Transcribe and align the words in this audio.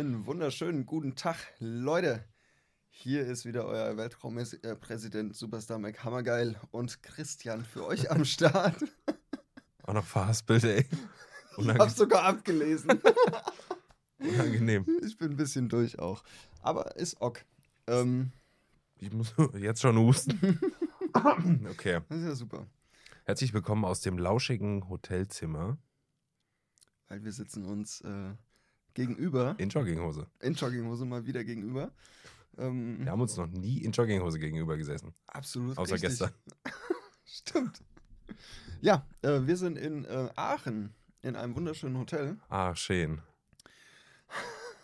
Einen 0.00 0.24
wunderschönen 0.24 0.86
guten 0.86 1.14
Tag, 1.14 1.36
Leute. 1.58 2.24
Hier 2.88 3.26
ist 3.26 3.44
wieder 3.44 3.66
euer 3.66 3.98
Weltraumpräsident 3.98 5.36
Superstar 5.36 5.78
Mac 5.78 6.02
Hammergeil 6.02 6.58
und 6.70 7.02
Christian 7.02 7.66
für 7.66 7.84
euch 7.84 8.10
am 8.10 8.24
Start. 8.24 8.82
Auch 9.82 9.92
noch 9.92 10.06
verhaspelt, 10.06 10.64
ey. 10.64 10.86
Ich 11.58 11.68
hab's 11.68 11.96
sogar 11.96 12.22
abgelesen. 12.22 12.98
Unangenehm. 14.20 14.86
Ich 15.04 15.18
bin 15.18 15.32
ein 15.32 15.36
bisschen 15.36 15.68
durch 15.68 15.98
auch. 15.98 16.24
Aber 16.62 16.96
ist 16.96 17.20
ok. 17.20 17.44
Ähm, 17.86 18.32
Ich 18.96 19.12
muss 19.12 19.34
jetzt 19.58 19.82
schon 19.82 19.98
husten. 19.98 20.58
Okay. 21.72 22.00
das 22.08 22.18
ist 22.20 22.24
ja 22.24 22.34
super. 22.34 22.66
Herzlich 23.26 23.52
willkommen 23.52 23.84
aus 23.84 24.00
dem 24.00 24.16
lauschigen 24.16 24.88
Hotelzimmer 24.88 25.76
Weil 27.08 27.22
wir 27.22 27.32
sitzen 27.32 27.66
uns 27.66 28.00
äh, 28.00 28.30
gegenüber, 28.94 29.54
in 29.58 29.68
Jogginghose. 29.68 30.26
in 30.40 30.54
Jogginghose 30.54 31.04
mal 31.04 31.26
wieder 31.26 31.44
gegenüber. 31.44 31.92
Ähm, 32.58 32.98
Wir 33.04 33.12
haben 33.12 33.20
uns 33.20 33.36
noch 33.36 33.46
nie 33.46 33.78
in 33.84 33.92
Jogginghose 33.92 34.38
gegenüber 34.38 34.76
gesessen. 34.76 35.14
Absolut 35.26 35.78
Außer 35.78 35.94
richtig. 35.94 36.10
gestern. 36.10 36.32
Stimmt. 37.24 37.82
Ja, 38.80 39.06
äh, 39.22 39.40
wir 39.46 39.56
sind 39.56 39.78
in 39.78 40.04
äh, 40.04 40.28
Aachen 40.36 40.94
in 41.22 41.36
einem 41.36 41.54
wunderschönen 41.54 41.98
Hotel. 41.98 42.38
Ah, 42.48 42.74
schön. 42.74 43.20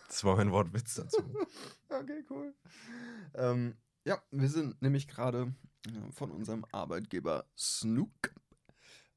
Das 0.07 0.23
war 0.23 0.35
mein 0.37 0.51
Wortwitz 0.51 0.95
dazu. 0.95 1.17
Okay, 1.89 2.23
cool. 2.29 2.53
Ähm, 3.33 3.75
ja, 4.03 4.21
wir 4.31 4.49
sind 4.49 4.81
nämlich 4.81 5.07
gerade 5.07 5.53
äh, 5.87 6.11
von 6.11 6.31
unserem 6.31 6.65
Arbeitgeber 6.73 7.45
Snook 7.57 8.33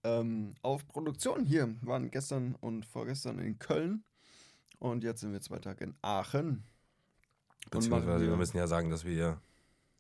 ähm, 0.04 0.54
auf 0.62 0.86
Produktion 0.86 1.44
hier. 1.44 1.76
Waren 1.82 2.10
gestern 2.12 2.54
und 2.54 2.86
vorgestern 2.86 3.40
in 3.40 3.58
Köln 3.58 4.04
und 4.80 5.04
jetzt 5.04 5.20
sind 5.20 5.32
wir 5.32 5.40
zwei 5.40 5.60
Tage 5.60 5.84
in 5.84 5.94
Aachen. 6.02 6.64
Beziehungsweise 7.70 8.20
wir 8.20 8.30
wir- 8.30 8.36
müssen 8.36 8.56
ja 8.56 8.66
sagen, 8.66 8.90
dass 8.90 9.04
wir 9.04 9.40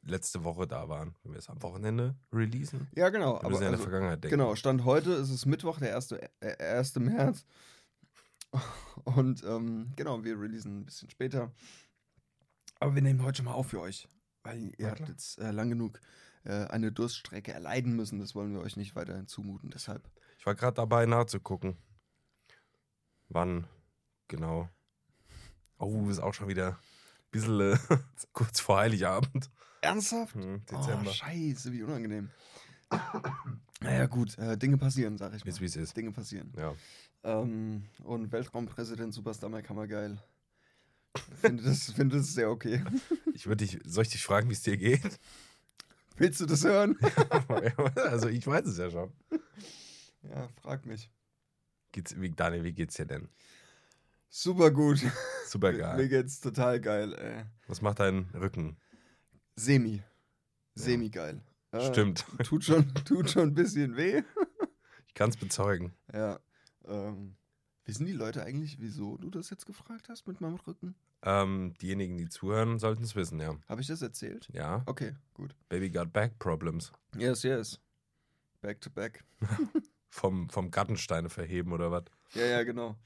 letzte 0.02 0.42
Woche 0.44 0.66
da 0.66 0.88
waren. 0.88 1.14
Wenn 1.22 1.32
wir 1.32 1.38
es 1.38 1.48
am 1.48 1.62
Wochenende 1.62 2.16
releasen. 2.32 2.88
Ja, 2.96 3.10
genau. 3.10 3.34
Wir 3.34 3.40
Aber 3.40 3.50
müssen 3.50 3.62
ja 3.62 3.68
in 3.68 3.72
der 3.72 3.78
also, 3.80 3.90
Vergangenheit 3.90 4.24
denken. 4.24 4.36
genau, 4.36 4.56
Stand 4.56 4.84
heute 4.84 5.12
ist 5.12 5.30
es 5.30 5.46
Mittwoch, 5.46 5.78
der 5.78 5.94
1. 5.94 6.12
Äh, 6.40 6.56
1. 6.58 6.96
März. 6.96 7.44
Und 9.04 9.44
ähm, 9.44 9.92
genau, 9.96 10.24
wir 10.24 10.40
releasen 10.40 10.80
ein 10.80 10.84
bisschen 10.86 11.10
später. 11.10 11.52
Aber 12.80 12.94
wir 12.94 13.02
nehmen 13.02 13.22
heute 13.22 13.36
schon 13.38 13.44
mal 13.44 13.52
auf 13.52 13.68
für 13.68 13.80
euch. 13.80 14.08
Weil 14.42 14.72
ihr 14.78 14.90
habt 14.90 15.06
jetzt 15.06 15.38
äh, 15.38 15.50
lang 15.50 15.68
genug 15.68 16.00
äh, 16.44 16.64
eine 16.68 16.90
Durststrecke 16.90 17.52
erleiden 17.52 17.94
müssen. 17.94 18.18
Das 18.18 18.34
wollen 18.34 18.52
wir 18.54 18.60
euch 18.62 18.76
nicht 18.78 18.96
weiterhin 18.96 19.26
zumuten. 19.26 19.70
Deshalb. 19.70 20.08
Ich 20.38 20.46
war 20.46 20.54
gerade 20.54 20.74
dabei 20.76 21.04
nachzugucken. 21.04 21.76
Wann 23.28 23.66
genau. 24.30 24.68
Oh, 25.78 26.08
ist 26.08 26.20
auch 26.20 26.32
schon 26.34 26.48
wieder 26.48 26.68
ein 26.70 26.76
bisschen 27.30 27.60
äh, 27.60 27.76
kurz 28.32 28.60
vor 28.60 28.78
Heiligabend. 28.78 29.50
Ernsthaft? 29.82 30.34
Hm, 30.34 30.62
Oh, 30.72 30.76
Dezember. 30.76 31.12
scheiße, 31.12 31.72
wie 31.72 31.82
unangenehm. 31.82 32.30
naja, 33.80 34.06
gut, 34.06 34.38
äh, 34.38 34.56
Dinge 34.56 34.76
passieren, 34.78 35.16
sag 35.18 35.34
ich 35.34 35.44
mal. 35.44 35.50
Ist 35.50 35.60
wie 35.60 35.64
es 35.66 35.76
ist. 35.76 35.96
Dinge 35.96 36.12
passieren. 36.12 36.52
Ja. 36.56 36.74
Ähm, 37.22 37.84
und 38.04 38.30
Weltraumpräsident 38.32 39.12
Superstar 39.14 39.50
Mike 39.50 39.68
Hammergeil. 39.68 40.22
Finde 41.40 41.62
das, 41.64 41.90
finde 41.92 42.18
das 42.18 42.32
sehr 42.34 42.50
okay. 42.50 42.82
Ich 43.34 43.46
würde 43.46 43.64
dich, 43.64 43.78
soll 43.84 44.02
ich 44.04 44.10
dich 44.10 44.22
fragen, 44.22 44.48
wie 44.50 44.54
es 44.54 44.62
dir 44.62 44.76
geht? 44.76 45.18
Willst 46.16 46.40
du 46.40 46.46
das 46.46 46.62
hören? 46.64 46.98
also 47.96 48.28
ich 48.28 48.46
weiß 48.46 48.66
es 48.66 48.76
ja 48.76 48.90
schon. 48.90 49.10
Ja, 50.22 50.48
frag 50.60 50.84
mich. 50.84 51.10
Geht's, 51.92 52.20
wie, 52.20 52.28
Daniel, 52.30 52.64
wie 52.64 52.72
geht's 52.72 52.96
dir 52.96 53.06
denn? 53.06 53.30
Super 54.30 54.70
gut. 54.70 55.00
Super 55.46 55.72
Mir 55.72 55.78
geil. 55.78 56.08
geht's 56.08 56.40
total 56.40 56.80
geil, 56.80 57.12
ey. 57.14 57.44
Was 57.66 57.82
macht 57.82 57.98
dein 58.00 58.30
Rücken? 58.32 58.76
Semi. 59.56 60.02
Semi 60.74 61.10
geil. 61.10 61.42
Äh, 61.72 61.80
Stimmt. 61.92 62.24
Tut 62.44 62.64
schon, 62.64 62.94
tut 63.04 63.28
schon 63.30 63.48
ein 63.50 63.54
bisschen 63.54 63.96
weh. 63.96 64.22
Ich 65.08 65.14
kann 65.14 65.30
es 65.30 65.36
bezeugen. 65.36 65.92
Ja. 66.14 66.38
Ähm, 66.86 67.34
wissen 67.84 68.06
die 68.06 68.12
Leute 68.12 68.44
eigentlich, 68.44 68.78
wieso 68.80 69.16
du 69.18 69.28
das 69.28 69.50
jetzt 69.50 69.66
gefragt 69.66 70.08
hast 70.08 70.26
mit 70.28 70.40
meinem 70.40 70.54
Rücken? 70.54 70.94
Ähm, 71.22 71.74
diejenigen, 71.82 72.16
die 72.16 72.28
zuhören, 72.28 72.78
sollten 72.78 73.02
es 73.02 73.16
wissen, 73.16 73.40
ja. 73.40 73.56
Habe 73.68 73.80
ich 73.82 73.88
das 73.88 74.00
erzählt? 74.02 74.48
Ja. 74.52 74.82
Okay, 74.86 75.16
gut. 75.34 75.56
Baby 75.68 75.90
got 75.90 76.12
back 76.12 76.38
problems. 76.38 76.92
Yes, 77.16 77.42
yes. 77.42 77.80
Back 78.62 78.80
to 78.80 78.88
back. 78.88 79.24
Vom, 80.08 80.48
vom 80.48 80.70
Gartensteine 80.70 81.28
verheben 81.28 81.72
oder 81.72 81.90
was? 81.90 82.04
Ja, 82.34 82.46
ja, 82.46 82.62
genau. 82.62 82.96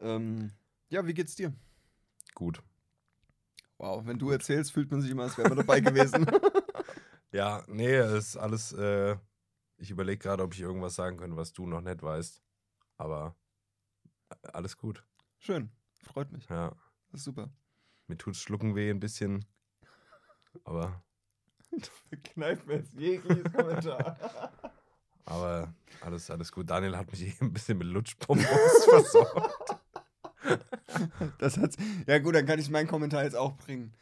Ähm, 0.00 0.52
ja, 0.88 1.06
wie 1.06 1.14
geht's 1.14 1.34
dir? 1.34 1.52
Gut. 2.34 2.62
Wow, 3.78 4.06
wenn 4.06 4.18
du 4.18 4.30
erzählst, 4.30 4.72
fühlt 4.72 4.90
man 4.90 5.00
sich 5.00 5.10
immer, 5.10 5.24
als 5.24 5.36
wäre 5.36 5.48
man 5.48 5.58
dabei 5.58 5.80
gewesen. 5.80 6.26
Ja, 7.32 7.64
nee, 7.66 7.94
es 7.94 8.28
ist 8.28 8.36
alles. 8.38 8.72
Äh, 8.72 9.16
ich 9.76 9.90
überlege 9.90 10.18
gerade, 10.18 10.42
ob 10.42 10.54
ich 10.54 10.60
irgendwas 10.60 10.94
sagen 10.94 11.18
könnte, 11.18 11.36
was 11.36 11.52
du 11.52 11.66
noch 11.66 11.82
nicht 11.82 12.02
weißt. 12.02 12.40
Aber 12.96 13.36
äh, 14.30 14.48
alles 14.54 14.78
gut. 14.78 15.04
Schön. 15.38 15.70
Freut 16.02 16.32
mich. 16.32 16.48
Ja. 16.48 16.70
Das 17.10 17.20
ist 17.20 17.24
super. 17.24 17.50
Mir 18.06 18.16
tut's 18.16 18.38
Schlucken 18.38 18.74
weh 18.74 18.88
ein 18.88 19.00
bisschen. 19.00 19.44
Aber, 20.64 21.02
Kneif 22.24 22.64
mir 22.64 22.76
jetzt 22.76 22.94
jegliches 22.94 23.52
Kommentar. 23.52 24.16
aber 25.26 25.74
alles, 26.00 26.30
alles 26.30 26.50
gut. 26.50 26.70
Daniel 26.70 26.96
hat 26.96 27.10
mich 27.10 27.22
eben 27.22 27.48
ein 27.48 27.52
bisschen 27.52 27.76
mit 27.76 27.88
Lutschbonbons 27.88 28.84
versorgt. 28.84 29.76
Das 31.38 31.58
hat's. 31.58 31.76
Ja, 32.06 32.18
gut, 32.18 32.34
dann 32.34 32.46
kann 32.46 32.58
ich 32.58 32.70
meinen 32.70 32.86
Kommentar 32.88 33.24
jetzt 33.24 33.36
auch 33.36 33.56
bringen. 33.56 33.92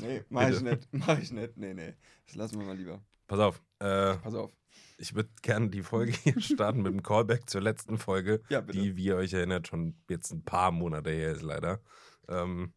Nee, 0.00 0.22
mach 0.28 0.48
ich 0.48 0.58
Bitte. 0.62 0.64
nicht. 0.76 0.88
Mach 0.92 1.18
ich 1.18 1.32
nicht. 1.32 1.56
Nee, 1.56 1.74
nee. 1.74 1.94
Das 2.26 2.36
lassen 2.36 2.58
wir 2.58 2.66
mal 2.66 2.76
lieber. 2.76 3.02
Pass 3.26 3.38
auf. 3.40 3.62
Äh, 3.78 4.14
Pass 4.16 4.34
auf. 4.34 4.50
ich 4.98 5.14
würde 5.14 5.30
gerne 5.42 5.68
die 5.68 5.82
Folge 5.82 6.12
hier 6.12 6.40
starten 6.40 6.82
mit 6.82 6.92
einem 6.92 7.02
Callback 7.02 7.48
zur 7.48 7.60
letzten 7.60 7.98
Folge, 7.98 8.42
Ja, 8.48 8.60
die, 8.62 8.96
wie 8.96 9.04
ihr 9.04 9.16
euch 9.16 9.32
erinnert, 9.32 9.68
schon 9.68 9.94
jetzt 10.08 10.30
ein 10.32 10.44
paar 10.44 10.70
Monate 10.72 11.10
her 11.10 11.32
ist, 11.32 11.42
leider. 11.42 11.80
Ähm, 12.28 12.72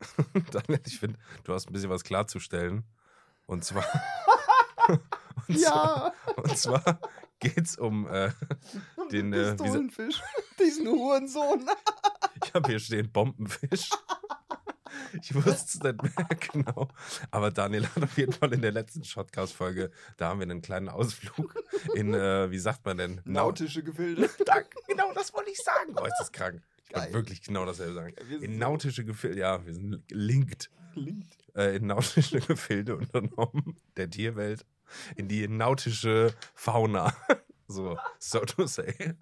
Daniel, 0.52 0.80
ich 0.86 0.98
finde, 0.98 1.18
du 1.44 1.52
hast 1.52 1.68
ein 1.68 1.72
bisschen 1.72 1.90
was 1.90 2.04
klarzustellen. 2.04 2.84
Und 3.46 3.64
zwar. 3.64 3.84
und 4.88 5.00
Ja! 5.48 6.12
Zwar, 6.24 6.38
und 6.38 6.56
zwar 6.58 7.00
geht's 7.40 7.76
um. 7.78 8.06
Äh, 8.08 8.30
Den, 9.10 9.32
äh, 9.32 9.54
Pistolenfisch. 9.56 10.22
Diesen 10.60 10.86
Hurensohn. 10.88 11.66
ich 12.44 12.54
habe 12.54 12.68
hier 12.70 12.78
stehen 12.78 13.10
Bombenfisch. 13.10 13.90
Ich 15.22 15.32
wusste 15.34 15.50
es 15.52 15.80
nicht 15.82 16.02
mehr 16.02 16.26
genau. 16.52 16.88
Aber 17.30 17.50
Daniel 17.52 17.86
hat 17.86 18.02
auf 18.02 18.16
jeden 18.18 18.32
Fall 18.32 18.52
in 18.52 18.60
der 18.60 18.72
letzten 18.72 19.04
Shotcast-Folge, 19.04 19.90
da 20.16 20.28
haben 20.28 20.40
wir 20.40 20.44
einen 20.44 20.62
kleinen 20.62 20.88
Ausflug 20.88 21.54
in, 21.94 22.12
äh, 22.12 22.50
wie 22.50 22.58
sagt 22.58 22.84
man 22.84 22.96
denn? 22.98 23.20
Nau- 23.24 23.46
Nautische 23.46 23.82
Gefilde. 23.84 24.28
Danke, 24.44 24.68
genau 24.88 25.12
das 25.14 25.32
wollte 25.32 25.50
ich 25.50 25.58
sagen. 25.58 25.94
Oh, 25.96 26.04
ist 26.04 26.16
das 26.18 26.32
krank. 26.32 26.62
Ich 26.84 26.90
Geil. 26.90 27.02
wollte 27.04 27.14
wirklich 27.14 27.42
genau 27.42 27.64
dasselbe 27.64 27.94
sagen. 27.94 28.14
In 28.40 28.58
nautische 28.58 29.04
Gefilde, 29.04 29.38
ja, 29.40 29.64
wir 29.64 29.74
sind 29.74 30.02
linked. 30.10 30.70
Linked. 30.94 31.36
Äh, 31.54 31.76
in 31.76 31.86
nautische 31.86 32.40
Gefilde 32.40 32.96
unternommen, 32.96 33.76
der 33.96 34.10
Tierwelt, 34.10 34.64
in 35.16 35.28
die 35.28 35.46
nautische 35.48 36.34
Fauna. 36.54 37.14
So, 37.72 37.96
so 38.18 38.40
to 38.40 38.66
say. 38.66 39.14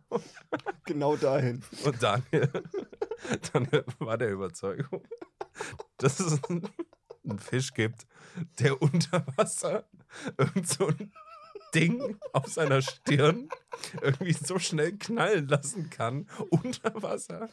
Genau 0.86 1.16
dahin. 1.16 1.62
Und 1.84 2.02
Daniel, 2.02 2.50
Daniel 3.52 3.84
war 3.98 4.16
der 4.16 4.30
Überzeugung, 4.30 5.06
dass 5.98 6.18
es 6.18 6.40
einen, 6.44 6.66
Fisch 7.38 7.74
gibt, 7.74 8.06
der 8.58 8.80
unter 8.80 9.26
Wasser 9.36 9.84
irgend 10.38 10.66
so 10.66 10.86
ein 10.86 11.12
Ding 11.74 12.18
auf 12.32 12.46
seiner 12.46 12.80
Stirn 12.80 13.50
irgendwie 14.00 14.32
so 14.32 14.58
schnell 14.58 14.96
knallen 14.96 15.46
lassen 15.48 15.90
kann 15.90 16.26
unter 16.48 17.02
Wasser, 17.02 17.50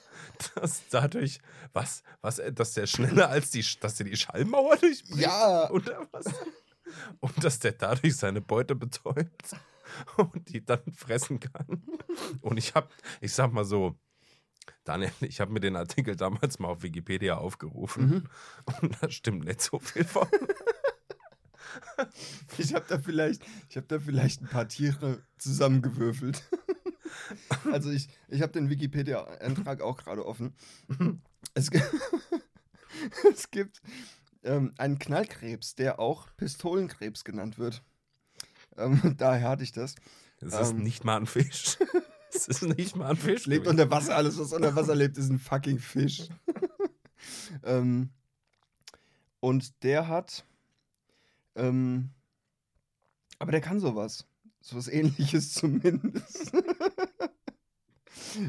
dass 0.55 0.87
dadurch 0.89 1.39
was 1.73 2.03
was 2.21 2.41
dass 2.53 2.71
der 2.71 2.87
schneller 2.87 3.27
als 3.27 3.51
die 3.51 3.65
dass 3.81 3.95
der 3.95 4.05
die 4.05 4.15
Schallmauer 4.15 4.77
durchbricht 4.77 5.17
Ja. 5.19 5.65
unter 5.67 6.07
Wasser 6.13 6.31
und 7.19 7.43
dass 7.43 7.59
der 7.59 7.73
dadurch 7.73 8.15
seine 8.15 8.41
Beute 8.41 8.75
betäubt 8.75 9.55
und 10.17 10.49
die 10.49 10.63
dann 10.65 10.81
fressen 10.93 11.39
kann. 11.39 11.83
Und 12.41 12.57
ich 12.57 12.75
habe, 12.75 12.89
ich 13.21 13.33
sag 13.33 13.51
mal 13.51 13.65
so, 13.65 13.97
Daniel, 14.83 15.11
ich 15.21 15.39
habe 15.41 15.51
mir 15.51 15.59
den 15.59 15.75
Artikel 15.75 16.15
damals 16.15 16.59
mal 16.59 16.69
auf 16.69 16.81
Wikipedia 16.83 17.37
aufgerufen 17.37 18.09
Mhm. 18.09 18.23
und 18.81 18.97
da 19.01 19.09
stimmt 19.09 19.45
nicht 19.45 19.61
so 19.61 19.79
viel 19.79 20.05
von. 20.05 20.27
Ich 22.57 22.73
habe 22.73 22.85
da 22.87 22.99
vielleicht, 22.99 23.43
ich 23.69 23.75
habe 23.75 23.87
da 23.87 23.99
vielleicht 23.99 24.41
ein 24.41 24.47
paar 24.47 24.67
Tiere 24.67 25.23
zusammengewürfelt. 25.37 26.43
Also 27.71 27.91
ich, 27.91 28.09
ich 28.27 28.41
habe 28.41 28.51
den 28.51 28.69
Wikipedia-Eintrag 28.69 29.81
auch 29.81 29.97
gerade 29.97 30.25
offen. 30.25 30.53
Es, 31.53 31.69
es 33.33 33.49
gibt 33.51 33.81
ähm, 34.45 34.73
einen 34.77 34.99
Knallkrebs, 34.99 35.75
der 35.75 35.99
auch 35.99 36.27
Pistolenkrebs 36.37 37.23
genannt 37.23 37.57
wird. 37.59 37.83
Ähm, 38.77 38.99
daher 39.17 39.49
hatte 39.49 39.63
ich 39.63 39.71
das. 39.71 39.95
Es 40.39 40.53
ist 40.53 40.71
Ähm. 40.71 40.83
nicht 40.83 41.03
mal 41.03 41.17
ein 41.17 41.25
Fisch. 41.27 41.77
Es 42.33 42.49
ist 42.49 42.63
nicht 42.63 42.97
mal 42.97 43.11
ein 43.11 43.15
Fisch. 43.15 43.45
Lebt 43.45 43.65
unter 43.65 43.89
Wasser, 43.89 44.17
alles 44.17 44.37
was 44.37 44.51
unter 44.51 44.75
Wasser 44.75 44.93
lebt, 44.93 45.17
ist 45.17 45.29
ein 45.29 45.39
fucking 45.39 45.79
Fisch. 45.79 46.27
ähm, 47.63 48.09
und 49.39 49.81
der 49.83 50.09
hat, 50.09 50.43
ähm, 51.55 52.09
aber 53.39 53.53
der 53.53 53.61
kann 53.61 53.79
sowas. 53.79 54.27
Sowas 54.59 54.89
ähnliches 54.89 55.53
zumindest. 55.53 56.51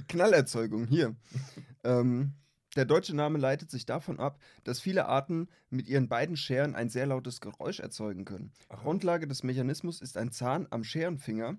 Knallerzeugung, 0.08 0.88
hier. 0.88 1.14
ähm, 1.84 2.32
der 2.76 2.84
deutsche 2.84 3.16
Name 3.16 3.38
leitet 3.38 3.70
sich 3.70 3.86
davon 3.86 4.20
ab, 4.20 4.38
dass 4.64 4.80
viele 4.80 5.06
Arten 5.06 5.48
mit 5.70 5.88
ihren 5.88 6.08
beiden 6.08 6.36
Scheren 6.36 6.74
ein 6.74 6.88
sehr 6.88 7.06
lautes 7.06 7.40
Geräusch 7.40 7.80
erzeugen 7.80 8.24
können. 8.24 8.52
Aha. 8.68 8.82
Grundlage 8.82 9.26
des 9.26 9.42
Mechanismus 9.42 10.00
ist 10.00 10.16
ein 10.16 10.30
Zahn 10.30 10.66
am 10.70 10.84
Scherenfinger, 10.84 11.56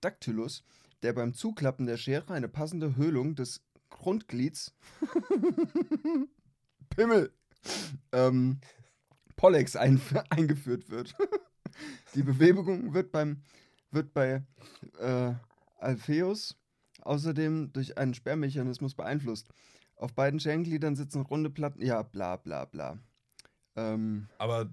Dactylus, 0.00 0.62
der 1.02 1.12
beim 1.12 1.34
Zuklappen 1.34 1.86
der 1.86 1.96
Schere 1.96 2.32
eine 2.32 2.48
passende 2.48 2.96
Höhlung 2.96 3.34
des 3.34 3.62
Grundglieds 3.90 4.74
Pimmel 6.90 7.32
ähm, 8.12 8.60
Pollex 9.36 9.76
ein, 9.76 10.00
eingeführt 10.30 10.90
wird. 10.90 11.14
Die 12.14 12.22
Bewegung 12.22 12.92
wird 12.92 13.12
beim 13.12 13.42
wird 13.90 14.12
bei 14.12 14.42
äh, 14.98 15.32
Alpheus 15.78 16.56
außerdem 17.02 17.72
durch 17.72 17.96
einen 17.96 18.14
Sperrmechanismus 18.14 18.94
beeinflusst. 18.94 19.48
Auf 19.98 20.14
beiden 20.14 20.38
Scherengliedern 20.38 20.94
sitzen 20.94 21.22
runde 21.22 21.50
Platten. 21.50 21.82
Ja, 21.82 22.02
bla 22.02 22.36
bla 22.36 22.64
bla. 22.64 22.98
Ähm, 23.76 24.28
Aber, 24.38 24.70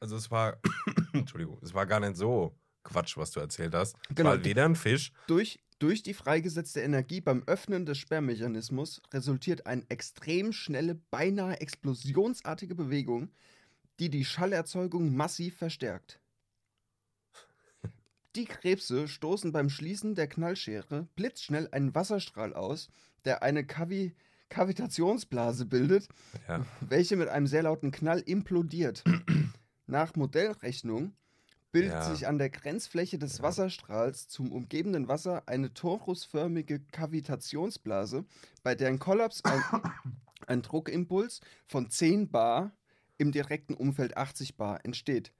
also 0.00 0.16
es 0.16 0.30
war, 0.30 0.58
Entschuldigung, 1.12 1.58
es 1.62 1.74
war 1.74 1.86
gar 1.86 2.00
nicht 2.00 2.16
so 2.16 2.56
Quatsch, 2.84 3.16
was 3.16 3.32
du 3.32 3.40
erzählt 3.40 3.74
hast. 3.74 3.96
Genau. 4.14 4.30
halt 4.30 4.44
weder 4.44 4.64
ein 4.64 4.76
Fisch, 4.76 5.12
Durch, 5.26 5.60
durch 5.78 6.02
die 6.02 6.14
freigesetzte 6.14 6.80
Energie 6.80 7.20
beim 7.20 7.42
Öffnen 7.46 7.86
des 7.86 7.98
Sperrmechanismus 7.98 9.02
resultiert 9.12 9.66
eine 9.66 9.84
extrem 9.88 10.52
schnelle, 10.52 10.94
beinahe 11.10 11.60
explosionsartige 11.60 12.74
Bewegung, 12.74 13.30
die 13.98 14.10
die 14.10 14.24
Schallerzeugung 14.24 15.14
massiv 15.14 15.56
verstärkt. 15.56 16.20
Die 18.36 18.46
Krebse 18.46 19.08
stoßen 19.08 19.52
beim 19.52 19.68
Schließen 19.68 20.14
der 20.14 20.26
Knallschere 20.26 21.06
blitzschnell 21.16 21.68
einen 21.70 21.94
Wasserstrahl 21.94 22.54
aus, 22.54 22.88
der 23.24 23.42
eine 23.42 23.66
Kavi 23.66 24.14
Kavitationsblase 24.52 25.64
bildet, 25.66 26.08
ja, 26.46 26.64
welche 26.80 27.16
mit 27.16 27.28
einem 27.28 27.46
sehr 27.46 27.62
lauten 27.62 27.90
Knall 27.90 28.20
implodiert. 28.20 29.02
Nach 29.86 30.14
Modellrechnung 30.14 31.14
bildet 31.72 31.92
Ja. 31.92 32.02
sich 32.14 32.26
an 32.26 32.36
der 32.38 32.50
Grenzfläche 32.50 33.18
des 33.18 33.38
Ja. 33.38 33.44
Wasserstrahls 33.44 34.28
zum 34.28 34.52
umgebenden 34.52 35.08
Wasser 35.08 35.42
eine 35.46 35.72
torusförmige 35.72 36.80
Kavitationsblase, 36.92 38.24
bei 38.62 38.74
deren 38.74 38.98
Kollaps 38.98 39.42
ein, 39.44 39.62
ein 40.46 40.62
Druckimpuls 40.62 41.40
von 41.66 41.88
10 41.90 42.30
bar 42.30 42.72
im 43.18 43.32
direkten 43.32 43.74
Umfeld 43.74 44.16
80 44.18 44.56
bar 44.56 44.84
entsteht. 44.84 45.32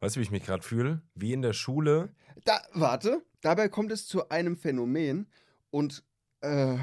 weißt 0.00 0.16
du, 0.16 0.20
wie 0.20 0.24
ich 0.24 0.30
mich 0.32 0.44
gerade 0.44 0.62
fühle? 0.62 1.02
Wie 1.14 1.32
in 1.32 1.42
der 1.42 1.52
Schule. 1.52 2.10
Da, 2.44 2.60
warte, 2.72 3.22
dabei 3.42 3.68
kommt 3.68 3.92
es 3.92 4.06
zu 4.08 4.28
einem 4.28 4.56
Phänomen 4.56 5.28
und 5.70 6.02
äh, 6.40 6.76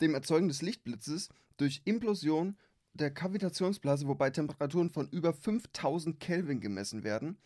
dem 0.00 0.14
Erzeugen 0.14 0.48
des 0.48 0.62
Lichtblitzes 0.62 1.28
durch 1.56 1.82
Implosion 1.84 2.56
der 2.94 3.10
Kavitationsblase, 3.10 4.06
wobei 4.08 4.30
Temperaturen 4.30 4.90
von 4.90 5.08
über 5.10 5.32
5000 5.34 6.18
Kelvin 6.20 6.60
gemessen 6.60 7.04
werden 7.04 7.36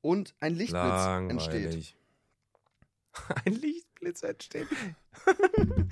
und 0.00 0.34
ein 0.40 0.54
Lichtblitz 0.54 1.06
entsteht. 1.30 1.62
Langweilig. 1.64 1.96
Ein 3.44 3.54
Lichtblitz 3.54 4.22
entsteht. 4.22 4.68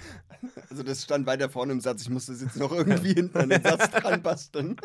Also 0.70 0.84
das 0.84 1.02
stand 1.02 1.26
weiter 1.26 1.50
vorne 1.50 1.72
im 1.72 1.80
Satz, 1.80 2.02
ich 2.02 2.10
musste 2.10 2.32
es 2.32 2.40
jetzt 2.40 2.56
noch 2.56 2.70
irgendwie 2.70 3.12
hinten 3.14 3.36
an 3.38 3.48
den 3.48 3.60
Satz 3.62 3.90
dran 3.90 4.22
basteln. 4.22 4.76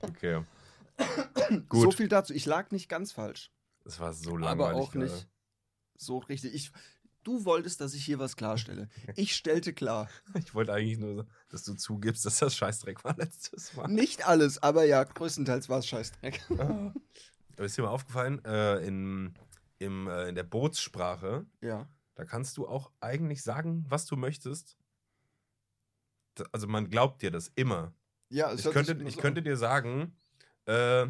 Okay. 0.00 0.42
So 1.50 1.60
Gut. 1.68 1.94
viel 1.94 2.06
dazu, 2.06 2.32
ich 2.32 2.46
lag 2.46 2.70
nicht 2.70 2.88
ganz 2.88 3.10
falsch, 3.10 3.50
Das 3.82 3.98
war 3.98 4.12
so 4.12 4.36
langweilig. 4.36 4.70
aber 4.76 4.80
auch 4.80 4.92
gerade. 4.92 5.06
nicht 5.06 5.26
so 5.96 6.18
richtig. 6.18 6.54
Ich, 6.54 6.70
du 7.24 7.44
wolltest, 7.44 7.80
dass 7.80 7.94
ich 7.94 8.04
hier 8.04 8.18
was 8.18 8.36
klarstelle. 8.36 8.88
Ich 9.16 9.34
stellte 9.36 9.72
klar. 9.72 10.08
Ich 10.34 10.54
wollte 10.54 10.72
eigentlich 10.72 10.98
nur, 10.98 11.26
dass 11.48 11.62
du 11.64 11.74
zugibst, 11.74 12.24
dass 12.24 12.38
das 12.38 12.54
Scheißdreck 12.56 13.04
war 13.04 13.16
letztes 13.16 13.74
Mal. 13.74 13.88
Nicht 13.88 14.26
alles, 14.26 14.62
aber 14.62 14.84
ja, 14.84 15.04
größtenteils 15.04 15.68
war 15.68 15.78
es 15.80 15.86
Scheißdreck. 15.86 16.40
Aber 17.56 17.66
ist 17.66 17.76
dir 17.76 17.82
mal 17.82 17.88
aufgefallen, 17.90 18.42
äh, 18.46 18.78
in, 18.86 19.34
im, 19.78 20.08
äh, 20.08 20.28
in 20.30 20.34
der 20.34 20.44
Bootssprache, 20.44 21.44
Ja. 21.60 21.86
da 22.14 22.24
kannst 22.24 22.56
du 22.56 22.66
auch 22.66 22.90
eigentlich 23.00 23.42
sagen, 23.42 23.84
was 23.88 24.06
du 24.06 24.16
möchtest. 24.16 24.78
Da- 26.36 26.46
Also 26.52 26.66
man 26.68 26.88
glaubt 26.88 27.20
dir 27.20 27.30
das 27.30 27.48
immer. 27.56 27.92
Ja, 28.30 28.50
es 28.52 28.64
Ich 28.64 28.72
könnte, 28.72 28.92
ich 29.04 29.18
könnte 29.18 29.42
dir 29.42 29.56
sagen, 29.58 30.16
äh, 30.64 31.06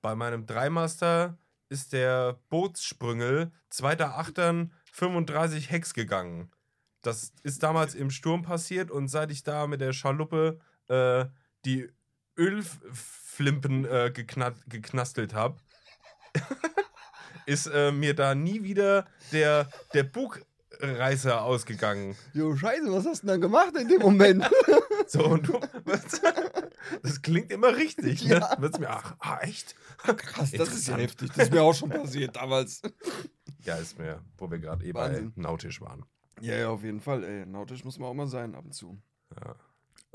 bei 0.00 0.14
meinem 0.14 0.46
Dreimaster 0.46 1.36
ist 1.72 1.92
der 1.92 2.38
Bootssprüngel 2.50 3.50
2.8. 3.72 4.68
35 4.92 5.70
Hex 5.70 5.94
gegangen. 5.94 6.50
Das 7.00 7.32
ist 7.42 7.62
damals 7.62 7.94
im 7.94 8.10
Sturm 8.10 8.42
passiert 8.42 8.90
und 8.90 9.08
seit 9.08 9.30
ich 9.32 9.42
da 9.42 9.66
mit 9.66 9.80
der 9.80 9.92
Schaluppe 9.92 10.60
äh, 10.88 11.24
die 11.64 11.88
Ölflimpen 12.36 13.84
äh, 13.86 14.12
geknastelt 14.12 15.34
habe, 15.34 15.56
ist 17.46 17.66
äh, 17.66 17.90
mir 17.90 18.14
da 18.14 18.34
nie 18.34 18.62
wieder 18.62 19.06
der, 19.32 19.68
der 19.94 20.04
Bugreißer 20.04 21.42
ausgegangen. 21.42 22.16
Jo, 22.34 22.54
scheiße, 22.54 22.92
was 22.92 23.06
hast 23.06 23.22
du 23.22 23.26
denn 23.26 23.40
dann 23.40 23.50
gemacht 23.50 23.74
in 23.76 23.88
dem 23.88 24.00
Moment? 24.00 24.48
So, 25.12 25.26
und 25.26 25.46
du, 25.46 25.60
das 27.02 27.20
klingt 27.20 27.52
immer 27.52 27.76
richtig. 27.76 28.24
Ne? 28.24 28.36
Ja. 28.40 28.56
Mir, 28.58 28.88
ach, 28.88 29.14
ah, 29.18 29.40
echt? 29.42 29.76
Krass, 29.98 30.52
das 30.52 30.72
ist 30.72 30.88
ja 30.88 30.96
heftig. 30.96 31.30
Das 31.34 31.48
ist 31.48 31.52
mir 31.52 31.62
auch 31.62 31.74
schon 31.74 31.90
passiert 31.90 32.36
damals. 32.36 32.80
Ja, 33.64 33.76
ist 33.76 33.96
mir, 33.96 34.20
wo 34.38 34.50
wir 34.50 34.58
gerade 34.58 34.84
eh 34.84 34.90
bei 34.90 35.02
Wahnsinn. 35.10 35.32
Nautisch 35.36 35.80
waren. 35.80 36.04
Ja, 36.40 36.56
ja, 36.56 36.68
auf 36.70 36.82
jeden 36.82 37.00
Fall. 37.00 37.22
Ey, 37.22 37.46
nautisch 37.46 37.84
muss 37.84 37.96
man 37.96 38.08
auch 38.08 38.14
mal 38.14 38.26
sein 38.26 38.56
ab 38.56 38.64
und 38.64 38.72
zu. 38.74 39.00
Ja. 39.36 39.54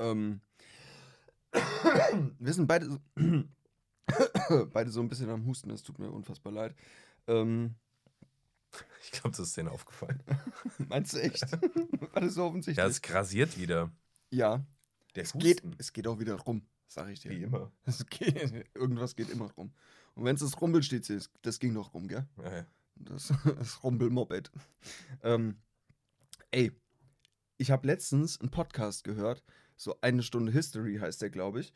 Ähm, 0.00 0.42
wir 2.38 2.52
sind 2.52 2.66
beide 2.66 2.90
so, 2.90 2.98
beide 4.70 4.90
so 4.90 5.00
ein 5.00 5.08
bisschen 5.08 5.30
am 5.30 5.46
Husten. 5.46 5.70
Das 5.70 5.82
tut 5.82 5.98
mir 5.98 6.10
unfassbar 6.10 6.52
leid. 6.52 6.74
Ähm, 7.26 7.76
Ich 9.02 9.12
glaube, 9.12 9.30
das 9.30 9.38
ist 9.46 9.56
denen 9.56 9.68
aufgefallen. 9.70 10.22
meinst 10.88 11.14
du 11.14 11.22
echt? 11.22 11.40
War 12.12 12.20
das 12.20 12.34
so 12.34 12.42
Ja, 12.42 12.48
offensichtlich? 12.48 12.86
es 12.86 13.00
grasiert 13.00 13.56
wieder. 13.56 13.90
Ja, 14.30 14.62
Es 15.22 15.32
geht, 15.32 15.62
es 15.78 15.92
geht 15.92 16.06
auch 16.06 16.18
wieder 16.18 16.34
rum, 16.34 16.62
sag 16.86 17.08
ich 17.10 17.20
dir. 17.20 17.30
Wie 17.30 17.42
immer. 17.42 17.70
Es 17.84 18.06
geht, 18.06 18.66
irgendwas 18.74 19.16
geht 19.16 19.30
immer 19.30 19.50
rum. 19.52 19.72
Und 20.14 20.24
wenn 20.24 20.34
es 20.34 20.40
das 20.42 20.60
Rumbel 20.60 20.82
steht, 20.82 21.08
das- 21.10 21.30
das 21.42 21.58
ging 21.58 21.74
doch 21.74 21.94
rum, 21.94 22.08
gell? 22.08 22.26
Ja, 22.42 22.56
ja. 22.58 22.66
Das, 22.96 23.32
das 23.58 23.82
Rumbelmoped. 23.84 24.50
Ähm, 25.22 25.56
ey, 26.50 26.72
ich 27.56 27.70
habe 27.70 27.86
letztens 27.86 28.40
einen 28.40 28.50
Podcast 28.50 29.04
gehört, 29.04 29.42
so 29.76 30.00
eine 30.00 30.22
Stunde 30.22 30.50
History 30.52 30.96
heißt 30.98 31.22
der, 31.22 31.30
glaube 31.30 31.60
ich. 31.60 31.72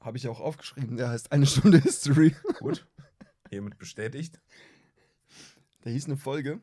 Habe 0.00 0.16
ich 0.16 0.26
auch 0.28 0.40
aufgeschrieben, 0.40 0.96
der 0.96 1.08
heißt 1.10 1.30
eine 1.32 1.46
Stunde 1.46 1.78
History. 1.78 2.34
Gut. 2.58 2.86
Hiermit 3.50 3.78
bestätigt. 3.78 4.40
Da 5.82 5.90
hieß 5.90 6.06
eine 6.06 6.16
Folge 6.16 6.60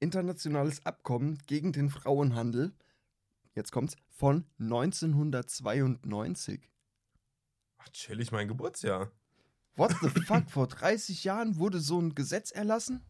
Internationales 0.00 0.84
Abkommen 0.86 1.38
gegen 1.46 1.72
den 1.72 1.90
Frauenhandel. 1.90 2.72
Jetzt 3.54 3.72
kommt's 3.72 3.96
von 4.14 4.46
1992. 4.60 6.70
Ach, 7.78 7.88
chillig 7.90 8.32
mein 8.32 8.48
Geburtsjahr. 8.48 9.10
What 9.76 9.94
the 10.00 10.08
fuck? 10.26 10.50
Vor 10.50 10.68
30 10.68 11.24
Jahren 11.24 11.56
wurde 11.56 11.80
so 11.80 12.00
ein 12.00 12.14
Gesetz 12.14 12.50
erlassen? 12.50 13.04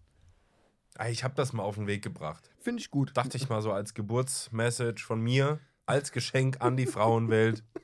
Ich 1.09 1.25
habe 1.25 1.35
das 1.35 1.53
mal 1.53 1.65
auf 1.65 1.75
den 1.75 1.87
Weg 1.87 2.03
gebracht. 2.03 2.51
Finde 2.61 2.81
ich 2.81 2.91
gut. 2.91 3.17
Dachte 3.17 3.37
ich 3.37 3.49
mal 3.49 3.63
so 3.63 3.73
als 3.73 3.95
Geburtsmessage 3.95 5.05
von 5.05 5.21
mir, 5.21 5.59
als 5.87 6.13
Geschenk 6.13 6.61
an 6.61 6.77
die 6.77 6.87
Frauenwelt. 6.87 7.65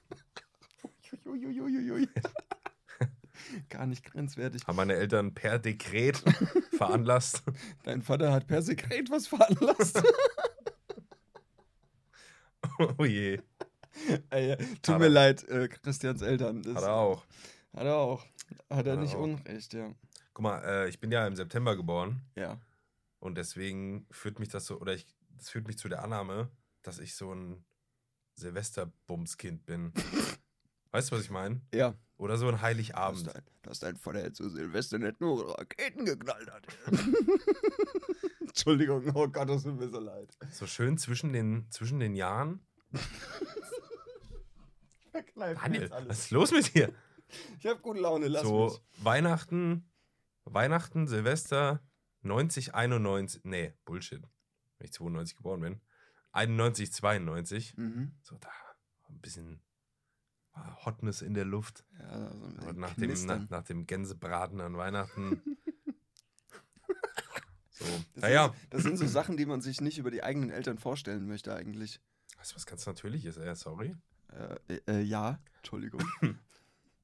Gar 3.69 3.87
nicht 3.87 4.05
grenzwertig. 4.05 4.67
Haben 4.67 4.77
meine 4.77 4.95
Eltern 4.95 5.35
per 5.35 5.59
Dekret 5.59 6.19
veranlasst. 6.77 7.43
Dein 7.83 8.03
Vater 8.03 8.33
hat 8.33 8.47
per 8.47 8.63
Sekret 8.63 9.11
was 9.11 9.27
veranlasst. 9.27 10.03
Oh 12.99 13.05
je. 13.05 13.39
Ey, 14.31 14.57
tut 14.83 14.95
Hat 14.95 14.99
mir 15.01 15.07
er. 15.07 15.11
leid, 15.11 15.45
äh, 15.49 15.69
Christians 15.69 16.23
Eltern. 16.23 16.63
Das 16.63 16.77
Hat 16.77 16.83
er 16.85 16.93
auch. 16.95 17.25
Hat 17.75 17.85
er 17.85 17.97
auch. 17.97 18.25
Hat 18.25 18.29
er 18.71 18.77
Hat 18.79 18.87
er 18.87 18.97
nicht 18.97 19.15
auch. 19.15 19.21
unrecht, 19.21 19.75
ja. 19.75 19.95
Guck 20.33 20.43
mal, 20.45 20.63
äh, 20.65 20.89
ich 20.89 21.01
bin 21.01 21.11
ja 21.13 21.27
im 21.27 21.37
September 21.37 21.77
geboren 21.77 22.23
Ja. 22.37 22.61
und 23.19 23.37
deswegen 23.37 24.07
führt 24.11 24.39
mich 24.39 24.49
das 24.49 24.67
so, 24.67 24.81
oder 24.81 24.95
ich, 24.95 25.07
das 25.37 25.51
führt 25.51 25.67
mich 25.67 25.77
zu 25.79 25.89
der 25.89 26.03
Annahme, 26.05 26.51
dass 26.83 26.99
ich 27.01 27.15
so 27.15 27.35
ein 27.35 27.65
Silvesterbumskind 28.37 29.67
bin. 29.67 29.93
weißt 30.93 31.11
du, 31.11 31.17
was 31.17 31.23
ich 31.25 31.31
meine? 31.31 31.61
Ja. 31.75 31.95
Oder 32.17 32.37
so 32.37 32.47
ein 32.47 32.53
Dass 32.53 32.63
Heiligabend. 32.63 33.27
dein, 33.35 33.43
dass 33.63 33.79
dein 33.81 33.97
Vater 33.97 34.33
zu 34.33 34.49
Silvester 34.51 34.99
nicht 34.99 35.21
nur 35.21 35.59
Raketen 35.59 36.05
geknallt 36.05 36.51
hat. 36.51 36.67
Entschuldigung, 38.41 39.11
oh 39.15 39.29
Gott, 39.29 39.49
das 39.49 39.63
tut 39.63 39.79
mir 39.79 39.89
so 39.89 40.01
leid. 40.01 40.29
So 40.51 40.67
schön 40.67 40.99
zwischen 40.99 41.33
den, 41.33 41.67
zwischen 41.71 41.99
den 42.01 42.15
Jahren. 42.15 42.61
Daniel, 45.35 45.91
was 46.07 46.19
ist 46.21 46.31
los 46.31 46.53
mit 46.53 46.75
dir? 46.75 46.93
Ich 47.59 47.67
habe 47.67 47.81
gute 47.81 48.01
Laune, 48.01 48.29
lass 48.29 48.43
so, 48.43 48.65
mich. 48.65 49.05
Weihnachten, 49.05 49.91
Weihnachten, 50.45 51.07
Silvester, 51.07 51.83
90, 52.23 52.75
91, 52.75 53.45
nee, 53.45 53.73
Bullshit. 53.85 54.23
Wenn 54.79 54.85
ich 54.87 54.93
92 54.93 55.37
geboren 55.37 55.61
bin. 55.61 55.81
91, 56.33 56.93
92. 56.93 57.77
Mhm. 57.77 58.13
So, 58.23 58.37
da 58.39 58.51
ein 59.09 59.21
bisschen 59.21 59.63
Hotness 60.85 61.23
in 61.23 61.35
der 61.35 61.45
Luft. 61.45 61.85
Ja, 61.99 62.33
so 62.33 62.45
ein 62.45 62.59
Und 62.59 62.81
bisschen 62.81 62.81
nach 62.81 62.95
dem, 62.95 63.27
nach, 63.27 63.51
nach 63.51 63.65
dem 63.65 63.87
Gänsebraten 63.87 64.61
an 64.61 64.77
Weihnachten. 64.77 65.43
so, 67.71 67.85
Das, 68.15 68.23
naja, 68.23 68.49
sind, 68.49 68.75
das 68.75 68.83
sind 68.83 68.99
so 68.99 69.07
Sachen, 69.07 69.37
die 69.37 69.47
man 69.47 69.61
sich 69.61 69.81
nicht 69.81 69.99
über 69.99 70.11
die 70.11 70.23
eigenen 70.23 70.51
Eltern 70.51 70.79
vorstellen 70.79 71.27
möchte 71.27 71.55
eigentlich. 71.55 72.01
Weißt 72.41 72.53
du, 72.53 72.57
was 72.57 72.67
ganz 72.67 72.87
Natürliches, 72.87 73.37
ey, 73.37 73.55
sorry. 73.55 73.95
Äh, 74.69 74.81
äh, 74.89 75.01
ja, 75.03 75.39
Entschuldigung. 75.59 76.03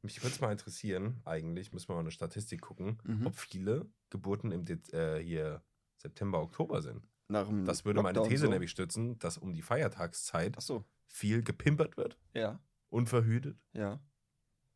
Mich 0.02 0.22
würde 0.22 0.34
es 0.34 0.40
mal 0.40 0.52
interessieren, 0.52 1.20
eigentlich, 1.24 1.72
müssen 1.72 1.88
wir 1.88 1.94
mal 1.94 2.00
eine 2.00 2.10
Statistik 2.10 2.60
gucken, 2.62 2.98
Mhm. 3.04 3.26
ob 3.26 3.36
viele 3.36 3.86
Geburten 4.10 4.50
im 4.52 4.64
Dez 4.64 4.92
äh, 4.92 5.22
hier 5.22 5.62
September, 5.96 6.40
Oktober 6.40 6.80
sind. 6.82 7.06
Nach 7.28 7.46
dem 7.48 7.64
Das 7.64 7.84
würde 7.84 8.02
meine 8.02 8.16
Lockdown 8.16 8.30
These 8.30 8.44
so. 8.46 8.50
nämlich 8.50 8.70
stützen, 8.70 9.18
dass 9.18 9.36
um 9.36 9.52
die 9.52 9.62
Feiertagszeit 9.62 10.56
so, 10.60 10.84
viel 11.08 11.42
gepimpert 11.42 11.96
wird, 11.96 12.16
ja, 12.34 12.60
unverhütet 12.88 13.58
ja. 13.72 14.00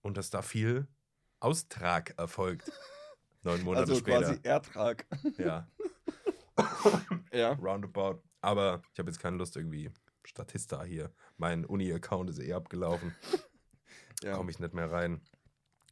und 0.02 0.17
dass 0.17 0.31
da 0.31 0.43
viel 0.43 0.88
Austrag 1.38 2.19
erfolgt. 2.19 2.71
Neun 3.43 3.62
Monate 3.62 3.83
also 3.83 3.95
später. 3.95 4.21
quasi 4.35 4.40
Ertrag. 4.43 5.07
Ja, 5.38 5.67
Ja. 7.33 7.52
roundabout. 7.52 8.21
Aber 8.43 8.83
ich 8.93 8.99
habe 8.99 9.11
jetzt 9.11 9.19
keine 9.21 9.37
Lust 9.37 9.57
irgendwie. 9.57 9.90
Statista 10.25 10.85
hier. 10.85 11.11
Mein 11.37 11.65
Uni-Account 11.65 12.31
ist 12.31 12.39
eh 12.39 12.53
abgelaufen. 12.53 13.15
ja. 14.23 14.37
Komme 14.37 14.50
ich 14.50 14.59
nicht 14.59 14.75
mehr 14.75 14.91
rein. 14.91 15.21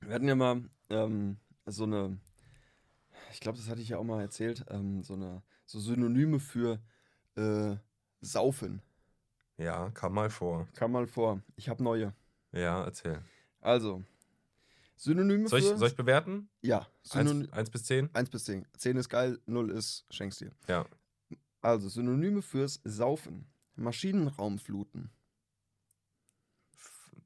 Wir 0.00 0.14
hatten 0.14 0.28
ja 0.28 0.34
mal 0.34 0.62
ähm, 0.90 1.38
so 1.66 1.84
eine, 1.84 2.18
ich 3.32 3.40
glaube, 3.40 3.58
das 3.58 3.68
hatte 3.68 3.80
ich 3.80 3.90
ja 3.90 3.98
auch 3.98 4.04
mal 4.04 4.20
erzählt, 4.20 4.64
ähm, 4.68 5.02
so 5.02 5.14
eine 5.14 5.42
so 5.66 5.80
Synonyme 5.80 6.40
für 6.40 6.80
äh, 7.36 7.76
Saufen. 8.20 8.82
Ja, 9.56 9.90
kam 9.90 10.14
mal 10.14 10.30
vor. 10.30 10.68
Kam 10.74 10.92
mal 10.92 11.06
vor. 11.06 11.42
Ich 11.56 11.68
habe 11.68 11.82
neue. 11.82 12.14
Ja, 12.52 12.84
erzähl. 12.84 13.22
Also, 13.60 14.04
Synonyme 14.96 15.48
Soll 15.48 15.60
ich, 15.60 15.66
für... 15.66 15.78
soll 15.78 15.88
ich 15.88 15.96
bewerten? 15.96 16.48
ja, 16.60 16.86
Eins, 17.10 17.52
eins 17.52 17.70
bis 17.70 17.84
zehn? 17.84 18.10
1 18.14 18.30
bis 18.30 18.44
10. 18.44 18.66
10 18.76 18.96
ist 18.96 19.08
geil, 19.08 19.40
0 19.46 19.70
ist 19.70 20.06
schenkst 20.10 20.40
dir. 20.40 20.52
Ja. 20.66 20.86
Also, 21.60 21.88
Synonyme 21.88 22.42
fürs 22.42 22.80
Saufen. 22.84 23.46
Maschinenraumfluten. 23.78 25.10
F- 26.74 27.16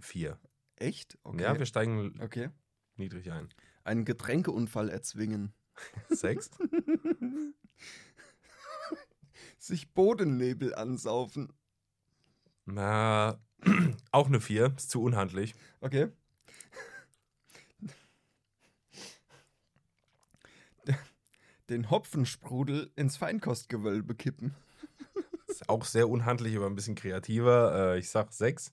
Vier. 0.00 0.38
Echt? 0.76 1.18
Okay. 1.24 1.42
Ja, 1.42 1.58
wir 1.58 1.66
steigen 1.66 2.20
okay. 2.20 2.50
niedrig 2.96 3.30
ein. 3.30 3.48
Einen 3.84 4.04
Getränkeunfall 4.04 4.88
erzwingen. 4.88 5.52
Sechs? 6.08 6.50
Sich 9.58 9.92
Bodennebel 9.92 10.74
ansaufen. 10.74 11.52
Na, 12.64 13.38
auch 14.10 14.26
eine 14.28 14.40
vier. 14.40 14.74
Ist 14.76 14.90
zu 14.90 15.02
unhandlich. 15.02 15.54
Okay. 15.80 16.08
Den 21.68 21.90
Hopfensprudel 21.90 22.90
ins 22.96 23.16
Feinkostgewölbe 23.16 24.14
kippen. 24.14 24.54
Ist 25.60 25.68
auch 25.68 25.84
sehr 25.84 26.08
unhandlich, 26.08 26.56
aber 26.56 26.66
ein 26.66 26.74
bisschen 26.74 26.94
kreativer. 26.94 27.94
Äh, 27.94 27.98
ich 27.98 28.08
sag 28.08 28.32
sechs. 28.32 28.72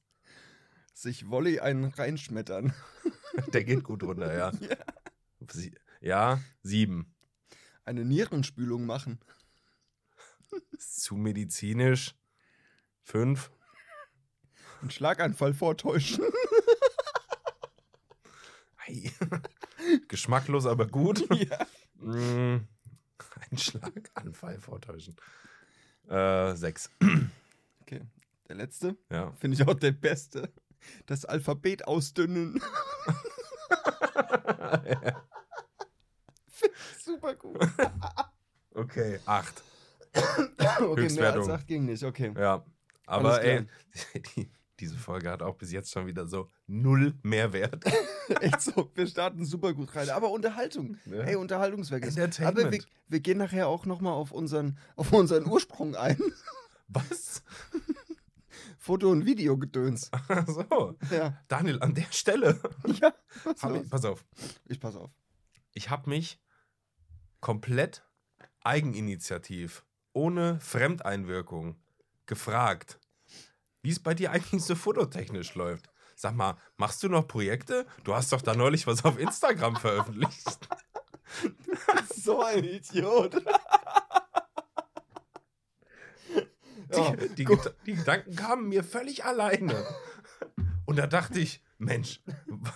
Sich 0.94 1.30
Volley 1.30 1.60
einen 1.60 1.86
reinschmettern. 1.86 2.74
Der 3.54 3.66
geht 3.66 3.84
gut 3.84 4.04
runter, 4.04 4.34
ja. 4.34 4.52
Ja. 4.62 4.78
Ja, 6.00 6.40
sieben. 6.64 7.14
Eine 7.84 8.06
Nierenspülung 8.06 8.86
machen. 8.86 9.20
Zu 10.78 11.16
medizinisch. 11.16 12.16
Fünf. 13.04 13.52
Einen 14.82 14.92
Schlaganfall 14.92 15.54
vortäuschen. 15.54 16.24
Geschmacklos, 20.08 20.66
aber 20.66 20.88
gut. 20.88 21.28
ja. 21.50 21.68
Mm, 21.96 22.68
Ein 23.52 23.58
Schlaganfall 23.58 24.60
vortäuschen. 24.60 25.16
Äh, 26.10 26.56
sechs. 26.56 26.90
Okay. 27.82 28.02
Der 28.48 28.56
letzte. 28.56 28.96
Ja. 29.10 29.32
Finde 29.34 29.56
ich 29.56 29.68
auch 29.68 29.74
der 29.74 29.92
beste. 29.92 30.52
Das 31.06 31.26
Alphabet 31.26 31.88
ausdünnen. 31.88 32.62
Super 37.04 37.36
gut. 37.36 37.60
okay, 38.74 39.20
acht. 39.26 39.64
Okay, 40.80 41.10
mehr 41.10 41.34
als 41.34 41.50
acht 41.50 41.68
ging 41.68 41.86
nicht. 41.86 42.04
Okay. 42.04 42.34
Ja. 42.38 42.66
Aber 43.06 43.42
ey, 43.44 43.66
die, 44.36 44.50
diese 44.80 44.98
Folge 44.98 45.32
hat 45.32 45.42
auch 45.42 45.56
bis 45.56 45.72
jetzt 45.72 45.92
schon 45.92 46.06
wieder 46.06 46.28
so 46.28 46.50
null 46.68 47.16
Mehrwert. 47.24 47.84
Echt 48.42 48.62
so. 48.62 48.92
Wir 48.94 49.08
starten 49.08 49.46
super 49.46 49.74
gut 49.74 49.96
rein. 49.96 50.10
Aber 50.10 50.30
Unterhaltung. 50.32 50.98
Ja. 51.06 51.24
Hey, 51.24 51.36
Unterhaltungswerk. 51.36 52.04
Entertainment. 52.04 52.60
Aber 52.60 52.72
wir, 52.72 52.84
wir 53.08 53.20
gehen 53.20 53.38
nachher 53.38 53.68
auch 53.68 53.86
nochmal 53.86 54.14
auf 54.14 54.32
unseren, 54.32 54.78
auf 54.96 55.12
unseren 55.14 55.48
Ursprung 55.48 55.96
ein. 55.96 56.18
Was? 56.88 57.44
Foto- 58.78 59.12
und 59.12 59.26
Videogedöns. 59.26 60.10
Ach 60.12 60.48
so. 60.48 60.96
Ja. 61.12 61.42
Daniel, 61.48 61.82
an 61.82 61.94
der 61.94 62.08
Stelle. 62.12 62.60
Ja. 62.86 63.14
Ich, 63.46 63.90
pass 63.90 64.06
auf. 64.06 64.26
Ich 64.66 64.80
pass 64.80 64.96
auf. 64.96 65.12
Ich 65.74 65.90
habe 65.90 66.10
mich 66.10 66.40
komplett 67.42 68.04
eigeninitiativ, 68.64 69.86
ohne 70.14 70.60
Fremdeinwirkung, 70.60 71.76
gefragt, 72.26 73.00
wie 73.82 73.90
es 73.92 74.00
bei 74.00 74.14
dir 74.14 74.32
eigentlich 74.32 74.64
so 74.64 74.76
fototechnisch 74.76 75.56
läuft. 75.56 75.90
Sag 76.16 76.36
mal, 76.36 76.58
machst 76.78 77.04
du 77.04 77.10
noch 77.10 77.28
Projekte? 77.28 77.86
Du 78.04 78.16
hast 78.16 78.32
doch 78.34 78.42
da 78.42 78.56
neulich 78.56 78.88
was 78.88 79.06
auf 79.06 79.20
Instagram 79.20 79.76
veröffentlicht. 79.76 80.68
So 82.16 82.42
ein 82.42 82.64
Idiot. 82.64 83.36
ja, 86.92 87.12
Die, 87.16 87.30
die, 87.36 87.44
gut. 87.44 87.60
Ged- 87.60 87.74
die 87.86 87.96
Gedanken 87.96 88.36
kamen 88.36 88.70
mir 88.70 88.84
völlig 88.84 89.26
alleine. 89.26 89.86
Und 90.86 90.98
da 90.98 91.06
dachte 91.08 91.40
ich, 91.40 91.62
Mensch, 91.78 92.22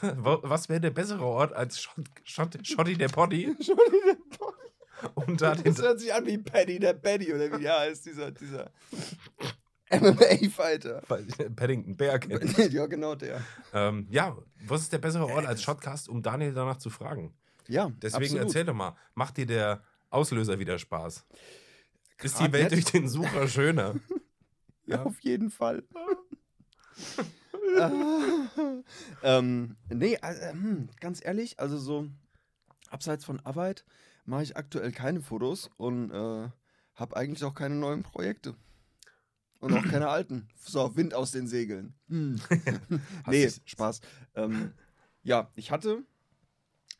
wa- 0.01 0.39
was 0.43 0.67
wäre 0.70 0.81
der 0.81 0.89
bessere 0.91 1.24
Ort 1.25 1.53
als 1.53 1.81
Schott, 1.81 2.05
Schott, 2.24 2.67
Schotti 2.67 2.98
der 2.98 3.08
Entschuldigung. 3.08 3.55
um 5.15 5.38
da 5.38 5.55
Das 5.55 5.77
hört 5.81 6.00
sich 6.01 6.13
an 6.13 6.25
wie 6.25 6.38
Paddy 6.38 6.77
der 6.79 6.93
Paddy 6.93 7.34
oder 7.34 7.58
wie 7.58 7.63
der 7.63 7.79
heißt, 7.79 8.05
dieser, 8.05 8.31
dieser 8.31 8.70
MMA-Fighter. 9.91 11.01
Paddington 11.55 11.95
Bear 11.98 12.19
kennt. 12.19 12.57
ja, 12.71 12.86
genau 12.86 13.15
der. 13.15 13.41
Ähm, 13.74 14.07
ja, 14.10 14.38
was 14.65 14.81
ist 14.81 14.93
der 14.93 15.00
bessere 15.00 15.27
Ort 15.27 15.45
als 15.45 15.62
Shotcast, 15.62 16.10
um 16.10 16.21
Daniel 16.21 16.53
danach 16.53 16.77
zu 16.77 16.89
fragen? 16.89 17.33
Ja, 17.67 17.91
Deswegen 18.01 18.24
absolut. 18.24 18.43
erzähl 18.48 18.65
doch 18.65 18.74
mal, 18.74 18.95
macht 19.13 19.38
dir 19.38 19.45
der 19.45 19.83
Auslöser 20.10 20.60
wieder 20.60 20.77
Spaß? 20.77 21.25
Ist 22.21 22.39
die 22.39 22.43
Grad 22.43 22.53
Welt 22.53 22.71
durch 22.71 22.86
nicht. 22.86 22.93
den 22.93 23.07
Sucher 23.10 23.48
schöner? 23.48 23.95
Ja, 24.88 25.03
auf 25.03 25.21
jeden 25.21 25.51
Fall. 25.51 25.83
Ah. 27.79 27.91
ähm, 29.24 29.77
nee, 29.89 30.17
also, 30.17 30.41
hm, 30.50 30.89
ganz 31.00 31.24
ehrlich, 31.24 31.60
also 31.60 31.77
so 31.77 32.07
abseits 32.89 33.24
von 33.24 33.39
Arbeit 33.41 33.86
mache 34.25 34.43
ich 34.43 34.57
aktuell 34.57 34.91
keine 34.91 35.21
Fotos 35.21 35.69
und 35.77 36.12
äh, 36.12 36.50
habe 36.95 37.15
eigentlich 37.15 37.43
auch 37.43 37.53
keine 37.53 37.75
neuen 37.75 38.03
Projekte. 38.03 38.55
Und 39.62 39.74
auch 39.74 39.84
keine 39.84 40.10
alten. 40.10 40.48
So, 40.60 40.96
Wind 40.96 41.13
aus 41.13 41.32
den 41.32 41.48
Segeln. 41.48 41.94
Hm. 42.08 42.41
nee, 43.27 43.50
Spaß. 43.65 44.01
Ähm, 44.36 44.74
ja, 45.24 45.50
ich 45.56 45.72
hatte. 45.72 46.03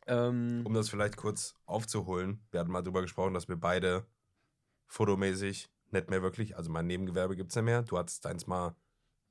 Ähm, 0.06 0.62
Um 0.64 0.72
das 0.74 0.88
vielleicht 0.88 1.16
kurz 1.16 1.54
aufzuholen, 1.66 2.40
wir 2.50 2.60
hatten 2.60 2.70
mal 2.70 2.82
drüber 2.82 3.02
gesprochen, 3.02 3.34
dass 3.34 3.48
wir 3.48 3.56
beide 3.56 4.06
fotomäßig 4.86 5.70
nicht 5.90 6.10
mehr 6.10 6.22
wirklich, 6.22 6.56
also 6.56 6.70
mein 6.70 6.86
Nebengewerbe 6.86 7.36
gibt 7.36 7.50
es 7.50 7.56
nicht 7.56 7.64
mehr. 7.64 7.82
Du 7.82 7.98
hattest 7.98 8.24
deins 8.24 8.46
mal 8.46 8.74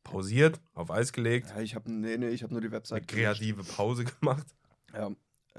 pausiert, 0.03 0.59
auf 0.73 0.91
Eis 0.91 1.13
gelegt, 1.13 1.49
ja, 1.49 1.61
ich 1.61 1.75
habe 1.75 1.91
nee, 1.91 2.17
nee, 2.17 2.29
ich 2.29 2.43
habe 2.43 2.53
nur 2.53 2.61
die 2.61 2.67
eine 2.67 2.75
Webseite 2.77 3.05
gelöscht. 3.05 3.39
kreative 3.39 3.63
Pause 3.63 4.05
gemacht. 4.05 4.47
Ja, 4.93 5.11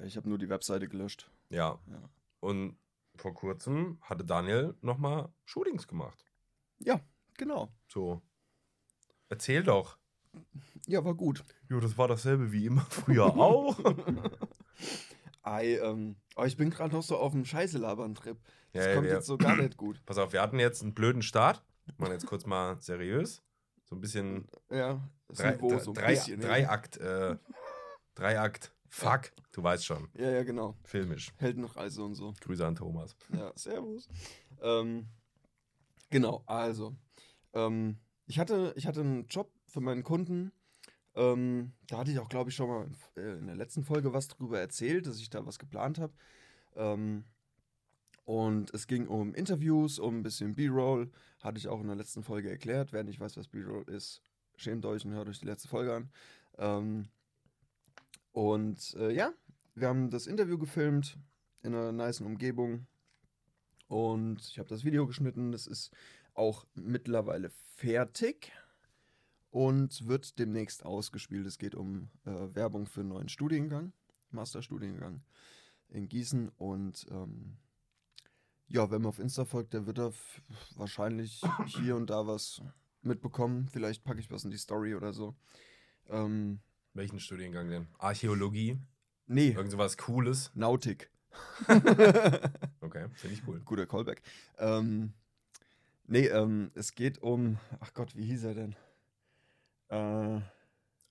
ich 0.04 0.16
habe 0.16 0.28
nur 0.28 0.38
die 0.38 0.48
Webseite 0.48 0.88
gelöscht. 0.88 1.30
Ja. 1.50 1.78
Ja. 1.86 2.10
Und 2.40 2.76
vor 3.16 3.34
kurzem 3.34 3.98
hatte 4.02 4.24
Daniel 4.24 4.74
nochmal 4.80 5.28
Shootings 5.44 5.86
gemacht. 5.86 6.24
Ja, 6.78 7.00
genau. 7.38 7.72
So. 7.88 8.20
Erzähl 9.28 9.62
doch. 9.62 9.98
Ja, 10.86 11.04
war 11.04 11.14
gut. 11.14 11.44
Jo, 11.68 11.80
das 11.80 11.96
war 11.98 12.08
dasselbe 12.08 12.52
wie 12.52 12.66
immer 12.66 12.82
früher 12.88 13.26
auch. 13.36 13.78
Ei, 15.42 15.76
ähm, 15.78 16.16
aber 16.36 16.46
ich 16.46 16.56
bin 16.56 16.70
gerade 16.70 16.94
noch 16.94 17.02
so 17.02 17.16
auf 17.18 17.32
dem 17.32 17.44
Scheiße-Labern-Trip. 17.44 18.38
Das 18.72 18.84
Ja, 18.84 18.88
ja, 18.90 18.94
kommt 18.94 19.06
wir- 19.08 19.14
jetzt 19.14 19.26
so 19.26 19.36
gar 19.36 19.56
nicht 19.56 19.76
gut. 19.76 20.00
Pass 20.06 20.18
auf, 20.18 20.32
wir 20.32 20.40
hatten 20.40 20.58
jetzt 20.58 20.82
einen 20.82 20.94
blöden 20.94 21.22
Start. 21.22 21.62
Machen 21.98 22.12
jetzt 22.12 22.26
kurz 22.26 22.46
mal 22.46 22.80
seriös. 22.80 23.42
So 23.84 23.96
ein 23.96 24.00
bisschen. 24.00 24.48
Ja, 24.70 25.00
Drei, 25.28 25.52
Niveau 25.52 25.78
so 25.78 25.90
ein 25.90 25.94
drei, 25.94 26.10
bisschen. 26.14 26.38
ne? 26.40 26.46
Dreiakt, 26.46 26.96
äh, 26.98 27.36
Dreiakt, 28.14 28.72
fuck, 28.88 29.32
du 29.52 29.62
weißt 29.62 29.84
schon, 29.84 30.08
Ja, 30.14 30.30
ja, 30.30 30.42
genau. 30.44 30.76
filmisch. 30.84 31.32
Heldenreise 31.38 32.02
und 32.04 32.14
so. 32.14 32.34
Grüße 32.40 32.64
an 32.66 32.76
Thomas. 32.76 33.16
Ja, 33.34 33.52
servus. 33.56 34.08
Ähm, 34.62 35.06
genau, 36.10 36.42
also. 36.46 36.94
Ähm, 37.54 37.98
ich, 38.26 38.38
hatte, 38.38 38.72
ich 38.76 38.86
hatte 38.86 39.00
einen 39.00 39.26
Job 39.28 39.52
für 39.66 39.80
meinen 39.80 40.02
Kunden. 40.02 40.52
Ähm, 41.14 41.72
da 41.88 41.98
hatte 41.98 42.10
ich 42.10 42.18
auch, 42.18 42.28
glaube 42.28 42.50
ich, 42.50 42.56
schon 42.56 42.68
mal 42.68 42.86
äh, 43.16 43.38
in 43.38 43.46
der 43.46 43.56
letzten 43.56 43.84
Folge 43.84 44.12
was 44.12 44.28
drüber 44.28 44.58
erzählt, 44.58 45.06
dass 45.06 45.18
ich 45.18 45.30
da 45.30 45.44
was 45.44 45.58
geplant 45.58 45.98
habe. 45.98 46.12
Ähm, 46.74 47.24
und 48.24 48.72
es 48.72 48.86
ging 48.86 49.08
um 49.08 49.34
Interviews, 49.34 49.98
um 49.98 50.18
ein 50.18 50.22
bisschen 50.22 50.54
B-Roll. 50.54 51.10
Hatte 51.40 51.58
ich 51.58 51.68
auch 51.68 51.80
in 51.80 51.88
der 51.88 51.96
letzten 51.96 52.22
Folge 52.22 52.50
erklärt. 52.50 52.92
Wer 52.92 53.04
nicht 53.04 53.20
weiß, 53.20 53.36
was 53.36 53.48
B-Roll 53.48 53.84
ist, 53.88 54.22
schämt 54.56 54.86
euch 54.86 55.04
und 55.04 55.12
hört 55.12 55.28
euch 55.28 55.40
die 55.40 55.46
letzte 55.46 55.68
Folge 55.68 55.94
an. 55.94 56.10
Ähm, 56.58 57.08
und 58.32 58.94
äh, 58.94 59.12
ja, 59.12 59.32
wir 59.74 59.88
haben 59.88 60.10
das 60.10 60.26
Interview 60.26 60.56
gefilmt 60.56 61.18
in 61.62 61.74
einer 61.74 61.92
niceen 61.92 62.26
Umgebung. 62.26 62.86
Und 63.88 64.40
ich 64.40 64.58
habe 64.58 64.68
das 64.68 64.84
Video 64.84 65.06
geschnitten. 65.06 65.52
Das 65.52 65.66
ist 65.66 65.90
auch 66.34 66.66
mittlerweile 66.74 67.50
fertig 67.76 68.52
und 69.50 70.06
wird 70.06 70.38
demnächst 70.38 70.84
ausgespielt. 70.84 71.46
Es 71.46 71.58
geht 71.58 71.74
um 71.74 72.08
äh, 72.24 72.30
Werbung 72.54 72.86
für 72.86 73.00
einen 73.00 73.10
neuen 73.10 73.28
Studiengang, 73.28 73.92
Masterstudiengang 74.30 75.22
in 75.88 76.08
Gießen. 76.08 76.48
Und 76.56 77.06
ähm, 77.10 77.58
ja, 78.66 78.90
wenn 78.90 79.02
man 79.02 79.10
auf 79.10 79.18
Insta 79.18 79.44
folgt, 79.44 79.74
der 79.74 79.86
wird 79.86 79.98
da 79.98 80.10
wahrscheinlich 80.76 81.42
hier 81.66 81.96
und 81.96 82.08
da 82.08 82.26
was 82.26 82.62
mitbekommen. 83.02 83.68
Vielleicht 83.68 84.04
packe 84.04 84.20
ich 84.20 84.30
was 84.30 84.44
in 84.44 84.50
die 84.50 84.56
Story 84.56 84.94
oder 84.94 85.12
so. 85.12 85.34
Ähm, 86.08 86.60
Welchen 86.94 87.20
Studiengang 87.20 87.68
denn? 87.68 87.88
Archäologie? 87.98 88.78
nee, 89.26 89.50
Irgend 89.50 89.70
sowas 89.70 89.96
Cooles? 89.96 90.50
Nautik. 90.54 91.10
Okay, 92.80 93.08
finde 93.14 93.34
ich 93.36 93.46
cool. 93.46 93.60
Guter 93.64 93.86
Callback. 93.86 94.22
Ähm, 94.58 95.14
nee, 96.06 96.26
ähm, 96.26 96.70
es 96.74 96.94
geht 96.94 97.22
um. 97.22 97.58
Ach 97.80 97.92
Gott, 97.94 98.14
wie 98.16 98.24
hieß 98.26 98.44
er 98.44 98.54
denn? 98.54 98.76
Äh, 99.88 100.40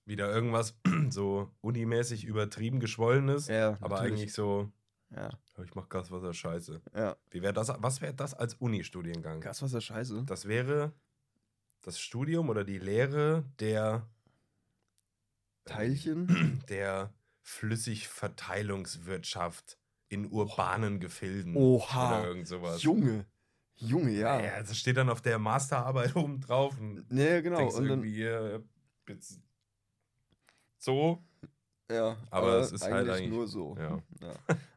Wieder 0.04 0.32
irgendwas 0.32 0.76
so 1.10 1.50
unimäßig 1.60 2.24
übertrieben 2.24 2.78
geschwollenes, 2.80 3.48
ja, 3.48 3.76
aber 3.80 3.96
natürlich. 3.96 4.20
eigentlich 4.20 4.32
so, 4.34 4.70
Ja, 5.14 5.30
ich 5.64 5.74
mach 5.74 5.88
Gaswasser 5.88 6.32
scheiße. 6.34 6.80
ja. 6.94 7.16
Wie 7.30 7.42
wäre 7.42 7.52
das, 7.52 7.72
was 7.78 8.00
wäre 8.00 8.14
das 8.14 8.34
als 8.34 8.54
Uni-Studiengang? 8.54 9.40
Gaswasser 9.40 9.80
scheiße. 9.80 10.24
Das 10.26 10.46
wäre 10.48 10.92
das 11.82 11.98
Studium 12.00 12.48
oder 12.48 12.64
die 12.64 12.78
Lehre 12.78 13.44
der 13.60 14.08
Teilchen. 15.64 16.62
der 16.68 17.12
Flüssigverteilungswirtschaft 17.42 19.78
in 20.08 20.26
urbanen 20.30 20.98
Gefilden. 21.00 21.56
Oha. 21.56 22.18
Oder 22.18 22.26
irgend 22.28 22.46
sowas. 22.48 22.82
Junge. 22.82 23.26
Junge, 23.76 24.10
ja. 24.12 24.40
Ja, 24.40 24.58
das 24.62 24.76
steht 24.78 24.96
dann 24.96 25.08
auf 25.10 25.20
der 25.22 25.38
Masterarbeit 25.38 26.14
oben 26.16 26.40
drauf. 26.40 26.78
Und 26.78 27.04
Nee, 27.10 27.42
genau. 27.42 27.68
Und 27.68 27.88
dann, 27.88 28.04
jetzt 29.08 29.40
so. 30.78 31.22
ja, 31.90 32.16
aber 32.30 32.58
es 32.58 32.72
ist 32.72 32.82
halt 32.84 33.08
eigentlich- 33.08 33.30
nur 33.30 33.46
so. 33.48 33.76
ja. 33.78 34.02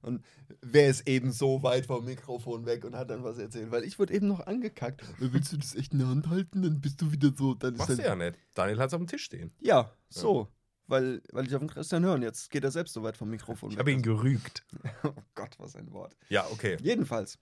Und 0.01 0.23
wer 0.61 0.89
ist 0.89 1.07
eben 1.07 1.31
so 1.31 1.63
weit 1.63 1.85
vom 1.87 2.05
Mikrofon 2.05 2.65
weg 2.65 2.85
und 2.85 2.95
hat 2.95 3.09
dann 3.09 3.23
was 3.23 3.37
erzählt? 3.37 3.71
Weil 3.71 3.83
ich 3.83 3.97
wurde 3.99 4.13
eben 4.13 4.27
noch 4.27 4.45
angekackt. 4.45 5.03
Willst 5.19 5.51
du 5.53 5.57
das 5.57 5.75
echt 5.75 5.93
in 5.93 5.99
der 5.99 6.07
Hand 6.07 6.27
halten? 6.29 6.61
Dann 6.61 6.81
bist 6.81 7.01
du 7.01 7.11
wieder 7.11 7.31
so. 7.35 7.53
Dann 7.55 7.73
ist 7.73 7.79
Machst 7.79 7.97
du 7.99 8.03
ja 8.03 8.15
nicht. 8.15 8.37
Daniel 8.53 8.79
hat 8.79 8.87
es 8.87 8.93
auf 8.93 8.99
dem 9.01 9.07
Tisch 9.07 9.23
stehen. 9.23 9.53
Ja, 9.61 9.91
so. 10.09 10.47
Weil, 10.87 11.23
weil 11.31 11.47
ich 11.47 11.55
auf 11.55 11.61
den 11.61 11.69
Christian 11.69 12.03
höre 12.05 12.13
und 12.13 12.21
jetzt 12.21 12.51
geht 12.51 12.63
er 12.63 12.69
selbst 12.69 12.93
so 12.93 13.01
weit 13.01 13.17
vom 13.17 13.29
Mikrofon 13.31 13.71
Ich 13.71 13.75
weg. 13.75 13.79
habe 13.79 13.91
ihn 13.91 14.03
gerügt. 14.03 14.63
Oh 15.03 15.13
Gott, 15.33 15.55
was 15.57 15.75
ein 15.75 15.91
Wort. 15.91 16.15
Ja, 16.29 16.45
okay. 16.51 16.77
Jedenfalls. 16.79 17.39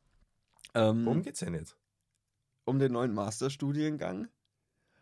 Ähm, 0.74 1.06
Worum 1.06 1.22
geht's 1.22 1.40
denn 1.40 1.54
jetzt? 1.54 1.78
um 2.66 2.80
den 2.80 2.94
neuen 2.94 3.14
Masterstudiengang. 3.14 4.28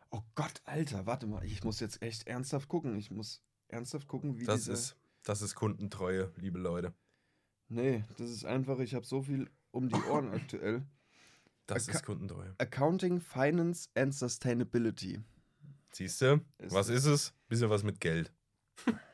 Oh 0.10 0.22
Gott, 0.36 0.62
Alter, 0.66 1.06
warte 1.06 1.28
mal. 1.28 1.44
Ich 1.46 1.64
muss 1.64 1.80
jetzt 1.80 2.02
echt 2.02 2.28
ernsthaft 2.28 2.68
gucken. 2.68 2.96
Ich 2.98 3.12
muss 3.12 3.42
ernsthaft 3.68 4.08
gucken, 4.08 4.40
wie 4.40 4.46
Das 4.46 4.62
dieser... 4.62 4.74
ist, 4.74 4.98
das 5.24 5.42
ist 5.42 5.56
Kundentreue, 5.56 6.32
liebe 6.38 6.60
Leute. 6.60 6.94
Nee, 7.70 8.04
das 8.18 8.30
ist 8.32 8.44
einfach, 8.46 8.80
ich 8.80 8.96
habe 8.96 9.06
so 9.06 9.22
viel 9.22 9.50
um 9.72 9.88
die 9.88 10.02
Ohren 10.10 10.32
aktuell. 10.34 10.84
Das 11.68 11.88
Acca- 11.88 11.96
ist 11.96 12.06
Kundentreue. 12.06 12.54
Accounting, 12.58 13.22
Finance 13.22 13.90
and 13.96 14.14
Sustainability. 14.14 15.22
Siehst 15.94 16.22
du? 16.22 16.42
Was 16.58 16.90
ist 16.90 17.06
es? 17.06 17.34
Bisschen 17.48 17.70
was 17.70 17.84
mit 17.84 18.00
Geld. 18.02 18.34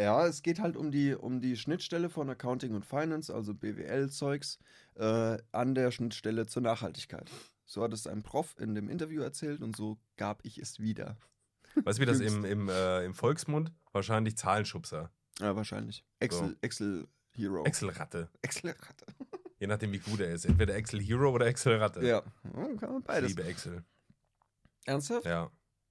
Ja, 0.00 0.26
es 0.26 0.42
geht 0.42 0.60
halt 0.60 0.76
um 0.76 0.90
die, 0.90 1.14
um 1.14 1.40
die 1.40 1.56
Schnittstelle 1.56 2.08
von 2.08 2.30
Accounting 2.30 2.74
und 2.74 2.86
Finance, 2.86 3.34
also 3.34 3.52
BWL-Zeugs, 3.52 4.58
äh, 4.94 5.36
an 5.52 5.74
der 5.74 5.90
Schnittstelle 5.90 6.46
zur 6.46 6.62
Nachhaltigkeit. 6.62 7.30
So 7.66 7.82
hat 7.82 7.92
es 7.92 8.06
ein 8.06 8.22
Prof 8.22 8.56
in 8.58 8.74
dem 8.74 8.88
Interview 8.88 9.20
erzählt 9.22 9.60
und 9.62 9.76
so 9.76 9.98
gab 10.16 10.44
ich 10.44 10.58
es 10.58 10.80
wieder. 10.80 11.18
Weißt 11.74 11.98
du, 11.98 12.02
wie 12.02 12.06
das 12.06 12.20
im, 12.20 12.44
im, 12.44 12.68
äh, 12.68 13.04
im 13.04 13.14
Volksmund? 13.14 13.72
Wahrscheinlich 13.92 14.36
Zahlenschubser. 14.36 15.10
Ja, 15.38 15.54
wahrscheinlich. 15.54 16.04
Excel, 16.18 16.56
Excel 16.62 17.06
Hero. 17.32 17.64
Excel-Ratte. 17.64 18.28
Excel-Ratte. 18.42 19.06
Je 19.58 19.66
nachdem, 19.66 19.92
wie 19.92 19.98
gut 19.98 20.20
er 20.20 20.32
ist. 20.32 20.46
Entweder 20.46 20.74
Excel-Hero 20.74 21.30
oder 21.30 21.46
Excel-Ratte. 21.46 22.00
Ja, 22.00 22.22
ja, 22.44 22.76
kann 22.76 22.90
man 22.92 22.98
Ich 23.00 23.04
beides. 23.04 23.28
liebe 23.28 23.44
Excel. 23.44 23.84
Ernsthaft? 24.86 25.26
Ja. 25.26 25.50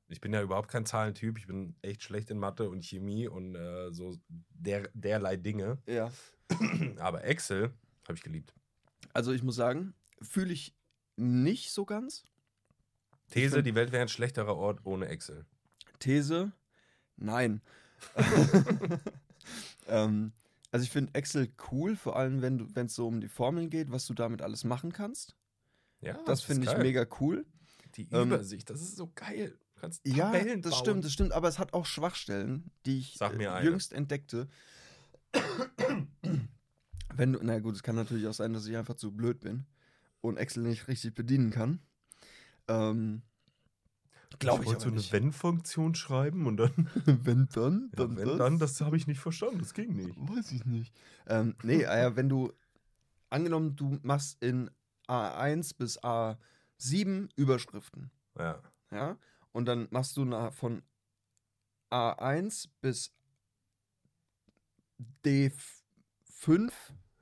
Ich 0.09 0.19
bin 0.21 0.33
ja 0.33 0.41
überhaupt 0.41 0.69
kein 0.69 0.85
Zahlentyp. 0.85 1.37
Ich 1.37 1.45
bin 1.47 1.75
echt 1.81 2.01
schlecht 2.03 2.29
in 2.31 2.39
Mathe 2.39 2.67
und 2.69 2.83
Chemie 2.83 3.27
und 3.27 3.55
äh, 3.55 3.91
so 3.93 4.17
der, 4.49 4.89
derlei 4.93 5.37
Dinge. 5.37 5.77
Ja. 5.85 6.11
Aber 6.97 7.23
Excel 7.23 7.71
habe 8.05 8.13
ich 8.15 8.23
geliebt. 8.23 8.53
Also 9.13 9.31
ich 9.31 9.43
muss 9.43 9.55
sagen, 9.55 9.93
fühle 10.21 10.51
ich 10.51 10.75
nicht 11.15 11.71
so 11.71 11.85
ganz. 11.85 12.23
These, 13.29 13.55
find- 13.57 13.67
die 13.67 13.75
Welt 13.75 13.91
wäre 13.91 14.01
ein 14.01 14.07
schlechterer 14.09 14.55
Ort 14.55 14.79
ohne 14.83 15.07
Excel. 15.07 15.45
These, 15.99 16.51
nein. 17.17 17.61
ähm, 19.87 20.31
also 20.71 20.83
ich 20.83 20.89
finde 20.91 21.13
Excel 21.13 21.49
cool, 21.71 21.95
vor 21.95 22.15
allem 22.15 22.41
wenn 22.41 22.85
es 22.85 22.95
so 22.95 23.07
um 23.07 23.21
die 23.21 23.27
Formeln 23.27 23.69
geht, 23.69 23.91
was 23.91 24.05
du 24.05 24.13
damit 24.13 24.41
alles 24.41 24.63
machen 24.63 24.91
kannst. 24.93 25.35
Ja, 26.01 26.13
das 26.25 26.39
ist 26.39 26.45
finde 26.45 26.71
ich 26.71 26.77
mega 26.77 27.05
cool. 27.19 27.45
Die 27.95 28.07
Ähm, 28.11 28.29
Übersicht, 28.31 28.69
das 28.69 28.81
ist 28.81 28.95
so 28.95 29.11
geil. 29.13 29.57
Du 29.79 29.83
kannst 29.83 30.05
Ja, 30.05 30.25
Tabellen 30.31 30.61
das 30.61 30.71
bauen. 30.71 30.79
stimmt, 30.81 31.05
das 31.05 31.13
stimmt, 31.13 31.31
aber 31.31 31.47
es 31.47 31.57
hat 31.57 31.73
auch 31.73 31.85
Schwachstellen, 31.85 32.69
die 32.85 32.99
ich 32.99 33.21
äh, 33.21 33.63
jüngst 33.63 33.93
entdeckte. 33.93 34.49
Wenn 37.15 37.33
du, 37.33 37.39
na 37.41 37.59
gut, 37.59 37.75
es 37.75 37.83
kann 37.83 37.95
natürlich 37.95 38.27
auch 38.27 38.33
sein, 38.33 38.51
dass 38.53 38.65
ich 38.67 38.75
einfach 38.75 38.95
zu 38.95 39.11
blöd 39.11 39.39
bin 39.39 39.65
und 40.21 40.37
Excel 40.37 40.63
nicht 40.63 40.87
richtig 40.89 41.15
bedienen 41.15 41.49
kann. 41.49 41.79
Ähm, 42.67 43.21
Glaube 44.39 44.63
ich, 44.63 44.67
wollte 44.69 44.83
aber 44.83 44.91
so 44.91 44.95
nicht. 44.95 45.13
eine 45.13 45.23
Wenn-Funktion 45.23 45.95
schreiben 45.95 46.45
und 46.45 46.57
dann, 46.57 46.89
wenn 47.05 47.47
dann, 47.53 47.89
ja, 47.91 47.97
dann 48.05 48.17
wenn 48.17 48.37
dann, 48.37 48.59
das 48.59 48.79
habe 48.81 48.97
ich 48.97 49.07
nicht 49.07 49.19
verstanden, 49.19 49.59
das 49.59 49.73
ging 49.73 49.95
nicht. 49.95 50.13
Weiß 50.17 50.51
ich 50.51 50.65
nicht. 50.65 50.93
Ähm, 51.27 51.55
nee, 51.63 51.81
äh, 51.83 52.01
ja, 52.01 52.15
wenn 52.17 52.27
du, 52.29 52.51
angenommen, 53.29 53.75
du 53.77 53.97
machst 54.03 54.41
in 54.43 54.69
A1 55.07 55.75
bis 55.77 55.99
A7 56.03 57.29
Überschriften, 57.37 58.11
Ja, 58.37 58.61
ja, 58.91 59.17
und 59.51 59.65
dann 59.65 59.87
machst 59.91 60.17
du 60.17 60.25
na, 60.25 60.51
von 60.51 60.83
A1 61.91 62.69
bis 62.81 63.13
D5, 65.25 66.71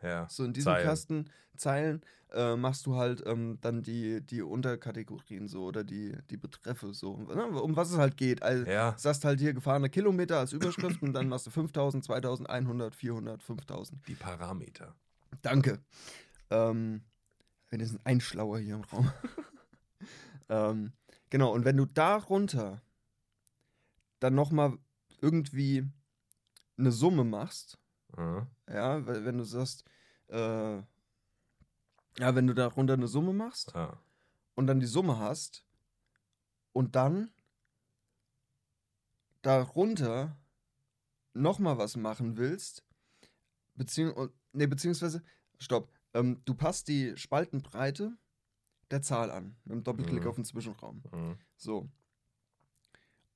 ja. 0.01 0.27
so 0.29 0.43
in 0.43 0.53
diesem 0.53 0.73
Zeilen. 0.73 0.85
Kasten, 0.85 1.29
Zeilen, 1.55 2.01
äh, 2.33 2.55
machst 2.55 2.85
du 2.85 2.95
halt 2.95 3.23
ähm, 3.25 3.57
dann 3.61 3.81
die, 3.81 4.21
die 4.21 4.41
Unterkategorien 4.41 5.47
so 5.47 5.63
oder 5.63 5.83
die, 5.83 6.15
die 6.29 6.37
Betreffe 6.37 6.93
so, 6.93 7.17
ne, 7.17 7.47
um 7.47 7.75
was 7.75 7.91
es 7.91 7.97
halt 7.97 8.17
geht. 8.17 8.43
Also, 8.43 8.65
Ja, 8.65 8.95
sagst 8.97 9.23
halt 9.25 9.39
hier 9.39 9.53
gefahrene 9.53 9.89
Kilometer 9.89 10.39
als 10.39 10.53
Überschrift 10.53 11.01
und 11.01 11.13
dann 11.13 11.29
machst 11.29 11.47
du 11.47 11.51
5000, 11.51 12.03
2100, 12.03 12.95
400, 12.95 13.41
5000. 13.41 14.07
die 14.07 14.15
Parameter. 14.15 14.95
Danke. 15.41 15.79
Ähm, 16.49 17.01
sind 17.69 18.01
ein 18.05 18.21
Schlauer 18.21 18.59
hier 18.59 18.75
im 18.75 18.83
Raum. 18.83 19.11
ähm, 20.49 20.93
genau, 21.29 21.53
und 21.53 21.65
wenn 21.65 21.77
du 21.77 21.85
darunter 21.85 22.81
dann 24.19 24.35
nochmal 24.35 24.77
irgendwie 25.21 25.89
eine 26.77 26.91
Summe 26.91 27.23
machst, 27.23 27.77
Ja. 28.17 28.47
ja, 28.69 29.05
wenn 29.05 29.37
du 29.37 29.43
sagst, 29.43 29.83
äh, 30.29 30.77
ja, 32.19 32.35
wenn 32.35 32.47
du 32.47 32.53
darunter 32.53 32.93
eine 32.93 33.07
Summe 33.07 33.33
machst 33.33 33.73
Ja. 33.73 33.99
und 34.55 34.67
dann 34.67 34.79
die 34.79 34.85
Summe 34.87 35.19
hast 35.19 35.63
und 36.73 36.95
dann 36.95 37.31
darunter 39.41 40.37
nochmal 41.33 41.77
was 41.77 41.95
machen 41.95 42.37
willst, 42.37 42.83
beziehung 43.75 44.31
nee, 44.51 44.67
beziehungsweise, 44.67 45.23
stopp, 45.59 45.91
ähm, 46.13 46.41
du 46.45 46.55
passt 46.55 46.87
die 46.87 47.15
Spaltenbreite 47.15 48.17
der 48.91 49.01
Zahl 49.01 49.31
an, 49.31 49.55
mit 49.65 49.73
einem 49.73 49.83
Doppelklick 49.83 50.23
Mhm. 50.23 50.29
auf 50.29 50.35
den 50.35 50.45
Zwischenraum. 50.45 51.01
Mhm. 51.11 51.37
So. 51.57 51.89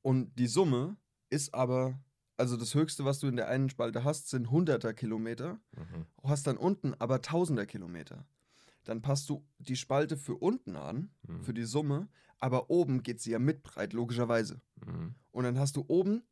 Und 0.02 0.34
die 0.40 0.48
Summe 0.48 0.98
ist 1.30 1.54
aber, 1.54 2.00
also 2.38 2.58
das 2.58 2.74
Höchste, 2.74 3.06
was 3.06 3.20
du 3.20 3.28
in 3.28 3.36
der 3.36 3.48
einen 3.48 3.70
Spalte 3.70 4.04
hast, 4.04 4.30
sind 4.30 4.48
100er 4.50 4.94
Kilometer. 4.94 5.60
Mhm. 5.76 6.06
Du 6.22 6.30
hast 6.30 6.48
dann 6.48 6.58
unten 6.58 6.94
aber 6.96 7.18
1000er 7.22 7.66
Kilometer. 7.66 8.26
Dann 8.84 9.02
passt 9.02 9.30
du 9.30 9.46
die 9.60 9.76
Spalte 9.76 10.18
für 10.18 10.36
unten 10.36 10.76
an, 10.76 11.12
Mhm. 11.28 11.44
für 11.44 11.54
die 11.54 11.66
Summe, 11.66 12.08
aber 12.40 12.70
oben 12.72 13.04
geht 13.04 13.22
sie 13.22 13.32
ja 13.32 13.40
mit 13.40 13.62
breit, 13.62 13.94
logischerweise. 13.94 14.60
Mhm. 14.86 15.14
Und 15.32 15.44
dann 15.44 15.60
hast 15.60 15.76
du 15.76 15.86
oben 15.88 16.24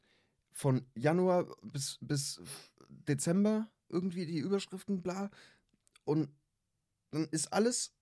von 0.52 0.84
Januar 0.96 1.46
bis, 1.62 2.00
bis 2.02 2.42
Dezember 2.90 3.70
irgendwie 3.88 4.26
die 4.26 4.40
Überschriften, 4.40 5.04
bla. 5.04 5.30
Und 6.06 6.30
dann 7.12 7.26
ist 7.26 7.54
alles 7.54 7.94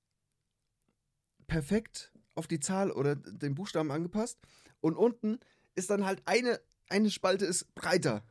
perfekt 1.47 2.11
auf 2.35 2.47
die 2.47 2.59
Zahl 2.59 2.91
oder 2.91 3.15
den 3.15 3.55
Buchstaben 3.55 3.91
angepasst. 3.91 4.39
Und 4.81 4.95
unten 4.95 5.39
ist 5.75 5.89
dann 5.89 6.05
halt 6.05 6.21
eine, 6.25 6.59
eine 6.89 7.09
Spalte 7.09 7.45
ist 7.45 7.73
breiter. 7.75 8.23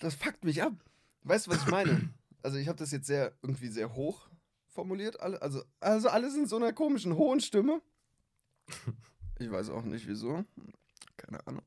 Das 0.00 0.14
fuckt 0.14 0.44
mich 0.44 0.62
ab. 0.62 0.72
Weißt 1.22 1.46
du, 1.46 1.50
was 1.50 1.62
ich 1.62 1.70
meine? 1.70 2.10
Also 2.42 2.58
ich 2.58 2.68
habe 2.68 2.78
das 2.78 2.92
jetzt 2.92 3.08
sehr 3.08 3.32
irgendwie 3.42 3.66
sehr 3.66 3.96
hoch 3.96 4.28
formuliert. 4.68 5.18
Also, 5.18 5.64
also 5.80 6.08
alles 6.08 6.36
in 6.36 6.46
so 6.46 6.54
einer 6.54 6.72
komischen 6.72 7.16
hohen 7.16 7.40
Stimme. 7.40 7.82
Ich 9.38 9.50
weiß 9.50 9.68
auch 9.70 9.82
nicht 9.82 10.06
wieso. 10.06 10.44
Keine 11.16 11.44
Ahnung. 11.46 11.62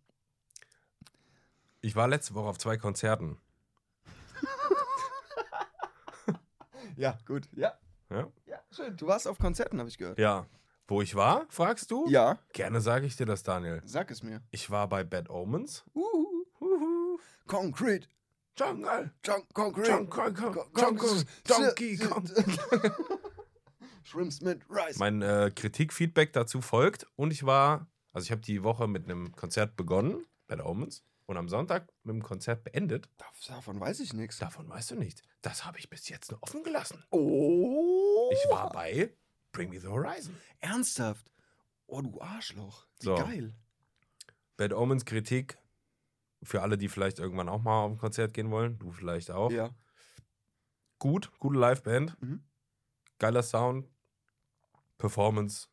Ich 1.82 1.96
war 1.96 2.08
letzte 2.08 2.34
Woche 2.34 2.48
auf 2.48 2.58
zwei 2.58 2.78
Konzerten. 2.78 3.38
Ja, 6.96 7.18
gut. 7.26 7.48
Ja. 7.54 7.78
Ja? 8.10 8.28
Ja, 8.46 8.60
schön. 8.72 8.96
Du 8.98 9.08
warst 9.08 9.28
auf 9.28 9.38
Konzerten, 9.38 9.80
habe 9.80 9.90
ich 9.90 9.98
gehört. 9.98 10.18
Ja. 10.20 10.46
Wo 10.88 11.02
ich 11.04 11.14
war, 11.14 11.46
fragst 11.50 11.92
du? 11.92 12.08
Ja. 12.10 12.40
Gerne 12.54 12.82
sage 12.82 13.06
ich 13.06 13.16
dir 13.16 13.28
das, 13.28 13.44
Daniel. 13.44 13.82
Sag 13.86 14.10
es 14.10 14.24
mir. 14.24 14.42
Ich 14.50 14.72
war 14.72 14.88
bei 14.90 15.04
Bad 15.04 15.30
Omens. 15.30 15.84
Uhu. 15.94 16.46
Uhu. 16.60 17.20
Concrete. 17.46 18.08
Jungle. 18.58 19.12
Junk, 19.24 19.54
concrete. 19.54 19.90
Junk, 19.92 20.10
Kong, 20.10 20.34
Kong, 20.34 20.54
Con- 20.54 20.84
Jungle. 20.84 20.98
Con- 21.48 21.64
Donkey 21.66 21.98
Kong. 21.98 22.28
Shrimps 24.04 24.42
mit 24.42 24.62
Rice. 24.70 24.98
Mein 24.98 25.22
äh, 25.22 25.52
Kritikfeedback 25.54 26.34
dazu 26.34 26.62
folgt. 26.62 27.06
Und 27.16 27.32
ich 27.32 27.46
war, 27.46 27.88
also 28.12 28.26
ich 28.26 28.32
habe 28.32 28.42
die 28.42 28.64
Woche 28.64 28.88
mit 28.88 29.06
einem 29.06 29.32
Konzert 29.36 29.76
begonnen, 29.76 30.26
Bad 30.48 30.66
Omens. 30.66 31.04
Und 31.30 31.38
am 31.38 31.48
Sonntag 31.48 31.88
mit 32.02 32.16
dem 32.16 32.24
Konzert 32.24 32.64
beendet. 32.64 33.08
Dav- 33.20 33.46
Davon 33.48 33.80
weiß 33.80 34.00
ich 34.00 34.14
nichts. 34.14 34.40
Davon 34.40 34.68
weißt 34.68 34.90
du 34.90 34.96
nicht. 34.96 35.22
Das 35.44 35.64
habe 35.64 35.78
ich 35.78 35.88
bis 35.88 36.10
jetzt 36.10 36.32
nur 36.32 36.42
offen 36.42 36.64
gelassen. 36.64 37.04
Oh. 37.12 38.32
Ich 38.34 38.50
war 38.50 38.72
bei 38.72 39.16
Bring 39.52 39.70
Me 39.70 39.80
the 39.80 39.86
Horizon. 39.90 40.36
Ernsthaft? 40.60 41.32
Oh, 41.86 42.02
du 42.02 42.20
Arschloch. 42.20 42.88
Wie 43.00 43.06
So. 43.06 43.14
geil. 43.14 43.54
Bad 44.58 44.74
Omens 44.74 45.06
Kritik 45.06 45.60
für 46.42 46.64
alle, 46.64 46.80
die 46.80 46.90
vielleicht 46.90 47.20
irgendwann 47.20 47.48
auch 47.48 47.62
mal 47.62 47.84
auf 47.84 47.92
ein 47.92 47.98
Konzert 48.00 48.34
gehen 48.34 48.50
wollen. 48.50 48.80
Du 48.80 48.90
vielleicht 48.92 49.30
auch. 49.30 49.52
Ja. 49.52 49.70
Gut, 50.98 51.32
gute 51.38 51.60
Liveband. 51.60 52.20
Mhm. 52.24 52.44
Geiler 53.20 53.44
Sound. 53.44 53.88
Performance. 54.98 55.68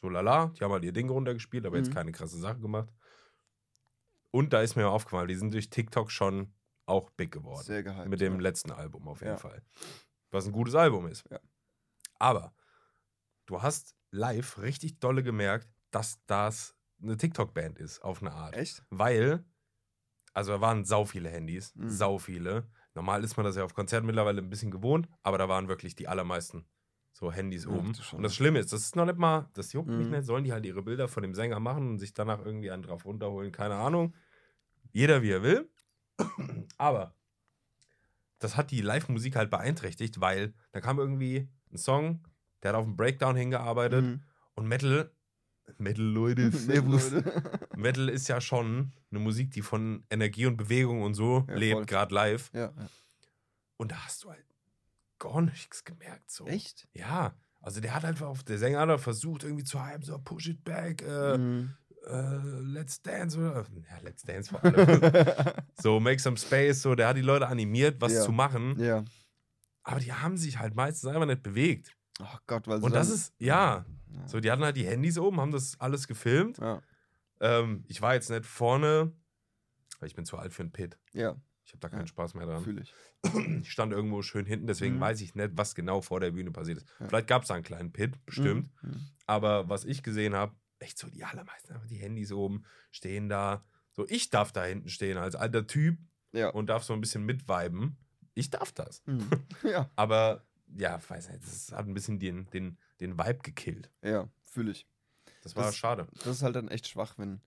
So 0.00 0.08
lala. 0.08 0.46
Die 0.56 0.62
haben 0.62 0.70
halt 0.72 0.84
ihr 0.84 0.92
Ding 0.92 1.10
runtergespielt, 1.10 1.66
aber 1.66 1.76
jetzt 1.78 1.88
Mhm. 1.90 1.94
keine 1.94 2.12
krasse 2.12 2.38
Sache 2.38 2.60
gemacht. 2.60 2.88
Und 4.30 4.52
da 4.52 4.60
ist 4.62 4.76
mir 4.76 4.88
aufgefallen, 4.88 5.28
die 5.28 5.34
sind 5.34 5.52
durch 5.54 5.70
TikTok 5.70 6.10
schon 6.10 6.52
auch 6.86 7.10
big 7.10 7.32
geworden. 7.32 7.62
Sehr 7.64 7.82
gehypt. 7.82 8.08
Mit 8.08 8.20
dem 8.20 8.34
ja. 8.34 8.40
letzten 8.40 8.70
Album 8.72 9.08
auf 9.08 9.20
jeden 9.20 9.32
Ja. 9.32 9.36
Fall. 9.38 9.62
Was 10.30 10.46
ein 10.46 10.52
gutes 10.52 10.74
Album 10.74 11.06
ist. 11.08 11.24
Ja. 11.30 11.40
Aber 12.18 12.54
du 13.46 13.62
hast 13.62 13.94
live 14.10 14.58
richtig 14.58 14.98
dolle 15.00 15.22
gemerkt, 15.22 15.68
dass 15.90 16.18
das 16.26 16.74
eine 17.02 17.16
TikTok-Band 17.16 17.78
ist, 17.78 18.00
auf 18.02 18.20
eine 18.22 18.32
Art. 18.32 18.54
Echt? 18.56 18.84
Weil, 18.90 19.44
also 20.32 20.52
da 20.52 20.60
waren 20.60 20.84
sau 20.84 21.04
viele 21.04 21.28
Handys, 21.30 21.74
Mhm. 21.74 21.88
sau 21.90 22.18
viele. 22.18 22.68
Normal 22.94 23.24
ist 23.24 23.36
man 23.36 23.46
das 23.46 23.56
ja 23.56 23.64
auf 23.64 23.74
Konzerten 23.74 24.06
mittlerweile 24.06 24.42
ein 24.42 24.50
bisschen 24.50 24.70
gewohnt, 24.70 25.08
aber 25.22 25.38
da 25.38 25.48
waren 25.48 25.68
wirklich 25.68 25.94
die 25.96 26.08
allermeisten 26.08 26.68
so 27.12 27.32
Handys 27.32 27.66
Ach, 27.66 27.72
oben. 27.72 27.92
Und 28.12 28.22
das 28.22 28.34
Schlimme 28.34 28.58
ist, 28.60 28.72
das 28.72 28.82
ist 28.82 28.96
noch 28.96 29.04
nicht 29.06 29.18
mal, 29.18 29.48
das 29.54 29.72
juckt 29.72 29.88
mich 29.88 30.06
Mhm. 30.06 30.12
nicht, 30.16 30.24
sollen 30.24 30.44
die 30.44 30.52
halt 30.52 30.64
ihre 30.64 30.82
Bilder 30.82 31.08
von 31.08 31.22
dem 31.22 31.34
Sänger 31.34 31.60
machen 31.60 31.88
und 31.88 31.98
sich 31.98 32.14
danach 32.14 32.44
irgendwie 32.44 32.70
einen 32.70 32.82
drauf 32.82 33.04
runterholen, 33.04 33.52
keine 33.52 33.74
Ahnung. 33.76 34.14
Jeder 34.92 35.22
wie 35.22 35.30
er 35.30 35.42
will. 35.42 35.70
Aber 36.78 37.14
das 38.38 38.56
hat 38.56 38.70
die 38.70 38.80
Live-Musik 38.80 39.36
halt 39.36 39.50
beeinträchtigt, 39.50 40.20
weil 40.20 40.54
da 40.72 40.80
kam 40.80 40.98
irgendwie 40.98 41.48
ein 41.72 41.76
Song, 41.78 42.26
der 42.62 42.70
hat 42.70 42.76
auf 42.76 42.86
einen 42.86 42.96
Breakdown 42.96 43.36
hingearbeitet 43.36 44.04
Mhm. 44.04 44.22
und 44.54 44.66
Metal, 44.66 45.10
Metal 45.78 46.04
Leute, 46.04 46.50
Servus. 46.52 47.12
Metal 47.76 48.08
ist 48.08 48.28
ja 48.28 48.40
schon 48.40 48.92
eine 49.10 49.20
Musik, 49.20 49.50
die 49.52 49.62
von 49.62 50.04
Energie 50.10 50.46
und 50.46 50.56
Bewegung 50.56 51.02
und 51.02 51.14
so 51.14 51.44
Ja, 51.48 51.54
lebt, 51.54 51.86
gerade 51.86 52.14
live. 52.14 52.50
ja, 52.54 52.72
ja. 52.76 52.86
Und 53.76 53.92
da 53.92 54.04
hast 54.04 54.24
du 54.24 54.30
halt 54.30 54.44
gar 55.20 55.40
nichts 55.42 55.84
gemerkt. 55.84 56.28
So. 56.30 56.46
Echt? 56.46 56.88
Ja. 56.92 57.34
Also 57.60 57.80
der 57.80 57.94
hat 57.94 58.04
einfach 58.04 58.26
auf, 58.26 58.42
der 58.42 58.58
Sänger 58.58 58.80
hat 58.80 59.00
versucht, 59.00 59.44
irgendwie 59.44 59.64
zu 59.64 59.84
hypen, 59.84 60.02
so 60.02 60.18
push 60.18 60.48
it 60.48 60.64
back, 60.64 61.02
äh, 61.02 61.38
Mhm. 61.38 61.74
äh, 62.06 62.36
let's 62.62 63.00
dance 63.02 63.38
oder 63.38 63.64
ja, 63.88 63.98
let's 64.02 64.22
dance 64.24 64.50
vor 64.50 64.64
allem. 64.64 64.72
so 65.80 66.00
make 66.00 66.18
some 66.20 66.36
space, 66.36 66.82
so 66.82 66.94
der 66.96 67.08
hat 67.08 67.16
die 67.16 67.20
Leute 67.22 67.46
animiert, 67.46 68.00
was 68.00 68.12
Ja. 68.14 68.22
zu 68.22 68.32
machen. 68.32 68.76
ja. 68.80 69.04
Aber 69.82 70.00
die 70.00 70.12
haben 70.12 70.36
sich 70.36 70.58
halt 70.58 70.74
meistens 70.74 71.08
einfach 71.08 71.26
nicht 71.26 71.42
bewegt. 71.42 71.96
Ach 72.22 72.40
Gott, 72.46 72.66
weil 72.68 72.78
sie 72.80 72.84
Und 72.84 72.94
das 72.94 73.08
ist, 73.08 73.32
ja, 73.38 73.84
Ja. 74.14 74.26
so 74.28 74.38
die 74.40 74.50
hatten 74.50 74.62
halt 74.64 74.76
die 74.76 74.86
Handys 74.86 75.16
oben, 75.18 75.40
haben 75.40 75.52
das 75.52 75.78
alles 75.80 76.06
gefilmt. 76.06 76.58
Ja. 76.58 76.82
Ähm, 77.40 77.84
ich 77.88 78.02
war 78.02 78.12
jetzt 78.14 78.28
nicht 78.30 78.44
vorne, 78.44 79.12
weil 79.98 80.06
ich 80.08 80.14
bin 80.14 80.24
zu 80.26 80.36
alt 80.38 80.52
für 80.52 80.62
einen 80.62 80.72
Pit. 80.72 80.98
Ja, 81.12 81.36
Ich 81.70 81.74
habe 81.74 81.80
da 81.82 81.88
keinen 81.88 82.00
Ja. 82.00 82.06
Spaß 82.08 82.34
mehr 82.34 82.46
dran. 82.46 82.64
fühle 82.64 82.82
ich. 82.82 82.92
Ich 83.62 83.70
stand 83.70 83.92
irgendwo 83.92 84.22
schön 84.22 84.44
hinten, 84.44 84.66
deswegen 84.66 84.96
Mhm. 84.96 85.00
weiß 85.00 85.20
ich 85.20 85.36
nicht, 85.36 85.50
was 85.54 85.76
genau 85.76 86.00
vor 86.00 86.18
der 86.18 86.32
Bühne 86.32 86.50
passiert 86.50 86.78
ist. 86.78 86.88
Ja. 86.98 87.06
Vielleicht 87.06 87.28
gab 87.28 87.42
es 87.42 87.48
da 87.48 87.54
einen 87.54 87.62
kleinen 87.62 87.92
Pit, 87.92 88.24
bestimmt. 88.26 88.70
Mhm. 88.82 88.90
Mhm. 88.90 89.06
Aber 89.26 89.68
was 89.68 89.84
ich 89.84 90.02
gesehen 90.02 90.34
habe, 90.34 90.52
echt 90.80 90.98
so 90.98 91.08
die 91.08 91.22
allermeisten 91.22 91.74
haben 91.74 91.86
die 91.86 91.96
Handys 91.98 92.32
oben, 92.32 92.64
stehen 92.90 93.28
da. 93.28 93.64
So, 93.92 94.04
ich 94.08 94.30
darf 94.30 94.50
da 94.50 94.64
hinten 94.64 94.88
stehen 94.88 95.16
als 95.16 95.36
alter 95.36 95.64
Typ 95.66 95.96
Ja. 96.32 96.48
und 96.48 96.66
darf 96.66 96.82
so 96.82 96.92
ein 96.92 97.00
bisschen 97.00 97.24
mitviben. 97.24 97.96
Ich 98.34 98.50
darf 98.50 98.72
das. 98.72 99.02
Mhm. 99.06 99.28
ja, 99.62 99.88
Aber 99.94 100.44
ja, 100.76 101.00
weiß 101.08 101.28
nicht, 101.30 101.44
das 101.44 101.70
hat 101.72 101.86
ein 101.86 101.94
bisschen 101.94 102.18
den, 102.18 102.50
den, 102.50 102.78
den 103.00 103.16
Vibe 103.16 103.38
gekillt. 103.44 103.90
ja, 104.02 104.28
fühle 104.42 104.72
ich. 104.72 104.88
Das 105.44 105.54
war 105.54 105.66
Das- 105.66 105.76
schade. 105.76 106.08
Das 106.14 106.26
ist 106.26 106.42
halt 106.42 106.56
dann 106.56 106.66
echt 106.68 106.88
schwach, 106.88 107.14
wenn, 107.16 107.40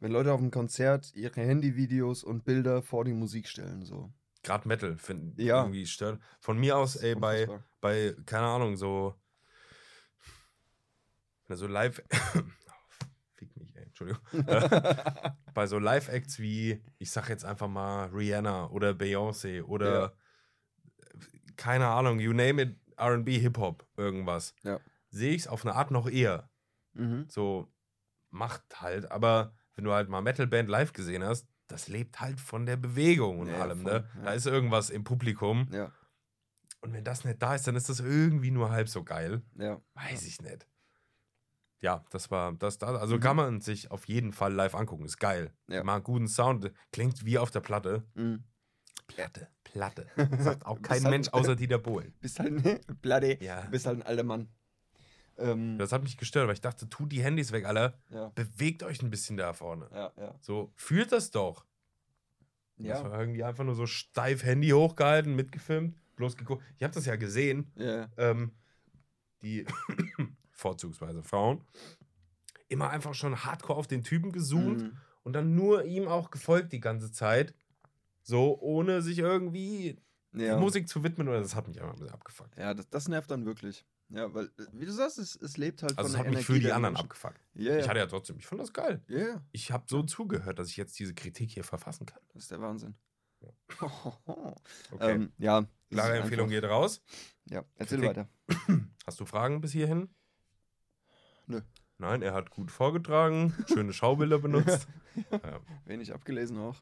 wenn 0.00 0.12
Leute 0.12 0.32
auf 0.32 0.40
dem 0.40 0.50
Konzert 0.50 1.12
ihre 1.14 1.40
Handyvideos 1.40 2.24
und 2.24 2.44
Bilder 2.44 2.82
vor 2.82 3.04
die 3.04 3.12
Musik 3.12 3.48
stellen. 3.48 3.84
So. 3.84 4.12
Gerade 4.42 4.68
Metal 4.68 4.96
finde 4.96 5.42
Ja. 5.42 5.62
irgendwie 5.62 5.86
stört. 5.86 6.20
Von 6.40 6.58
mir 6.58 6.76
aus, 6.76 6.96
ey, 6.96 7.14
bei, 7.14 7.48
bei, 7.80 8.14
keine 8.26 8.46
Ahnung, 8.46 8.76
so. 8.76 9.14
Wenn 11.46 11.56
so 11.56 11.66
live. 11.66 12.02
Fick 13.34 13.56
mich, 13.56 13.74
ey, 13.76 13.84
Entschuldigung. 13.84 14.22
Bei 15.54 15.66
so 15.66 15.78
Live-Acts 15.78 16.38
wie, 16.38 16.82
ich 16.98 17.10
sag 17.10 17.28
jetzt 17.28 17.44
einfach 17.44 17.68
mal 17.68 18.06
Rihanna 18.10 18.68
oder 18.70 18.90
Beyoncé 18.92 19.62
oder 19.62 20.00
Ja. 20.00 20.12
keine 21.56 21.86
Ahnung, 21.88 22.20
you 22.20 22.32
name 22.32 22.62
it, 22.62 22.76
RB, 23.00 23.28
Hip-Hop, 23.30 23.86
irgendwas. 23.96 24.54
Ja. 24.62 24.78
Sehe 25.10 25.32
ich 25.34 25.42
es 25.42 25.48
auf 25.48 25.64
eine 25.64 25.74
Art 25.74 25.90
noch 25.90 26.08
eher. 26.08 26.48
Mhm. 26.92 27.26
So, 27.28 27.72
macht 28.30 28.80
halt, 28.80 29.10
aber 29.10 29.54
wenn 29.78 29.84
du 29.84 29.92
halt 29.92 30.08
mal 30.08 30.20
Metal-Band 30.20 30.68
live 30.68 30.92
gesehen 30.92 31.22
hast, 31.24 31.46
das 31.68 31.88
lebt 31.88 32.20
halt 32.20 32.40
von 32.40 32.66
der 32.66 32.76
Bewegung 32.76 33.38
und 33.40 33.48
Ja, 33.48 33.60
allem, 33.60 33.80
voll, 33.82 33.92
ne? 34.00 34.08
ja. 34.16 34.22
Da 34.24 34.32
ist 34.32 34.46
irgendwas 34.46 34.90
im 34.90 35.04
Publikum. 35.04 35.68
Ja, 35.72 35.92
Und 36.80 36.92
wenn 36.92 37.04
das 37.04 37.24
nicht 37.24 37.40
da 37.40 37.54
ist, 37.54 37.66
dann 37.66 37.76
ist 37.76 37.88
das 37.88 38.00
irgendwie 38.00 38.50
nur 38.50 38.70
halb 38.70 38.88
so 38.88 39.04
geil. 39.04 39.42
ja. 39.54 39.80
Weiß 39.94 40.26
ich 40.26 40.40
nicht. 40.42 40.66
Ja, 41.80 42.04
das 42.10 42.30
war 42.32 42.52
das 42.54 42.78
da. 42.78 42.96
Also 42.96 43.16
Mhm. 43.16 43.20
kann 43.20 43.36
man 43.36 43.60
sich 43.60 43.90
auf 43.92 44.08
jeden 44.08 44.32
Fall 44.32 44.52
live 44.52 44.74
angucken. 44.74 45.04
Ist 45.04 45.18
geil. 45.18 45.52
Ja. 45.68 45.84
Mal 45.84 45.94
einen 45.96 46.02
guten 46.04 46.26
Sound. 46.26 46.72
Klingt 46.92 47.24
wie 47.24 47.38
auf 47.38 47.52
der 47.52 47.60
Platte. 47.60 48.02
Mhm. 48.14 48.42
Platte. 49.06 49.48
Platte. 49.64 50.06
Sagt 50.40 50.66
auch 50.66 50.82
kein 50.82 51.02
halt- 51.04 51.10
Mensch 51.10 51.28
außer 51.28 51.54
Dieter 51.54 51.78
Bohlen. 51.78 52.14
Bist 52.20 52.40
halt, 52.40 52.64
ne? 52.64 52.80
Bloody. 53.00 53.38
Ja. 53.44 53.60
Bist 53.70 53.86
halt 53.86 53.98
ein 53.98 54.02
alter 54.02 54.24
Mann. 54.24 54.48
Ähm, 55.38 55.78
Das 55.78 55.92
hat 55.92 56.02
mich 56.02 56.16
gestört, 56.16 56.46
weil 56.48 56.54
ich 56.54 56.60
dachte, 56.60 56.88
tut 56.88 57.12
die 57.12 57.22
Handys 57.22 57.52
weg, 57.52 57.64
Alter. 57.64 57.98
ja, 58.10 58.28
Bewegt 58.34 58.82
euch 58.82 59.02
ein 59.02 59.10
bisschen 59.10 59.36
da 59.36 59.52
vorne. 59.52 59.88
ja, 59.92 60.12
ja. 60.16 60.34
So, 60.40 60.72
fühlt 60.74 61.12
das 61.12 61.30
doch. 61.30 61.64
Das 62.76 62.86
Ja, 63.02 63.10
war 63.10 63.20
irgendwie 63.20 63.42
einfach 63.44 63.64
nur 63.64 63.74
so 63.74 63.86
steif 63.86 64.44
Handy 64.44 64.68
hochgehalten, 64.70 65.34
mitgefilmt, 65.34 65.96
bloß 66.16 66.36
geguckt. 66.36 66.62
Ich 66.76 66.82
habe 66.84 66.94
das 66.94 67.06
ja 67.06 67.16
gesehen. 67.16 67.72
ja. 67.76 68.08
ähm, 68.16 68.52
die 69.42 69.64
vorzugsweise 70.50 71.22
Frauen, 71.22 71.64
immer 72.68 72.90
einfach 72.90 73.14
schon 73.14 73.44
hardcore 73.44 73.78
auf 73.78 73.86
den 73.86 74.02
Typen 74.02 74.32
gezoomt 74.32 74.82
Mhm. 74.82 74.96
und 75.22 75.32
dann 75.32 75.54
nur 75.54 75.84
ihm 75.84 76.08
auch 76.08 76.30
gefolgt 76.30 76.72
die 76.72 76.80
ganze 76.80 77.12
Zeit. 77.12 77.54
So, 78.22 78.58
ohne 78.60 79.00
sich 79.00 79.18
irgendwie 79.18 79.96
ja. 80.32 80.58
Musik 80.58 80.88
zu 80.88 81.02
widmen 81.02 81.28
oder 81.28 81.40
das 81.40 81.54
hat 81.54 81.66
mich 81.68 81.80
einfach 81.80 81.94
ein 81.94 81.98
bisschen 82.00 82.12
abgefuckt. 82.14 82.56
Ja, 82.58 82.74
das, 82.74 82.88
das 82.90 83.08
nervt 83.08 83.30
dann 83.30 83.46
wirklich. 83.46 83.86
Ja, 84.10 84.32
weil, 84.32 84.46
äh, 84.46 84.66
wie 84.72 84.86
du 84.86 84.92
sagst, 84.92 85.18
es, 85.18 85.36
es 85.36 85.56
lebt 85.58 85.82
halt 85.82 85.98
Also 85.98 86.08
es 86.08 86.12
von 86.16 86.18
hat 86.20 86.24
der 86.26 86.30
mich 86.30 86.38
Energie 86.38 86.46
für 86.46 86.58
die 86.60 86.66
der 86.66 86.76
anderen 86.76 86.94
Menschen. 86.94 87.04
abgefuckt. 87.06 87.40
Ja, 87.54 87.72
ja. 87.74 87.78
Ich 87.80 87.88
hatte 87.88 87.98
ja 87.98 88.06
trotzdem, 88.06 88.38
ich 88.38 88.46
fand 88.46 88.60
das 88.60 88.72
geil. 88.72 89.02
ja, 89.08 89.18
ja, 89.18 89.42
Ich 89.52 89.70
habe 89.70 89.84
so 89.88 90.02
zugehört, 90.02 90.58
dass 90.58 90.68
ich 90.68 90.76
jetzt 90.78 90.98
diese 90.98 91.14
Kritik 91.14 91.50
hier 91.50 91.64
verfassen 91.64 92.06
kann. 92.06 92.20
das 92.32 92.44
ist 92.44 92.50
der 92.50 92.60
Wahnsinn. 92.60 92.94
Okay. 93.80 95.12
Ähm, 95.14 95.32
ja. 95.38 95.66
Klare 95.90 96.18
Empfehlung 96.18 96.46
einfach- 96.48 96.60
geht 96.60 96.70
raus. 96.70 97.02
Ja, 97.46 97.64
erzähl 97.76 97.98
Kritik. 98.00 98.16
weiter. 98.16 98.28
Hast 99.06 99.20
du 99.20 99.26
Fragen 99.26 99.60
bis 99.60 99.72
hierhin? 99.72 100.08
Nö. 101.46 101.60
Nein, 101.98 102.22
er 102.22 102.32
hat 102.34 102.50
gut 102.50 102.70
vorgetragen, 102.70 103.54
schöne 103.66 103.92
Schaubilder 103.92 104.38
benutzt. 104.40 104.86
ja. 105.30 105.60
Wenig 105.84 106.12
abgelesen 106.12 106.58
auch. 106.58 106.76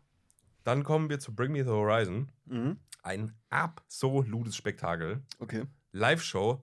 Dann 0.65 0.83
kommen 0.83 1.09
wir 1.09 1.21
zu 1.21 1.35
Bring 1.35 1.53
Me 1.53 1.63
the 1.65 1.71
Horizon. 1.71 2.31
Mhm. 2.47 2.79
Ein 3.03 3.33
absolutes 3.51 4.57
Spektakel. 4.57 5.23
Okay. 5.39 5.65
Live-Show, 5.93 6.63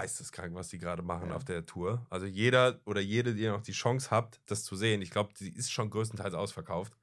geisteskrank, 0.00 0.54
was 0.54 0.68
die 0.68 0.78
gerade 0.78 1.02
machen 1.02 1.30
Ja. 1.30 1.36
auf 1.36 1.44
der 1.44 1.64
Tour. 1.66 2.06
Also 2.10 2.26
jeder 2.26 2.80
oder 2.84 3.00
jede, 3.00 3.34
die 3.34 3.46
noch 3.48 3.62
die 3.62 3.72
Chance 3.72 4.10
habt, 4.10 4.40
das 4.46 4.64
zu 4.64 4.76
sehen, 4.76 5.00
ich 5.02 5.10
glaube, 5.10 5.32
die 5.38 5.48
ist 5.54 5.70
schon 5.72 5.90
größtenteils 5.90 6.34
ausverkauft, 6.34 6.96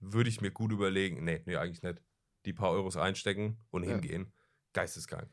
würde 0.00 0.28
ich 0.30 0.40
mir 0.40 0.50
gut 0.50 0.72
überlegen. 0.72 1.22
Nee, 1.24 1.42
nee, 1.46 1.56
eigentlich 1.56 1.82
nicht. 1.82 2.02
Die 2.44 2.52
paar 2.52 2.70
Euros 2.70 2.96
einstecken 2.96 3.58
und 3.70 3.84
Ja. 3.84 3.90
hingehen. 3.92 4.32
Geisteskrank. 4.72 5.28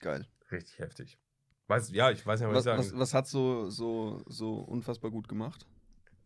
Geil. 0.00 0.26
Richtig 0.52 0.78
heftig. 0.78 1.18
Weiß, 1.68 1.90
ja, 1.92 2.10
ich 2.10 2.26
weiß 2.26 2.40
nicht, 2.40 2.48
was, 2.50 2.56
Was, 2.56 2.60
ich 2.60 2.64
sagen 2.64 2.78
was, 2.78 2.98
was 3.00 3.14
hat 3.14 3.26
so, 3.26 3.70
so, 3.70 4.22
so 4.26 4.56
unfassbar 4.58 5.10
gut 5.10 5.28
gemacht? 5.28 5.66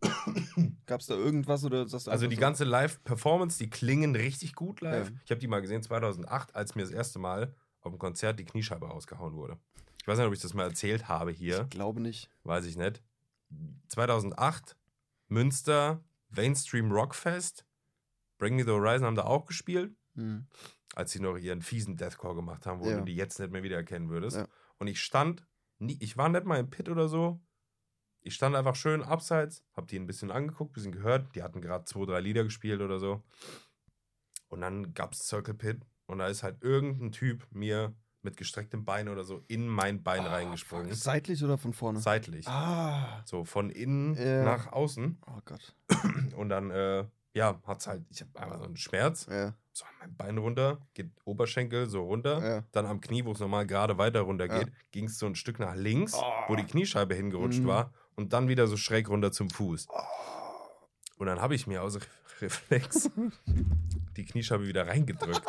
Gab 0.85 0.99
es 1.01 1.07
da 1.07 1.15
irgendwas 1.15 1.63
oder 1.63 1.85
du 1.85 1.95
Also 1.95 2.27
die 2.27 2.35
so, 2.35 2.41
ganze 2.41 2.63
Live-Performance, 2.65 3.57
die 3.57 3.69
klingen 3.69 4.15
richtig 4.15 4.53
gut 4.55 4.81
live. 4.81 5.09
Ja. 5.09 5.15
Ich 5.23 5.31
habe 5.31 5.39
die 5.39 5.47
mal 5.47 5.61
gesehen 5.61 5.81
2008, 5.83 6.55
als 6.55 6.75
mir 6.75 6.81
das 6.83 6.91
erste 6.91 7.19
Mal 7.19 7.53
auf 7.81 7.91
dem 7.93 7.99
Konzert 7.99 8.39
die 8.39 8.45
Kniescheibe 8.45 8.85
rausgehauen 8.87 9.35
wurde. 9.35 9.57
Ich 10.09 10.11
weiß 10.11 10.17
nicht, 10.17 10.27
ob 10.27 10.33
ich 10.33 10.41
das 10.41 10.55
mal 10.55 10.63
erzählt 10.63 11.07
habe 11.07 11.29
hier. 11.29 11.61
Ich 11.65 11.69
glaube 11.69 12.01
nicht. 12.01 12.31
Weiß 12.43 12.65
ich 12.65 12.75
nicht. 12.77 13.03
2008, 13.89 14.75
Münster, 15.27 16.03
Mainstream 16.29 16.91
Rockfest. 16.91 17.63
Bring 18.39 18.55
Me 18.55 18.63
the 18.63 18.71
Horizon 18.71 19.05
haben 19.05 19.15
da 19.15 19.25
auch 19.25 19.45
gespielt, 19.45 19.93
Hm. 20.15 20.47
als 20.95 21.11
sie 21.11 21.19
noch 21.19 21.37
ihren 21.37 21.61
fiesen 21.61 21.95
Deathcore 21.95 22.33
gemacht 22.33 22.65
haben, 22.65 22.79
wo 22.79 22.89
Ja. 22.89 22.97
du 22.97 23.05
die 23.05 23.15
jetzt 23.15 23.37
nicht 23.39 23.51
mehr 23.51 23.61
wiedererkennen 23.61 24.09
würdest. 24.09 24.37
Ja. 24.37 24.47
Und 24.79 24.87
ich 24.87 24.99
stand, 24.99 25.45
nie, 25.77 25.97
ich 26.01 26.17
war 26.17 26.27
nicht 26.29 26.43
mal 26.43 26.59
im 26.59 26.71
Pit 26.71 26.89
oder 26.89 27.07
so. 27.07 27.39
Ich 28.21 28.33
stand 28.33 28.55
einfach 28.55 28.75
schön 28.75 29.03
abseits, 29.03 29.63
hab 29.75 29.89
die 29.89 29.99
ein 29.99 30.07
bisschen 30.07 30.31
angeguckt, 30.31 30.73
bisschen 30.73 30.91
gehört. 30.91 31.35
Die 31.35 31.43
hatten 31.43 31.61
gerade 31.61 31.85
zwei, 31.85 32.05
drei 32.07 32.19
Lieder 32.19 32.43
gespielt 32.43 32.81
oder 32.81 32.97
so. 32.97 33.21
Und 34.47 34.61
dann 34.61 34.91
gab's 34.95 35.27
Circle 35.27 35.53
Pit 35.53 35.85
und 36.07 36.17
da 36.17 36.27
ist 36.29 36.41
halt 36.41 36.63
irgendein 36.63 37.11
Typ 37.11 37.45
mir 37.51 37.93
mit 38.29 38.37
gestrecktem 38.37 38.85
Bein 38.85 39.09
oder 39.09 39.23
so 39.23 39.43
in 39.47 39.67
mein 39.67 40.03
Bein 40.03 40.21
Ah, 40.21 40.29
reingesprungen. 40.33 40.87
fuck. 40.89 40.95
Seitlich 40.95 41.43
oder 41.43 41.57
von 41.57 41.73
vorne? 41.73 41.99
Seitlich. 41.99 42.47
Ah. 42.47 43.21
So 43.25 43.43
von 43.43 43.69
innen 43.71 44.13
Ja. 44.15 44.43
nach 44.43 44.71
außen. 44.71 45.17
Oh 45.27 45.39
Gott. 45.45 45.75
Und 46.37 46.49
dann, 46.49 46.69
äh, 46.71 47.05
ja, 47.33 47.59
hat's 47.65 47.87
halt, 47.87 48.03
ich 48.09 48.21
habe 48.21 48.39
einfach 48.39 48.59
so 48.59 48.65
einen 48.65 48.77
Schmerz. 48.77 49.25
Ja. 49.29 49.53
So 49.71 49.85
an 49.85 49.91
mein 49.99 50.15
Bein 50.15 50.37
runter, 50.37 50.79
geht 50.93 51.09
Oberschenkel 51.25 51.87
so 51.89 52.03
runter. 52.03 52.43
Ja. 52.57 52.63
Dann 52.71 52.85
am 52.85 53.01
Knie, 53.01 53.25
wo 53.25 53.31
es 53.31 53.39
normal 53.39 53.65
gerade 53.65 53.97
weiter 53.97 54.21
runter 54.21 54.47
geht, 54.47 54.67
Ja. 54.67 54.73
ging 54.91 55.05
es 55.05 55.17
so 55.17 55.25
ein 55.25 55.35
Stück 55.35 55.59
nach 55.59 55.75
links, 55.75 56.13
Oh. 56.15 56.23
wo 56.47 56.55
die 56.55 56.65
Kniescheibe 56.65 57.15
hingerutscht 57.15 57.61
Mhm. 57.61 57.67
war. 57.67 57.93
Und 58.15 58.33
dann 58.33 58.47
wieder 58.47 58.67
so 58.67 58.77
schräg 58.77 59.09
runter 59.09 59.31
zum 59.31 59.49
Fuß. 59.49 59.87
Oh. 59.89 59.97
Und 61.17 61.27
dann 61.27 61.41
habe 61.41 61.55
ich 61.55 61.65
mir 61.67 61.81
aus 61.81 61.95
Re 61.95 62.01
Reflex 62.41 63.09
die 64.17 64.23
Kniescheibe 64.25 64.65
wieder 64.67 64.87
reingedrückt. 64.87 65.43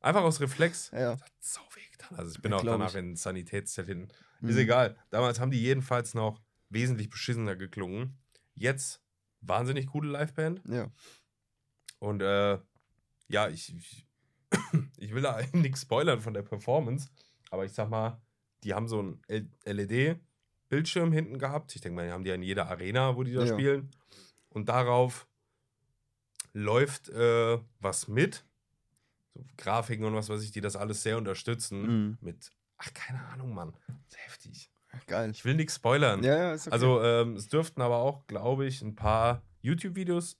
Einfach 0.00 0.22
aus 0.22 0.40
Reflex. 0.40 0.90
Ja. 0.92 1.12
Das 1.12 1.22
hat 1.22 1.32
sau 1.40 1.60
weh 1.74 1.80
getan. 1.92 2.18
Also 2.18 2.32
ich 2.32 2.40
bin 2.42 2.52
Ja, 2.52 2.58
auch 2.58 2.64
danach 2.64 2.90
ich. 2.90 2.96
in 2.96 3.16
Sanitätszelt 3.16 3.88
hin. 3.88 4.08
Mhm. 4.40 4.48
Ist 4.48 4.56
egal. 4.56 4.96
Damals 5.10 5.38
haben 5.40 5.50
die 5.50 5.60
jedenfalls 5.60 6.14
noch 6.14 6.40
wesentlich 6.70 7.10
beschissener 7.10 7.56
geklungen. 7.56 8.18
Jetzt 8.54 9.02
wahnsinnig 9.40 9.86
gute 9.86 10.08
Liveband. 10.08 10.62
Ja. 10.66 10.90
Und 11.98 12.22
äh, 12.22 12.58
ja, 13.28 13.48
ich, 13.48 13.74
ich, 13.76 14.06
ich 14.96 15.14
will 15.14 15.22
da 15.22 15.38
nichts 15.52 15.82
spoilern 15.82 16.20
von 16.20 16.32
der 16.34 16.42
Performance, 16.42 17.10
aber 17.50 17.64
ich 17.64 17.72
sag 17.72 17.88
mal, 17.90 18.20
die 18.64 18.74
haben 18.74 18.88
so 18.88 19.02
ein 19.02 19.20
LED-Bildschirm 19.64 21.12
hinten 21.12 21.38
gehabt. 21.38 21.74
Ich 21.74 21.80
denke 21.80 21.96
mal, 21.96 22.06
die 22.06 22.12
haben 22.12 22.24
die 22.24 22.28
ja 22.30 22.34
in 22.34 22.42
jeder 22.42 22.68
Arena, 22.68 23.16
wo 23.16 23.22
die 23.22 23.32
da 23.32 23.44
Ja. 23.44 23.52
spielen. 23.54 23.90
Und 24.48 24.68
darauf 24.68 25.26
läuft 26.52 27.08
äh, 27.10 27.58
was 27.78 28.08
mit. 28.08 28.44
Grafiken 29.56 30.04
und 30.04 30.14
was 30.14 30.28
weiß 30.28 30.42
ich, 30.42 30.52
die 30.52 30.60
das 30.60 30.76
alles 30.76 31.02
sehr 31.02 31.18
unterstützen. 31.18 31.82
Mhm. 31.82 32.18
Mit, 32.20 32.50
ach, 32.78 32.92
keine 32.94 33.24
Ahnung, 33.26 33.54
Mann. 33.54 33.74
Heftig. 34.14 34.70
Geil. 35.06 35.30
Ich 35.30 35.44
will 35.44 35.54
nichts 35.54 35.76
spoilern. 35.76 36.22
Ja, 36.22 36.36
ja, 36.36 36.52
ist 36.52 36.66
okay. 36.66 36.74
Also 36.74 37.02
ähm, 37.02 37.36
es 37.36 37.48
dürften 37.48 37.80
aber 37.80 37.98
auch, 37.98 38.26
glaube 38.26 38.66
ich, 38.66 38.82
ein 38.82 38.96
paar 38.96 39.42
YouTube-Videos 39.60 40.36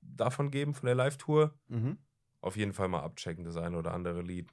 davon 0.00 0.50
geben, 0.50 0.74
von 0.74 0.86
der 0.86 0.94
Live-Tour. 0.94 1.54
Mhm. 1.68 1.98
Auf 2.40 2.56
jeden 2.56 2.72
Fall 2.72 2.88
mal 2.88 3.02
abchecken, 3.02 3.44
das 3.44 3.56
eine 3.56 3.76
oder 3.78 3.92
andere 3.92 4.22
Lied. 4.22 4.50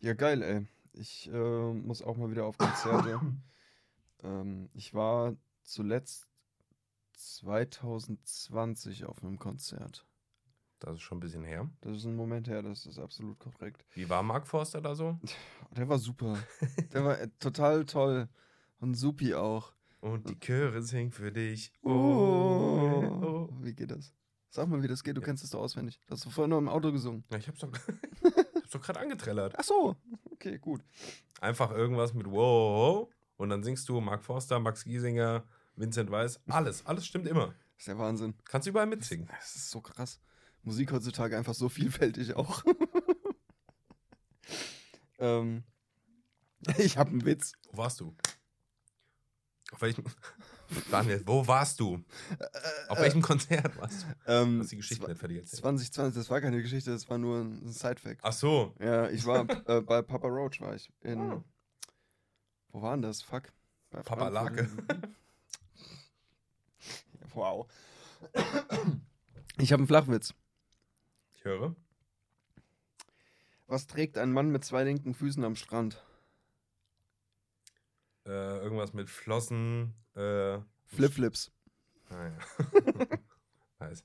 Ja, 0.00 0.14
geil, 0.14 0.42
ey. 0.42 0.66
Ich 0.92 1.30
äh, 1.32 1.72
muss 1.72 2.02
auch 2.02 2.16
mal 2.16 2.30
wieder 2.30 2.44
auf 2.44 2.58
Konzerte. 2.58 3.20
ähm, 4.22 4.68
ich 4.74 4.92
war 4.92 5.36
zuletzt 5.62 6.28
2020 7.14 9.04
auf 9.04 9.22
einem 9.22 9.38
Konzert. 9.38 10.04
Das 10.84 10.94
ist 10.94 11.02
schon 11.02 11.18
ein 11.18 11.20
bisschen 11.20 11.44
her. 11.44 11.68
Das 11.82 11.96
ist 11.96 12.04
ein 12.06 12.16
Moment 12.16 12.48
her, 12.48 12.60
das 12.60 12.86
ist 12.86 12.98
absolut 12.98 13.38
korrekt. 13.38 13.84
Wie 13.94 14.08
war 14.08 14.22
Mark 14.24 14.48
Forster 14.48 14.80
da 14.80 14.94
so? 14.96 15.16
Der 15.76 15.88
war 15.88 15.98
super. 15.98 16.36
Der 16.92 17.04
war 17.04 17.20
äh, 17.20 17.28
total 17.38 17.84
toll. 17.84 18.28
Und 18.80 18.94
Supi 18.96 19.32
auch. 19.34 19.72
Und 20.00 20.28
die 20.28 20.38
Chöre 20.40 20.82
singen 20.82 21.12
für 21.12 21.30
dich. 21.30 21.72
Oh. 21.82 21.88
Oh. 21.88 23.48
Wie 23.60 23.72
geht 23.74 23.92
das? 23.92 24.12
Sag 24.50 24.68
mal, 24.68 24.82
wie 24.82 24.88
das 24.88 25.04
geht. 25.04 25.16
Du 25.16 25.20
Ja. 25.20 25.24
kennst 25.26 25.44
es 25.44 25.50
doch 25.50 25.60
auswendig. 25.60 26.00
Das 26.08 26.18
hast 26.18 26.26
du 26.26 26.30
vorhin 26.30 26.50
noch 26.50 26.58
im 26.58 26.68
Auto 26.68 26.90
gesungen. 26.90 27.22
Ja, 27.30 27.38
ich 27.38 27.46
hab's 27.46 27.60
doch, 27.60 27.70
hab's 28.24 28.70
doch 28.70 28.82
gerade 28.82 28.98
angetrellert. 29.00 29.54
Ach 29.56 29.62
so. 29.64 29.94
Okay, 30.32 30.58
gut. 30.58 30.82
Einfach 31.40 31.70
irgendwas 31.70 32.12
mit 32.12 32.28
Wow. 32.28 33.08
Und 33.36 33.50
dann 33.50 33.62
singst 33.62 33.88
du 33.88 34.00
Mark 34.00 34.24
Forster, 34.24 34.58
Max 34.58 34.82
Giesinger, 34.84 35.44
Vincent 35.76 36.10
Weiss. 36.10 36.40
Alles, 36.48 36.84
alles 36.86 37.06
stimmt 37.06 37.28
immer. 37.28 37.46
Das 37.46 37.78
ist 37.78 37.88
der 37.88 37.98
Wahnsinn. 37.98 38.34
Kannst 38.44 38.66
überall 38.66 38.86
mitsingen. 38.86 39.28
Das 39.28 39.54
ist 39.54 39.70
so 39.70 39.80
krass. 39.80 40.20
Musik 40.62 40.92
heutzutage 40.92 41.36
einfach 41.36 41.54
so 41.54 41.68
vielfältig 41.68 42.34
auch. 42.34 42.62
ähm, 45.18 45.64
ich 46.78 46.96
habe 46.96 47.10
einen 47.10 47.24
Witz. 47.24 47.52
Wo 47.70 47.78
warst 47.78 48.00
du? 48.00 48.14
Auf 49.72 49.82
welchem. 49.82 50.04
Daniel, 50.90 51.22
wo 51.26 51.46
warst 51.46 51.80
du? 51.80 52.02
Auf 52.88 52.98
Äh, 52.98 53.02
welchem 53.02 53.20
Konzert 53.22 53.76
warst 53.78 54.02
du? 54.04 54.06
Ähm, 54.26 54.60
hast 54.60 54.72
die 54.72 54.76
Geschichte 54.76 55.06
nicht 55.06 55.18
fertig 55.18 55.38
erzählt. 55.38 55.60
2020, 55.62 56.14
das 56.18 56.30
war 56.30 56.40
keine 56.40 56.62
Geschichte, 56.62 56.90
das 56.90 57.08
war 57.10 57.18
nur 57.18 57.40
ein 57.42 57.72
Side-Fact. 57.72 58.20
Ach 58.22 58.32
so. 58.32 58.74
Ja, 58.80 59.08
ich 59.10 59.24
war 59.26 59.46
äh, 59.68 59.80
bei 59.82 60.00
Papa 60.02 60.28
Roach, 60.28 60.60
war 60.60 60.74
ich. 60.74 60.90
In, 61.02 61.20
Ah. 61.20 61.44
Wo 62.68 62.80
war 62.80 62.92
denn 62.92 63.02
das? 63.02 63.20
Fuck. 63.20 63.52
Bei 63.90 64.00
Papa. 64.02 64.28
Lake. 64.28 64.70
wow. 67.34 67.66
Ich 69.58 69.72
habe 69.72 69.80
einen 69.80 69.86
Flachwitz. 69.88 70.32
Ich 71.42 71.46
höre. 71.46 71.74
Was 73.66 73.88
trägt 73.88 74.16
ein 74.16 74.30
Mann 74.30 74.50
mit 74.50 74.64
zwei 74.64 74.84
linken 74.84 75.12
Füßen 75.12 75.42
am 75.42 75.56
Strand? 75.56 76.00
Äh, 78.24 78.58
irgendwas 78.58 78.92
mit 78.92 79.10
Flossen. 79.10 79.92
Äh, 80.14 80.60
Flipflips. 80.86 81.50
naja. 82.10 82.38
nice. 83.80 84.04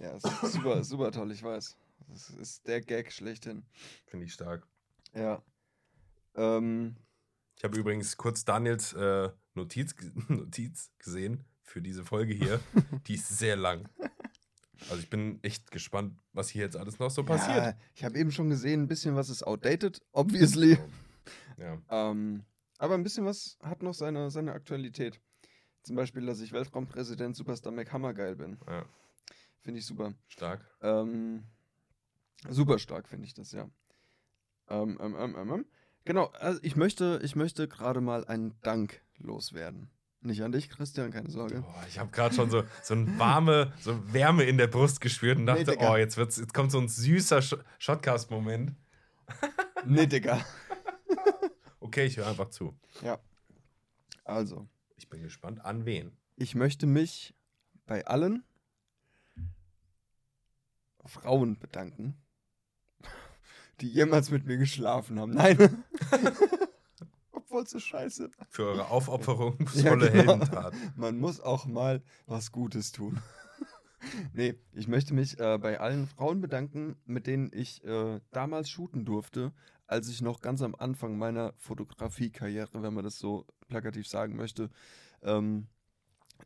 Ja, 0.00 0.20
super, 0.46 0.84
super 0.84 1.10
toll, 1.12 1.32
ich 1.32 1.42
weiß. 1.42 1.78
Das 2.08 2.28
ist 2.28 2.66
der 2.68 2.82
Gag 2.82 3.10
schlechthin. 3.10 3.64
Finde 4.04 4.26
ich 4.26 4.34
stark. 4.34 4.66
Ja. 5.14 5.42
Ähm, 6.34 6.94
Ich 7.56 7.64
habe 7.64 7.78
übrigens 7.78 8.18
kurz 8.18 8.44
Daniels 8.44 8.92
äh, 8.92 9.30
Notiz, 9.54 9.94
Notiz 10.28 10.90
gesehen 10.98 11.42
für 11.62 11.80
diese 11.80 12.04
Folge 12.04 12.34
hier. 12.34 12.60
Die 13.06 13.14
ist 13.14 13.28
sehr 13.30 13.56
lang. 13.56 13.88
Also 14.88 15.02
ich 15.02 15.10
bin 15.10 15.38
echt 15.42 15.70
gespannt, 15.70 16.18
was 16.32 16.48
hier 16.48 16.62
jetzt 16.62 16.76
alles 16.76 16.98
noch 16.98 17.10
so 17.10 17.24
passiert. 17.24 17.56
Ja, 17.56 17.74
ich 17.94 18.04
habe 18.04 18.18
eben 18.18 18.32
schon 18.32 18.48
gesehen, 18.48 18.82
ein 18.82 18.88
bisschen 18.88 19.14
was 19.14 19.28
ist 19.28 19.42
outdated, 19.46 20.00
obviously. 20.12 20.78
Ja. 21.58 21.78
Ähm, 21.90 22.44
aber 22.78 22.94
ein 22.94 23.02
bisschen 23.02 23.26
was 23.26 23.58
hat 23.62 23.82
noch 23.82 23.92
seine, 23.92 24.30
seine 24.30 24.52
Aktualität. 24.52 25.20
Zum 25.82 25.96
Beispiel, 25.96 26.24
dass 26.24 26.40
ich 26.40 26.52
Weltraumpräsident 26.52 27.36
Superstar 27.36 27.72
McHammer 27.72 28.14
geil 28.14 28.36
bin. 28.36 28.58
ja, 28.66 28.86
Finde 29.60 29.80
ich 29.80 29.86
super. 29.86 30.14
stark. 30.28 30.64
Ähm, 30.80 31.44
super 32.48 32.78
stark 32.78 33.08
finde 33.08 33.26
ich 33.26 33.34
das, 33.34 33.52
ja. 33.52 33.68
Ähm, 34.68 34.98
ähm, 35.00 35.16
ähm, 35.18 35.36
ähm. 35.36 35.66
Genau, 36.04 36.26
also 36.28 36.60
ich 36.62 36.76
möchte, 36.76 37.20
ich 37.22 37.36
möchte 37.36 37.68
gerade 37.68 38.00
mal 38.00 38.24
einen 38.24 38.58
Dank 38.62 39.02
loswerden. 39.18 39.90
Nicht 40.22 40.42
an 40.42 40.52
dich, 40.52 40.68
Christian, 40.68 41.10
keine 41.10 41.30
Sorge. 41.30 41.62
Boah, 41.62 41.84
ich 41.88 41.98
habe 41.98 42.10
gerade 42.10 42.34
schon 42.34 42.50
so, 42.50 42.64
so 42.82 42.92
eine 42.94 43.18
warme, 43.18 43.72
so 43.80 44.12
Wärme 44.12 44.44
in 44.44 44.58
der 44.58 44.66
Brust 44.66 45.00
gespürt 45.00 45.38
und 45.38 45.46
dachte, 45.46 45.76
Nee, 45.78 45.86
oh, 45.86 45.96
jetzt, 45.96 46.18
wird's, 46.18 46.36
jetzt 46.36 46.52
kommt 46.52 46.70
so 46.70 46.78
ein 46.78 46.88
süßer 46.88 47.40
Sh 47.40 47.56
Shotcast-Moment. 47.78 48.74
Nee, 49.86 50.06
Digga. 50.06 50.44
Oh 51.08 51.14
Okay, 51.86 52.04
ich 52.04 52.18
höre 52.18 52.26
einfach 52.26 52.50
zu. 52.50 52.78
Ja. 53.02 53.18
Also, 54.24 54.68
Ich 54.96 55.08
bin 55.08 55.22
gespannt, 55.22 55.64
an 55.64 55.86
wen. 55.86 56.12
ich 56.36 56.54
möchte 56.54 56.86
mich 56.86 57.34
bei 57.86 58.06
allen 58.06 58.44
Frauen 61.06 61.58
bedanken, 61.58 62.14
die 63.80 63.88
jemals 63.88 64.30
mit 64.30 64.44
mir 64.44 64.58
geschlafen 64.58 65.18
haben. 65.18 65.30
Nein. 65.32 65.82
So 67.50 67.78
scheiße. 67.78 68.30
Für 68.48 68.66
eure 68.66 68.90
aufopferungsvolle 68.90 70.06
Ja, 70.14 70.22
genau. 70.22 70.32
Heldentat. 70.32 70.74
Man 70.96 71.18
muss 71.18 71.40
auch 71.40 71.66
mal 71.66 72.02
was 72.26 72.52
Gutes 72.52 72.92
tun. 72.92 73.20
nee, 74.32 74.54
ich 74.72 74.88
möchte 74.88 75.14
mich 75.14 75.38
äh, 75.40 75.58
bei 75.58 75.80
allen 75.80 76.06
Frauen 76.06 76.40
bedanken, 76.40 76.96
mit 77.04 77.26
denen 77.26 77.50
ich 77.52 77.84
äh, 77.84 78.20
damals 78.30 78.70
shooten 78.70 79.04
durfte, 79.04 79.52
als 79.86 80.08
ich 80.08 80.22
noch 80.22 80.40
ganz 80.40 80.62
am 80.62 80.74
Anfang 80.76 81.18
meiner 81.18 81.52
Fotografiekarriere, 81.58 82.82
wenn 82.82 82.94
man 82.94 83.04
das 83.04 83.18
so 83.18 83.46
plakativ 83.68 84.06
sagen 84.06 84.36
möchte, 84.36 84.70
ähm, 85.22 85.66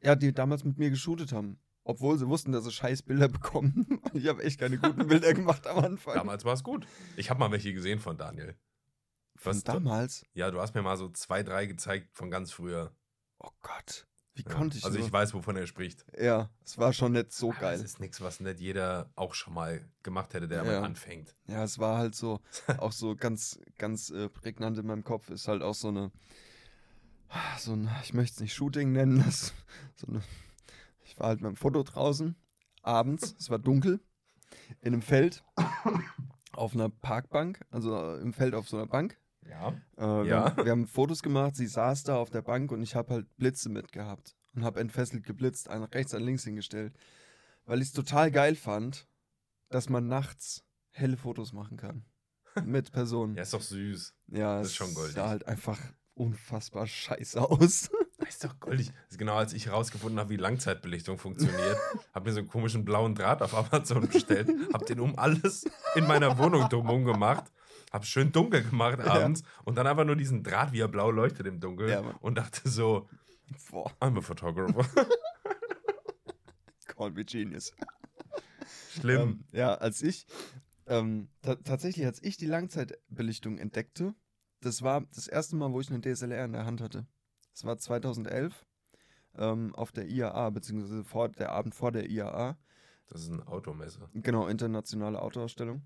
ja, 0.02 0.16
die 0.16 0.32
damals 0.32 0.64
mit 0.64 0.78
mir 0.78 0.90
geshootet 0.90 1.32
haben. 1.32 1.58
Obwohl 1.84 2.18
sie 2.18 2.26
wussten, 2.26 2.52
dass 2.52 2.64
sie 2.64 2.72
scheiß 2.72 3.02
Bilder 3.02 3.28
bekommen. 3.28 4.00
ich 4.14 4.26
habe 4.26 4.42
echt 4.42 4.58
keine 4.58 4.78
guten 4.78 5.06
Bilder 5.06 5.34
gemacht 5.34 5.66
am 5.66 5.84
Anfang. 5.84 6.14
Damals 6.14 6.44
war 6.46 6.54
es 6.54 6.64
gut. 6.64 6.86
Ich 7.16 7.28
habe 7.28 7.38
mal 7.38 7.50
welche 7.50 7.74
gesehen 7.74 8.00
von 8.00 8.16
Daniel. 8.16 8.56
Von 9.36 9.54
was- 9.56 9.64
damals? 9.64 10.24
Ja, 10.34 10.50
du 10.50 10.60
hast 10.60 10.74
mir 10.74 10.82
mal 10.82 10.96
so 10.96 11.08
zwei, 11.10 11.42
drei 11.42 11.66
gezeigt 11.66 12.08
von 12.16 12.30
ganz 12.30 12.52
früher. 12.52 12.94
Oh 13.38 13.50
Gott. 13.62 14.06
Wie 14.36 14.42
Ja. 14.42 14.52
konnte 14.52 14.78
ich 14.78 14.84
Also 14.84 14.98
nur? 14.98 15.06
ich 15.06 15.12
weiß, 15.12 15.32
wovon 15.34 15.56
er 15.56 15.66
spricht. 15.66 16.04
Ja, 16.18 16.50
es 16.64 16.76
war 16.78 16.92
schon 16.92 17.12
nicht 17.12 17.32
so 17.32 17.50
Aber 17.52 17.60
geil. 17.60 17.76
Das 17.78 17.84
ist 17.84 18.00
nichts, 18.00 18.20
was 18.20 18.40
nicht 18.40 18.58
jeder 18.58 19.10
auch 19.14 19.34
schon 19.34 19.54
mal 19.54 19.88
gemacht 20.02 20.34
hätte, 20.34 20.48
der 20.48 20.64
Ja. 20.64 20.80
mal 20.80 20.84
anfängt. 20.84 21.36
Ja, 21.46 21.62
es 21.62 21.78
war 21.78 21.98
halt 21.98 22.14
so, 22.16 22.40
auch 22.78 22.92
so 22.92 23.14
ganz, 23.14 23.60
ganz 23.78 24.10
äh, 24.10 24.28
prägnant 24.28 24.78
in 24.78 24.86
meinem 24.86 25.04
Kopf 25.04 25.30
ist 25.30 25.46
halt 25.46 25.62
auch 25.62 25.74
so 25.74 25.88
eine, 25.88 26.10
so 27.58 27.72
ein, 27.74 27.88
ich 28.02 28.12
möchte 28.14 28.34
es 28.34 28.40
nicht 28.40 28.54
Shooting 28.54 28.92
nennen, 28.92 29.22
das, 29.24 29.52
so 29.96 30.06
eine, 30.08 30.22
ich 31.04 31.18
war 31.18 31.28
halt 31.28 31.40
mit 31.40 31.50
dem 31.50 31.56
Foto 31.56 31.82
draußen, 31.82 32.34
abends, 32.82 33.34
es 33.38 33.50
war 33.50 33.58
dunkel, 33.58 34.00
in 34.80 34.94
einem 34.94 35.02
Feld, 35.02 35.44
auf 36.52 36.74
einer 36.74 36.88
Parkbank, 36.88 37.60
also 37.70 38.16
im 38.16 38.32
Feld 38.32 38.54
auf 38.54 38.68
so 38.68 38.76
einer 38.78 38.86
Bank. 38.86 39.16
Ja. 39.48 39.68
Äh, 39.96 40.24
wir, 40.24 40.24
Ja. 40.24 40.44
haben, 40.56 40.64
wir 40.64 40.72
haben 40.72 40.86
Fotos 40.86 41.22
gemacht, 41.22 41.56
sie 41.56 41.66
saß 41.66 42.04
da 42.04 42.16
auf 42.16 42.30
der 42.30 42.42
Bank 42.42 42.72
und 42.72 42.82
ich 42.82 42.94
habe 42.94 43.14
halt 43.14 43.36
Blitze 43.36 43.68
mitgehabt 43.68 44.34
und 44.54 44.64
habe 44.64 44.80
entfesselt 44.80 45.24
geblitzt, 45.24 45.68
einen 45.68 45.84
rechts, 45.84 46.14
einen 46.14 46.24
links 46.24 46.44
hingestellt, 46.44 46.94
weil 47.66 47.80
ich 47.82 47.88
es 47.88 47.92
total 47.92 48.30
geil 48.30 48.54
fand, 48.56 49.06
dass 49.70 49.88
man 49.88 50.06
nachts 50.06 50.64
helle 50.90 51.16
Fotos 51.16 51.52
machen 51.52 51.76
kann. 51.76 52.04
Mit 52.64 52.92
Personen. 52.92 53.34
Ja, 53.36 53.42
ist 53.42 53.54
doch 53.54 53.62
süß. 53.62 54.14
Ja, 54.28 54.58
das 54.58 54.68
ist 54.68 54.76
schon 54.76 54.94
goldig. 54.94 55.14
sah 55.14 55.28
halt 55.28 55.46
einfach 55.48 55.80
unfassbar 56.14 56.86
scheiße 56.86 57.40
aus. 57.40 57.90
Das 58.18 58.28
ist 58.28 58.44
doch 58.44 58.60
goldig. 58.60 58.86
Das 58.92 59.12
ist 59.12 59.18
genau, 59.18 59.34
als 59.34 59.52
ich 59.52 59.66
herausgefunden 59.66 60.20
habe, 60.20 60.30
wie 60.30 60.36
Langzeitbelichtung 60.36 61.18
funktioniert, 61.18 61.76
habe 62.14 62.28
mir 62.28 62.32
so 62.32 62.38
einen 62.38 62.48
komischen 62.48 62.84
blauen 62.84 63.16
Draht 63.16 63.42
auf 63.42 63.52
Amazon 63.54 64.06
bestellt, 64.08 64.48
habe 64.72 64.84
den 64.84 65.00
um 65.00 65.18
alles 65.18 65.64
in 65.96 66.06
meiner 66.06 66.38
Wohnung 66.38 66.68
drumherum 66.68 67.04
gemacht, 67.04 67.50
habe 67.94 68.04
schön 68.04 68.32
dunkel 68.32 68.64
gemacht 68.64 68.98
abends 69.00 69.44
und 69.64 69.76
dann 69.76 69.86
einfach 69.86 70.04
nur 70.04 70.16
diesen 70.16 70.42
Draht, 70.42 70.72
wie 70.72 70.80
er 70.80 70.88
blau 70.88 71.12
leuchtet 71.12 71.46
im 71.46 71.60
Dunkeln 71.60 71.90
Ja, 71.90 72.00
und 72.20 72.36
dachte 72.36 72.68
so, 72.68 73.08
Boah, 73.70 73.90
I'm 74.00 74.18
a 74.18 74.20
photographer. 74.20 74.84
call 76.86 77.12
me 77.12 77.24
genius. 77.24 77.72
Schlimm. 78.90 79.20
Ähm, 79.20 79.44
ja, 79.52 79.74
als 79.74 80.02
ich, 80.02 80.26
ähm, 80.86 81.28
ta 81.40 81.54
tatsächlich, 81.54 82.04
als 82.04 82.20
ich 82.22 82.36
die 82.36 82.46
Langzeitbelichtung 82.46 83.58
entdeckte, 83.58 84.14
das 84.60 84.82
war 84.82 85.02
das 85.14 85.28
erste 85.28 85.54
Mal, 85.54 85.72
wo 85.72 85.80
ich 85.80 85.90
eine 85.90 86.00
DSLR 86.00 86.44
in 86.44 86.52
der 86.52 86.66
Hand 86.66 86.80
hatte. 86.80 87.06
Das 87.52 87.64
war 87.64 87.78
2011 87.78 88.66
ähm, 89.36 89.72
auf 89.76 89.92
der 89.92 90.08
IAA, 90.08 90.50
beziehungsweise 90.50 91.04
vor, 91.04 91.28
der 91.28 91.52
Abend 91.52 91.76
vor 91.76 91.92
der 91.92 92.10
IAA. 92.10 92.58
Das 93.06 93.22
ist 93.22 93.30
ein 93.30 93.42
Automesser. 93.42 94.10
Genau, 94.14 94.48
internationale 94.48 95.22
Autoausstellung. 95.22 95.82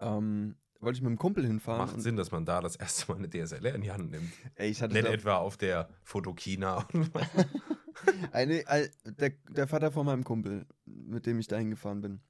Ähm, 0.00 0.56
wollte 0.84 0.96
ich 0.96 1.02
mit 1.02 1.08
einem 1.08 1.18
Kumpel 1.18 1.46
hinfahren. 1.46 1.86
Macht 1.86 2.00
Sinn, 2.00 2.16
dass 2.16 2.30
man 2.30 2.44
da 2.44 2.60
das 2.60 2.76
erste 2.76 3.10
Mal 3.12 3.18
eine 3.18 3.28
DSLR 3.28 3.74
in 3.74 3.80
die 3.82 3.92
Hand 3.92 4.10
nimmt. 4.10 4.32
Ey, 4.54 4.70
ich 4.70 4.80
hatte 4.82 4.94
Nicht 4.94 5.06
etwa 5.06 5.36
auf 5.36 5.56
der 5.56 5.88
Fotokina. 6.02 6.86
eine, 8.32 8.66
ein- 8.68 8.88
der, 9.04 9.30
der 9.50 9.66
Vater 9.68 9.90
von 9.92 10.06
meinem 10.06 10.24
Kumpel, 10.24 10.66
mit 10.84 11.26
dem 11.26 11.38
ich 11.38 11.46
da 11.46 11.56
hingefahren 11.58 12.00
bin, 12.00 12.20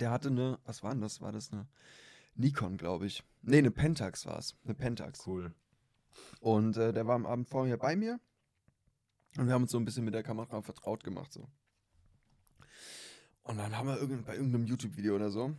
der 0.00 0.10
hatte 0.10 0.28
eine, 0.28 0.58
was 0.64 0.82
war 0.82 0.92
denn 0.92 1.00
das? 1.00 1.20
War 1.20 1.32
das 1.32 1.52
eine 1.52 1.66
Nikon, 2.34 2.76
glaube 2.76 3.06
ich. 3.06 3.22
Nee, 3.42 3.58
eine 3.58 3.70
Pentax 3.70 4.26
war 4.26 4.38
es. 4.38 4.56
Eine 4.64 4.74
Pentax. 4.74 5.26
cool. 5.26 5.52
Und 6.40 6.76
äh, 6.76 6.92
der 6.92 7.06
war 7.06 7.14
am 7.14 7.26
Abend 7.26 7.48
vorher 7.48 7.76
bei 7.76 7.96
mir. 7.96 8.20
Und 9.38 9.46
wir 9.46 9.54
haben 9.54 9.62
uns 9.62 9.72
so 9.72 9.78
ein 9.78 9.84
bisschen 9.84 10.04
mit 10.04 10.14
der 10.14 10.22
Kamera 10.22 10.60
vertraut 10.62 11.02
gemacht. 11.04 11.32
So. 11.32 11.48
Und 13.44 13.58
dann 13.58 13.76
haben 13.76 13.88
wir 13.88 13.98
irgend, 13.98 14.24
bei 14.26 14.36
irgendeinem 14.36 14.66
YouTube-Video 14.66 15.16
oder 15.16 15.30
so 15.30 15.54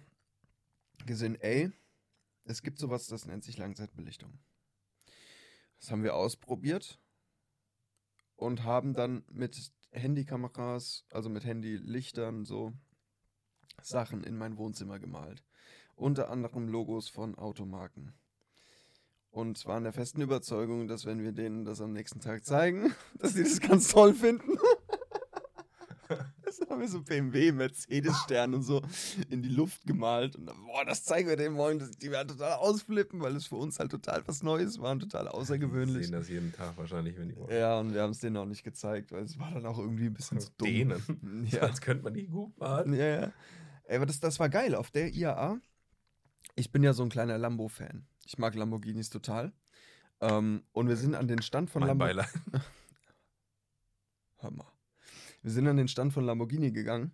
gesehen, 1.06 1.36
ey, 1.42 1.72
es 2.46 2.62
gibt 2.62 2.80
sowas, 2.80 3.08
das 3.08 3.26
nennt 3.26 3.44
sich 3.44 3.58
Langzeitbelichtung. 3.58 4.40
Das 5.80 5.92
haben 5.92 6.04
wir 6.04 6.16
ausprobiert 6.16 7.00
und 8.36 8.64
haben 8.64 8.94
dann 8.94 9.24
mit 9.30 9.72
Handykameras, 9.92 11.06
also 11.12 11.30
mit 11.30 11.46
Handylichtern, 11.46 12.46
so 12.46 12.74
Sachen 13.82 14.24
in 14.24 14.38
mein 14.38 14.58
Wohnzimmer 14.58 15.00
gemalt. 15.00 15.44
Unter 15.96 16.30
anderem 16.30 16.68
Logos 16.68 17.08
von 17.10 17.36
Automarken. 17.36 18.14
Und 19.30 19.66
waren 19.66 19.84
der 19.84 19.94
festen 19.94 20.22
Überzeugung, 20.22 20.88
dass 20.88 21.06
wenn 21.06 21.24
wir 21.24 21.32
denen 21.32 21.66
das 21.66 21.82
am 21.82 21.92
nächsten 21.92 22.20
Tag 22.20 22.46
zeigen, 22.46 22.94
dass 23.20 23.34
sie 23.34 23.44
das 23.44 23.60
ganz 23.60 23.90
toll 23.90 24.14
finden. 24.14 24.58
Das 26.60 26.70
haben 26.70 26.82
wir 26.82 26.88
so 26.88 27.02
BMW, 27.02 27.52
Mercedes-Stern 27.52 28.54
und 28.54 28.64
so 28.64 28.82
in 29.30 29.42
die 29.42 29.50
Luft 29.50 29.86
gemalt. 29.86 30.36
Und 30.36 30.46
boah, 30.46 30.86
das 30.86 31.04
zeigen 31.04 31.28
wir 31.28 31.36
denen 31.36 31.56
morgen. 31.56 31.80
Die 32.02 32.12
werden 32.12 32.28
total 32.30 32.54
ausflippen, 32.54 33.22
weil 33.22 33.36
es 33.36 33.48
für 33.48 33.56
uns 33.56 33.80
halt 33.80 33.92
total 33.92 34.24
was 34.28 34.44
Neues 34.44 34.80
war 34.80 34.92
und 34.92 35.00
total 35.02 35.26
Die 35.26 35.30
außergewöhnlich. 35.32 36.06
sehen 36.06 36.14
das 36.14 36.30
jeden 36.30 36.54
Tag 36.54 36.78
wahrscheinlich, 36.78 37.18
wenn 37.18 37.30
die 37.30 37.36
wollen. 37.38 37.52
Ja, 37.56 37.80
und 37.80 37.94
wir 37.94 38.02
haben 38.02 38.12
es 38.12 38.20
denen 38.20 38.38
auch 38.38 38.46
nicht 38.46 38.64
gezeigt, 38.64 39.12
weil 39.12 39.24
es 39.24 39.38
war 39.40 39.52
dann 39.52 39.66
auch 39.66 39.78
irgendwie 39.80 40.06
ein 40.06 40.14
bisschen 40.14 40.40
zu 40.40 40.50
dumm. 40.58 40.68
Denen. 40.68 41.48
Ja. 41.52 41.62
Als 41.62 41.82
könnte 41.82 42.04
man 42.04 42.14
die 42.14 42.28
gut 42.28 42.58
malen. 42.58 42.94
Ja, 42.94 43.06
ja. 43.06 43.32
Ey, 43.86 43.98
aber 43.98 44.06
das, 44.06 44.20
das 44.20 44.40
war 44.40 44.50
geil. 44.50 44.76
Auf 44.76 44.92
der 44.92 45.14
IAA, 45.14 45.60
ich 46.56 46.72
bin 46.72 46.84
ja 46.84 46.94
so 46.94 47.04
ein 47.04 47.10
kleiner 47.10 47.38
Lambo-Fan. 47.38 48.06
Ich 48.26 48.38
mag 48.38 48.56
Lamborghinis 48.56 49.10
total. 49.10 49.52
Ähm, 50.22 50.64
und 50.72 50.88
wir 50.88 50.96
sind 50.96 51.16
an 51.16 51.28
den 51.28 51.42
Stand 51.42 51.70
von 51.70 51.82
Mein 51.82 51.90
Lamborghini. 51.90 52.22
Beileid. 52.22 52.64
Hör 54.38 54.52
mal. 54.52 54.73
Wir 55.44 55.52
sind 55.52 55.68
an 55.68 55.78
den 55.78 55.88
Stand 55.88 56.14
von 56.14 56.26
Lamborghini 56.26 56.72
gegangen. 56.72 57.12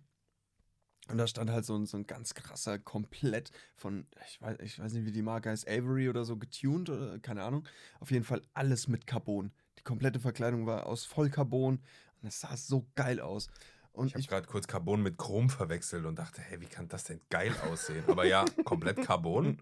Und 1.08 1.18
da 1.18 1.26
stand 1.26 1.50
halt 1.50 1.64
so 1.64 1.76
ein, 1.76 1.86
so 1.86 1.96
ein 1.96 2.06
ganz 2.06 2.34
krasser, 2.34 2.78
komplett 2.78 3.50
von, 3.74 4.06
ich 4.28 4.40
weiß, 4.40 4.58
ich 4.60 4.78
weiß 4.78 4.92
nicht, 4.92 5.06
wie 5.06 5.12
die 5.12 5.22
Marke 5.22 5.50
heißt, 5.50 5.68
Avery 5.68 6.08
oder 6.08 6.24
so, 6.24 6.36
getuned 6.36 6.88
oder 6.88 7.18
keine 7.18 7.42
Ahnung. 7.42 7.66
Auf 7.98 8.12
jeden 8.12 8.24
Fall 8.24 8.42
alles 8.54 8.86
mit 8.86 9.08
Carbon. 9.08 9.50
Die 9.78 9.82
komplette 9.82 10.20
Verkleidung 10.20 10.66
war 10.66 10.86
aus 10.86 11.04
Vollcarbon 11.04 11.80
und 12.22 12.28
es 12.28 12.40
sah 12.40 12.56
so 12.56 12.86
geil 12.94 13.18
aus. 13.18 13.48
Und 13.92 14.08
Ich 14.08 14.14
habe 14.14 14.26
gerade 14.26 14.46
kurz 14.46 14.68
Carbon 14.68 15.02
mit 15.02 15.18
Chrom 15.18 15.50
verwechselt 15.50 16.04
und 16.04 16.16
dachte, 16.16 16.40
hey, 16.42 16.60
wie 16.60 16.66
kann 16.66 16.86
das 16.86 17.04
denn 17.04 17.20
geil 17.28 17.52
aussehen? 17.68 18.04
Aber 18.06 18.24
ja, 18.24 18.44
komplett 18.64 19.02
Carbon. 19.02 19.58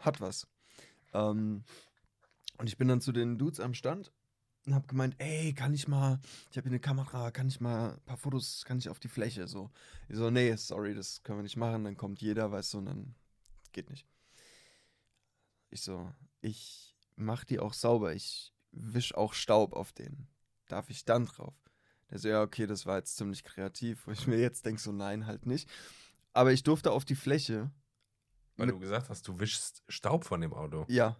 hat 0.00 0.20
was. 0.20 0.48
Ähm, 1.12 1.62
und 2.58 2.66
ich 2.66 2.76
bin 2.76 2.88
dann 2.88 3.00
zu 3.00 3.12
den 3.12 3.38
Dudes 3.38 3.60
am 3.60 3.74
Stand 3.74 4.10
und 4.66 4.74
habe 4.74 4.86
gemeint, 4.86 5.14
ey, 5.18 5.54
kann 5.54 5.72
ich 5.74 5.88
mal, 5.88 6.20
ich 6.50 6.56
habe 6.56 6.68
hier 6.68 6.72
eine 6.72 6.80
Kamera, 6.80 7.30
kann 7.30 7.48
ich 7.48 7.60
mal 7.60 7.94
ein 7.94 8.00
paar 8.02 8.16
Fotos, 8.16 8.64
kann 8.64 8.78
ich 8.78 8.88
auf 8.88 9.00
die 9.00 9.08
Fläche 9.08 9.46
so. 9.46 9.70
Ich 10.08 10.16
so, 10.16 10.30
nee, 10.30 10.54
sorry, 10.56 10.94
das 10.94 11.22
können 11.22 11.38
wir 11.38 11.42
nicht 11.42 11.56
machen, 11.56 11.84
dann 11.84 11.96
kommt 11.96 12.20
jeder, 12.20 12.50
weißt 12.52 12.74
du, 12.74 12.78
und 12.78 12.86
dann 12.86 13.14
geht 13.72 13.90
nicht. 13.90 14.06
Ich 15.70 15.82
so, 15.82 16.12
ich 16.40 16.94
mach 17.16 17.44
die 17.44 17.58
auch 17.58 17.74
sauber, 17.74 18.14
ich 18.14 18.52
wisch 18.72 19.14
auch 19.14 19.34
Staub 19.34 19.72
auf 19.72 19.92
denen. 19.92 20.28
Darf 20.68 20.90
ich 20.90 21.04
dann 21.04 21.26
drauf? 21.26 21.54
Der 22.10 22.18
so, 22.18 22.28
ja, 22.28 22.42
okay, 22.42 22.66
das 22.66 22.86
war 22.86 22.98
jetzt 22.98 23.16
ziemlich 23.16 23.44
kreativ, 23.44 24.06
wo 24.06 24.10
ich 24.10 24.26
mir 24.26 24.38
jetzt 24.38 24.66
denke, 24.66 24.80
so, 24.80 24.92
nein, 24.92 25.26
halt 25.26 25.46
nicht. 25.46 25.68
Aber 26.32 26.52
ich 26.52 26.62
durfte 26.62 26.92
auf 26.92 27.04
die 27.04 27.14
Fläche 27.14 27.70
Weil 28.56 28.68
du 28.68 28.78
gesagt 28.78 29.08
hast, 29.08 29.26
du 29.26 29.38
wischst 29.40 29.82
Staub 29.88 30.24
von 30.24 30.40
dem 30.40 30.52
Auto. 30.52 30.84
Ja. 30.88 31.16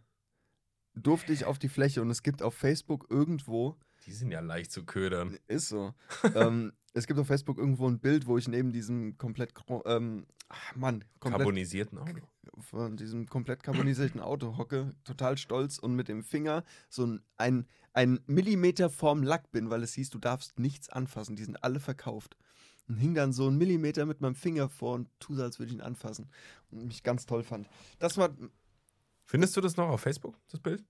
Durfte 0.94 1.32
ich 1.32 1.44
auf 1.44 1.58
die 1.58 1.68
Fläche 1.68 2.02
und 2.02 2.10
es 2.10 2.22
gibt 2.22 2.42
auf 2.42 2.54
Facebook 2.54 3.06
irgendwo, 3.10 3.76
Die 4.06 4.12
sind 4.12 4.30
ja 4.30 4.40
leicht 4.40 4.72
zu 4.72 4.84
ködern. 4.84 5.38
ist 5.46 5.68
so, 5.68 5.94
ähm, 6.34 6.72
es 6.94 7.06
gibt 7.06 7.18
auf 7.20 7.26
Facebook 7.26 7.58
irgendwo 7.58 7.88
ein 7.88 8.00
Bild, 8.00 8.26
wo 8.26 8.38
ich 8.38 8.48
neben 8.48 8.72
diesem 8.72 9.16
komplett, 9.16 9.52
ähm, 9.84 10.26
ach 10.48 10.74
Mann, 10.76 11.04
komplett, 11.20 11.38
Carbonisierten 11.40 11.98
Auto. 11.98 12.20
von 12.58 12.96
diesem 12.96 13.26
komplett 13.26 13.62
carbonisierten 13.62 14.20
Auto 14.20 14.56
hocke, 14.56 14.94
total 15.04 15.38
stolz 15.38 15.78
und 15.78 15.94
mit 15.94 16.08
dem 16.08 16.24
Finger 16.24 16.64
so 16.88 17.06
ein, 17.06 17.22
ein, 17.36 17.66
ein 17.92 18.20
Millimeter 18.26 18.90
vorm 18.90 19.22
Lack 19.22 19.52
bin, 19.52 19.70
weil 19.70 19.82
es 19.82 19.94
hieß, 19.94 20.10
du 20.10 20.18
darfst 20.18 20.58
nichts 20.58 20.88
anfassen, 20.88 21.36
die 21.36 21.44
sind 21.44 21.62
alle 21.62 21.80
verkauft. 21.80 22.36
Und 22.88 22.96
hing 22.96 23.14
dann 23.14 23.32
so 23.32 23.46
einen 23.46 23.56
Millimeter 23.56 24.04
mit 24.04 24.20
meinem 24.20 24.34
Finger 24.34 24.68
vor 24.68 24.94
und 24.94 25.08
tu 25.20 25.36
so, 25.36 25.44
als 25.44 25.60
würde 25.60 25.70
ich 25.70 25.78
ihn 25.78 25.80
anfassen. 25.80 26.28
Und 26.72 26.86
mich 26.86 27.04
ganz 27.04 27.24
toll 27.24 27.44
fand. 27.44 27.68
Das 28.00 28.16
war 28.18 28.30
Findest 29.30 29.56
du 29.56 29.60
das 29.60 29.76
noch 29.76 29.88
auf 29.88 30.00
Facebook, 30.00 30.36
das 30.48 30.58
Bild? 30.58 30.84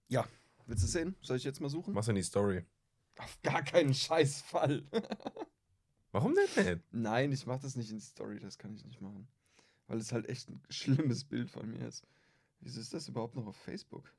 Willst 0.64 0.82
du 0.82 0.86
es 0.86 0.92
sehen? 0.92 1.14
Soll 1.20 1.36
ich 1.36 1.44
jetzt 1.44 1.60
mal 1.60 1.68
suchen? 1.68 1.92
Mach's 1.92 2.08
in 2.08 2.14
die 2.14 2.22
Story. 2.22 2.64
Auf 3.18 3.38
gar 3.42 3.62
keinen 3.62 3.92
Scheißfall. 3.92 4.82
Warum 6.10 6.34
denn 6.34 6.64
nicht? 6.64 6.82
Nein, 6.90 7.32
ich 7.32 7.44
mach 7.44 7.60
das 7.60 7.76
nicht 7.76 7.90
in 7.90 7.98
die 7.98 8.02
Story, 8.02 8.38
das 8.38 8.56
kann 8.56 8.72
ich 8.72 8.82
nicht 8.86 9.02
machen. 9.02 9.28
Weil 9.88 9.98
es 9.98 10.10
halt 10.10 10.26
echt 10.30 10.48
ein 10.48 10.62
schlimmes 10.70 11.24
Bild 11.24 11.50
von 11.50 11.70
mir 11.70 11.86
ist. 11.86 12.06
Wieso 12.60 12.80
ist 12.80 12.94
das 12.94 13.08
überhaupt 13.08 13.36
noch 13.36 13.46
auf 13.46 13.56
Facebook? 13.56 14.10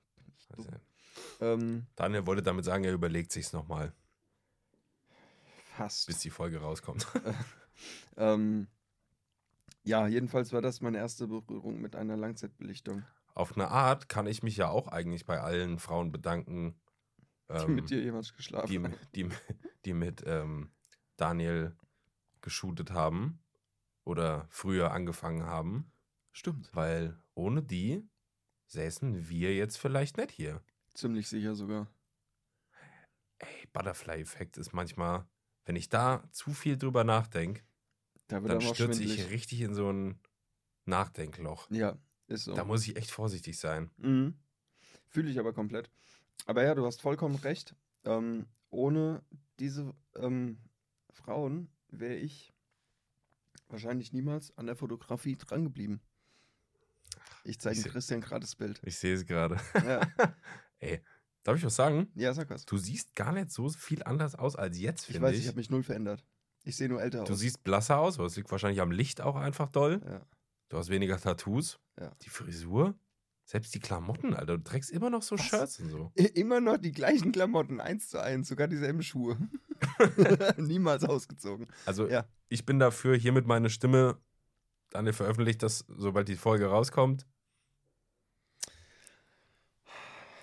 Dumm. 0.55 0.67
Ähm, 1.39 1.87
Daniel 1.95 2.27
wollte 2.27 2.43
damit 2.43 2.63
sagen, 2.63 2.83
er 2.83 2.93
überlegt 2.93 3.31
sich's 3.31 3.53
nochmal, 3.53 3.91
fast. 5.75 6.05
bis 6.05 6.19
die 6.19 6.29
Folge 6.29 6.59
rauskommt. 6.59 7.07
Ähm, 8.17 8.67
ja, 9.83 10.05
jedenfalls 10.05 10.53
war 10.53 10.61
das 10.61 10.81
meine 10.81 10.99
erste 10.99 11.27
Berührung 11.27 11.81
mit 11.81 11.95
einer 11.95 12.15
Langzeitbelichtung, 12.15 13.03
Auf 13.33 13.55
eine 13.55 13.69
Art 13.69 14.09
kann 14.09 14.27
ich 14.27 14.43
mich 14.43 14.57
ja 14.57 14.69
auch 14.69 14.87
eigentlich 14.87 15.25
bei 15.25 15.39
allen 15.39 15.79
Frauen 15.79 16.11
bedanken, 16.11 16.79
die 17.49 17.55
ähm, 17.55 17.75
mit 17.75 17.89
dir 17.89 18.01
jemals 18.01 18.33
geschlafen 18.33 18.67
die, 18.69 18.79
haben. 18.79 18.95
die, 19.15 19.29
die 19.85 19.93
mit 19.93 20.23
ähm, 20.25 20.71
Daniel 21.17 21.75
geshootet 22.41 22.91
haben 22.91 23.39
oder 24.03 24.47
früher 24.49 24.91
angefangen 24.91 25.45
haben, 25.45 25.91
Stimmt. 26.31 26.69
weil 26.73 27.17
ohne 27.35 27.63
die 27.63 28.07
säßen 28.67 29.29
wir 29.29 29.55
jetzt 29.55 29.77
vielleicht 29.77 30.17
nicht 30.17 30.31
hier. 30.31 30.61
Ziemlich 30.93 31.27
sicher 31.27 31.55
sogar. 31.55 31.87
Ey, 33.39 33.67
Butterfly-Effekt 33.73 34.57
ist 34.57 34.73
manchmal, 34.73 35.25
wenn 35.65 35.75
ich 35.75 35.89
da 35.89 36.23
zu 36.31 36.53
viel 36.53 36.77
drüber 36.77 37.03
nachdenke, 37.03 37.63
Da 38.27 38.39
dann 38.39 38.61
stürze 38.61 39.03
ich 39.03 39.29
richtig 39.29 39.61
in 39.61 39.73
so 39.73 39.91
ein 39.91 40.19
Nachdenkloch. 40.85 41.69
Ja, 41.69 41.97
ist 42.31 42.45
so. 42.45 42.53
Da 42.53 42.63
muss 42.65 42.87
ich 42.87 42.95
echt 42.95 43.11
vorsichtig 43.11 43.59
sein. 43.59 43.91
Mhm. 43.97 44.35
Fühle 45.07 45.29
ich 45.29 45.39
aber 45.39 45.53
komplett. 45.53 45.89
Aber 46.45 46.63
ja, 46.63 46.73
du 46.73 46.85
hast 46.85 47.01
vollkommen 47.01 47.35
recht. 47.35 47.75
Ähm, 48.05 48.47
ohne 48.69 49.23
diese 49.59 49.93
ähm, 50.15 50.57
Frauen 51.11 51.69
wäre 51.89 52.15
ich 52.15 52.53
wahrscheinlich 53.67 54.11
niemals 54.13 54.57
an 54.57 54.65
der 54.65 54.75
Fotografie 54.75 55.35
drangeblieben. 55.37 56.01
Ich 57.43 57.59
zeige 57.59 57.79
Ich 57.79 57.85
Christian 57.85 58.21
gerade 58.21 58.41
das 58.41 58.55
Bild. 58.55 58.81
Ich 58.83 58.97
sehe 58.97 59.13
es 59.15 59.25
gerade. 59.25 59.57
Ja. 59.75 60.01
Ey, 60.79 61.01
darf 61.43 61.57
ich 61.57 61.65
was 61.65 61.75
sagen? 61.75 62.11
ja, 62.15 62.33
sag 62.33 62.49
was. 62.49 62.65
Du 62.65 62.77
siehst 62.77 63.15
gar 63.15 63.31
nicht 63.33 63.51
so 63.51 63.69
viel 63.69 64.03
anders 64.03 64.35
aus 64.35 64.55
als 64.55 64.77
jetzt, 64.79 65.01
Ich 65.09 65.13
finde 65.15 65.27
weiß, 65.27 65.35
ich. 65.35 65.41
ich 65.41 65.47
habe 65.47 65.57
mich 65.57 65.69
null 65.69 65.83
verändert. 65.83 66.25
Ich 66.63 66.75
sehe 66.75 66.87
nur 66.89 67.01
älter 67.01 67.23
Du 67.23 67.33
aus. 67.33 67.39
siehst 67.39 67.63
blasser 67.63 67.97
aus, 67.99 68.17
aber 68.17 68.27
es 68.27 68.35
liegt 68.35 68.51
wahrscheinlich 68.51 68.81
am 68.81 68.91
Licht 68.91 69.21
auch 69.21 69.35
einfach 69.35 69.69
doll. 69.69 70.01
Ja. 70.05 70.25
Du 70.71 70.77
hast 70.77 70.87
weniger 70.89 71.19
Tattoos. 71.19 71.79
Ja. 71.99 72.13
Die 72.21 72.29
Frisur. 72.29 72.95
Selbst 73.43 73.75
die 73.75 73.81
Klamotten, 73.81 74.33
Alter. 74.33 74.57
Du 74.57 74.63
trägst 74.63 74.89
immer 74.89 75.09
noch 75.09 75.21
so 75.21 75.37
Was? 75.37 75.45
Shirts 75.45 75.79
und 75.81 75.89
so. 75.89 76.11
Immer 76.15 76.61
noch 76.61 76.77
die 76.77 76.93
gleichen 76.93 77.33
Klamotten, 77.33 77.81
eins 77.81 78.07
zu 78.07 78.23
eins, 78.23 78.47
sogar 78.47 78.69
dieselben 78.69 79.03
Schuhe. 79.03 79.37
Niemals 80.57 81.03
ausgezogen. 81.03 81.67
Also 81.85 82.07
Ja. 82.07 82.23
ich 82.47 82.65
bin 82.65 82.79
dafür, 82.79 83.17
hiermit 83.17 83.47
meine 83.47 83.69
Stimme, 83.69 84.17
Daniel 84.91 85.11
veröffentlicht 85.11 85.61
das, 85.61 85.83
sobald 85.89 86.29
die 86.29 86.37
Folge 86.37 86.67
rauskommt. 86.67 87.25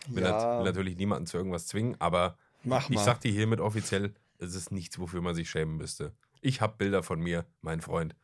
Will, 0.08 0.22
nat 0.24 0.58
will 0.58 0.64
natürlich 0.64 0.98
niemanden 0.98 1.26
zu 1.26 1.38
irgendwas 1.38 1.66
zwingen, 1.68 1.96
aber 2.00 2.36
mach 2.64 2.90
ich 2.90 2.96
mal. 2.96 3.04
sag 3.04 3.20
dir 3.22 3.32
hiermit 3.32 3.60
offiziell, 3.60 4.12
es 4.36 4.54
ist 4.54 4.72
nichts, 4.72 4.98
wofür 4.98 5.22
man 5.22 5.34
sich 5.34 5.48
schämen 5.48 5.78
müsste. 5.78 6.12
Ich 6.40 6.60
habe 6.60 6.76
Bilder 6.76 7.02
von 7.02 7.20
mir, 7.20 7.46
mein 7.60 7.80
Freund. 7.80 8.14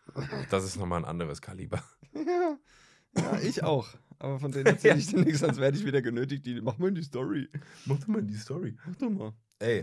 Das 0.50 0.64
ist 0.64 0.76
nochmal 0.76 1.00
ein 1.00 1.04
anderes 1.04 1.40
Kaliber. 1.42 1.82
ja. 2.14 2.58
ja, 3.16 3.38
ich 3.40 3.62
auch. 3.62 3.88
Aber 4.18 4.38
von 4.38 4.52
denen 4.52 4.66
erzähle 4.74 4.98
ich 4.98 5.06
dir 5.06 5.20
nichts, 5.20 5.40
sonst 5.40 5.58
werde 5.58 5.76
ich 5.76 5.84
wieder 5.84 6.02
genötigt. 6.02 6.46
Die, 6.46 6.60
mach 6.60 6.78
mal 6.78 6.88
in 6.88 6.94
die 6.94 7.02
Story. 7.02 7.48
Mach 7.86 7.98
doch 7.98 8.06
mal 8.08 8.22
die 8.22 8.36
Story. 8.36 8.76
Mach 8.86 8.96
doch 8.96 9.10
mal. 9.10 9.32
Ey, 9.58 9.82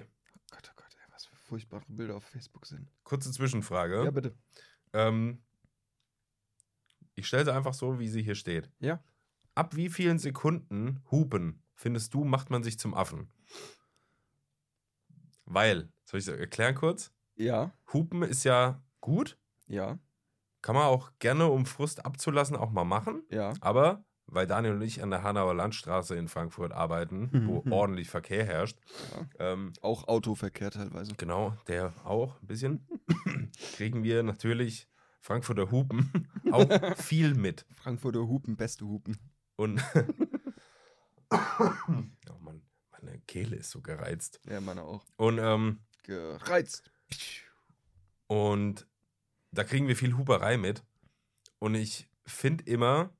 Gott, 0.49 0.69
oh 0.69 0.73
Gott, 0.75 0.93
ey, 0.93 1.13
was 1.13 1.25
für 1.25 1.35
furchtbare 1.35 1.83
Bilder 1.87 2.15
auf 2.15 2.23
Facebook 2.23 2.65
sind. 2.65 2.87
kurze 3.03 3.31
Zwischenfrage. 3.31 4.03
Ja, 4.03 4.11
bitte. 4.11 4.35
Ähm, 4.93 5.41
ich 7.15 7.27
stelle 7.27 7.45
sie 7.45 7.53
einfach 7.53 7.73
so, 7.73 7.99
wie 7.99 8.07
sie 8.09 8.23
hier 8.23 8.35
steht. 8.35 8.69
Ja. 8.79 9.03
Ab 9.55 9.75
wie 9.75 9.89
vielen 9.89 10.17
Sekunden 10.17 11.03
Hupen, 11.11 11.61
findest 11.75 12.13
du, 12.13 12.23
macht 12.23 12.49
man 12.49 12.63
sich 12.63 12.79
zum 12.79 12.93
Affen? 12.93 13.29
Weil, 15.45 15.91
soll 16.05 16.19
ich 16.19 16.25
das 16.25 16.37
erklären 16.37 16.75
kurz? 16.75 17.11
Ja, 17.41 17.71
Hupen 17.91 18.21
ist 18.23 18.43
ja 18.43 18.81
gut, 19.01 19.37
ja, 19.67 19.97
kann 20.61 20.75
man 20.75 20.85
auch 20.85 21.11
gerne, 21.19 21.47
um 21.47 21.65
Frust 21.65 22.05
abzulassen, 22.05 22.55
auch 22.55 22.69
mal 22.71 22.83
machen. 22.85 23.23
ja. 23.29 23.53
Aber, 23.61 24.03
weil 24.27 24.47
Daniel 24.47 24.75
und 24.75 24.81
ich 24.83 25.01
an 25.03 25.09
der 25.09 25.23
Hanauer 25.23 25.53
Landstraße 25.53 26.15
in 26.15 26.27
Frankfurt 26.29 26.71
arbeiten, 26.71 27.29
wo 27.47 27.63
ordentlich 27.71 28.09
Verkehr 28.09 28.45
herrscht, 28.45 28.77
ähm, 29.39 29.73
Auch 29.81 30.07
Autoverkehr 30.07 30.71
teilweise. 30.71 31.15
Genau, 31.15 31.53
der 31.67 31.93
auch 32.05 32.39
ein 32.41 32.47
bisschen. 32.47 32.87
Kriegen 33.75 34.03
wir 34.03 34.23
natürlich 34.23 34.87
Frankfurter 35.19 35.69
Hupen 35.71 36.29
auch 36.51 36.95
viel 36.95 37.33
mit. 37.33 37.65
Frankfurter 37.75 38.21
Hupen, 38.27 38.55
beste 38.55 38.85
Hupen. 38.85 39.17
Und 39.57 39.83
oh 41.31 42.39
Mann, 42.39 42.61
meine 42.91 43.19
Kehle 43.27 43.57
ist 43.57 43.71
so 43.71 43.81
gereizt. 43.81 44.39
Ja, 44.49 44.61
meine 44.61 44.83
auch. 44.83 45.05
Und, 45.17 45.39
ähm, 45.39 45.79
Gereizt. 46.03 46.90
Und 48.27 48.87
da 49.51 49.63
kriegen 49.63 49.87
wir 49.87 49.95
viel 49.95 50.17
Huperei 50.17 50.57
mit. 50.57 50.83
Und 51.59 51.75
ich 51.75 52.09
finde 52.25 52.63
immer, 52.65 53.11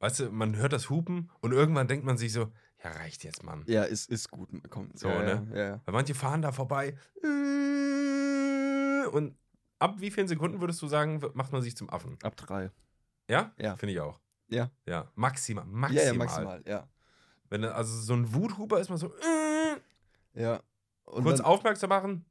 weißt 0.00 0.20
du, 0.20 0.30
man 0.30 0.56
hört 0.56 0.72
das 0.72 0.90
Hupen 0.90 1.30
und 1.40 1.52
irgendwann 1.52 1.88
denkt 1.88 2.04
man 2.04 2.18
sich 2.18 2.32
so, 2.32 2.52
ja, 2.82 2.90
reicht 2.90 3.24
jetzt, 3.24 3.42
Mann. 3.42 3.64
Ja, 3.66 3.84
ist, 3.84 4.10
ist 4.10 4.30
gut. 4.30 4.48
Komm. 4.70 4.90
So, 4.94 5.08
ja, 5.08 5.22
ne? 5.22 5.48
Ja, 5.54 5.62
ja. 5.62 5.80
Weil 5.84 5.94
manche 5.94 6.14
fahren 6.14 6.42
da 6.42 6.52
vorbei. 6.52 6.96
Und 9.12 9.36
ab 9.78 9.94
wie 9.98 10.10
vielen 10.10 10.28
Sekunden 10.28 10.60
würdest 10.60 10.82
du 10.82 10.88
sagen, 10.88 11.22
macht 11.34 11.52
man 11.52 11.62
sich 11.62 11.76
zum 11.76 11.88
Affen? 11.90 12.18
Ab 12.22 12.36
drei. 12.36 12.70
Ja? 13.28 13.52
Ja. 13.58 13.76
Finde 13.76 13.94
ich 13.94 14.00
auch. 14.00 14.20
Ja. 14.48 14.70
Ja, 14.84 15.10
maximal. 15.14 15.64
Maximal. 15.64 16.04
Ja, 16.04 16.12
ja, 16.12 16.18
maximal, 16.18 16.62
ja. 16.66 16.88
Wenn 17.48 17.64
also 17.64 18.00
so 18.00 18.14
ein 18.14 18.34
Wuthuber 18.34 18.80
ist 18.80 18.88
man 18.88 18.98
so 18.98 19.12
äh, 19.14 19.80
Ja. 20.40 20.60
Und 21.04 21.24
kurz 21.24 21.40
aufmerksam 21.40 21.88
machen. 21.88 22.24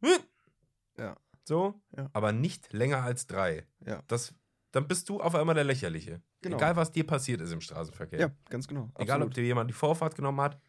Ja. 0.97 1.17
So, 1.43 1.79
Ja. 1.95 2.09
aber 2.13 2.31
nicht 2.31 2.73
länger 2.73 3.03
als 3.03 3.27
drei. 3.27 3.65
Ja. 3.85 4.01
Das, 4.07 4.33
dann 4.71 4.87
bist 4.87 5.09
du 5.09 5.21
auf 5.21 5.35
einmal 5.35 5.55
der 5.55 5.63
Lächerliche. 5.63 6.21
Genau. 6.41 6.57
Egal, 6.57 6.75
was 6.75 6.91
dir 6.91 7.05
passiert 7.05 7.41
ist 7.41 7.51
im 7.51 7.61
Straßenverkehr. 7.61 8.19
Ja, 8.19 8.31
ganz 8.49 8.67
genau. 8.67 8.89
Egal, 8.95 9.17
ob 9.21 9.27
absolut. 9.27 9.37
dir 9.37 9.43
jemand 9.45 9.69
die 9.69 9.73
Vorfahrt 9.73 10.15
genommen 10.15 10.41
hat. 10.41 10.59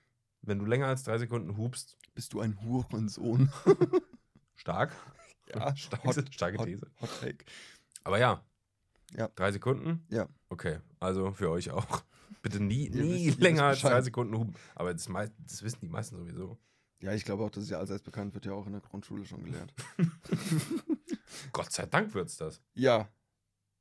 Wenn 0.43 0.59
du 0.59 0.65
länger 0.65 0.87
als 0.87 1.03
drei 1.03 1.19
Sekunden 1.19 1.57
hupst, 1.57 1.97
Bist 2.15 2.33
du 2.33 2.41
ein 2.41 2.61
Hurensohn? 2.63 3.51
stark. 4.55 4.93
ja, 5.55 5.75
Starke, 5.77 6.25
starke 6.31 6.59
hot, 6.59 6.67
These. 6.67 6.87
hot 7.01 7.11
take. 7.21 7.45
Aber 8.05 8.19
ja. 8.19 8.43
Ja. 9.15 9.29
Drei 9.35 9.53
Sekunden? 9.53 10.05
Ja. 10.11 10.29
Okay, 10.49 10.79
also 11.01 11.33
für 11.33 11.51
euch 11.51 11.71
auch. 11.71 12.03
Bitte 12.43 12.63
nie, 12.63 12.89
nie 12.91 13.31
länger 13.31 13.65
als 13.65 13.81
drei 13.81 14.01
Sekunden 14.03 14.37
hupen. 14.37 14.55
Aber 14.75 14.93
das, 14.93 15.09
das 15.39 15.63
wissen 15.63 15.79
die 15.81 15.89
meisten 15.89 16.17
sowieso. 16.17 16.59
Ja, 17.07 17.15
ich 17.15 17.25
glaube 17.25 17.45
auch, 17.45 17.51
das 17.51 17.63
ist 17.65 17.71
ja 17.71 17.79
allseits 17.79 18.03
bekannt, 18.03 18.35
wird 18.35 18.47
ja 18.47 18.53
auch 18.53 18.67
in 18.67 18.73
der 18.73 18.81
Grundschule 18.81 19.25
schon 19.25 19.45
gelernt. 19.45 19.73
Gott 21.53 21.73
sei 21.73 21.87
Dank 21.87 22.15
wird's 22.15 22.37
das. 22.37 22.61
Ja, 22.75 23.09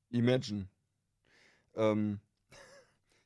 imagine. 0.10 0.68
Ähm, 1.76 2.20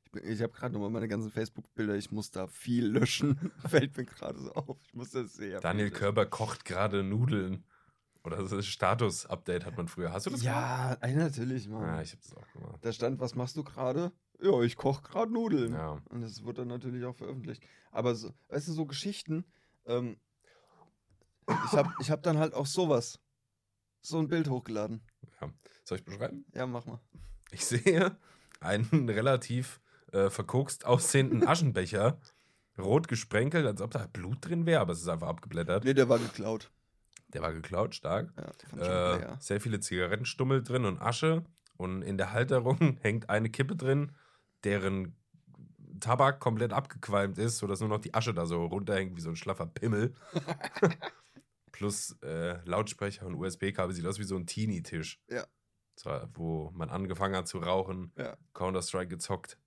ich 0.06 0.12
bin- 0.12 0.24
ich 0.32 0.41
habe 0.41 0.54
gerade 0.54 0.74
nochmal 0.74 0.89
meine 0.89 1.08
ganzen 1.08 1.30
Facebook-Bilder, 1.32 1.95
ich 1.95 2.12
muss 2.12 2.32
da 2.32 2.47
viel 2.47 2.86
löschen. 2.88 3.52
Fällt 3.68 3.97
mir 3.97 4.06
gerade 4.06 4.39
so 4.39 4.54
auf. 4.54 4.78
Ich 4.86 4.93
muss 4.93 5.12
das 5.12 5.34
sehr. 5.34 5.60
Daniel 5.60 5.88
viel 5.88 5.91
löschen. 5.91 6.00
Körber 6.00 6.26
kocht 6.26 6.66
gerade 6.66 7.04
Nudeln. 7.04 7.64
Oder 8.24 8.38
das 8.38 8.52
ist 8.52 8.68
Status-Update 8.68 9.66
hat 9.66 9.78
man 9.78 9.88
früher. 9.88 10.12
Hast 10.12 10.26
du 10.26 10.30
das 10.30 10.43
Ja, 10.43 10.93
ey, 11.02 11.16
natürlich, 11.16 11.66
gemacht? 11.66 11.84
Mann. 11.86 11.95
Ja, 11.95 12.02
ich 12.02 12.12
hab 12.14 12.22
das 12.22 12.34
auch 12.36 12.52
gemacht. 12.54 12.80
Da 12.82 12.91
stand, 12.91 13.20
was 13.20 13.36
machst 13.36 13.56
du 13.56 13.64
gerade? 13.64 14.12
Ja, 14.41 14.62
ich 14.62 14.76
koche 14.76 15.02
gerade 15.04 15.32
Nudeln. 15.32 15.74
Ja. 15.74 16.02
Und 16.10 16.22
das 16.22 16.43
wird 16.43 16.58
dann 16.58 16.68
natürlich 16.68 17.06
auch 17.06 17.16
veröffentlicht. 17.16 17.64
Aber 17.91 18.16
so, 18.16 18.34
weißt 18.50 18.68
du, 18.68 18.74
so 18.74 18.86
Geschichten, 18.86 19.45
ähm, 19.86 20.20
ich 21.48 21.72
habe 21.74 21.94
ich 22.00 22.12
hab 22.12 22.24
dann 22.24 22.38
halt 22.38 22.54
auch 22.54 22.66
sowas. 22.66 23.20
So 24.02 24.20
ein 24.20 24.28
Bild 24.28 24.50
hochgeladen. 24.50 25.02
Soll 25.84 25.98
ich 25.98 26.06
beschreiben? 26.06 26.46
Ja, 26.54 26.68
mach 26.68 26.86
mal. 26.86 27.00
Ich 27.52 27.66
sehe 27.66 28.18
einen 28.60 29.10
relativ 29.10 29.82
äh, 30.14 30.30
verkokst 30.30 30.86
aussehenden 30.86 31.46
Aschenbecher. 31.48 32.20
Rot 32.78 33.08
gesprenkelt, 33.08 33.66
als 33.66 33.82
ob 33.82 33.92
da 33.92 34.08
Blut 34.08 34.38
drin 34.48 34.66
wäre, 34.66 34.80
aber 34.82 34.94
es 34.94 35.02
ist 35.02 35.08
einfach 35.10 35.28
abgeblättert. 35.28 35.84
Nee, 35.84 35.94
der 35.94 36.08
war 36.08 36.20
geklaut. 36.20 36.72
Der 37.34 37.42
war 37.42 37.52
geklaut, 37.52 37.94
stark. 37.94 38.34
Ja, 38.78 39.16
Äh, 39.18 39.36
sehr 39.40 39.60
viele 39.60 39.80
Zigarettenstummel 39.80 40.64
drin 40.64 40.86
und 40.86 41.00
Asche. 41.02 41.44
Und 41.78 42.02
in 42.02 42.18
der 42.18 42.32
Halterung 42.32 42.98
hängt 43.02 43.30
eine 43.30 43.50
Kippe 43.50 43.76
drin, 43.76 44.14
deren 44.64 45.16
Tabak 46.00 46.39
komplett 46.39 46.74
abgequalmt 46.74 47.38
ist, 47.38 47.58
sodass 47.58 47.80
nur 47.80 47.89
noch 47.89 48.00
die 48.00 48.14
Asche 48.14 48.34
da 48.34 48.45
so 48.45 48.66
runterhängt 48.66 49.16
wie 49.16 49.22
so 49.22 49.30
ein 49.30 49.36
schlaffer 49.36 49.66
Pimmel. 49.68 50.14
Plus 51.72 52.18
äh, 52.24 52.60
Lautsprecher 52.66 53.26
und 53.26 53.36
USB-Kabel 53.36 53.93
sieht 53.95 54.06
aus 54.06 54.20
wie 54.20 54.24
so 54.24 54.36
ein 54.36 54.45
Teenie-Tisch. 54.45 55.22
Ja. 55.30 55.45
So, 55.95 56.10
wo 56.34 56.72
man 56.72 56.89
angefangen 56.89 57.36
hat 57.36 57.47
zu 57.47 57.60
rauchen, 57.60 58.12
Ja. 58.18 58.38
Counter-Strike 58.54 59.08
gezockt. 59.10 59.58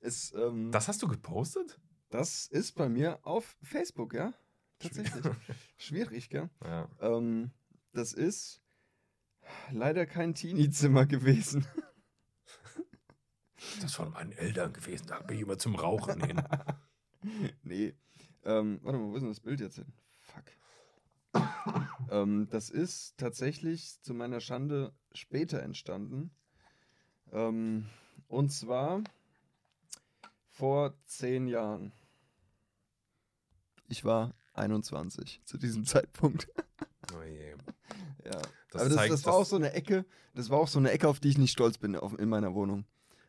Es, 0.00 0.34
ähm, 0.34 0.70
Das 0.70 0.86
hast 0.88 1.02
du 1.02 1.08
gepostet? 1.08 1.80
das 2.10 2.46
ist 2.46 2.72
bei 2.72 2.88
mir 2.90 3.18
auf 3.26 3.56
Facebook, 3.62 4.12
ja. 4.12 4.34
Tatsächlich. 4.78 5.24
Schwierig, 5.78 6.28
gell? 6.30 6.50
Ja. 6.62 6.88
Ähm, 7.00 7.52
das 7.92 8.12
ist 8.12 8.60
leider 9.72 10.04
kein 10.04 10.34
Teenie-Zimmer 10.34 11.06
gewesen. 11.06 11.66
Das 13.76 13.84
ist 13.86 13.94
von 13.96 14.10
meinen 14.12 14.32
Eltern 14.32 14.72
gewesen. 14.72 15.06
Da 15.08 15.20
bin 15.20 15.36
ich 15.36 15.42
immer 15.42 15.58
zum 15.58 15.74
Rauchen 15.74 16.22
hin. 16.22 16.42
nee. 17.62 17.94
Ähm, 18.44 18.78
warte 18.82 18.98
mal, 18.98 19.08
wo 19.10 19.14
ist 19.16 19.22
denn 19.22 19.30
das 19.30 19.40
Bild 19.40 19.60
jetzt 19.60 19.76
hin? 19.76 19.92
Fuck. 20.20 20.44
ähm, 22.10 22.48
das 22.50 22.70
ist 22.70 23.16
tatsächlich 23.16 24.00
zu 24.02 24.14
meiner 24.14 24.40
Schande 24.40 24.92
später 25.12 25.62
entstanden. 25.62 26.30
Ähm, 27.32 27.88
und 28.28 28.50
zwar 28.52 29.02
vor 30.50 30.94
zehn 31.06 31.46
Jahren. 31.46 31.92
Ich 33.88 34.04
war 34.04 34.34
21 34.54 35.40
zu 35.44 35.58
diesem 35.58 35.84
Zeitpunkt. 35.86 36.48
Oh 37.14 37.22
je. 37.22 37.50
Ja. 38.24 38.40
Das 38.70 38.80
aber 38.80 38.88
das, 38.88 38.94
zeigt, 38.96 39.12
das 39.12 39.24
war 39.26 39.32
das- 39.32 39.40
auch 39.42 39.46
so 39.46 39.56
eine 39.56 39.72
Ecke, 39.72 40.04
das 40.34 40.50
war 40.50 40.58
auch 40.58 40.68
so 40.68 40.78
eine 40.78 40.90
Ecke, 40.90 41.08
auf 41.08 41.20
die 41.20 41.28
ich 41.28 41.38
nicht 41.38 41.52
stolz 41.52 41.78
bin 41.78 41.94
auf, 41.96 42.18
in 42.18 42.28
meiner 42.28 42.54
Wohnung. 42.54 42.84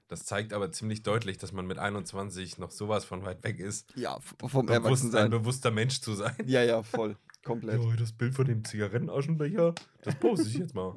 Das 0.08 0.24
zeigt 0.24 0.54
aber 0.54 0.72
ziemlich 0.72 1.02
deutlich, 1.02 1.38
dass 1.38 1.52
man 1.52 1.66
mit 1.66 1.80
21 1.80 2.60
noch 2.60 2.70
sowas 2.72 3.06
von 3.06 3.24
weit 3.26 3.44
weg 3.44 3.60
ist, 3.60 3.92
Ja, 3.96 4.20
vom 4.20 4.38
bewusst, 4.38 4.56
ein 4.56 4.70
Erwachsensein. 4.70 5.30
bewusster 5.32 5.72
Mensch 5.72 6.00
zu 6.02 6.14
sein. 6.14 6.36
Ja, 6.46 6.64
ja, 6.64 6.84
voll. 6.84 7.18
Komplett. 7.44 7.82
Ja, 7.84 7.96
das 7.96 8.12
Bild 8.12 8.36
von 8.36 8.46
dem 8.46 8.64
Zigarettenaschenbecher, 8.64 9.74
das 10.04 10.16
poste 10.16 10.48
ich 10.48 10.56
jetzt 10.58 10.76
mal. 10.76 10.94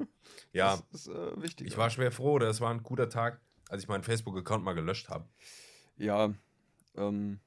Ja, 0.53 0.79
Das 0.91 1.01
ist 1.05 1.07
äh, 1.07 1.41
wichtig. 1.41 1.67
ich 1.67 1.77
war 1.77 1.89
schwer 1.89 2.11
froh, 2.11 2.37
das 2.39 2.61
war 2.61 2.71
ein 2.71 2.83
guter 2.83 3.09
Tag, 3.09 3.41
als 3.69 3.81
ich 3.83 3.87
meinen 3.87 4.03
Facebook-Account 4.03 4.63
mal 4.63 4.73
gelöscht 4.73 5.09
habe. 5.09 5.27
Ja, 5.97 6.33
ähm, 6.95 7.39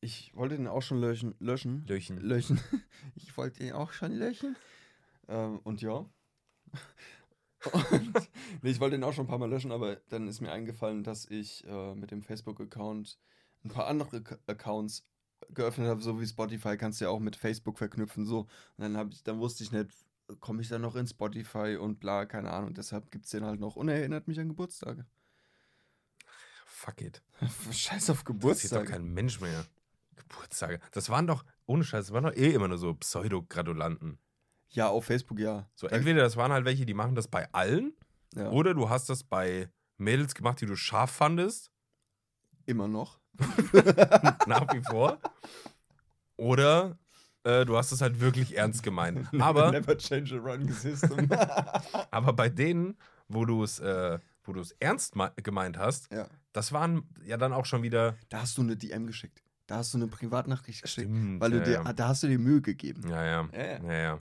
ich 0.00 0.32
wollte 0.34 0.56
den 0.56 0.66
auch 0.66 0.82
schon 0.82 1.00
löschen. 1.00 1.34
Löschen. 1.40 1.84
Löchen. 1.86 2.18
Löschen. 2.20 2.60
Ich 3.16 3.36
wollte 3.36 3.58
den 3.60 3.72
auch 3.72 3.92
schon 3.92 4.12
löschen. 4.12 4.56
Ähm, 5.28 5.58
und 5.60 5.82
ja. 5.82 6.04
Und, 7.72 8.12
nee, 8.62 8.70
ich 8.70 8.80
wollte 8.80 8.96
den 8.96 9.04
auch 9.04 9.12
schon 9.12 9.24
ein 9.26 9.28
paar 9.28 9.38
Mal 9.38 9.50
löschen, 9.50 9.72
aber 9.72 9.96
dann 10.08 10.28
ist 10.28 10.40
mir 10.40 10.52
eingefallen, 10.52 11.02
dass 11.02 11.26
ich 11.26 11.66
äh, 11.66 11.94
mit 11.94 12.10
dem 12.10 12.22
Facebook-Account 12.22 13.18
ein 13.64 13.70
paar 13.70 13.86
andere 13.86 14.22
K 14.22 14.38
Accounts 14.46 15.04
geöffnet 15.50 15.88
habe, 15.88 16.00
so 16.02 16.20
wie 16.20 16.26
Spotify 16.26 16.76
kannst 16.76 17.00
du 17.00 17.06
ja 17.06 17.10
auch 17.10 17.20
mit 17.20 17.36
Facebook 17.36 17.78
verknüpfen, 17.78 18.26
so. 18.26 18.40
Und 18.40 18.48
dann 18.78 18.96
habe 18.96 19.10
ich, 19.12 19.22
dann 19.22 19.38
wusste 19.38 19.64
ich 19.64 19.72
nicht, 19.72 19.90
komme 20.40 20.62
ich 20.62 20.68
dann 20.68 20.82
noch 20.82 20.96
in 20.96 21.06
Spotify 21.06 21.76
und 21.80 22.00
bla, 22.00 22.26
keine 22.26 22.50
Ahnung. 22.50 22.74
Deshalb 22.74 23.10
gibt 23.10 23.24
es 23.24 23.30
den 23.30 23.44
halt 23.44 23.60
noch 23.60 23.76
und 23.76 23.88
er 23.88 23.96
erinnert 23.96 24.28
mich 24.28 24.38
an 24.40 24.48
Geburtstage. 24.48 25.06
Fuck 26.66 27.00
it. 27.02 27.22
Scheiß 27.72 28.10
auf 28.10 28.18
Das 28.18 28.18
ist 28.18 28.26
doch 28.26 28.26
Geburtstage. 28.26 28.86
kein 28.86 29.04
Mensch 29.04 29.40
mehr. 29.40 29.64
Geburtstage. 30.16 30.80
Das 30.92 31.08
waren 31.08 31.26
doch, 31.26 31.44
ohne 31.66 31.84
Scheiß, 31.84 32.06
das 32.06 32.14
waren 32.14 32.24
doch 32.24 32.34
eh 32.36 32.52
immer 32.52 32.68
nur 32.68 32.78
so 32.78 32.94
Pseudo-Gradulanten. 32.94 34.18
Ja, 34.70 34.88
auf 34.88 35.04
Facebook 35.06 35.38
ja. 35.38 35.68
So, 35.74 35.86
entweder 35.86 36.22
das 36.22 36.36
waren 36.36 36.52
halt 36.52 36.64
welche, 36.64 36.84
die 36.86 36.94
machen 36.94 37.14
das 37.14 37.28
bei 37.28 37.50
allen, 37.52 37.92
ja. 38.34 38.50
oder 38.50 38.74
du 38.74 38.88
hast 38.88 39.08
das 39.08 39.24
bei 39.24 39.70
Mädels 39.96 40.34
gemacht, 40.34 40.60
die 40.60 40.66
du 40.66 40.76
scharf 40.76 41.10
fandest, 41.10 41.70
immer 42.66 42.86
noch. 42.86 43.18
nach 44.46 44.72
wie 44.74 44.82
vor. 44.82 45.18
Oder 46.36 46.98
äh, 47.44 47.64
du 47.64 47.76
hast 47.76 47.92
es 47.92 48.00
halt 48.00 48.20
wirklich 48.20 48.56
ernst 48.56 48.82
gemeint. 48.82 49.28
Aber, 49.40 49.70
Never 49.70 49.96
change 49.96 50.36
a 50.36 50.38
run 50.38 50.68
system. 50.68 51.28
aber 52.10 52.32
bei 52.32 52.48
denen, 52.48 52.96
wo 53.28 53.44
du 53.44 53.62
es 53.62 53.78
äh, 53.78 54.18
wo 54.44 54.52
du 54.52 54.60
es 54.60 54.72
ernst 54.80 55.14
mei- 55.14 55.32
gemeint 55.36 55.78
hast, 55.78 56.10
ja. 56.10 56.26
das 56.52 56.72
waren 56.72 57.06
ja 57.24 57.36
dann 57.36 57.52
auch 57.52 57.66
schon 57.66 57.82
wieder. 57.82 58.16
Da 58.28 58.42
hast 58.42 58.56
du 58.56 58.62
eine 58.62 58.76
DM 58.76 59.06
geschickt. 59.06 59.42
Da 59.66 59.76
hast 59.76 59.92
du 59.92 59.98
eine 59.98 60.06
Privatnachricht 60.06 60.82
geschickt. 60.82 61.08
Stimmt, 61.08 61.40
Weil 61.40 61.50
du 61.50 61.58
ja, 61.58 61.64
dir, 61.64 61.72
ja. 61.72 61.92
da 61.92 62.08
hast 62.08 62.22
du 62.22 62.26
dir 62.26 62.38
Mühe 62.38 62.62
gegeben. 62.62 63.06
Ja, 63.08 63.24
ja. 63.24 63.48
Ja, 63.52 63.92
ja. 63.92 64.18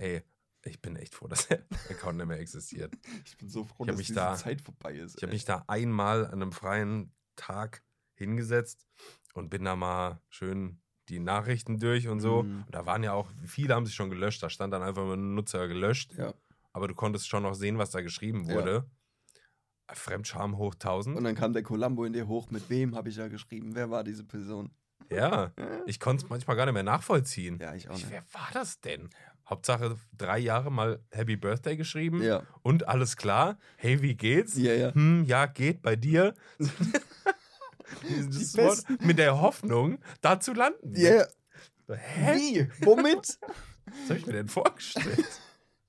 Ja, 0.00 0.06
ja. 0.06 0.20
Ey, 0.62 0.70
ich 0.70 0.80
bin 0.82 0.96
echt 0.96 1.14
froh, 1.14 1.26
dass 1.28 1.48
der 1.48 1.62
Account 1.88 2.18
nicht 2.18 2.26
mehr 2.26 2.38
existiert. 2.40 2.92
Ich 3.24 3.36
bin 3.36 3.48
so 3.48 3.64
froh, 3.64 3.84
dass 3.84 3.96
diese 3.96 4.14
da- 4.14 4.34
Zeit 4.34 4.60
vorbei 4.60 4.94
ist. 4.94 5.16
Ich 5.16 5.22
habe 5.22 5.32
mich 5.32 5.44
da 5.44 5.64
einmal 5.68 6.26
an 6.26 6.34
einem 6.34 6.52
freien 6.52 7.12
Tag 7.36 7.82
hingesetzt 8.14 8.86
und 9.34 9.48
bin 9.50 9.64
da 9.64 9.76
mal 9.76 10.20
schön 10.28 10.80
die 11.08 11.18
Nachrichten 11.18 11.78
durch 11.80 12.06
und 12.08 12.20
so. 12.20 12.42
Mhm. 12.42 12.64
Und 12.66 12.74
da 12.74 12.84
waren 12.86 13.02
ja 13.02 13.12
auch, 13.14 13.28
viele 13.46 13.74
haben 13.74 13.86
sich 13.86 13.94
schon 13.94 14.10
gelöscht, 14.10 14.42
da 14.42 14.50
stand 14.50 14.72
dann 14.74 14.82
einfach 14.82 15.04
mal 15.04 15.16
Nutzer 15.16 15.66
gelöscht, 15.66 16.12
Ja. 16.16 16.34
aber 16.72 16.86
du 16.88 16.94
konntest 16.94 17.28
schon 17.28 17.42
noch 17.42 17.54
sehen, 17.54 17.78
was 17.78 17.90
da 17.90 18.00
geschrieben 18.02 18.46
wurde. 18.48 18.88
Fremdscham 19.92 20.56
hoch 20.56 20.74
1000. 20.74 21.16
Und 21.16 21.24
dann 21.24 21.34
kam 21.34 21.52
der 21.52 21.62
Columbo 21.64 22.04
in 22.04 22.12
dir 22.12 22.28
hoch. 22.28 22.50
Mit 22.50 22.70
wem 22.70 22.94
habe 22.94 23.08
ich 23.08 23.16
da 23.16 23.26
geschrieben? 23.28 23.74
Wer 23.74 23.90
war 23.90 24.04
diese 24.04 24.24
Person? 24.24 24.70
ja, 25.10 25.52
ich 25.86 25.98
konnte 25.98 26.22
es 26.24 26.30
manchmal 26.30 26.54
gar 26.56 26.66
nicht 26.66 26.74
mehr 26.74 26.84
nachvollziehen. 26.84 27.58
Ja, 27.60 27.74
ich 27.74 27.88
auch 27.88 27.96
Ich, 27.96 28.04
nicht. 28.04 28.12
wer 28.12 28.22
war 28.32 28.48
das 28.52 28.80
denn? 28.80 29.08
Hauptsache 29.50 29.96
drei 30.16 30.38
Jahre 30.38 30.70
mal 30.70 31.00
Happy 31.10 31.36
Birthday 31.36 31.76
geschrieben 31.76 32.22
Ja. 32.22 32.42
und 32.62 32.86
alles 32.88 33.16
klar. 33.16 33.58
Hey, 33.76 34.00
wie 34.00 34.14
geht's? 34.14 34.56
Ja, 34.56 34.72
ja. 34.74 34.94
Hm, 34.94 35.24
ja, 35.24 35.46
geht 35.46 35.82
bei 35.82 35.96
dir. 35.96 36.34
Mit 39.00 39.18
der 39.18 39.40
Hoffnung, 39.40 39.98
da 40.20 40.38
zu 40.40 40.52
landen. 40.52 40.94
Ja, 40.94 41.14
ja. 41.16 41.26
Hä? 41.96 42.36
Wie? 42.36 42.68
Womit? 42.86 43.38
Was 43.86 44.08
habe 44.08 44.18
ich 44.18 44.26
mir 44.26 44.32
denn 44.34 44.48
vorgestellt? 44.48 45.26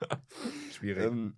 Schwierig. 0.74 1.04
ähm, 1.06 1.36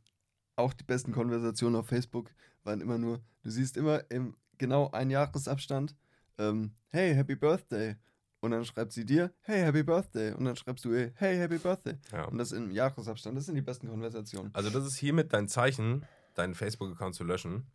auch 0.55 0.73
die 0.73 0.85
besten 0.85 1.11
Konversationen 1.11 1.75
auf 1.75 1.87
Facebook 1.87 2.31
waren 2.63 2.79
immer 2.79 2.97
nur, 2.97 3.21
du 3.43 3.49
siehst 3.49 3.75
immer 3.75 4.09
im 4.09 4.37
genau 4.57 4.89
ein 4.91 5.09
Jahresabstand, 5.09 5.95
ähm, 6.37 6.71
hey, 6.91 7.13
Happy 7.13 7.35
Birthday. 7.35 7.97
Und 8.43 8.51
dann 8.51 8.65
schreibt 8.65 8.91
sie 8.91 9.05
dir, 9.05 9.33
hey, 9.43 9.61
Happy 9.61 9.83
Birthday. 9.83 10.33
Und 10.33 10.43
dann 10.43 10.57
schreibst 10.57 10.83
du 10.83 10.91
ihr, 10.93 11.13
hey, 11.15 11.37
Happy 11.37 11.57
Birthday. 11.59 11.97
ja. 12.11 12.25
Und 12.25 12.37
das 12.37 12.51
im 12.51 12.71
Jahresabstand. 12.71 13.37
Das 13.37 13.45
sind 13.45 13.55
die 13.55 13.61
besten 13.61 13.87
Konversationen. 13.87 14.53
Also, 14.53 14.69
das 14.69 14.85
ist 14.85 14.97
hiermit 14.97 15.31
dein 15.31 15.47
Zeichen, 15.47 16.05
deinen 16.33 16.53
Facebook-Account 16.53 17.15
zu 17.15 17.23
löschen. 17.23 17.71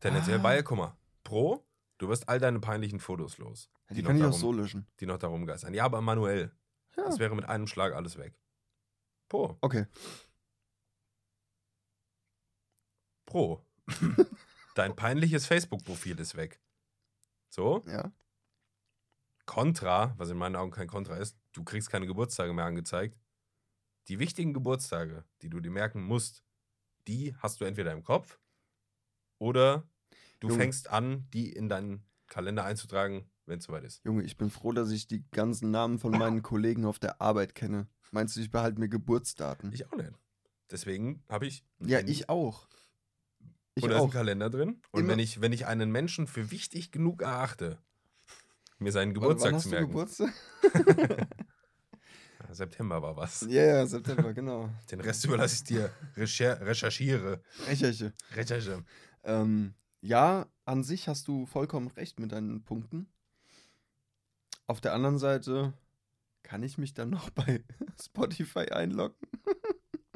Tendenziell, 0.00 0.38
Ah. 0.40 0.42
weil, 0.42 0.62
guck 0.62 0.78
mal, 0.78 0.96
Pro, 1.22 1.66
du 1.98 2.08
wirst 2.08 2.28
all 2.30 2.38
deine 2.38 2.60
peinlichen 2.60 2.98
Fotos 2.98 3.36
los, 3.36 3.68
Die, 3.90 3.96
die, 3.96 4.02
kann 4.02 4.16
ich 4.16 4.22
noch, 4.22 4.28
auch 4.28 4.32
darum, 4.32 4.40
so 4.40 4.52
löschen. 4.52 4.86
die 5.00 5.06
noch 5.06 5.18
darum 5.18 5.44
geistern. 5.44 5.74
Ja, 5.74 5.84
aber 5.84 6.00
manuell. 6.00 6.50
Ja. 6.96 7.04
Das 7.04 7.18
wäre 7.18 7.34
mit 7.36 7.44
einem 7.44 7.66
Schlag 7.66 7.92
alles 7.92 8.16
weg. 8.16 8.38
Pro. 9.28 9.58
Okay. 9.60 9.84
Pro. 13.26 13.64
Dein 14.74 14.96
peinliches 14.96 15.46
Facebook-Profil 15.46 16.18
ist 16.20 16.36
weg. 16.36 16.60
So. 17.50 17.82
Ja. 17.86 18.10
Contra, 19.46 20.14
was 20.18 20.30
in 20.30 20.36
meinen 20.38 20.56
Augen 20.56 20.70
kein 20.70 20.86
Contra 20.88 21.16
ist, 21.16 21.36
du 21.52 21.64
kriegst 21.64 21.90
keine 21.90 22.06
Geburtstage 22.06 22.52
mehr 22.52 22.64
angezeigt. 22.64 23.18
Die 24.08 24.18
wichtigen 24.18 24.52
Geburtstage, 24.54 25.24
die 25.42 25.48
du 25.50 25.60
dir 25.60 25.70
merken 25.70 26.02
musst, 26.02 26.44
die 27.08 27.34
hast 27.38 27.60
du 27.60 27.64
entweder 27.64 27.92
im 27.92 28.02
Kopf 28.02 28.38
oder 29.38 29.86
du 30.40 30.48
Junge. 30.48 30.60
fängst 30.60 30.90
an, 30.90 31.26
die 31.32 31.52
in 31.52 31.68
deinen 31.68 32.04
Kalender 32.26 32.64
einzutragen, 32.64 33.30
wenn 33.46 33.58
es 33.58 33.64
soweit 33.64 33.84
ist. 33.84 34.02
Junge, 34.04 34.22
ich 34.22 34.36
bin 34.36 34.50
froh, 34.50 34.72
dass 34.72 34.90
ich 34.90 35.06
die 35.06 35.24
ganzen 35.30 35.70
Namen 35.70 35.98
von 35.98 36.12
meinen 36.12 36.42
Kollegen 36.42 36.84
auf 36.86 36.98
der 36.98 37.20
Arbeit 37.20 37.54
kenne. 37.54 37.86
Meinst 38.10 38.36
du, 38.36 38.40
ich 38.40 38.50
behalte 38.50 38.80
mir 38.80 38.88
Geburtsdaten? 38.88 39.72
Ich 39.72 39.86
auch 39.90 39.96
nicht. 39.96 40.12
Deswegen 40.70 41.22
habe 41.28 41.46
ich 41.46 41.64
ja, 41.80 42.00
ich 42.00 42.28
auch. 42.28 42.68
Ich 43.74 43.82
und 43.84 43.90
da 43.90 43.96
ist 43.96 44.02
ein 44.02 44.08
auch. 44.08 44.12
Kalender 44.12 44.50
drin. 44.50 44.80
Und 44.92 45.00
Immer- 45.00 45.12
wenn 45.12 45.18
ich, 45.18 45.40
wenn 45.40 45.52
ich 45.52 45.66
einen 45.66 45.90
Menschen 45.90 46.26
für 46.26 46.50
wichtig 46.50 46.90
genug 46.92 47.22
erachte, 47.22 47.78
mir 48.78 48.92
seinen 48.92 49.14
Geburtstag 49.14 49.60
zu 49.60 49.68
merken. 49.68 49.88
Geburtstag? 49.88 50.32
September 52.54 53.02
war 53.02 53.16
was. 53.16 53.42
Ja, 53.48 53.62
ja, 53.64 53.86
September, 53.86 54.32
genau. 54.32 54.70
Den 54.90 55.00
Rest 55.00 55.24
überlasse 55.24 55.56
ich 55.56 55.64
dir. 55.64 55.90
Recher 56.16 56.60
recherchiere. 56.60 57.42
Recherche. 57.66 58.12
Recherche. 58.34 58.84
Ähm, 59.24 59.74
ja, 60.00 60.46
an 60.64 60.84
sich 60.84 61.08
hast 61.08 61.28
du 61.28 61.46
vollkommen 61.46 61.88
recht 61.88 62.20
mit 62.20 62.32
deinen 62.32 62.62
Punkten. 62.62 63.08
Auf 64.66 64.80
der 64.80 64.94
anderen 64.94 65.18
Seite 65.18 65.74
kann 66.42 66.62
ich 66.62 66.78
mich 66.78 66.94
dann 66.94 67.10
noch 67.10 67.30
bei 67.34 67.62
Spotify 68.00 68.70
einloggen. 68.70 69.16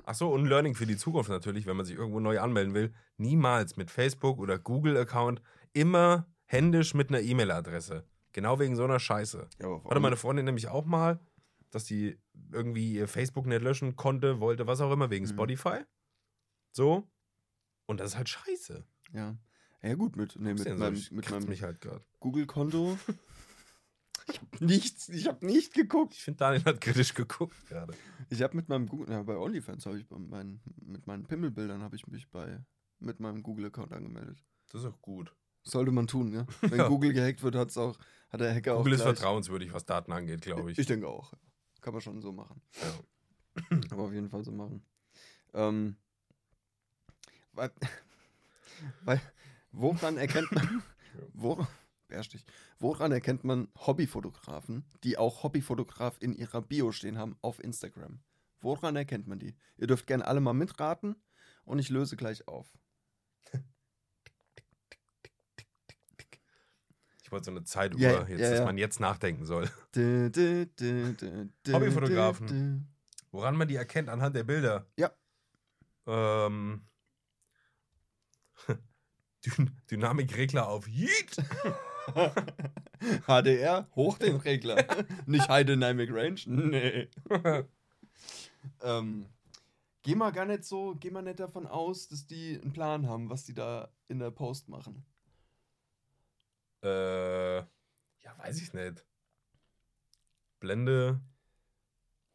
Achso, 0.05 0.33
und 0.33 0.47
Learning 0.47 0.75
für 0.75 0.87
die 0.87 0.97
Zukunft 0.97 1.29
natürlich, 1.29 1.67
wenn 1.67 1.77
man 1.77 1.85
sich 1.85 1.97
irgendwo 1.97 2.21
neu 2.21 2.41
anmelden 2.41 2.73
will. 2.73 2.95
Niemals 3.19 3.77
mit 3.77 3.91
Facebook 3.91 4.39
oder 4.39 4.59
Google-Account. 4.59 5.43
Immer 5.75 6.27
händisch 6.47 6.95
mit 6.95 7.11
einer 7.11 7.21
E-Mail-Adresse. 7.21 8.07
Genau 8.33 8.59
wegen 8.59 8.76
so 8.76 8.85
einer 8.85 9.01
Scheiße. 9.01 9.49
Ja, 9.61 9.85
Hatte 9.85 10.01
meine 10.01 10.16
Freundin 10.16 10.45
nämlich 10.45 10.68
auch 10.68 10.85
mal, 10.85 11.18
dass 11.70 11.85
die 11.85 12.18
irgendwie 12.53 12.93
ihr 12.95 13.09
Facebook 13.09 13.47
nicht 13.47 13.62
löschen 13.62 13.97
konnte, 13.97 14.41
wollte, 14.41 14.66
was 14.66 14.81
auch 14.81 14.93
immer, 14.93 15.11
wegen 15.11 15.24
Mhm. 15.24 15.31
Spotify. 15.31 15.81
So. 16.72 17.09
Und 17.87 18.01
das 18.01 18.12
ist 18.12 18.16
halt 18.16 18.29
scheiße. 18.29 18.85
Ja. 19.12 19.37
Ja, 19.83 19.95
gut, 19.95 20.16
mit, 20.16 20.37
nee, 20.37 20.55
mit 20.55 20.79
meinem, 20.79 20.97
so, 20.97 21.14
mit 21.14 21.31
meinem 21.31 21.49
halt. 21.61 21.87
Google-Konto. 22.20 22.99
ich 24.29 24.39
habe 24.41 24.64
nichts, 24.64 25.09
ich 25.09 25.26
habe 25.29 25.47
nicht 25.47 25.72
geguckt. 25.72 26.14
Ich 26.14 26.22
finde, 26.24 26.39
Daniel 26.39 26.64
hat 26.64 26.81
kritisch 26.81 27.14
geguckt 27.14 27.57
gerade. 27.68 27.95
Ich 28.29 28.43
habe 28.43 28.57
mit 28.57 28.68
meinem 28.68 28.87
Google, 28.87 29.09
ja, 29.11 29.22
bei 29.22 29.37
OnlyFans 29.37 29.87
habe 29.87 29.99
ich 29.99 30.07
bei 30.09 30.18
meinen, 30.18 30.61
mit 30.85 31.07
meinen 31.07 31.24
Pimmelbildern 31.26 31.83
habe 31.83 31.97
ich 31.97 32.07
mich 32.09 32.29
bei 32.31 32.61
mit 32.99 33.20
meinem 33.20 33.43
Google-Account 33.43 33.93
angemeldet. 33.93 34.43
Das 34.72 34.83
ist 34.83 34.87
auch 34.89 35.01
gut. 35.01 35.35
Sollte 35.65 35.91
man 35.93 36.07
tun, 36.07 36.33
ja. 36.33 36.47
Wenn 36.63 36.79
Ja. 36.79 36.89
Google 36.89 37.13
gehackt 37.13 37.43
wird, 37.43 37.55
hat's 37.55 37.77
auch, 37.77 37.99
hat 38.31 38.41
der 38.41 38.55
Hacker 38.55 38.77
Google 38.77 38.95
auch 38.95 38.97
ist 38.97 39.03
gleich, 39.03 39.17
vertrauenswürdig, 39.19 39.73
was 39.73 39.85
Daten 39.85 40.13
angeht, 40.13 40.43
glaube 40.43 40.71
ich. 40.71 40.79
Ich 40.79 40.87
denke 40.87 41.09
auch. 41.09 41.33
Kann 41.81 41.93
man 41.93 42.01
schon 42.03 42.21
so 42.21 42.33
machen. 42.33 42.61
Ja. 42.81 43.81
Aber 43.91 44.05
auf 44.05 44.13
jeden 44.13 44.29
Fall 44.31 44.45
so 44.45 44.53
machen. 44.53 44.83
Ähm, 45.55 45.97
weil, 47.53 47.71
weil, 49.05 49.21
woran 49.73 50.17
erkennt 50.17 50.51
man, 50.53 50.83
wo, 51.33 51.67
Bärstich, 52.09 52.45
woran 52.79 53.13
erkennt 53.13 53.45
man 53.45 53.69
Hobbyfotografen, 53.87 54.85
die 55.05 55.19
auch 55.19 55.43
Hobbyfotograf 55.43 56.17
in 56.21 56.35
ihrer 56.35 56.63
Bio 56.63 56.93
stehen 56.93 57.19
haben 57.19 57.37
auf 57.43 57.63
Instagram? 57.63 58.21
Woran 58.61 58.97
erkennt 58.97 59.27
man 59.27 59.39
die? 59.39 59.55
Ihr 59.77 59.87
dürft 59.87 60.07
gerne 60.07 60.27
alle 60.27 60.41
mal 60.41 60.53
mitraten 60.53 61.17
und 61.65 61.79
ich 61.79 61.91
löse 61.91 62.17
gleich 62.17 62.49
auf. 62.49 62.73
Ich 67.29 67.33
wollte 67.33 67.45
so 67.45 67.51
eine 67.51 67.62
Zeituhr, 67.62 68.01
Ja, 68.01 68.26
jetzt, 68.26 68.41
ja, 68.41 68.51
dass 68.53 68.64
man 68.64 68.79
jetzt 68.79 69.01
nachdenken 69.01 69.45
soll. 69.45 69.68
Dü, 69.95 70.31
dü, 70.31 70.64
dü, 70.64 71.51
Hobbyfotografen. 71.70 72.89
Woran 73.33 73.55
man 73.55 73.68
die 73.68 73.76
erkennt 73.76 74.09
anhand 74.09 74.35
der 74.35 74.45
Bilder. 74.45 74.87
Ja. 74.97 75.11
Ähm. 76.07 76.87
Dyn 79.45 79.70
Dynamikregler 79.91 80.68
auf 80.68 80.89
Yeet. 80.89 81.37
HDR, 83.26 83.87
hoch 83.95 84.16
den 84.16 84.37
Regler. 84.37 84.87
Nicht 85.26 85.51
High 85.51 85.66
Dynamic 85.66 86.11
Range. 86.11 86.41
Nee. 86.47 87.09
ähm, 88.83 89.26
geh 90.01 90.14
mal 90.14 90.33
gar 90.33 90.47
nicht 90.47 90.64
so, 90.64 90.97
geh 90.99 91.11
mal 91.11 91.20
nicht 91.20 91.41
davon 91.41 91.66
aus, 91.66 92.09
dass 92.09 92.26
die 92.26 92.59
einen 92.59 92.72
Plan 92.72 93.07
haben, 93.07 93.29
was 93.29 93.45
die 93.45 93.53
da 93.53 93.93
in 94.09 94.18
der 94.18 94.31
Post 94.31 94.70
machen. 94.70 95.05
Äh, 96.83 97.59
ja, 97.59 98.39
weiß 98.39 98.61
ich 98.62 98.72
nicht. 98.72 99.05
Blende. 100.61 101.20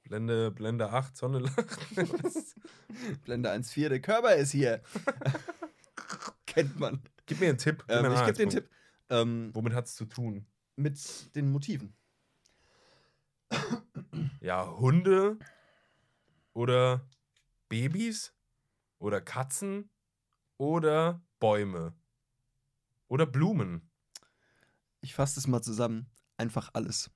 Blende, 0.04 0.52
Blende 0.52 0.90
8, 0.90 1.16
Sonne 1.16 1.40
lacht. 1.40 1.56
Blende 3.24 3.52
1.4, 3.52 3.90
der 3.90 4.02
Körper 4.02 4.36
ist 4.36 4.52
hier. 4.52 4.82
Kennt 6.46 6.80
man. 6.80 7.02
Gib 7.26 7.40
mir 7.40 7.50
einen 7.50 7.58
Tipp. 7.58 7.84
Gib 7.88 7.96
Ähm, 7.98 8.06
einen 8.06 8.16
ich 8.16 8.26
gebe 8.26 8.34
den. 8.34 8.50
Tipp. 8.50 8.70
Ähm, 9.10 9.52
Womit 9.54 9.74
hat 9.74 9.86
es 9.86 9.96
zu 9.96 10.06
tun? 10.06 10.46
mit 10.76 11.36
den 11.36 11.52
Motiven. 11.52 11.96
Ja, 14.42 14.68
Hunde 14.78 15.38
oder 16.54 17.08
Babys 17.70 18.34
oder 19.00 19.22
Katzen 19.22 19.90
oder 20.58 21.22
Bäume 21.40 21.94
oder 23.08 23.26
Blumen. 23.26 23.90
Ich 25.04 25.14
fasse 25.14 25.36
das 25.36 25.48
mal 25.48 25.62
zusammen. 25.62 26.08
Einfach 26.38 26.70
alles. 26.74 27.12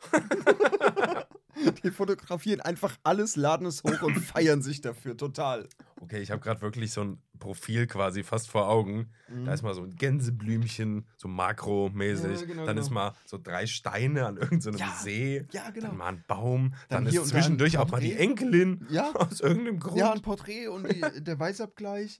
die 1.82 1.90
fotografieren 1.90 2.60
einfach 2.60 2.96
alles, 3.02 3.34
laden 3.36 3.66
es 3.66 3.82
hoch 3.82 4.00
und 4.02 4.14
feiern 4.14 4.62
sich 4.62 4.80
dafür 4.80 5.16
total. 5.16 5.68
Okay, 6.00 6.20
ich 6.20 6.30
habe 6.30 6.40
gerade 6.40 6.62
wirklich 6.62 6.92
so 6.92 7.02
ein 7.02 7.22
Profil 7.38 7.88
quasi 7.88 8.22
fast 8.22 8.48
vor 8.48 8.68
Augen. 8.68 9.12
Da 9.44 9.52
ist 9.52 9.62
mal 9.62 9.74
so 9.74 9.82
ein 9.82 9.96
Gänseblümchen, 9.96 11.06
so 11.16 11.26
makromäßig. 11.28 12.40
Ja, 12.40 12.46
genau, 12.46 12.64
dann 12.64 12.76
genau. 12.76 12.86
ist 12.86 12.90
mal 12.90 13.14
so 13.24 13.38
drei 13.38 13.66
Steine 13.66 14.26
an 14.26 14.36
irgendeinem 14.36 14.78
Ja, 14.78 14.92
See. 14.92 15.46
Ja, 15.50 15.70
genau. 15.70 15.88
Dann 15.88 15.96
mal 15.96 16.08
ein 16.08 16.24
Baum. 16.28 16.74
Dann, 16.88 17.04
Dann 17.04 17.14
ist 17.14 17.26
zwischendurch 17.28 17.76
auch 17.76 17.90
mal 17.90 18.00
die. 18.00 18.14
Enkelin. 18.14 18.86
Ja. 18.88 19.10
Aus 19.14 19.40
irgendeinem 19.40 19.80
Grund. 19.80 19.98
Ja, 19.98 20.12
ein 20.12 20.22
Porträt 20.22 20.68
und 20.68 20.88
die, 20.88 21.00
der 21.22 21.38
Weißabgleich 21.38 22.18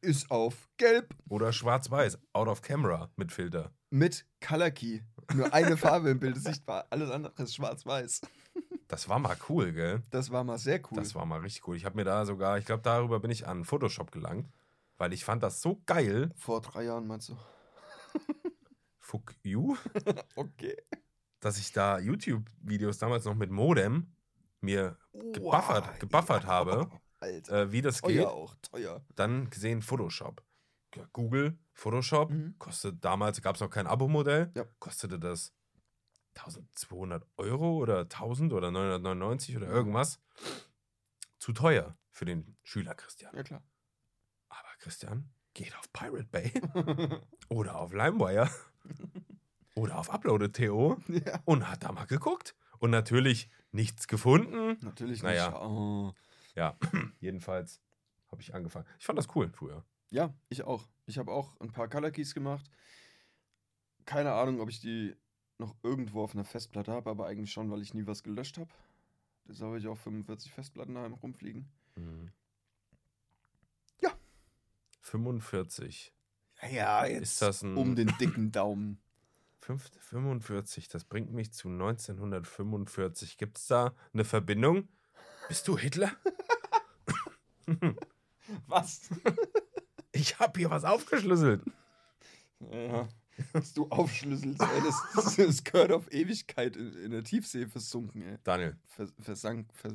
ist 0.00 0.30
auf 0.30 0.68
gelb 0.76 1.14
Oder 1.28 1.52
schwarz-weiß. 1.52 2.18
Out 2.32 2.48
of 2.48 2.62
camera 2.62 3.10
mit 3.16 3.32
Filter. 3.32 3.72
Mit 3.90 4.26
Color 4.46 4.70
Key. 4.70 5.00
Nur 5.34 5.52
eine 5.52 5.76
Farbe 5.76 6.10
im 6.10 6.20
Bild 6.20 6.36
ist 6.36 6.44
sichtbar, 6.44 6.86
alles 6.90 7.10
andere 7.10 7.32
ist 7.42 7.54
schwarz-weiß. 7.54 8.20
Das 8.88 9.08
war 9.08 9.18
mal 9.18 9.36
cool, 9.48 9.72
gell? 9.72 10.02
Das 10.10 10.30
war 10.30 10.44
mal 10.44 10.58
sehr 10.58 10.78
cool. 10.90 10.96
Das 10.98 11.14
war 11.14 11.26
mal 11.26 11.40
richtig 11.40 11.66
cool. 11.66 11.76
Ich 11.76 11.84
habe 11.84 11.96
mir 11.96 12.04
da 12.04 12.24
sogar, 12.24 12.58
ich 12.58 12.64
glaube, 12.64 12.82
darüber 12.82 13.18
bin 13.20 13.30
ich 13.32 13.46
an 13.46 13.64
Photoshop 13.64 14.12
gelangt, 14.12 14.48
weil 14.98 15.12
ich 15.12 15.24
fand 15.24 15.42
das 15.42 15.60
so 15.60 15.82
geil. 15.86 16.30
Vor 16.36 16.60
drei 16.60 16.84
Jahren 16.84 17.06
meinst 17.06 17.28
du? 17.30 17.36
Fuck 18.98 19.34
you. 19.42 19.76
Okay. 20.36 20.76
Dass 21.40 21.58
ich 21.58 21.72
da 21.72 21.98
YouTube-Videos 21.98 22.98
damals 22.98 23.24
noch 23.24 23.34
mit 23.34 23.50
Modem 23.50 24.12
mir 24.60 24.96
gebuffert, 25.32 25.86
Wow, 25.88 25.98
gebuffert 25.98 26.42
ja. 26.44 26.48
habe, 26.48 26.90
Alter. 27.20 27.62
äh, 27.62 27.72
wie 27.72 27.82
das 27.82 28.00
teuer 28.00 28.12
geht. 28.12 28.26
auch, 28.26 28.54
teuer. 28.62 29.04
Dann 29.14 29.50
gesehen 29.50 29.82
Photoshop. 29.82 30.42
Ja, 30.96 31.06
Google, 31.12 31.58
Photoshop, 31.74 32.30
Mhm. 32.30 32.54
kostet 32.58 33.04
damals, 33.04 33.40
gab 33.42 33.54
es 33.56 33.60
noch 33.60 33.70
kein 33.70 33.86
Abo-Modell, 33.86 34.50
Ja. 34.54 34.64
kostete 34.78 35.18
das 35.18 35.52
1200 36.34 37.26
Euro 37.36 37.76
oder 37.76 38.08
1000 38.08 38.52
oder 38.52 38.70
999 38.70 39.56
oder 39.56 39.68
irgendwas. 39.68 40.20
Zu 41.38 41.52
teuer 41.52 41.96
für 42.10 42.24
den 42.24 42.56
Schüler 42.62 42.94
Christian. 42.94 43.34
Ja, 43.36 43.42
klar. 43.42 43.62
Aber 44.48 44.68
Christian 44.78 45.30
geht 45.54 45.76
auf 45.78 45.90
Pirate 45.92 46.24
Bay 46.24 46.52
oder 47.48 47.76
auf 47.78 47.92
LimeWire 47.92 48.50
oder 49.76 49.98
auf 49.98 50.10
Uploaded.to 50.10 50.98
ja. 51.08 51.40
und 51.44 51.68
hat 51.70 51.84
da 51.84 51.92
mal 51.92 52.06
geguckt. 52.06 52.54
Und 52.78 52.90
natürlich 52.90 53.50
nichts 53.72 54.06
gefunden. 54.08 54.76
Natürlich 54.82 55.22
Naja. 55.22 55.48
nicht. 55.50 55.58
Oh. 55.60 56.12
Ja, 56.54 56.78
jedenfalls 57.20 57.80
habe 58.30 58.42
ich 58.42 58.54
angefangen. 58.54 58.86
Ich 58.98 59.06
fand 59.06 59.18
das 59.18 59.34
cool 59.34 59.50
früher. 59.50 59.84
Ja, 60.10 60.32
ich 60.48 60.62
auch. 60.62 60.86
Ich 61.06 61.18
habe 61.18 61.32
auch 61.32 61.58
ein 61.60 61.72
paar 61.72 61.88
Color 61.88 62.10
Keys 62.10 62.34
gemacht. 62.34 62.68
Keine 64.04 64.32
Ahnung, 64.32 64.60
ob 64.60 64.68
ich 64.70 64.80
die 64.80 65.14
noch 65.58 65.74
irgendwo 65.82 66.22
auf 66.22 66.34
einer 66.34 66.44
Festplatte 66.44 66.92
habe, 66.92 67.10
aber 67.10 67.26
eigentlich 67.26 67.50
schon, 67.52 67.70
weil 67.70 67.82
ich 67.82 67.94
nie 67.94 68.06
was 68.06 68.22
gelöscht 68.22 68.58
habe. 68.58 68.70
Deshalb 69.48 69.68
habe 69.68 69.78
ich 69.78 69.86
auch 69.88 69.96
45 69.96 70.52
Festplatten 70.52 70.94
daheim 70.94 71.14
rumfliegen. 71.14 71.68
Ja. 74.00 74.12
45. 75.00 76.12
Ja, 76.70 77.04
Ist 77.04 77.42
das 77.42 77.62
ein 77.62 77.76
um 77.76 77.94
den 77.96 78.08
dicken 78.20 78.52
Daumen. 78.52 79.00
Fünf- 79.60 79.90
45, 80.00 80.88
das 80.88 81.04
bringt 81.04 81.32
mich 81.32 81.52
zu 81.52 81.68
1945. 81.68 83.36
Gibt 83.38 83.58
es 83.58 83.66
da 83.66 83.94
eine 84.12 84.24
Verbindung? 84.24 84.88
Bist 85.48 85.66
du 85.68 85.76
Hitler? 85.76 86.12
Was? 88.66 89.08
Ich 90.16 90.38
habe 90.38 90.58
hier 90.58 90.70
was 90.70 90.84
aufgeschlüsselt. 90.84 91.62
Ja. 92.72 93.08
Was 93.52 93.74
du 93.74 93.86
aufschlüsselst, 93.90 94.60
ey, 94.62 94.82
das, 94.82 95.36
das 95.36 95.62
gehört 95.64 95.92
auf 95.92 96.10
Ewigkeit 96.10 96.74
in, 96.74 96.94
in 97.04 97.10
der 97.10 97.22
Tiefsee 97.22 97.66
versunken, 97.66 98.22
ey. 98.22 98.38
Daniel, 98.44 98.76
Vers, 98.86 99.12
versank, 99.20 99.68
vers, 99.74 99.92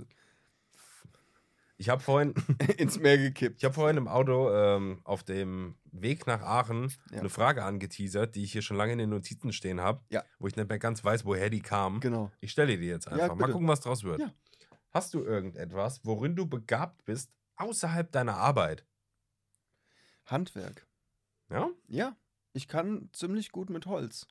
ich 1.78 1.90
habe 1.90 2.00
vorhin, 2.04 2.36
ins 2.78 3.00
Meer 3.00 3.18
gekippt. 3.18 3.58
ich 3.58 3.66
hab 3.66 3.74
vorhin 3.74 3.98
im 3.98 4.08
Auto 4.08 4.52
ähm, 4.54 5.02
auf 5.04 5.24
dem 5.24 5.74
Weg 5.92 6.28
nach 6.28 6.42
Aachen 6.44 6.94
Ja. 7.12 7.22
eine 7.22 7.30
Frage 7.30 7.64
angeteasert, 7.64 8.36
die 8.36 8.44
ich 8.44 8.52
hier 8.52 8.62
schon 8.62 8.78
lange 8.78 8.94
in 8.94 9.00
den 9.00 9.10
Notizen 9.10 9.52
stehen 9.52 9.82
habe, 9.82 10.02
Ja. 10.12 10.24
wo 10.38 10.46
ich 10.46 10.56
nicht 10.56 10.70
mehr 10.70 10.78
ganz 10.78 11.04
weiß, 11.04 11.26
woher 11.26 11.50
die 11.50 11.62
kam. 11.62 12.00
Genau. 12.00 12.32
Ich 12.42 12.52
stelle 12.52 12.78
die 12.78 12.86
jetzt 12.86 13.06
Ja, 13.08 13.14
einfach. 13.14 13.30
Mal 13.30 13.36
bitte. 13.38 13.52
gucken, 13.54 13.68
was 13.68 13.80
draus 13.80 14.04
wird. 14.04 14.20
Ja. 14.20 14.32
Hast 14.92 15.16
du 15.16 15.24
irgendetwas, 15.24 16.02
worin 16.04 16.36
du 16.36 16.46
begabt 16.46 17.04
bist, 17.06 17.32
außerhalb 17.56 18.12
deiner 18.12 18.36
Arbeit? 18.38 18.86
Handwerk. 20.26 20.88
Ja? 21.50 21.70
Ja, 21.88 22.16
ich 22.54 22.68
kann 22.68 23.10
ziemlich 23.14 23.52
gut 23.52 23.70
mit 23.70 23.86
Holz 23.86 24.28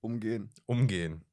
umgehen. 0.00 0.50
Umgehen. 0.66 1.24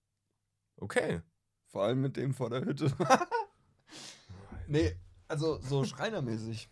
Okay. 0.78 1.22
Vor 1.68 1.84
allem 1.84 2.02
mit 2.02 2.16
dem 2.18 2.34
vor 2.34 2.50
der 2.50 2.62
Hütte. 2.62 2.96
nee, 4.68 4.96
also 5.28 5.60
so 5.62 5.84
schreinermäßig. 5.86 6.70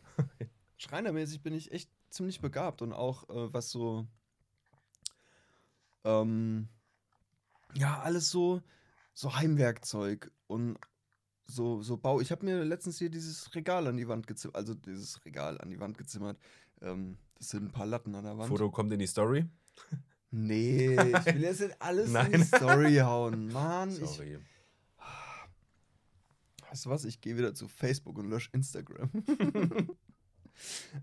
schreinermäßig 0.77 1.41
bin 1.41 1.53
ich 1.53 1.71
echt 1.71 1.91
ziemlich 2.09 2.39
begabt 2.39 2.81
und 2.81 2.93
auch 2.93 3.29
äh, 3.29 3.53
was 3.53 3.69
so. 3.69 4.07
Ähm, 6.03 6.69
ja, 7.73 7.99
alles 7.99 8.31
so, 8.31 8.61
so 9.13 9.35
Heimwerkzeug 9.35 10.31
und 10.47 10.79
so, 11.47 11.81
so 11.81 11.97
Bau. 11.97 12.21
Ich 12.21 12.31
habe 12.31 12.45
mir 12.45 12.63
letztens 12.63 12.99
hier 12.99 13.09
dieses 13.09 13.53
Regal 13.55 13.87
an 13.87 13.97
die 13.97 14.07
Wand 14.07 14.27
gezimmert, 14.27 14.55
also 14.55 14.73
dieses 14.73 15.23
Regal 15.25 15.59
an 15.59 15.69
die 15.69 15.79
Wand 15.79 15.97
gezimmert. 15.97 16.37
Ähm, 16.81 17.17
das 17.35 17.49
sind 17.49 17.65
ein 17.65 17.71
paar 17.71 17.85
Latten 17.85 18.13
an 18.15 18.25
der 18.25 18.37
Wand. 18.37 18.49
Foto 18.49 18.69
kommt 18.69 18.91
in 18.91 18.99
die 18.99 19.07
Story. 19.07 19.45
Nee, 20.29 20.93
ich 20.93 21.25
will 21.25 21.41
jetzt 21.41 21.61
nicht 21.61 21.81
alles 21.81 22.07
in 22.13 22.31
die 22.31 22.37
Nein. 22.37 22.43
Story 22.43 22.95
hauen. 22.97 23.51
Mann, 23.51 23.89
ich, 23.91 23.97
Sorry. 23.97 24.39
Weißt 26.69 26.85
du 26.85 26.89
was? 26.89 27.05
Ich 27.05 27.21
gehe 27.21 27.37
wieder 27.37 27.53
zu 27.53 27.67
Facebook 27.67 28.17
und 28.17 28.29
lösche 28.29 28.49
Instagram. 28.51 29.09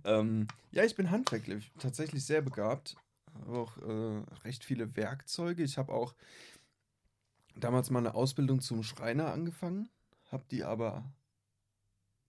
ähm, 0.04 0.46
ja, 0.72 0.84
ich 0.84 0.94
bin 0.94 1.10
handwerklich 1.10 1.72
tatsächlich 1.78 2.24
sehr 2.26 2.42
begabt. 2.42 2.96
Habe 3.32 3.58
auch 3.58 3.78
äh, 3.78 4.22
recht 4.44 4.62
viele 4.64 4.94
Werkzeuge. 4.94 5.62
Ich 5.62 5.78
habe 5.78 5.92
auch 5.92 6.14
damals 7.56 7.90
mal 7.90 8.00
eine 8.00 8.14
Ausbildung 8.14 8.60
zum 8.60 8.82
Schreiner 8.82 9.32
angefangen, 9.32 9.88
habe 10.34 10.44
die 10.50 10.64
aber 10.64 11.10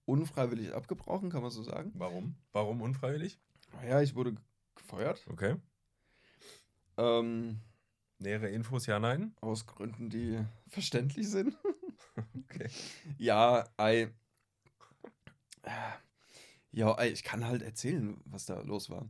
unfreiwillig 0.05 0.73
abgebrochen, 0.73 1.29
kann 1.29 1.41
man 1.41 1.51
so 1.51 1.63
sagen. 1.63 1.91
Warum? 1.95 2.35
Warum 2.53 2.81
unfreiwillig? 2.81 3.39
Naja, 3.73 4.01
ich 4.01 4.15
wurde 4.15 4.35
gefeuert. 4.75 5.25
Okay. 5.27 5.55
Ähm, 6.97 7.59
Nähere 8.19 8.47
Infos, 8.49 8.85
ja, 8.85 8.99
nein? 8.99 9.35
aus 9.41 9.65
Gründen, 9.65 10.09
die 10.09 10.39
verständlich 10.69 11.29
sind. 11.29 11.57
Okay. 12.49 12.69
Ja, 13.17 13.65
ei. 13.75 14.13
Ja, 16.71 17.01
ich 17.03 17.23
kann 17.23 17.45
halt 17.45 17.61
erzählen, 17.61 18.21
was 18.25 18.45
da 18.45 18.61
los 18.61 18.89
war. 18.89 19.09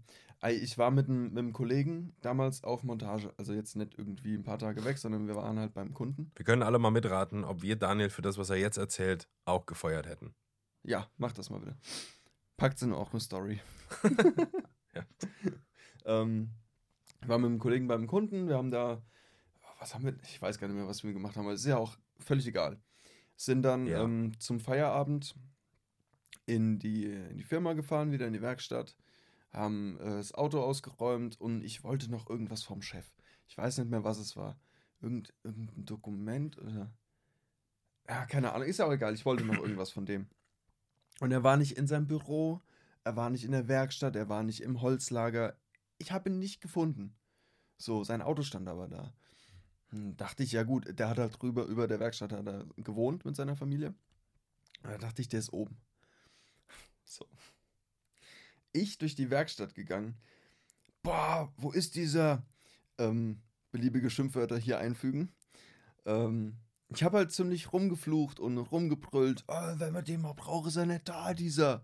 Ich 0.50 0.78
war 0.78 0.92
mit 0.92 1.08
einem, 1.10 1.30
mit 1.30 1.38
einem 1.38 1.54
Kollegen 1.54 2.16
damals 2.22 2.64
auf 2.64 2.84
Montage. 2.84 3.34
Also 3.38 3.54
jetzt 3.54 3.76
nicht 3.76 3.98
irgendwie 3.98 4.36
ein 4.36 4.44
paar 4.44 4.60
Tage 4.60 4.84
weg, 4.86 4.98
sondern 4.98 5.28
wir 5.28 5.36
waren 5.36 5.58
halt 5.60 5.74
beim 5.74 5.94
Kunden. 5.94 6.32
Wir 6.36 6.46
können 6.46 6.62
alle 6.64 6.80
mal 6.80 6.92
mitraten, 6.92 7.44
ob 7.44 7.62
wir 7.62 7.76
Daniel 7.76 8.10
für 8.10 8.22
das, 8.22 8.38
was 8.38 8.50
er 8.50 8.58
jetzt 8.58 8.78
erzählt, 8.78 9.28
auch 9.46 9.66
gefeuert 9.66 10.06
hätten. 10.08 10.36
Ja, 10.84 11.10
mach 11.18 11.32
das 11.32 11.50
mal 11.50 11.60
bitte. 11.60 11.78
Packt's 12.58 12.82
in 12.82 12.94
auch 12.94 13.12
eine 13.12 13.20
Story. 13.20 13.60
Ja. 14.96 15.04
ähm, 16.06 16.52
ich 17.22 17.28
war 17.28 17.38
mit 17.38 17.48
einem 17.48 17.60
Kollegen 17.60 17.88
beim 17.88 18.08
Kunden. 18.08 18.48
Wir 18.48 18.56
haben 18.56 18.72
da, 18.72 19.02
was 19.80 19.94
haben 19.94 20.06
wir, 20.06 20.16
ich 20.24 20.42
weiß 20.42 20.58
gar 20.58 20.68
nicht 20.68 20.78
mehr, 20.78 20.88
was 20.88 21.04
wir 21.04 21.12
gemacht 21.12 21.36
haben, 21.36 21.44
aber 21.46 21.54
ist 21.54 21.66
ja 21.66 21.76
auch 21.78 21.98
völlig 22.18 22.48
egal. 22.48 22.80
Sind 23.36 23.64
dann 23.64 23.88
Ja. 23.88 24.04
ähm, 24.04 24.32
zum 24.40 24.62
Feierabend 24.62 25.36
in 26.46 26.80
die, 26.80 27.06
in 27.08 27.38
die 27.38 27.44
Firma 27.44 27.74
gefahren, 27.74 28.12
wieder 28.12 28.26
in 28.26 28.32
die 28.34 28.42
Werkstatt, 28.42 28.96
haben 29.56 29.98
äh, 30.00 30.18
das 30.18 30.34
Auto 30.34 30.62
ausgeräumt 30.62 31.40
und 31.40 31.64
ich 31.64 31.84
wollte 31.84 32.10
noch 32.12 32.30
irgendwas 32.30 32.64
vom 32.64 32.82
Chef. 32.82 33.10
Ich 33.48 33.58
weiß 33.58 33.78
nicht 33.78 33.90
mehr, 33.90 34.04
was 34.04 34.18
es 34.18 34.36
war. 34.36 34.60
Irgend, 35.02 35.34
irgendein 35.44 35.86
Dokument 35.86 36.58
oder. 36.58 36.92
Ja, 38.08 38.26
keine 38.26 38.54
Ahnung, 38.54 38.68
ist 38.68 38.78
ja 38.78 38.86
auch 38.86 38.92
egal. 38.92 39.14
Ich 39.14 39.26
wollte 39.26 39.46
noch 39.46 39.58
irgendwas 39.58 39.92
von 39.92 40.06
dem. 40.06 40.28
Und 41.20 41.32
er 41.32 41.44
war 41.44 41.58
nicht 41.58 41.78
in 41.78 41.88
seinem 41.88 42.08
Büro, 42.08 42.62
er 43.04 43.16
war 43.16 43.30
nicht 43.30 43.44
in 43.44 43.52
der 43.52 43.68
Werkstatt, 43.68 44.16
er 44.16 44.30
war 44.30 44.44
nicht 44.44 44.62
im 44.62 44.82
Holzlager. 44.82 45.56
Ich 45.98 46.12
habe 46.12 46.30
ihn 46.30 46.40
nicht 46.40 46.62
gefunden. 46.62 47.16
So, 47.78 48.04
sein 48.04 48.22
Auto 48.22 48.44
stand 48.44 48.68
aber 48.68 48.88
da. 48.88 49.14
Hm, 49.90 50.18
dachte 50.18 50.44
ich, 50.44 50.52
ja 50.52 50.64
gut, 50.64 51.00
der 51.00 51.10
hat 51.10 51.18
halt 51.18 51.42
drüber, 51.42 51.66
über 51.66 51.88
der 51.88 52.00
Werkstatt 52.00 52.32
hat 52.32 52.48
er 52.48 52.66
gewohnt 52.78 53.26
mit 53.26 53.36
seiner 53.36 53.56
Familie. 53.56 53.94
Da 54.84 54.98
dachte 54.98 55.22
ich, 55.22 55.30
der 55.30 55.40
ist 55.40 55.54
oben. 55.54 55.78
So. 57.08 57.28
Ich 58.76 58.98
durch 58.98 59.16
die 59.16 59.30
Werkstatt 59.30 59.74
gegangen. 59.74 60.16
Boah, 61.02 61.52
wo 61.58 61.72
ist 61.72 61.96
dieser? 61.96 62.44
Ähm, 62.98 63.42
beliebige 63.72 64.10
Schimpfwörter 64.10 64.58
hier 64.58 64.80
einfügen. 64.80 65.34
Ähm, 66.06 66.56
ich 66.90 67.04
habe 67.04 67.18
halt 67.18 67.32
ziemlich 67.32 67.74
rumgeflucht 67.74 68.40
und 68.40 68.58
rumgebrüllt. 68.58 69.44
Oh, 69.48 69.74
wenn 69.78 69.92
man 69.94 70.06
den 70.06 70.22
mal 70.22 70.34
braucht, 70.34 70.68
ist 70.68 70.76
er 70.78 70.86
nicht 70.86 71.08
da, 71.10 71.34
dieser. 71.34 71.84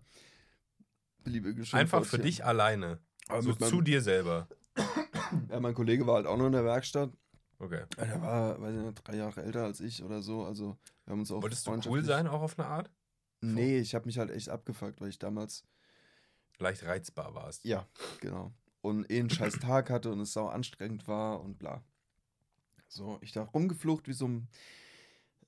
Beliebige 1.24 1.64
Schimpfwörter. 1.64 1.78
Einfach 1.78 2.04
für 2.04 2.18
dich 2.18 2.44
alleine. 2.44 2.98
Aber 3.28 3.42
so 3.42 3.50
meinem- 3.58 3.68
zu 3.70 3.80
dir 3.80 4.00
selber. 4.00 4.48
Ja, 5.50 5.60
mein 5.60 5.74
Kollege 5.74 6.06
war 6.06 6.16
halt 6.16 6.26
auch 6.26 6.36
noch 6.36 6.46
in 6.46 6.52
der 6.52 6.64
Werkstatt. 6.64 7.10
Okay. 7.58 7.84
Der 7.96 8.20
war, 8.20 8.60
weiß 8.60 8.74
ich 8.76 8.82
nicht, 8.82 9.06
drei 9.06 9.16
Jahre 9.16 9.42
älter 9.42 9.64
als 9.64 9.80
ich 9.80 10.02
oder 10.02 10.20
so. 10.20 10.44
Also, 10.44 10.78
wir 11.04 11.12
haben 11.12 11.20
uns 11.20 11.30
auch. 11.30 11.42
Wolltest 11.42 11.66
du 11.66 11.80
cool 11.86 12.04
sein, 12.04 12.26
auch 12.26 12.42
auf 12.42 12.58
eine 12.58 12.66
Art? 12.68 12.90
Nee, 13.40 13.78
ich 13.78 13.94
habe 13.94 14.06
mich 14.06 14.18
halt 14.18 14.30
echt 14.30 14.48
abgefuckt, 14.48 15.00
weil 15.00 15.08
ich 15.10 15.18
damals. 15.18 15.64
Leicht 16.62 16.84
reizbar 16.84 17.34
warst. 17.34 17.64
Ja, 17.64 17.86
genau. 18.20 18.52
Und 18.80 19.10
eh 19.10 19.20
einen 19.20 19.30
scheiß 19.30 19.58
Tag 19.60 19.90
hatte 19.90 20.10
und 20.10 20.20
es 20.20 20.32
sau 20.32 20.48
anstrengend 20.48 21.06
war 21.06 21.40
und 21.40 21.58
bla. 21.58 21.84
So, 22.88 23.18
ich 23.20 23.32
da 23.32 23.42
rumgeflucht 23.42 24.08
wie 24.08 24.12
so 24.12 24.28
ein 24.28 24.48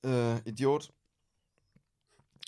äh, 0.03 0.39
Idiot. 0.49 0.93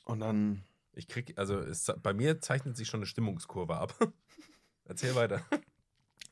Und 0.05 0.20
dann. 0.20 0.63
Ich 0.93 1.07
krieg, 1.07 1.38
also 1.38 1.59
es, 1.59 1.91
bei 2.01 2.13
mir 2.13 2.41
zeichnet 2.41 2.76
sich 2.76 2.88
schon 2.88 3.01
eine 3.01 3.05
Stimmungskurve 3.05 3.78
ab. 3.78 3.95
Erzähl 4.86 5.13
weiter. 5.13 5.45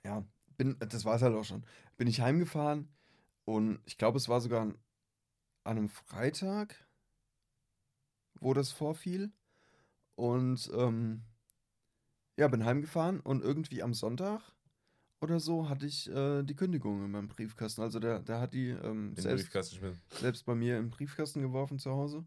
ja, 0.03 0.25
bin, 0.57 0.75
das 0.79 1.05
war 1.05 1.15
es 1.15 1.21
halt 1.21 1.35
auch 1.35 1.43
schon. 1.43 1.63
Bin 1.97 2.07
ich 2.07 2.21
heimgefahren 2.21 2.89
und 3.43 3.79
ich 3.85 3.97
glaube, 3.97 4.17
es 4.17 4.27
war 4.27 4.41
sogar 4.41 4.61
an, 4.61 4.77
an 5.63 5.77
einem 5.77 5.89
Freitag, 5.89 6.87
wo 8.39 8.53
das 8.53 8.71
vorfiel. 8.71 9.31
Und 10.15 10.71
ähm, 10.73 11.23
ja, 12.37 12.47
bin 12.47 12.65
heimgefahren 12.65 13.19
und 13.19 13.43
irgendwie 13.43 13.81
am 13.83 13.93
Sonntag 13.93 14.41
oder 15.21 15.39
so 15.39 15.69
hatte 15.69 15.85
ich 15.85 16.09
äh, 16.11 16.43
die 16.43 16.55
Kündigung 16.55 17.03
in 17.03 17.11
meinem 17.11 17.27
Briefkasten. 17.27 17.81
Also 17.81 17.99
der, 17.99 18.19
der 18.19 18.39
hat 18.39 18.53
die 18.53 18.69
ähm, 18.69 19.15
selbst, 19.15 19.51
selbst 20.09 20.45
bei 20.45 20.55
mir 20.55 20.77
im 20.77 20.89
Briefkasten 20.89 21.41
geworfen 21.41 21.79
zu 21.79 21.91
Hause. 21.91 22.25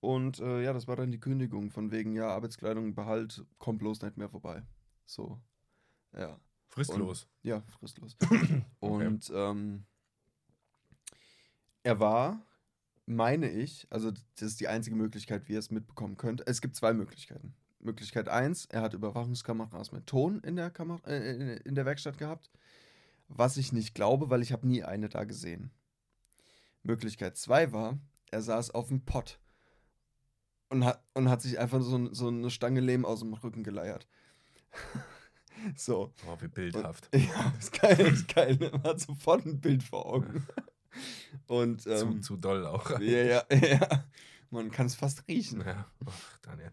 Und 0.00 0.40
äh, 0.40 0.62
ja, 0.62 0.72
das 0.72 0.86
war 0.86 0.96
dann 0.96 1.10
die 1.10 1.20
Kündigung 1.20 1.70
von 1.70 1.90
wegen, 1.90 2.14
ja, 2.14 2.28
Arbeitskleidung 2.28 2.94
behalt, 2.94 3.44
kommt 3.58 3.78
bloß 3.78 4.02
nicht 4.02 4.16
mehr 4.16 4.28
vorbei. 4.28 4.62
So, 5.06 5.40
ja. 6.14 6.38
Fristlos. 6.68 7.26
Ja, 7.42 7.62
fristlos. 7.78 8.16
Und 8.80 9.32
ähm, 9.34 9.86
er 11.82 12.00
war, 12.00 12.44
meine 13.06 13.50
ich, 13.50 13.86
also 13.88 14.10
das 14.10 14.42
ist 14.42 14.60
die 14.60 14.68
einzige 14.68 14.96
Möglichkeit, 14.96 15.48
wie 15.48 15.54
ihr 15.54 15.58
es 15.58 15.70
mitbekommen 15.70 16.16
könnt. 16.16 16.46
Es 16.46 16.60
gibt 16.60 16.76
zwei 16.76 16.92
Möglichkeiten. 16.92 17.54
Möglichkeit 17.86 18.28
eins, 18.28 18.66
er 18.66 18.82
hat 18.82 18.94
Überwachungskameras 18.94 19.92
mit 19.92 20.06
Ton 20.06 20.40
in 20.40 20.56
der, 20.56 20.70
Kamera, 20.70 21.00
äh, 21.08 21.56
in 21.64 21.74
der 21.74 21.86
Werkstatt 21.86 22.18
gehabt. 22.18 22.50
Was 23.28 23.56
ich 23.56 23.72
nicht 23.72 23.94
glaube, 23.94 24.30
weil 24.30 24.42
ich 24.42 24.52
habe 24.52 24.68
nie 24.68 24.84
eine 24.84 25.08
da 25.08 25.24
gesehen. 25.24 25.70
Möglichkeit 26.82 27.36
zwei 27.36 27.72
war, 27.72 27.98
er 28.30 28.42
saß 28.42 28.70
auf 28.72 28.88
dem 28.88 29.04
Pott 29.04 29.40
und 30.68 30.84
hat, 30.84 31.02
und 31.14 31.28
hat 31.28 31.42
sich 31.42 31.58
einfach 31.58 31.80
so, 31.82 32.12
so 32.12 32.28
eine 32.28 32.50
Stange 32.50 32.80
Lehm 32.80 33.04
aus 33.04 33.20
dem 33.20 33.34
Rücken 33.34 33.64
geleiert. 33.64 34.06
so. 35.76 36.12
Oh, 36.26 36.36
wie 36.40 36.48
bildhaft. 36.48 37.08
Ja, 37.14 37.52
ist 37.58 37.72
geil, 37.80 38.00
ist 38.00 38.28
geil. 38.28 38.58
Man 38.60 38.82
hat 38.82 39.00
sofort 39.00 39.46
ein 39.46 39.60
Bild 39.60 39.82
vor 39.82 40.06
Augen. 40.06 40.46
Und 41.46 41.82
zu, 41.82 41.90
ähm, 41.90 42.22
zu 42.22 42.36
doll 42.36 42.64
auch. 42.66 42.98
ja, 43.00 43.22
ja, 43.22 43.44
ja. 43.50 44.04
Man 44.50 44.70
kann 44.70 44.86
es 44.86 44.94
fast 44.94 45.26
riechen. 45.28 45.60
Ja. 45.60 45.86
Ach, 46.06 46.38
Daniel. 46.38 46.72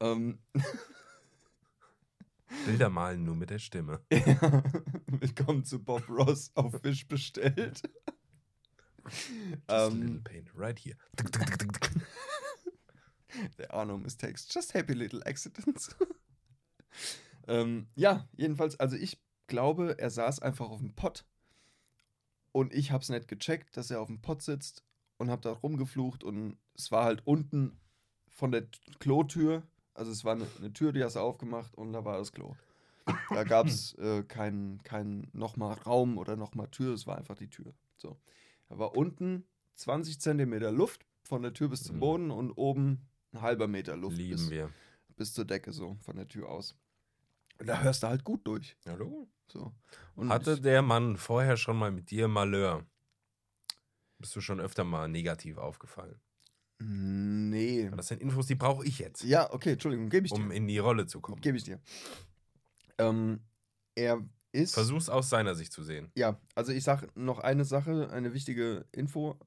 Ähm, 0.00 0.38
Bilder 2.66 2.88
malen 2.88 3.24
nur 3.24 3.34
mit 3.34 3.50
der 3.50 3.58
Stimme. 3.58 4.00
ja. 4.12 4.62
Willkommen 5.06 5.64
zu 5.64 5.82
Bob 5.82 6.08
Ross 6.08 6.52
auf 6.54 6.80
Fisch 6.82 7.08
bestellt. 7.08 7.82
Just 9.04 9.30
a 9.68 9.88
little 9.88 10.08
ähm, 10.08 10.24
pain 10.24 10.48
right 10.54 10.78
here. 10.78 10.96
der 13.58 13.74
Arno 13.74 13.98
Mistakes. 13.98 14.46
Just 14.50 14.72
happy 14.74 14.92
little 14.92 15.26
accidents. 15.26 15.96
ähm, 17.48 17.88
ja, 17.96 18.28
jedenfalls, 18.36 18.78
also 18.78 18.94
ich 18.96 19.18
glaube, 19.48 19.98
er 19.98 20.10
saß 20.10 20.40
einfach 20.40 20.68
auf 20.68 20.80
dem 20.80 20.94
Pott 20.94 21.24
und 22.52 22.72
ich 22.72 22.92
hab's 22.92 23.08
nicht 23.08 23.26
gecheckt, 23.26 23.76
dass 23.76 23.90
er 23.90 24.00
auf 24.00 24.08
dem 24.08 24.20
Pott 24.20 24.42
sitzt 24.42 24.84
und 25.16 25.30
hab 25.30 25.42
da 25.42 25.50
rumgeflucht 25.50 26.22
und 26.22 26.56
es 26.74 26.92
war 26.92 27.04
halt 27.04 27.26
unten 27.26 27.80
von 28.28 28.52
der 28.52 28.68
Klotür, 29.00 29.66
also 29.98 30.12
es 30.12 30.24
war 30.24 30.32
eine, 30.34 30.46
eine 30.58 30.72
Tür, 30.72 30.92
die 30.92 31.02
hast 31.02 31.16
du 31.16 31.20
aufgemacht 31.20 31.74
und 31.74 31.92
da 31.92 32.04
war 32.04 32.18
das 32.18 32.32
Klo. 32.32 32.54
Da 33.30 33.44
gab's 33.44 33.94
äh, 33.98 34.22
keinen 34.22 34.82
kein 34.82 35.28
nochmal 35.32 35.74
Raum 35.74 36.18
oder 36.18 36.36
nochmal 36.36 36.68
Tür, 36.68 36.94
es 36.94 37.06
war 37.06 37.18
einfach 37.18 37.36
die 37.36 37.50
Tür. 37.50 37.74
So. 37.96 38.16
Da 38.68 38.78
war 38.78 38.96
unten 38.96 39.44
20 39.74 40.20
Zentimeter 40.20 40.70
Luft 40.70 41.04
von 41.22 41.42
der 41.42 41.52
Tür 41.52 41.68
bis 41.68 41.82
zum 41.82 41.96
Mhm. 41.96 42.00
Boden 42.00 42.30
und 42.30 42.52
oben 42.52 43.08
ein 43.32 43.40
halber 43.42 43.66
Meter 43.66 43.96
Luft 43.96 44.16
Lieben 44.16 44.32
bis, 44.36 44.50
wir. 44.50 44.70
bis 45.16 45.34
zur 45.34 45.44
Decke 45.44 45.72
so 45.72 45.96
von 46.00 46.16
der 46.16 46.28
Tür 46.28 46.48
aus. 46.48 46.76
Und 47.58 47.66
da 47.66 47.80
hörst 47.82 48.02
du 48.02 48.06
halt 48.06 48.22
gut 48.24 48.46
durch. 48.46 48.76
Hallo? 48.86 49.28
So. 49.48 49.72
Und 50.14 50.28
Hatte 50.28 50.60
der 50.60 50.82
Mann 50.82 51.16
vorher 51.16 51.56
schon 51.56 51.76
mal 51.76 51.90
mit 51.90 52.10
dir 52.10 52.28
Malheur? 52.28 52.86
Bist 54.18 54.34
du 54.36 54.40
schon 54.40 54.60
öfter 54.60 54.84
mal 54.84 55.08
negativ 55.08 55.58
aufgefallen? 55.58 56.20
Nee. 56.78 57.86
Aber 57.86 57.96
das 57.96 58.08
sind 58.08 58.20
Infos, 58.20 58.46
die 58.46 58.54
brauche 58.54 58.84
ich 58.86 58.98
jetzt, 58.98 59.22
Ja, 59.24 59.52
okay, 59.52 59.72
Entschuldigung, 59.72 60.08
gebe 60.08 60.26
ich 60.26 60.32
dir. 60.32 60.40
um 60.40 60.50
in 60.50 60.66
die 60.66 60.78
Rolle 60.78 61.06
zu 61.06 61.20
kommen. 61.20 61.40
Gebe 61.40 61.56
ich 61.56 61.64
dir. 61.64 61.80
Ähm, 62.98 63.40
er 63.94 64.24
ist. 64.52 64.74
Versuch's 64.74 65.08
aus 65.08 65.30
seiner 65.30 65.54
Sicht 65.54 65.72
zu 65.72 65.82
sehen. 65.82 66.10
Ja, 66.14 66.40
also 66.54 66.72
ich 66.72 66.84
sage 66.84 67.08
noch 67.14 67.38
eine 67.38 67.64
Sache, 67.64 68.10
eine 68.10 68.32
wichtige 68.34 68.86
Info. 68.92 69.38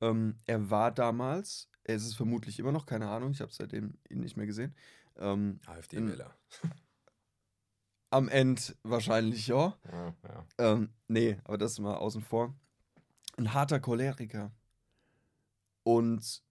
Ähm, 0.00 0.38
er 0.46 0.70
war 0.70 0.92
damals, 0.92 1.68
er 1.84 1.96
ist 1.96 2.06
es 2.06 2.14
vermutlich 2.14 2.58
immer 2.58 2.72
noch, 2.72 2.86
keine 2.86 3.08
Ahnung, 3.08 3.32
ich 3.32 3.40
habe 3.40 3.52
seitdem 3.52 3.98
ihn 4.08 4.20
nicht 4.20 4.36
mehr 4.36 4.46
gesehen. 4.46 4.74
Ähm, 5.18 5.60
AfD-Wähler. 5.66 6.34
am 8.10 8.28
Ende 8.28 8.62
wahrscheinlich 8.82 9.46
ja. 9.46 9.76
Ja, 9.90 10.14
ja. 10.24 10.46
Ähm, 10.58 10.90
nee, 11.08 11.38
aber 11.44 11.58
das 11.58 11.78
mal 11.78 11.96
außen 11.96 12.22
vor. 12.22 12.54
Ein 13.36 13.52
harter 13.52 13.80
Choleriker. 13.80 14.52
Und 15.82 16.42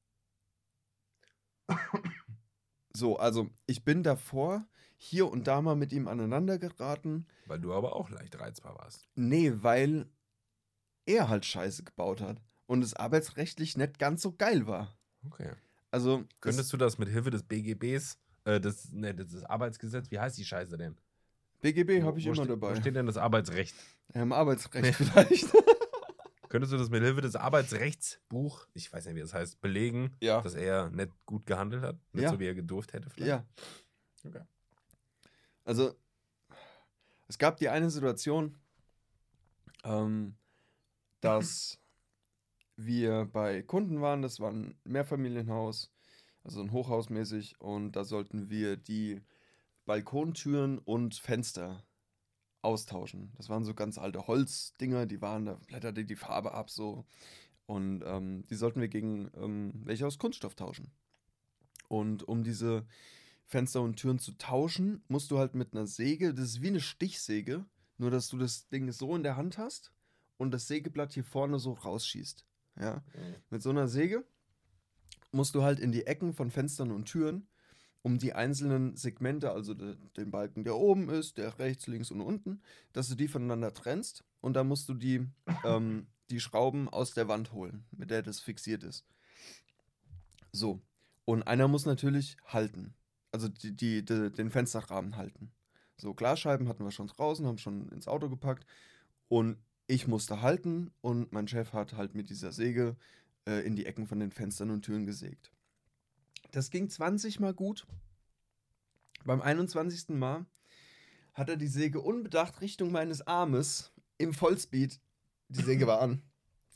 so, 2.93 3.17
also 3.17 3.49
ich 3.65 3.83
bin 3.83 4.03
davor 4.03 4.65
hier 4.97 5.29
und 5.29 5.47
da 5.47 5.61
mal 5.61 5.75
mit 5.75 5.91
ihm 5.91 6.07
aneinander 6.07 6.57
geraten. 6.57 7.27
Weil 7.45 7.59
du 7.59 7.73
aber 7.73 7.95
auch 7.95 8.09
leicht 8.09 8.39
reizbar 8.39 8.75
warst. 8.77 9.07
Nee, 9.15 9.51
weil 9.57 10.07
er 11.05 11.29
halt 11.29 11.45
Scheiße 11.45 11.83
gebaut 11.83 12.21
hat 12.21 12.41
und 12.65 12.83
es 12.83 12.93
arbeitsrechtlich 12.93 13.77
nicht 13.77 13.99
ganz 13.99 14.21
so 14.21 14.33
geil 14.35 14.65
war. 14.67 14.97
Okay. 15.25 15.51
Also, 15.91 16.23
Könntest 16.41 16.71
du 16.73 16.77
das 16.77 16.97
mit 16.97 17.09
Hilfe 17.09 17.29
des 17.29 17.43
BGBs, 17.43 18.17
äh, 18.45 18.59
des, 18.59 18.91
ne, 18.91 19.13
das 19.13 19.33
ist 19.33 19.43
Arbeitsgesetz, 19.43 20.09
wie 20.11 20.19
heißt 20.19 20.37
die 20.37 20.45
Scheiße 20.45 20.77
denn? 20.77 20.97
BGB 21.61 22.03
habe 22.03 22.19
ich 22.19 22.25
Wo 22.25 22.31
immer 22.33 22.43
ste- 22.43 22.47
dabei. 22.53 22.71
Wo 22.71 22.75
steht 22.79 22.95
denn 22.95 23.05
das 23.05 23.17
Arbeitsrecht? 23.17 23.75
Ja, 24.13 24.23
Im 24.23 24.33
Arbeitsrecht 24.33 24.95
vielleicht. 24.95 25.47
Könntest 26.55 26.71
du 26.71 26.77
das 26.77 26.89
mit 26.89 27.03
Hilfe 27.03 27.19
des 27.19 27.35
Arbeitsrechtsbuch, 27.35 28.65
ich 28.73 28.93
weiß 28.93 29.07
nicht, 29.07 29.15
wie 29.15 29.19
das 29.19 29.33
heißt, 29.33 29.59
belegen, 29.59 30.15
Ja. 30.21 30.39
dass 30.39 30.53
er 30.53 30.89
nicht 30.89 31.11
gut 31.25 31.45
gehandelt 31.45 31.83
hat? 31.83 31.97
Nicht 32.13 32.23
Ja. 32.23 32.29
so, 32.29 32.39
wie 32.39 32.45
er 32.47 32.55
gedurft 32.55 32.93
hätte 32.93 33.09
vielleicht? 33.09 33.27
Ja. 33.27 33.45
Okay. 34.23 34.39
Also, 35.65 35.93
es 37.27 37.37
gab 37.37 37.57
die 37.57 37.67
eine 37.67 37.89
Situation, 37.89 38.57
ähm, 39.83 40.37
dass 41.19 41.77
wir 42.77 43.25
bei 43.25 43.61
Kunden 43.61 43.99
waren. 43.99 44.21
Das 44.21 44.39
war 44.39 44.53
ein 44.53 44.79
Mehrfamilienhaus, 44.85 45.91
also 46.45 46.61
ein 46.61 46.71
Hochhaus 46.71 47.09
mäßig. 47.09 47.59
Und 47.59 47.97
da 47.97 48.05
sollten 48.05 48.49
wir 48.49 48.77
die 48.77 49.21
Balkontüren 49.83 50.79
und 50.79 51.15
Fenster 51.15 51.85
austauschen. 52.65 53.31
Das 53.37 53.49
waren 53.49 53.63
so 53.63 53.73
ganz 53.73 53.97
alte 53.97 54.27
Holzdinger, 54.27 55.05
die 55.05 55.21
waren, 55.21 55.45
da 55.45 55.53
blätterte 55.67 56.03
die 56.03 56.15
Farbe 56.15 56.53
ab 56.53 56.69
so. 56.69 57.05
Und 57.65 58.03
ähm, 58.05 58.45
die 58.49 58.55
sollten 58.55 58.81
wir 58.81 58.89
gegen 58.89 59.31
ähm, 59.35 59.71
welche 59.85 60.05
aus 60.05 60.17
Kunststoff 60.19 60.55
tauschen. 60.55 60.91
Und 61.87 62.27
um 62.27 62.43
diese 62.43 62.85
Fenster 63.45 63.81
und 63.81 63.95
Türen 63.95 64.19
zu 64.19 64.33
tauschen, 64.37 65.03
musst 65.07 65.31
du 65.31 65.37
halt 65.37 65.55
mit 65.55 65.73
einer 65.73 65.87
Säge, 65.87 66.33
das 66.33 66.45
ist 66.49 66.61
wie 66.61 66.67
eine 66.67 66.81
Stichsäge, 66.81 67.65
nur 67.97 68.11
dass 68.11 68.27
du 68.27 68.37
das 68.37 68.67
Ding 68.69 68.91
so 68.91 69.15
in 69.15 69.23
der 69.23 69.37
Hand 69.37 69.57
hast 69.57 69.93
und 70.37 70.51
das 70.51 70.67
Sägeblatt 70.67 71.13
hier 71.13 71.23
vorne 71.23 71.59
so 71.59 71.73
rausschießt. 71.73 72.45
Ja? 72.79 73.03
Mit 73.49 73.61
so 73.61 73.69
einer 73.69 73.87
Säge 73.87 74.25
musst 75.31 75.55
du 75.55 75.63
halt 75.63 75.79
in 75.79 75.91
die 75.91 76.05
Ecken 76.05 76.33
von 76.33 76.51
Fenstern 76.51 76.91
und 76.91 77.05
Türen, 77.05 77.47
um 78.05 78.19
die 78.19 78.33
einzelnen 78.33 78.95
Segmente, 78.95 79.51
also 79.51 79.73
de, 79.73 79.95
den 80.15 80.29
Balken, 80.29 80.63
der 80.63 80.75
oben 80.75 81.09
ist, 81.09 81.39
der 81.39 81.57
rechts, 81.57 81.87
links 81.87 82.11
und 82.11 82.21
unten, 82.21 82.61
dass 82.93 83.07
du 83.07 83.15
die 83.15 83.27
voneinander 83.27 83.73
trennst 83.73 84.23
und 84.41 84.53
dann 84.53 84.67
musst 84.67 84.87
du 84.87 84.93
die, 84.93 85.25
ähm, 85.65 86.05
die 86.29 86.39
Schrauben 86.39 86.87
aus 86.87 87.15
der 87.15 87.27
Wand 87.27 87.51
holen, 87.51 87.83
mit 87.89 88.11
der 88.11 88.21
das 88.21 88.39
fixiert 88.39 88.83
ist. 88.83 89.07
So. 90.51 90.83
Und 91.25 91.47
einer 91.47 91.67
muss 91.67 91.87
natürlich 91.87 92.37
halten. 92.45 92.93
Also 93.31 93.47
die, 93.47 93.75
die, 93.75 94.05
die, 94.05 94.31
den 94.31 94.51
Fensterrahmen 94.51 95.17
halten. 95.17 95.51
So, 95.97 96.13
Glasscheiben 96.13 96.67
hatten 96.67 96.83
wir 96.83 96.91
schon 96.91 97.07
draußen, 97.07 97.47
haben 97.47 97.57
schon 97.57 97.89
ins 97.89 98.07
Auto 98.07 98.29
gepackt. 98.29 98.67
Und 99.29 99.57
ich 99.87 100.07
musste 100.07 100.43
halten 100.43 100.91
und 101.01 101.31
mein 101.31 101.47
Chef 101.47 101.73
hat 101.73 101.93
halt 101.93 102.13
mit 102.13 102.29
dieser 102.29 102.51
Säge 102.51 102.97
äh, 103.47 103.65
in 103.65 103.75
die 103.75 103.87
Ecken 103.87 104.05
von 104.05 104.19
den 104.19 104.31
Fenstern 104.31 104.69
und 104.69 104.83
Türen 104.83 105.07
gesägt. 105.07 105.54
Das 106.55 106.69
ging 106.69 106.89
20 106.89 107.41
Mal 107.41 107.53
gut. 107.53 107.85
Beim 109.25 109.41
21. 109.41 110.15
Mal 110.15 110.45
hat 111.33 111.49
er 111.49 111.57
die 111.57 111.67
Säge 111.67 111.99
unbedacht 111.99 112.61
Richtung 112.61 112.93
meines 112.93 113.27
Armes 113.27 113.91
im 114.17 114.33
Vollspeed, 114.33 115.01
die 115.49 115.61
Säge 115.61 115.85
war 115.85 115.99
an, 115.99 116.21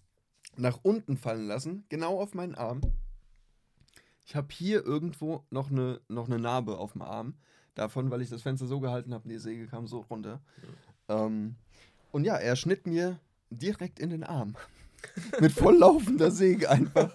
nach 0.58 0.82
unten 0.84 1.16
fallen 1.16 1.48
lassen, 1.48 1.86
genau 1.88 2.20
auf 2.20 2.34
meinen 2.34 2.56
Arm. 2.56 2.82
Ich 4.26 4.36
habe 4.36 4.50
hier 4.52 4.86
irgendwo 4.86 5.46
noch 5.50 5.72
eine, 5.72 6.02
noch 6.10 6.28
eine 6.28 6.40
Narbe 6.40 6.78
auf 6.78 6.92
dem 6.92 7.02
Arm. 7.02 7.36
Davon, 7.74 8.12
weil 8.12 8.22
ich 8.22 8.30
das 8.30 8.42
Fenster 8.42 8.68
so 8.68 8.82
gehalten 8.82 9.14
habe, 9.14 9.30
die 9.30 9.38
Säge 9.38 9.66
kam 9.68 9.88
so 9.88 10.02
runter. 10.02 10.42
Ähm, 11.08 11.56
und 12.12 12.26
ja, 12.26 12.36
er 12.36 12.58
schnitt 12.58 12.86
mir 12.86 13.18
direkt 13.50 14.00
in 14.00 14.10
den 14.10 14.26
Arm. 14.26 14.58
Mit 15.40 15.52
volllaufender 15.52 16.32
Säge 16.32 16.70
einfach. 16.70 17.12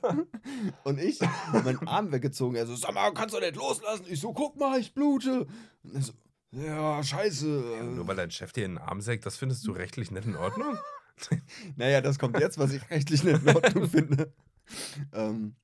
Und 0.84 0.98
ich, 0.98 1.20
meinen 1.52 1.86
Arm 1.86 2.12
weggezogen. 2.12 2.56
Er 2.56 2.66
so, 2.66 2.76
sag 2.76 2.94
mal, 2.94 3.12
kannst 3.12 3.34
du 3.34 3.40
nicht 3.40 3.56
loslassen? 3.56 4.06
Ich 4.08 4.20
so, 4.20 4.32
guck 4.32 4.56
mal, 4.56 4.78
ich 4.78 4.94
blute. 4.94 5.46
Und 5.82 5.94
er 5.94 6.02
so, 6.02 6.12
ja, 6.52 7.02
scheiße. 7.02 7.46
Nur 7.94 8.06
weil 8.06 8.16
dein 8.16 8.30
Chef 8.30 8.52
dir 8.52 8.64
in 8.64 8.72
den 8.72 8.78
Arm 8.78 9.00
sägt, 9.00 9.26
das 9.26 9.36
findest 9.36 9.66
du 9.66 9.72
rechtlich 9.72 10.10
nicht 10.10 10.26
in 10.26 10.36
Ordnung? 10.36 10.78
Naja, 11.76 12.00
das 12.00 12.18
kommt 12.18 12.40
jetzt, 12.40 12.58
was 12.58 12.72
ich 12.72 12.90
rechtlich 12.90 13.22
nicht 13.22 13.40
in 13.46 13.54
Ordnung 13.54 13.88
finde. 13.88 14.32
Ähm, 15.12 15.54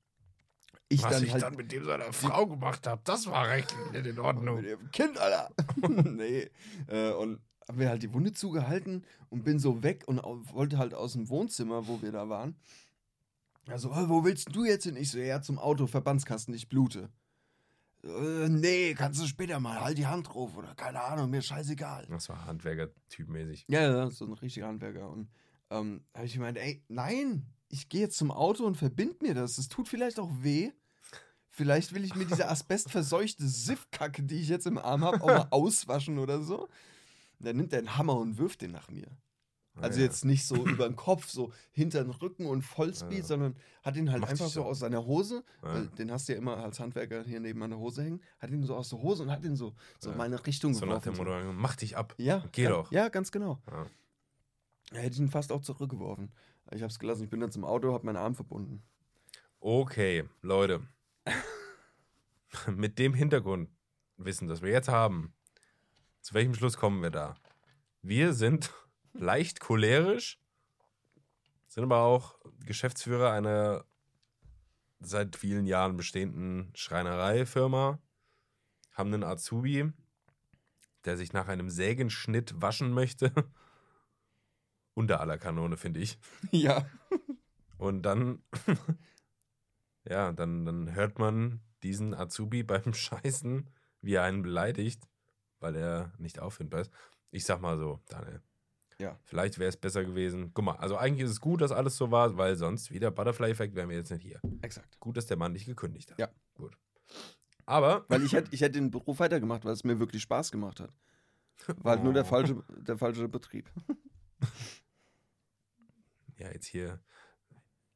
ich 0.88 1.02
Was 1.02 1.10
dann 1.12 1.24
ich 1.24 1.32
halt 1.32 1.42
dann 1.42 1.54
mit 1.56 1.72
dem 1.72 1.84
seiner 1.84 2.12
Frau 2.12 2.46
gemacht 2.46 2.86
habe, 2.86 3.00
das 3.04 3.26
war 3.26 3.48
rechtlich 3.48 3.90
nicht 3.92 4.06
in 4.06 4.18
Ordnung. 4.18 4.56
mit 4.56 4.66
dem 4.66 4.90
Kind, 4.90 5.18
Alter. 5.18 5.50
nee. 5.88 6.50
Äh, 6.88 7.10
und 7.12 7.40
hab 7.70 7.76
mir 7.76 7.88
halt 7.88 8.02
die 8.02 8.12
Wunde 8.12 8.32
zugehalten 8.32 9.04
und 9.28 9.44
bin 9.44 9.60
so 9.60 9.84
weg 9.84 10.02
und 10.08 10.20
wollte 10.52 10.76
halt 10.76 10.92
aus 10.92 11.12
dem 11.12 11.28
Wohnzimmer, 11.28 11.86
wo 11.86 12.02
wir 12.02 12.10
da 12.10 12.28
waren. 12.28 12.56
Also, 13.68 13.92
"Äh, 13.92 14.08
wo 14.08 14.24
willst 14.24 14.48
du 14.56 14.64
jetzt 14.64 14.82
hin? 14.82 14.96
Ich 14.96 15.12
so, 15.12 15.18
ja, 15.20 15.40
zum 15.40 15.60
Auto, 15.60 15.86
Verbandskasten, 15.86 16.52
ich 16.52 16.68
blute. 16.68 17.10
Äh, 18.02 18.48
nee, 18.48 18.94
kannst 18.94 19.20
du 19.20 19.26
später 19.26 19.60
mal, 19.60 19.80
halt 19.80 19.98
die 19.98 20.06
Hand 20.08 20.26
drauf 20.28 20.56
oder 20.56 20.74
keine 20.74 21.00
Ahnung, 21.00 21.30
mir 21.30 21.42
scheißegal. 21.42 22.06
Das 22.10 22.28
war 22.28 22.44
Handwerker-typmäßig. 22.44 23.66
Ja, 23.68 23.82
ja, 23.82 24.10
so 24.10 24.24
ein 24.24 24.32
richtiger 24.32 24.66
Handwerker. 24.66 25.08
Und 25.08 25.28
ähm, 25.70 26.02
habe 26.12 26.26
ich 26.26 26.32
gemeint, 26.32 26.58
ey, 26.58 26.82
nein, 26.88 27.46
ich 27.68 27.88
gehe 27.88 28.00
jetzt 28.00 28.16
zum 28.16 28.32
Auto 28.32 28.64
und 28.64 28.76
verbind 28.76 29.22
mir 29.22 29.34
das. 29.34 29.54
Das 29.54 29.68
tut 29.68 29.86
vielleicht 29.86 30.18
auch 30.18 30.30
weh. 30.40 30.72
Vielleicht 31.50 31.94
will 31.94 32.02
ich 32.04 32.16
mir 32.16 32.24
diese 32.26 32.48
asbestverseuchte 32.48 33.46
Siffkacke, 33.46 34.24
die 34.24 34.40
ich 34.40 34.48
jetzt 34.48 34.66
im 34.66 34.78
Arm 34.78 35.04
habe, 35.04 35.22
auch 35.22 35.28
mal 35.28 35.46
auswaschen 35.50 36.18
oder 36.18 36.42
so. 36.42 36.68
Dann 37.40 37.56
nimmt 37.56 37.72
er 37.72 37.78
einen 37.80 37.96
Hammer 37.96 38.16
und 38.16 38.38
wirft 38.38 38.62
den 38.62 38.70
nach 38.70 38.90
mir. 38.90 39.06
Also 39.76 39.96
Ah, 39.96 40.00
ja. 40.00 40.04
jetzt 40.06 40.24
nicht 40.24 40.46
so 40.46 40.54
über 40.66 40.86
den 40.88 40.96
Kopf, 40.96 41.28
so 41.30 41.52
hinter 41.72 42.02
den 42.02 42.10
Rücken 42.10 42.44
und 42.46 42.62
Vollspeed, 42.62 43.18
Ja. 43.20 43.24
sondern 43.24 43.56
hat 43.82 43.96
ihn 43.96 44.10
halt 44.10 44.20
Macht 44.20 44.32
einfach 44.32 44.48
so 44.48 44.64
aus 44.64 44.80
seiner 44.80 45.06
Hose, 45.06 45.42
weil 45.62 45.86
den 45.88 46.10
hast 46.10 46.28
du 46.28 46.32
ja 46.32 46.38
immer 46.38 46.56
als 46.58 46.80
Handwerker 46.80 47.22
hier 47.24 47.40
neben 47.40 47.62
an 47.62 47.70
der 47.70 47.78
Hose 47.78 48.02
hängen, 48.02 48.20
hat 48.40 48.50
ihn 48.50 48.62
so 48.64 48.74
aus 48.76 48.90
der 48.90 49.00
Hose 49.00 49.22
und 49.22 49.30
hat 49.30 49.42
ihn 49.44 49.56
so, 49.56 49.74
so 49.98 50.10
in 50.10 50.16
meine 50.18 50.44
Richtung 50.46 50.74
So 50.74 50.84
nach 50.86 51.00
dem 51.02 51.14
geworfen. 51.14 51.46
Motto, 51.46 51.52
mach 51.58 51.76
dich 51.76 51.96
ab. 51.96 52.14
Ja, 52.18 52.44
Geh 52.52 52.64
ga- 52.64 52.68
doch. 52.70 52.92
Ja, 52.92 53.08
ganz 53.08 53.32
genau. 53.32 53.60
Da 54.90 54.98
hätte 54.98 55.18
ihn 55.18 55.28
fast 55.30 55.50
auch 55.52 55.62
zurückgeworfen. 55.62 56.30
Ich 56.72 56.82
habe 56.82 56.90
es 56.90 56.98
gelassen. 56.98 57.24
Ich 57.24 57.30
bin 57.30 57.40
dann 57.40 57.50
zum 57.52 57.64
Auto, 57.64 57.92
habe 57.92 58.04
meinen 58.04 58.16
Arm 58.16 58.34
verbunden. 58.34 58.82
Okay, 59.60 60.24
Leute. 60.42 60.80
Mit 62.66 62.98
dem 62.98 63.14
Hintergrundwissen, 63.14 64.48
das 64.48 64.62
wir 64.62 64.70
jetzt 64.70 64.88
haben, 64.88 65.32
zu 66.20 66.34
welchem 66.34 66.54
Schluss 66.54 66.76
kommen 66.76 67.02
wir 67.02 67.10
da? 67.10 67.36
Wir 68.02 68.32
sind 68.32 68.72
leicht 69.12 69.60
cholerisch, 69.60 70.38
sind 71.68 71.84
aber 71.84 72.02
auch 72.02 72.38
Geschäftsführer 72.64 73.32
einer 73.32 73.84
seit 75.00 75.36
vielen 75.36 75.66
Jahren 75.66 75.96
bestehenden 75.96 76.70
Schreinereifirma, 76.74 77.98
haben 78.92 79.14
einen 79.14 79.24
Azubi, 79.24 79.92
der 81.04 81.16
sich 81.16 81.32
nach 81.32 81.48
einem 81.48 81.70
Sägenschnitt 81.70 82.60
waschen 82.60 82.92
möchte. 82.92 83.32
Unter 84.94 85.20
aller 85.20 85.38
Kanone, 85.38 85.76
finde 85.76 86.00
ich. 86.00 86.18
Ja. 86.50 86.86
Und 87.78 88.02
dann, 88.02 88.42
ja, 90.04 90.32
dann, 90.32 90.66
dann 90.66 90.94
hört 90.94 91.18
man 91.18 91.62
diesen 91.82 92.12
Azubi 92.12 92.62
beim 92.62 92.92
Scheißen, 92.92 93.70
wie 94.02 94.14
er 94.14 94.24
einen 94.24 94.42
beleidigt, 94.42 95.08
weil 95.60 95.76
er 95.76 96.12
nicht 96.18 96.38
auffindbar 96.40 96.80
ist. 96.82 96.92
Ich 97.30 97.44
sag 97.44 97.60
mal 97.60 97.78
so, 97.78 98.00
Daniel. 98.08 98.42
Ja. 98.98 99.18
Vielleicht 99.24 99.58
wäre 99.58 99.68
es 99.70 99.76
besser 99.78 100.04
gewesen. 100.04 100.50
Guck 100.52 100.64
mal, 100.64 100.76
also 100.76 100.96
eigentlich 100.96 101.24
ist 101.24 101.30
es 101.30 101.40
gut, 101.40 101.60
dass 101.62 101.72
alles 101.72 101.96
so 101.96 102.10
war, 102.10 102.36
weil 102.36 102.56
sonst 102.56 102.90
wieder 102.90 103.10
Butterfly-Effekt 103.10 103.74
wären 103.74 103.88
wir 103.88 103.96
jetzt 103.96 104.10
nicht 104.10 104.22
hier. 104.22 104.40
Exakt. 104.60 104.98
Gut, 105.00 105.16
dass 105.16 105.26
der 105.26 105.38
Mann 105.38 105.54
dich 105.54 105.64
gekündigt 105.64 106.10
hat. 106.10 106.18
Ja. 106.18 106.28
Gut. 106.54 106.76
Aber, 107.64 108.04
Weil 108.08 108.22
ich 108.24 108.32
hätte 108.32 108.52
ich 108.52 108.60
hätte 108.60 108.72
den 108.78 108.90
Beruf 108.90 109.18
weitergemacht, 109.20 109.64
weil 109.64 109.72
es 109.72 109.84
mir 109.84 109.98
wirklich 110.00 110.22
Spaß 110.22 110.50
gemacht 110.50 110.80
hat. 110.80 110.90
War 111.78 111.92
halt 111.92 112.04
nur 112.04 112.12
der 112.12 112.24
Oh. 112.24 112.28
falsche, 112.28 112.62
der 112.68 112.98
falsche 112.98 113.28
Betrieb. 113.28 113.70
ja, 116.36 116.50
jetzt 116.52 116.66
hier 116.66 117.00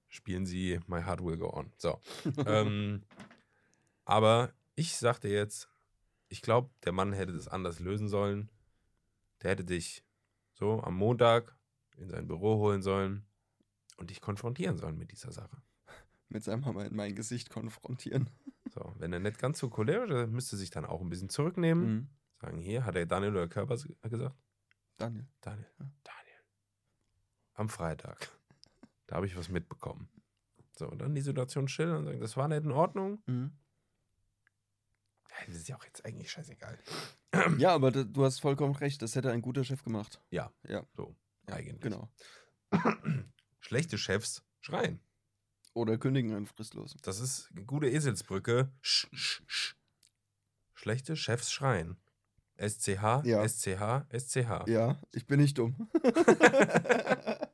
spielen 0.09 0.47
sie 0.47 0.79
My 0.87 1.03
Heart 1.03 1.23
Will 1.25 1.37
Go 1.39 1.51
On. 1.53 1.73
So. 1.77 1.99
ähm, 2.47 3.03
aber 4.05 4.53
ich 4.75 4.97
sagte 4.97 5.29
jetzt, 5.29 5.69
ich 6.35 6.43
glaube, 6.43 6.69
der 6.85 6.91
Mann 6.91 7.13
hätte 7.13 7.33
das 7.33 7.47
anders 7.47 7.79
lösen 7.79 8.09
sollen. 8.09 8.51
Der 9.41 9.53
hätte 9.53 9.65
dich 9.65 10.05
so 10.53 10.83
am 10.83 10.97
Montag 10.97 11.57
in 11.97 12.11
sein 12.11 12.27
Büro 12.27 12.57
holen 12.59 12.83
sollen 12.83 13.25
und 13.99 14.11
dich 14.11 14.21
konfrontieren 14.21 14.77
sollen 14.77 14.99
mit 14.99 15.13
dieser 15.13 15.31
Sache. 15.31 15.63
Mit 16.29 16.43
seinem 16.43 16.67
Hammer 16.67 16.87
in 16.87 16.97
mein 16.97 17.15
Gesicht 17.15 17.51
konfrontieren. 17.51 18.29
So, 18.73 18.93
wenn 18.99 19.13
er 19.13 19.21
nicht 19.21 19.39
ganz 19.39 19.61
so 19.61 19.71
cholerisch 19.71 20.11
ist, 20.11 20.33
müsste 20.33 20.57
sich 20.57 20.69
dann 20.69 20.85
auch 20.85 21.01
ein 21.01 21.09
bisschen 21.09 21.29
zurücknehmen. 21.29 21.87
Mhm. 21.87 22.09
Sagen, 22.41 22.59
hier, 22.59 22.85
hat 22.85 22.97
er 22.97 23.07
Daniel 23.07 23.31
oder 23.31 23.47
Körper 23.47 23.77
gesagt? 23.77 24.35
Daniel. 24.97 25.29
Daniel, 25.41 25.69
Daniel. 26.03 26.41
Am 27.53 27.69
Freitag. 27.69 28.33
Da 29.07 29.15
habe 29.15 29.27
ich 29.27 29.37
was 29.37 29.49
mitbekommen. 29.49 30.09
So, 30.77 30.89
und 30.89 30.99
dann 30.99 31.15
die 31.15 31.21
Situation 31.21 31.69
schildern 31.69 31.99
und 31.99 32.05
sagen, 32.07 32.21
das 32.21 32.37
war 32.37 32.49
nicht 32.49 32.65
in 32.65 32.73
Ordnung. 32.73 33.23
Mhm. 33.27 33.53
Das 35.47 35.57
ist 35.57 35.69
ja 35.69 35.77
auch 35.77 35.85
jetzt 35.85 36.05
eigentlich 36.05 36.31
scheißegal. 36.31 36.79
Ja, 37.59 37.75
aber 37.75 37.91
du 37.91 38.25
hast 38.25 38.41
vollkommen 38.41 38.75
recht. 38.77 39.03
Das 39.03 39.15
hätte 39.17 39.31
ein 39.33 39.43
guter 39.43 39.65
Chef 39.65 39.83
gemacht. 39.83 40.21
Ja, 40.31 40.53
Ja. 40.67 40.87
so, 40.97 41.17
Ja, 41.49 41.57
eigentlich. 41.57 41.81
Genau. 41.81 42.09
Schlechte 43.61 43.99
Chefs 43.99 44.43
schreien. 44.61 45.01
Oder 45.75 45.99
kündigen 45.99 46.33
einen 46.35 46.47
fristlos. 46.47 46.97
Das 47.03 47.19
ist 47.21 47.51
eine 47.53 47.65
gute 47.65 47.89
Eselsbrücke. 47.89 48.71
Sch, 48.81 49.09
sch, 49.13 49.43
sch. 49.47 49.75
Schlechte 50.75 51.17
Chefs 51.17 51.51
schreien. 51.53 51.97
SCH, 52.57 53.23
Ja. 53.25 53.43
SCH, 53.47 54.07
SCH. 54.17 54.69
Ja, 54.69 55.01
ich 55.13 55.27
bin 55.27 55.41
nicht 55.41 55.59
dumm. 55.59 55.89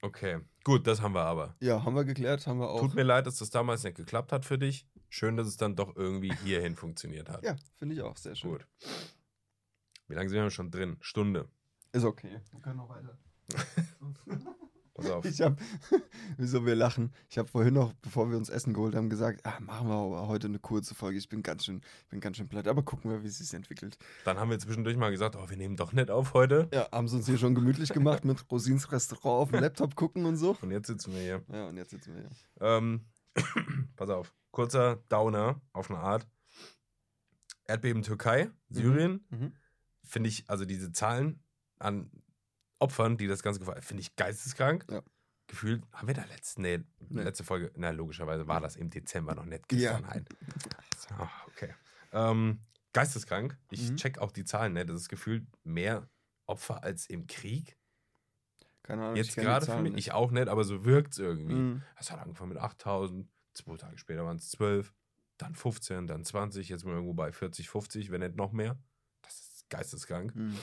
Okay, 0.00 0.38
gut, 0.62 0.86
das 0.86 1.00
haben 1.02 1.12
wir 1.14 1.22
aber. 1.24 1.56
Ja, 1.60 1.84
haben 1.84 1.96
wir 1.96 2.04
geklärt, 2.04 2.46
haben 2.46 2.60
wir 2.60 2.68
auch. 2.70 2.80
Tut 2.80 2.94
mir 2.94 3.02
leid, 3.02 3.26
dass 3.26 3.38
das 3.38 3.50
damals 3.50 3.82
nicht 3.82 3.96
geklappt 3.96 4.30
hat 4.32 4.44
für 4.44 4.56
dich. 4.58 4.86
Schön, 5.08 5.36
dass 5.36 5.46
es 5.46 5.56
dann 5.56 5.76
doch 5.76 5.96
irgendwie 5.96 6.32
hierhin 6.44 6.76
funktioniert 6.76 7.28
hat. 7.28 7.44
Ja, 7.44 7.56
finde 7.76 7.94
ich 7.94 8.02
auch 8.02 8.16
sehr 8.16 8.34
schön. 8.34 8.52
Gut. 8.52 8.66
Wie 10.08 10.14
lange 10.14 10.28
sind 10.28 10.42
wir 10.42 10.50
schon 10.50 10.70
drin? 10.70 10.96
Stunde. 11.00 11.48
Ist 11.92 12.04
okay. 12.04 12.40
Wir 12.52 12.60
können 12.60 12.76
noch 12.76 12.88
weiter. 12.88 13.18
Pass 14.98 15.10
auf. 15.10 15.24
Ich 15.24 15.40
habe, 15.40 15.56
wieso 16.38 16.66
wir 16.66 16.74
lachen? 16.74 17.12
Ich 17.30 17.38
habe 17.38 17.48
vorhin 17.48 17.74
noch, 17.74 17.92
bevor 18.02 18.30
wir 18.30 18.36
uns 18.36 18.48
Essen 18.48 18.74
geholt 18.74 18.96
haben, 18.96 19.08
gesagt, 19.08 19.46
ah, 19.46 19.60
machen 19.60 19.88
wir 19.88 19.94
aber 19.94 20.26
heute 20.26 20.48
eine 20.48 20.58
kurze 20.58 20.94
Folge. 20.94 21.18
Ich 21.18 21.28
bin 21.28 21.42
ganz 21.42 21.64
schön, 21.64 21.82
bin 22.08 22.18
ganz 22.20 22.36
schön 22.36 22.48
platt. 22.48 22.66
Aber 22.66 22.82
gucken 22.82 23.10
wir, 23.10 23.22
wie 23.22 23.28
es 23.28 23.38
sich 23.38 23.54
entwickelt. 23.54 23.96
Dann 24.24 24.38
haben 24.38 24.50
wir 24.50 24.58
zwischendurch 24.58 24.96
mal 24.96 25.10
gesagt, 25.10 25.36
oh, 25.36 25.48
wir 25.48 25.56
nehmen 25.56 25.76
doch 25.76 25.92
nicht 25.92 26.10
auf 26.10 26.34
heute. 26.34 26.68
Ja, 26.72 26.90
haben 26.90 27.06
sie 27.06 27.16
uns 27.16 27.26
hier 27.26 27.38
schon 27.38 27.54
gemütlich 27.54 27.90
gemacht 27.90 28.24
mit 28.24 28.44
Rosins 28.50 28.90
Restaurant 28.90 29.42
auf 29.42 29.50
dem 29.52 29.60
Laptop 29.60 29.94
gucken 29.94 30.26
und 30.26 30.36
so. 30.36 30.56
Und 30.60 30.72
jetzt 30.72 30.88
sitzen 30.88 31.14
wir 31.14 31.20
hier. 31.20 31.44
Ja, 31.52 31.68
und 31.68 31.76
jetzt 31.76 31.90
sitzen 31.90 32.14
wir 32.14 32.22
hier. 32.22 32.30
Ähm, 32.60 33.04
pass 33.96 34.10
auf. 34.10 34.34
Kurzer 34.50 34.96
Downer 35.08 35.60
auf 35.72 35.90
eine 35.90 35.98
Art. 36.00 36.26
Erdbeben 37.64 38.02
Türkei, 38.02 38.50
Syrien. 38.70 39.24
Mhm. 39.30 39.52
Finde 40.04 40.28
ich, 40.28 40.48
also 40.48 40.64
diese 40.64 40.90
Zahlen 40.92 41.42
an 41.78 42.10
Opfern, 42.78 43.16
die 43.18 43.26
das 43.26 43.42
Ganze 43.42 43.60
gefallen 43.60 43.82
finde 43.82 44.00
ich 44.02 44.16
geisteskrank. 44.16 44.86
Ja. 44.90 45.02
Gefühlt, 45.48 45.82
haben 45.92 46.06
wir 46.08 46.14
da 46.14 46.24
letzte, 46.24 46.60
nee, 46.62 46.78
Nee. 47.08 47.22
letzte 47.22 47.42
Folge, 47.44 47.72
na 47.76 47.90
logischerweise 47.90 48.46
war 48.46 48.60
das 48.60 48.76
im 48.76 48.90
Dezember 48.90 49.34
noch 49.34 49.44
nicht 49.46 49.70
Ja. 49.72 49.92
gestern 49.98 50.06
halt. 50.08 50.28
Ah, 51.10 51.28
okay. 51.48 51.74
Ähm, 52.12 52.60
geisteskrank. 52.92 53.58
Ich 53.70 53.90
Mhm. 53.90 53.96
check 53.96 54.18
auch 54.18 54.30
die 54.32 54.44
Zahlen 54.44 54.74
nicht. 54.74 54.88
Das 54.88 54.96
ist 55.00 55.08
gefühlt 55.08 55.46
mehr 55.64 56.08
Opfer 56.46 56.82
als 56.84 57.06
im 57.06 57.26
Krieg. 57.26 57.76
Keine 58.82 59.02
Ahnung. 59.04 59.16
Jetzt 59.16 59.36
gerade 59.36 59.66
für 59.66 59.82
mich. 59.82 59.92
nicht. 59.92 60.06
Ich 60.06 60.12
auch 60.12 60.30
nicht, 60.30 60.48
aber 60.48 60.64
so 60.64 60.84
wirkt 60.84 61.12
es 61.12 61.18
irgendwie. 61.18 61.54
Mhm. 61.54 61.82
Es 61.96 62.10
hat 62.10 62.20
angefangen 62.20 62.50
mit 62.50 62.58
8000, 62.58 63.28
zwei 63.58 63.76
Tage 63.76 63.98
später 63.98 64.24
waren 64.24 64.36
es 64.36 64.50
12, 64.50 64.92
dann 65.36 65.54
15, 65.54 66.06
dann 66.06 66.24
20, 66.24 66.68
jetzt 66.68 66.80
sind 66.80 66.90
wir 66.90 66.96
irgendwo 66.96 67.14
bei 67.14 67.32
40, 67.32 67.68
50, 67.68 68.10
wenn 68.10 68.20
nicht 68.20 68.36
noch 68.36 68.52
mehr. 68.52 68.76
Das 69.22 69.34
ist 69.38 69.70
geisteskrank. 69.70 70.34
Mhm. 70.34 70.56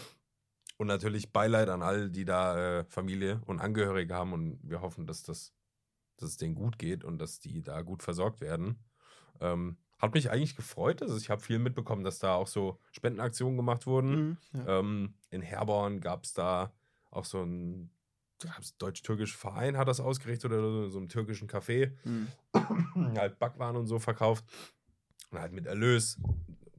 Und 0.77 0.87
natürlich 0.87 1.31
Beileid 1.31 1.69
an 1.69 1.81
all, 1.81 2.09
die 2.09 2.25
da 2.25 2.79
äh, 2.79 2.85
Familie 2.85 3.41
und 3.45 3.59
Angehörige 3.59 4.13
haben 4.13 4.33
und 4.33 4.59
wir 4.63 4.81
hoffen, 4.81 5.07
dass, 5.07 5.23
das, 5.23 5.53
dass 6.17 6.29
es 6.29 6.37
denen 6.37 6.55
gut 6.55 6.77
geht 6.77 7.03
und 7.03 7.17
dass 7.19 7.39
die 7.39 7.61
da 7.61 7.81
gut 7.81 8.03
versorgt 8.03 8.41
werden. 8.41 8.83
Ähm, 9.39 9.77
hat 9.97 10.13
mich 10.13 10.29
eigentlich 10.29 10.57
gefreut. 10.57 11.01
Also 11.01 11.15
ich 11.17 11.29
habe 11.29 11.41
viel 11.41 11.59
mitbekommen, 11.59 12.03
dass 12.03 12.19
da 12.19 12.35
auch 12.35 12.47
so 12.47 12.79
Spendenaktionen 12.91 13.55
gemacht 13.55 13.87
wurden. 13.87 14.15
Mhm. 14.15 14.37
Ja. 14.53 14.79
Ähm, 14.79 15.13
in 15.29 15.41
Herborn 15.41 16.01
gab 16.01 16.25
es 16.25 16.33
da 16.33 16.73
auch 17.09 17.25
so 17.25 17.41
ein 17.41 17.89
deutsch-türkischer 18.79 19.38
Verein 19.38 19.77
hat 19.77 19.88
das 19.88 19.99
ausgerichtet 19.99 20.51
oder 20.51 20.61
so, 20.61 20.89
so 20.89 20.97
einen 20.99 21.09
türkischen 21.09 21.47
Café. 21.49 21.93
Mhm. 22.03 22.27
halt 23.17 23.39
Backwaren 23.39 23.75
und 23.77 23.88
so 23.88 23.99
verkauft. 23.99 24.45
Und 25.31 25.39
halt 25.39 25.53
mit 25.53 25.65
Erlös 25.65 26.17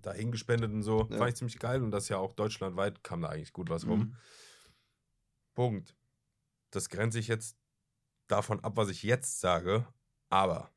dahin 0.03 0.31
gespendet 0.31 0.71
und 0.73 0.83
so. 0.83 1.09
Ja. 1.11 1.19
Fand 1.19 1.31
ich 1.31 1.37
ziemlich 1.37 1.59
geil. 1.59 1.83
Und 1.83 1.91
das 1.91 2.09
ja 2.09 2.19
auch 2.19 2.33
deutschlandweit 2.33 3.03
kam 3.03 3.23
da 3.23 3.29
eigentlich 3.29 3.53
gut 3.53 3.71
was 3.71 3.87
rum. 3.87 3.99
Mhm. 4.01 4.17
Punkt. 5.55 5.97
Das 6.71 6.89
grenze 6.89 7.19
ich 7.19 7.29
jetzt 7.29 7.57
davon 8.29 8.61
ab, 8.61 8.77
was 8.77 8.89
ich 8.89 9.03
jetzt 9.03 9.41
sage. 9.41 9.87
Aber 10.29 10.71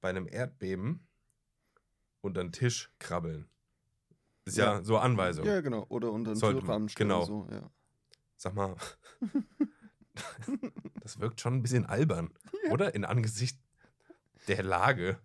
bei 0.00 0.10
einem 0.10 0.28
Erdbeben 0.28 1.06
unter 2.20 2.42
den 2.42 2.52
Tisch 2.52 2.92
krabbeln. 2.98 3.48
Ist 4.44 4.56
ja, 4.58 4.74
Ja. 4.76 4.84
so 4.84 4.98
Anweisung. 4.98 5.44
Ja, 5.46 5.60
genau. 5.60 5.84
Oder 5.88 6.12
unter 6.12 6.32
den 6.34 6.40
Türrahmen 6.40 6.88
stellen. 6.88 7.08
genau. 7.08 7.24
So, 7.24 7.48
ja. 7.50 7.70
Sag 8.36 8.54
mal, 8.54 8.76
das 11.00 11.18
wirkt 11.20 11.40
schon 11.40 11.54
ein 11.54 11.62
bisschen 11.62 11.86
albern, 11.86 12.32
oder? 12.70 12.94
In 12.94 13.04
Angesicht 13.04 13.58
der 14.48 14.62
Lage. 14.62 15.18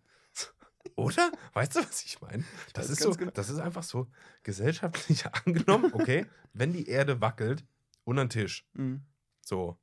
Oder? 0.95 1.31
Weißt 1.53 1.75
du, 1.75 1.79
was 1.79 2.03
ich 2.03 2.19
meine? 2.21 2.43
Das 2.73 2.89
ist 2.89 3.01
so, 3.01 3.11
genau. 3.11 3.31
das 3.31 3.49
ist 3.49 3.59
einfach 3.59 3.83
so 3.83 4.07
gesellschaftlich 4.43 5.25
angenommen, 5.45 5.91
okay, 5.93 6.25
wenn 6.53 6.73
die 6.73 6.87
Erde 6.87 7.21
wackelt, 7.21 7.65
unter 8.03 8.25
den 8.25 8.29
Tisch. 8.29 8.67
Mhm. 8.73 9.03
So, 9.45 9.77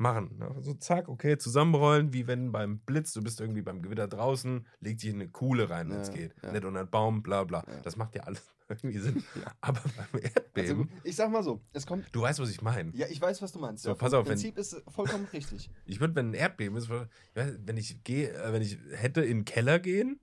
machen. 0.00 0.36
ne? 0.38 0.54
So, 0.60 0.74
zack, 0.74 1.08
okay, 1.08 1.38
zusammenrollen, 1.38 2.12
wie 2.12 2.26
wenn 2.26 2.50
beim 2.52 2.80
Blitz, 2.80 3.12
du 3.12 3.22
bist 3.22 3.40
irgendwie 3.40 3.62
beim 3.62 3.82
Gewitter 3.82 4.08
draußen, 4.08 4.66
leg 4.80 4.98
dich 4.98 5.10
in 5.10 5.16
eine 5.16 5.28
Kuhle 5.28 5.70
rein, 5.70 5.90
wenn 5.90 6.00
es 6.00 6.08
Ja, 6.08 6.14
geht. 6.14 6.34
ja. 6.42 6.52
Nicht 6.52 6.64
unter 6.64 6.84
den 6.84 6.90
Baum, 6.90 7.22
bla 7.22 7.44
bla. 7.44 7.64
Ja. 7.66 7.80
Das 7.82 7.96
macht 7.96 8.14
ja 8.16 8.22
alles 8.24 8.42
irgendwie 8.68 8.98
Sinn. 8.98 9.22
Aber 9.60 9.80
beim 9.96 10.06
Also, 10.12 10.26
Erdbeben, 10.40 10.90
ich 11.04 11.16
sag 11.16 11.30
mal 11.30 11.42
so, 11.42 11.60
es 11.72 11.86
kommt. 11.86 12.06
du 12.12 12.20
weißt, 12.22 12.38
was 12.40 12.50
ich 12.50 12.62
meine. 12.62 12.90
Ja, 12.94 13.06
ich 13.08 13.20
weiß, 13.20 13.42
was 13.42 13.52
du 13.52 13.58
meinst. 13.58 13.84
So, 13.84 13.94
pass 13.94 14.12
auf, 14.14 14.24
wenn- 14.24 14.32
Prinzip 14.32 14.58
ist 14.58 14.82
vollkommen 14.88 15.26
richtig. 15.32 15.70
Ich 15.84 16.00
würde, 16.00 16.14
wenn 16.14 16.30
ein 16.30 16.34
Erdbeben 16.34 16.76
ist, 16.76 16.88
wenn 17.34 17.76
ich 17.76 18.02
gehe, 18.04 18.32
äh, 18.32 18.52
wenn 18.52 18.62
ich 18.62 18.78
hätte 18.92 19.22
in 19.22 19.38
den 19.40 19.44
Keller 19.44 19.78
gehen, 19.80 20.20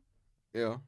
Ja. 0.53 0.81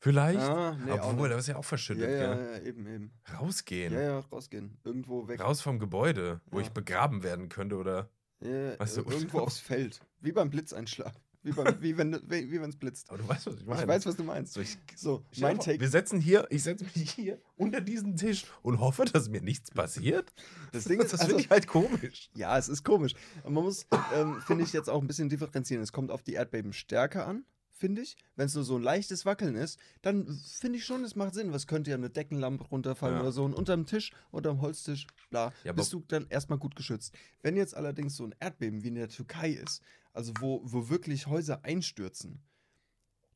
vielleicht. 0.00 0.40
Ah, 0.40 0.76
nee, 0.84 0.92
Obwohl, 0.92 1.28
da 1.28 1.36
ist 1.38 1.46
ja 1.48 1.56
auch 1.56 1.64
verschüttet, 1.64 2.10
ja, 2.10 2.34
ja, 2.34 2.52
ja, 2.56 2.58
eben, 2.62 2.86
eben. 2.86 3.12
Rausgehen. 3.38 3.92
Ja, 3.92 4.00
ja, 4.00 4.18
rausgehen. 4.20 4.78
Irgendwo 4.84 5.28
weg. 5.28 5.40
Raus 5.40 5.60
vom 5.60 5.78
Gebäude, 5.78 6.40
wo 6.50 6.58
Ja. 6.58 6.64
ich 6.66 6.70
begraben 6.72 7.22
werden 7.22 7.48
könnte 7.48 7.76
oder. 7.76 8.10
Ja, 8.40 8.78
Weißt 8.78 8.96
du, 8.96 9.02
äh, 9.02 9.12
irgendwo 9.12 9.40
aufs 9.40 9.58
Feld. 9.58 10.00
Wie 10.20 10.32
beim 10.32 10.50
Blitzeinschlag. 10.50 11.14
Wie, 11.44 11.52
beim, 11.52 11.66
wie 11.82 11.96
wenn 11.96 12.12
wie, 12.28 12.56
es 12.56 12.76
blitzt. 12.76 13.10
Aber 13.10 13.18
du 13.18 13.28
weißt, 13.28 13.46
was 13.46 13.54
ich 13.56 13.66
meine. 13.66 13.82
Ich 13.82 13.88
weiß, 13.88 14.06
was 14.06 14.16
du 14.16 14.24
meinst. 14.24 14.54
So, 14.54 14.60
ich, 14.60 14.78
So, 14.96 15.24
dir 15.34 15.42
mein 15.42 15.58
Take. 15.60 15.78
Wir 15.78 15.88
setzen 15.88 16.20
hier, 16.20 16.46
ich 16.50 16.62
setze 16.62 16.84
mich 16.84 17.10
hier 17.12 17.40
unter 17.56 17.80
diesen 17.80 18.16
Tisch 18.16 18.46
und 18.62 18.80
hoffe, 18.80 19.04
dass 19.04 19.28
mir 19.28 19.42
nichts 19.42 19.70
passiert. 19.70 20.32
Das 20.72 20.84
Ding 20.84 21.00
ist, 21.00 21.12
das 21.12 21.20
also, 21.20 21.30
finde 21.32 21.44
ich 21.44 21.50
halt 21.50 21.66
komisch. 21.66 22.30
ja, 22.34 22.56
es 22.58 22.68
ist 22.68 22.82
komisch. 22.82 23.14
Und 23.44 23.52
man 23.52 23.64
muss, 23.64 23.86
ähm, 24.14 24.40
finde 24.46 24.64
ich, 24.64 24.72
jetzt 24.72 24.88
auch 24.88 25.00
ein 25.00 25.06
bisschen 25.06 25.28
differenzieren. 25.28 25.82
Es 25.82 25.92
kommt 25.92 26.10
auf 26.10 26.22
die 26.22 26.32
Erdbebenstärke 26.32 27.24
an, 27.24 27.44
finde 27.74 28.02
ich. 28.02 28.16
Wenn 28.36 28.46
es 28.46 28.54
nur 28.54 28.64
so 28.64 28.76
ein 28.76 28.82
leichtes 28.82 29.26
Wackeln 29.26 29.56
ist, 29.56 29.78
dann 30.02 30.26
finde 30.58 30.78
ich 30.78 30.84
schon, 30.84 31.04
es 31.04 31.16
macht 31.16 31.34
Sinn. 31.34 31.52
Was 31.52 31.66
könnte 31.66 31.90
ja 31.90 31.96
eine 31.96 32.08
Deckenlampe 32.10 32.64
runterfallen 32.64 33.16
Ja. 33.16 33.20
oder 33.22 33.32
so. 33.32 33.44
Und 33.44 33.54
unterm 33.54 33.84
Tisch, 33.86 34.12
unterm 34.30 34.60
Holztisch, 34.60 35.06
bla, 35.30 35.52
Ja, 35.64 35.72
bist 35.72 35.92
du 35.92 36.04
dann 36.08 36.26
erstmal 36.28 36.58
gut 36.58 36.76
geschützt. 36.76 37.14
Wenn 37.42 37.56
jetzt 37.56 37.76
allerdings 37.76 38.16
so 38.16 38.24
ein 38.24 38.34
Erdbeben 38.40 38.82
wie 38.82 38.88
in 38.88 38.94
der 38.94 39.08
Türkei 39.08 39.50
ist, 39.50 39.82
also 40.12 40.32
wo, 40.40 40.62
wo 40.64 40.88
wirklich 40.88 41.26
Häuser 41.26 41.64
einstürzen, 41.64 42.40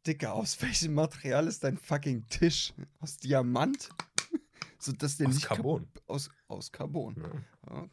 Dicker, 0.06 0.32
aus 0.34 0.60
welchem 0.62 0.94
Material 0.94 1.46
ist 1.46 1.64
dein 1.64 1.76
fucking 1.76 2.26
Tisch? 2.28 2.72
Aus 3.00 3.18
Diamant? 3.18 3.90
so 4.78 4.92
dass 4.92 5.16
der 5.16 5.28
Aus 5.28 5.34
nicht 5.34 5.46
Carbon. 5.46 5.88
Aus, 6.06 6.30
aus 6.46 6.70
Carbon. 6.72 7.16
Ja. 7.68 7.88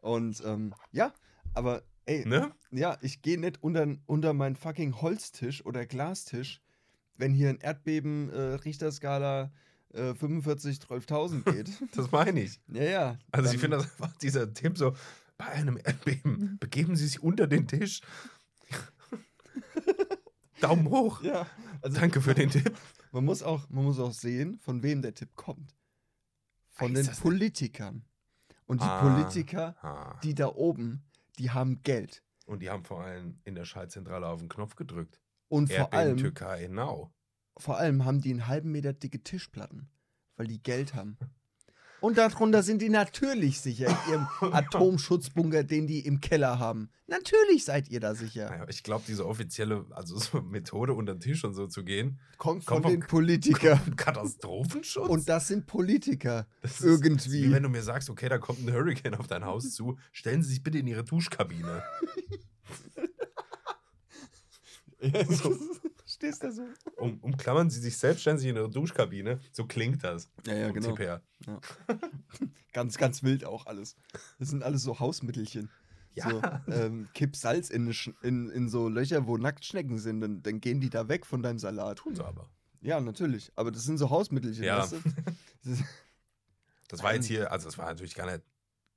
Und 0.00 0.40
ähm, 0.44 0.72
ja, 0.92 1.12
aber 1.52 1.82
ey, 2.06 2.26
Ne? 2.26 2.52
ja, 2.70 2.96
ich 3.02 3.22
gehe 3.22 3.38
nicht 3.38 3.62
unter, 3.62 3.86
unter 4.06 4.32
meinen 4.32 4.56
fucking 4.56 5.00
Holztisch 5.00 5.64
oder 5.66 5.86
Glastisch, 5.86 6.62
wenn 7.16 7.32
hier 7.32 7.50
ein 7.50 7.58
Erdbeben 7.58 8.30
äh, 8.30 8.40
Richterskala 8.64 9.52
äh, 9.92 10.14
45, 10.14 10.78
12.000 10.78 11.42
geht. 11.52 11.70
Das 11.94 12.10
meine 12.10 12.40
ich. 12.40 12.60
ja, 12.68 12.82
ja. 12.84 13.18
Also, 13.32 13.52
ich 13.52 13.58
finde 13.58 13.76
das 13.78 13.90
einfach 13.92 14.16
dieser 14.18 14.52
Tipp 14.52 14.76
so: 14.78 14.94
bei 15.38 15.46
einem 15.46 15.78
Erdbeben 15.82 16.56
begeben 16.60 16.96
Sie 16.96 17.06
sich 17.06 17.22
unter 17.22 17.46
den 17.46 17.66
Tisch. 17.68 18.00
Daumen 20.60 20.88
hoch. 20.88 21.22
Ja, 21.22 21.46
also 21.82 22.00
Danke 22.00 22.20
für 22.20 22.34
den 22.34 22.50
Tipp. 22.50 22.72
man 23.12 23.24
muss, 23.24 23.42
auch, 23.42 23.68
man 23.68 23.84
muss 23.84 23.98
auch 23.98 24.12
sehen, 24.12 24.58
von 24.58 24.82
wem 24.82 25.02
der 25.02 25.14
Tipp 25.14 25.34
kommt. 25.34 25.74
Von 26.70 26.94
Ist 26.96 27.08
den 27.10 27.16
Politikern. 27.16 28.04
Und 28.66 28.80
die 28.80 28.84
Ah. 28.86 29.00
Politiker, 29.00 29.76
Ah. 29.82 30.18
die 30.22 30.34
da 30.34 30.48
oben, 30.48 31.02
die 31.38 31.50
haben 31.50 31.82
Geld. 31.82 32.22
Und 32.46 32.60
die 32.60 32.70
haben 32.70 32.84
vor 32.84 33.02
allem 33.02 33.40
in 33.44 33.54
der 33.54 33.64
Schaltzentrale 33.64 34.26
auf 34.26 34.40
den 34.40 34.48
Knopf 34.48 34.76
gedrückt. 34.76 35.20
Und 35.48 35.68
vor 35.68 35.78
Erdbeben 35.78 35.98
allem, 35.98 36.16
Türkei, 36.16 36.68
now. 36.68 37.12
vor 37.58 37.76
allem 37.78 38.04
haben 38.04 38.20
die 38.20 38.30
einen 38.30 38.46
halben 38.46 38.72
Meter 38.72 38.92
dicke 38.92 39.22
Tischplatten, 39.22 39.88
weil 40.36 40.46
die 40.46 40.62
Geld 40.62 40.94
haben. 40.94 41.18
Und 42.00 42.18
darunter 42.18 42.62
sind 42.62 42.82
die 42.82 42.88
natürlich 42.88 43.60
sicher 43.60 43.86
in 43.88 44.12
ihrem 44.12 44.26
Atomschutzbunker, 44.52 45.64
den 45.64 45.86
die 45.86 46.00
im 46.00 46.20
Keller 46.20 46.58
haben. 46.58 46.90
Natürlich 47.06 47.64
seid 47.64 47.88
ihr 47.88 48.00
da 48.00 48.14
sicher. 48.14 48.50
Naja, 48.50 48.66
ich 48.68 48.82
glaube, 48.82 49.04
diese 49.06 49.26
offizielle, 49.26 49.86
also 49.90 50.18
so 50.18 50.40
Methode 50.42 50.92
unter 50.92 51.14
den 51.14 51.20
Tisch 51.20 51.44
und 51.44 51.54
so 51.54 51.66
zu 51.66 51.84
gehen, 51.84 52.18
Kommt 52.38 52.64
von 52.64 52.82
Kommt 52.82 52.92
den 52.92 53.00
Politikern. 53.00 53.80
Katastrophenschutz. 53.96 55.08
Und 55.08 55.28
das 55.28 55.48
sind 55.48 55.66
Politiker. 55.66 56.46
Das 56.62 56.80
irgendwie. 56.80 57.40
ist 57.40 57.46
Wie 57.48 57.52
wenn 57.52 57.62
du 57.62 57.68
mir 57.68 57.82
sagst, 57.82 58.10
okay, 58.10 58.28
da 58.28 58.38
kommt 58.38 58.60
ein 58.60 58.72
Hurricane 58.72 59.14
auf 59.14 59.26
dein 59.26 59.44
Haus 59.44 59.72
zu, 59.72 59.98
stellen 60.12 60.42
Sie 60.42 60.50
sich 60.50 60.62
bitte 60.62 60.78
in 60.78 60.86
Ihre 60.86 61.04
Duschkabine. 61.04 61.82
so. 65.30 65.56
Stehst 66.16 66.42
da 66.42 66.50
so? 66.50 66.62
Um, 66.96 67.18
umklammern 67.20 67.68
Sie 67.68 67.78
sich 67.78 67.98
selbst, 67.98 68.22
stellen 68.22 68.38
Sie 68.38 68.42
sich 68.44 68.50
in 68.50 68.56
Ihre 68.56 68.70
Duschkabine. 68.70 69.38
So 69.52 69.66
klingt 69.66 70.02
das. 70.02 70.30
Ja, 70.46 70.54
ja, 70.54 70.70
genau. 70.70 70.88
Tipp 70.88 70.98
her. 71.00 71.20
Ganz, 72.72 72.96
ganz 72.98 73.22
wild 73.22 73.44
auch 73.44 73.66
alles. 73.66 73.96
Das 74.38 74.48
sind 74.50 74.62
alles 74.62 74.82
so 74.82 74.98
Hausmittelchen. 74.98 75.70
Ja. 76.14 76.30
So, 76.30 76.72
ähm, 76.72 77.08
kipp 77.14 77.36
Salz 77.36 77.68
in, 77.70 77.90
in, 78.22 78.48
in 78.50 78.68
so 78.68 78.88
Löcher, 78.88 79.26
wo 79.26 79.36
Nacktschnecken 79.36 79.98
sind, 79.98 80.20
dann, 80.20 80.42
dann 80.42 80.60
gehen 80.60 80.80
die 80.80 80.88
da 80.90 81.08
weg 81.08 81.26
von 81.26 81.42
deinem 81.42 81.58
Salat. 81.58 81.98
Tun 81.98 82.14
sie 82.14 82.24
aber. 82.24 82.48
Ja, 82.82 83.00
natürlich. 83.00 83.52
Aber 83.56 83.70
das 83.70 83.84
sind 83.84 83.98
so 83.98 84.08
Hausmittelchen, 84.10 84.64
Ja. 84.64 84.78
weißt 84.82 84.92
du? 84.92 84.96
Das 85.64 85.72
ist- 85.80 85.84
Das 86.88 87.02
war 87.02 87.14
jetzt 87.14 87.26
hier, 87.26 87.50
also 87.52 87.66
das 87.66 87.76
war 87.78 87.86
natürlich 87.86 88.14
gar 88.14 88.26
nicht 88.30 88.42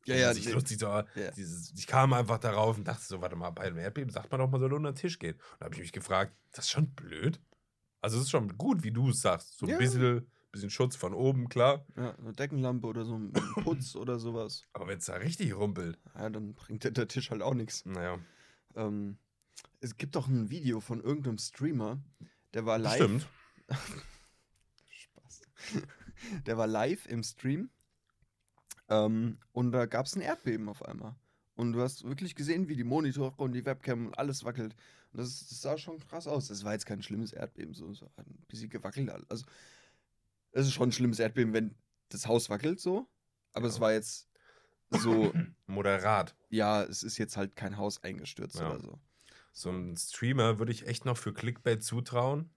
ja, 0.06 0.16
ja, 0.16 0.34
nee. 0.34 0.52
lustig, 0.52 0.84
aber 0.84 1.06
Ja. 1.16 1.32
dieses, 1.32 1.72
ich 1.78 1.88
kam 1.88 2.14
einfach 2.14 2.38
darauf 2.40 2.78
und 2.78 2.88
dachte 2.88 3.04
so, 3.06 3.22
warte 3.22 3.36
mal, 3.36 3.50
bei 3.52 3.64
einem 3.64 3.78
Erdbeben 3.78 4.12
sagt 4.12 4.32
man 4.32 4.40
doch, 4.40 4.50
man 4.50 4.60
soll 4.60 4.74
unter 4.74 4.92
den 4.92 4.96
Tisch 4.96 5.20
gehen. 5.20 5.36
Und 5.36 5.42
da 5.60 5.66
habe 5.66 5.76
ich 5.76 5.82
mich 5.82 5.92
gefragt, 5.92 6.36
das 6.52 6.66
ist 6.66 6.72
schon 6.72 6.90
blöd. 6.96 7.40
Also 8.02 8.18
es 8.18 8.24
ist 8.24 8.30
schon 8.32 8.58
gut, 8.58 8.84
wie 8.84 8.92
du 8.92 9.10
es 9.10 9.22
sagst. 9.22 9.58
So 9.58 9.66
ein 9.66 9.72
Ja. 9.74 9.78
bisschen, 9.78 10.26
bisschen 10.52 10.70
Schutz 10.70 10.96
von 10.96 11.14
oben, 11.14 11.50
klar. 11.50 11.86
ja, 11.98 12.16
eine 12.18 12.34
Deckenlampe 12.34 12.88
oder 12.88 13.04
so 13.06 13.16
ein 13.18 13.32
Putz 13.64 13.96
oder 13.96 14.20
sowas. 14.20 14.64
Aber 14.74 14.88
wenn 14.88 14.98
es 15.00 15.06
da 15.06 15.16
richtig 15.16 15.54
rumpelt, 15.56 16.00
Ja, 16.16 16.30
dann 16.30 16.56
bringt 16.56 16.84
der, 16.86 16.92
der 16.92 17.08
Tisch 17.08 17.30
halt 17.30 17.42
auch 17.42 17.54
nichts. 17.54 17.86
naja, 17.86 18.20
Ähm, 18.76 19.18
es 19.82 19.98
gibt 19.98 20.16
doch 20.16 20.28
ein 20.28 20.50
Video 20.50 20.80
von 20.80 21.02
irgendeinem 21.02 21.38
Streamer, 21.38 22.02
der 22.54 22.66
war 22.66 22.78
live. 22.80 22.96
stimmt. 22.96 23.28
Spaß. 24.90 25.42
Der 26.46 26.58
war 26.58 26.68
live 26.68 27.06
im 27.06 27.24
Stream 27.24 27.70
ähm, 28.90 29.38
und 29.52 29.72
da 29.72 29.86
gab 29.86 30.06
es 30.06 30.16
ein 30.16 30.22
Erdbeben 30.22 30.68
auf 30.70 30.84
einmal. 30.84 31.16
Und 31.56 31.74
du 31.74 31.82
hast 31.82 32.04
wirklich 32.06 32.36
gesehen, 32.36 32.70
wie 32.70 32.76
die 32.76 32.84
Monitore 32.86 33.34
und 33.38 33.52
die 33.54 33.66
Webcam 33.66 34.08
und 34.08 34.18
alles 34.18 34.46
wackelt. 34.46 34.76
Und 35.12 35.20
das, 35.20 35.48
das 35.50 35.62
sah 35.62 35.78
schon 35.78 36.00
krass 36.00 36.26
aus. 36.28 36.48
Das 36.48 36.64
war 36.64 36.74
jetzt 36.74 36.86
kein 36.86 37.02
schlimmes 37.04 37.34
Erdbeben, 37.34 37.74
so, 37.74 37.94
so 37.94 38.06
ein 38.16 38.26
bisschen 38.48 38.70
gewackelt. 38.70 39.10
Also, 39.30 39.46
es 40.52 40.68
ist 40.68 40.74
schon 40.74 40.90
ein 40.90 40.94
schlimmes 40.94 41.20
Erdbeben, 41.20 41.54
wenn 41.54 41.76
das 42.10 42.28
Haus 42.28 42.50
wackelt, 42.50 42.80
so. 42.80 43.08
Aber 43.54 43.68
es 43.68 43.76
Ja. 43.76 43.82
war 43.82 43.92
jetzt 43.94 44.30
so, 44.90 45.34
Moderat. 45.68 46.36
ja, 46.50 46.84
es 46.84 47.04
ist 47.04 47.18
jetzt 47.18 47.38
halt 47.38 47.56
kein 47.56 47.78
Haus 47.78 48.04
eingestürzt 48.04 48.56
Ja. 48.60 48.70
oder 48.72 48.80
so. 48.80 49.00
So 49.52 49.70
ein 49.72 49.98
Streamer 49.98 50.60
würde 50.60 50.72
ich 50.72 50.88
echt 50.88 51.06
noch 51.06 51.18
für 51.18 51.34
Clickbait 51.34 51.84
zutrauen. 51.84 52.54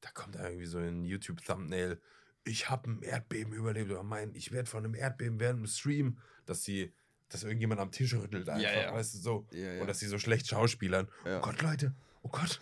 Da 0.00 0.10
kommt 0.12 0.36
irgendwie 0.36 0.66
so 0.66 0.78
ein 0.78 1.04
YouTube-Thumbnail. 1.04 2.00
Ich 2.46 2.70
habe 2.70 2.90
ein 2.90 3.02
Erdbeben 3.02 3.52
überlebt. 3.52 3.90
Oder 3.90 4.02
mein, 4.02 4.34
ich 4.34 4.52
werde 4.52 4.70
von 4.70 4.84
einem 4.84 4.94
Erdbeben 4.94 5.40
während 5.40 5.60
dem 5.60 5.66
Stream, 5.66 6.18
dass 6.46 6.62
sie, 6.64 6.92
dass 7.28 7.42
irgendjemand 7.42 7.80
am 7.80 7.90
Tisch 7.90 8.14
rüttelt 8.14 8.48
einfach, 8.48 8.62
ja. 8.72 8.92
weißt 8.92 9.14
du, 9.14 9.18
so. 9.18 9.46
Ja, 9.50 9.72
ja. 9.74 9.80
Und 9.80 9.88
dass 9.88 9.98
sie 9.98 10.06
so 10.06 10.18
schlecht 10.18 10.46
schauspielern. 10.48 11.08
Ja. 11.24 11.38
Oh 11.38 11.42
Gott, 11.42 11.60
Leute, 11.60 11.94
oh 12.22 12.28
Gott. 12.28 12.60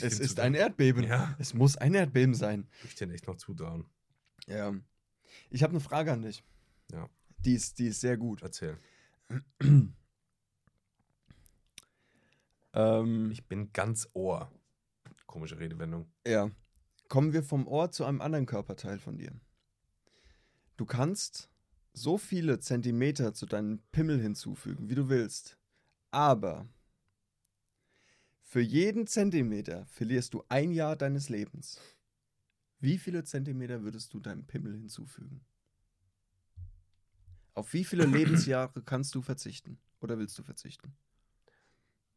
Es 0.00 0.18
ist 0.18 0.40
ein 0.40 0.54
Erdbeben. 0.54 1.04
Ja. 1.04 1.36
Es 1.38 1.52
muss 1.52 1.76
ein 1.76 1.92
Erdbeben 1.94 2.34
sein. 2.34 2.66
Ich 2.84 2.94
denen 2.94 3.12
echt 3.12 3.26
noch 3.26 3.36
zutrauen. 3.36 3.84
Ja. 4.46 4.74
Ich 5.50 5.62
habe 5.62 5.72
eine 5.72 5.80
Frage 5.80 6.10
an 6.12 6.22
dich. 6.22 6.42
Ja. 6.90 7.10
Die 7.38 7.54
ist, 7.54 7.78
die 7.78 7.88
ist 7.88 8.00
sehr 8.00 8.16
gut. 8.16 8.42
Erzähl. 8.42 8.78
Ähm, 12.76 13.30
Ich 13.30 13.46
bin 13.46 13.72
ganz 13.72 14.08
Ohr. 14.14 14.50
Komische 15.26 15.58
Redewendung. 15.58 16.10
ja. 16.26 16.50
Kommen 17.08 17.32
wir 17.32 17.42
vom 17.42 17.66
Ohr 17.66 17.90
zu 17.90 18.04
einem 18.04 18.20
anderen 18.20 18.46
Körperteil 18.46 18.98
von 18.98 19.18
dir. 19.18 19.32
Du 20.76 20.86
kannst 20.86 21.50
so 21.92 22.18
viele 22.18 22.58
Zentimeter 22.58 23.34
zu 23.34 23.46
deinem 23.46 23.78
Pimmel 23.92 24.20
hinzufügen, 24.20 24.88
wie 24.88 24.94
du 24.94 25.08
willst. 25.08 25.58
Aber 26.10 26.68
für 28.42 28.60
jeden 28.60 29.06
Zentimeter 29.06 29.86
verlierst 29.86 30.34
du 30.34 30.44
ein 30.48 30.72
Jahr 30.72 30.96
deines 30.96 31.28
Lebens. 31.28 31.80
Wie 32.78 32.98
viele 32.98 33.24
Zentimeter 33.24 33.82
würdest 33.82 34.12
du 34.12 34.20
deinem 34.20 34.46
Pimmel 34.46 34.74
hinzufügen? 34.74 35.44
Auf 37.54 37.72
wie 37.72 37.84
viele 37.84 38.06
Lebensjahre 38.06 38.82
kannst 38.82 39.14
du 39.14 39.22
verzichten? 39.22 39.78
Oder 40.00 40.18
willst 40.18 40.38
du 40.38 40.42
verzichten? 40.42 40.94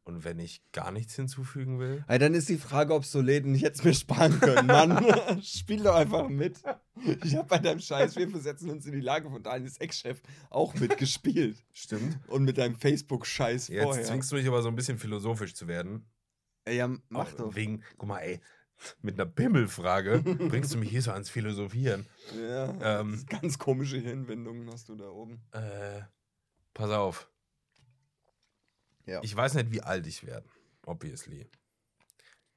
Und 0.07 0.23
wenn 0.23 0.39
ich 0.39 0.61
gar 0.71 0.91
nichts 0.91 1.15
hinzufügen 1.15 1.79
will? 1.79 2.05
Ey, 2.07 2.17
dann 2.17 2.33
ist 2.33 2.47
die 2.47 2.57
Frage, 2.57 2.93
ob 2.93 3.03
Soleden 3.03 3.51
nicht 3.51 3.61
jetzt 3.61 3.83
mir 3.83 3.93
sparen 3.93 4.39
können. 4.39 4.65
Mann, 4.65 5.41
spiel 5.43 5.83
doch 5.83 5.95
einfach 5.95 6.29
mit. 6.29 6.61
Ich 7.25 7.35
habe 7.35 7.49
bei 7.49 7.57
deinem 7.57 7.81
Scheiß, 7.81 8.15
wir 8.15 8.29
versetzen 8.29 8.69
uns 8.69 8.85
in 8.85 8.93
die 8.93 9.01
Lage 9.01 9.29
von 9.29 9.43
Daniels 9.43 9.77
Ex-Chef 9.79 10.21
auch 10.49 10.73
mitgespielt. 10.75 11.61
Stimmt. 11.73 12.19
Und 12.29 12.45
mit 12.45 12.57
deinem 12.57 12.75
Facebook-Scheiß 12.77 13.67
Jetzt 13.67 13.83
vorher. 13.83 14.05
zwingst 14.05 14.31
du 14.31 14.37
mich 14.37 14.47
aber 14.47 14.61
so 14.61 14.69
ein 14.69 14.77
bisschen 14.77 14.97
philosophisch 14.97 15.55
zu 15.55 15.67
werden. 15.67 16.05
Ey, 16.63 16.77
ja, 16.77 16.89
mach 17.09 17.33
doch. 17.33 17.53
Wegen, 17.53 17.83
guck 17.97 18.07
mal, 18.07 18.19
ey, 18.19 18.39
mit 19.01 19.15
einer 19.15 19.25
Bimmelfrage 19.25 20.21
bringst 20.49 20.73
du 20.73 20.77
mich 20.77 20.89
hier 20.89 21.01
so 21.01 21.11
ans 21.11 21.29
Philosophieren. 21.29 22.07
Ja, 22.41 23.01
Ähm. 23.01 23.25
ganz 23.27 23.59
komische 23.59 23.97
Hinwendungen 23.97 24.71
hast 24.71 24.87
du 24.87 24.95
da 24.95 25.09
oben. 25.09 25.41
Äh, 25.51 26.03
pass 26.73 26.91
auf. 26.91 27.29
Ja. 29.07 29.21
Ich 29.23 29.35
weiß 29.35 29.53
nicht, 29.55 29.71
wie 29.71 29.81
alt 29.81 30.05
ich 30.05 30.25
werde, 30.25 30.47
obviously. 30.85 31.49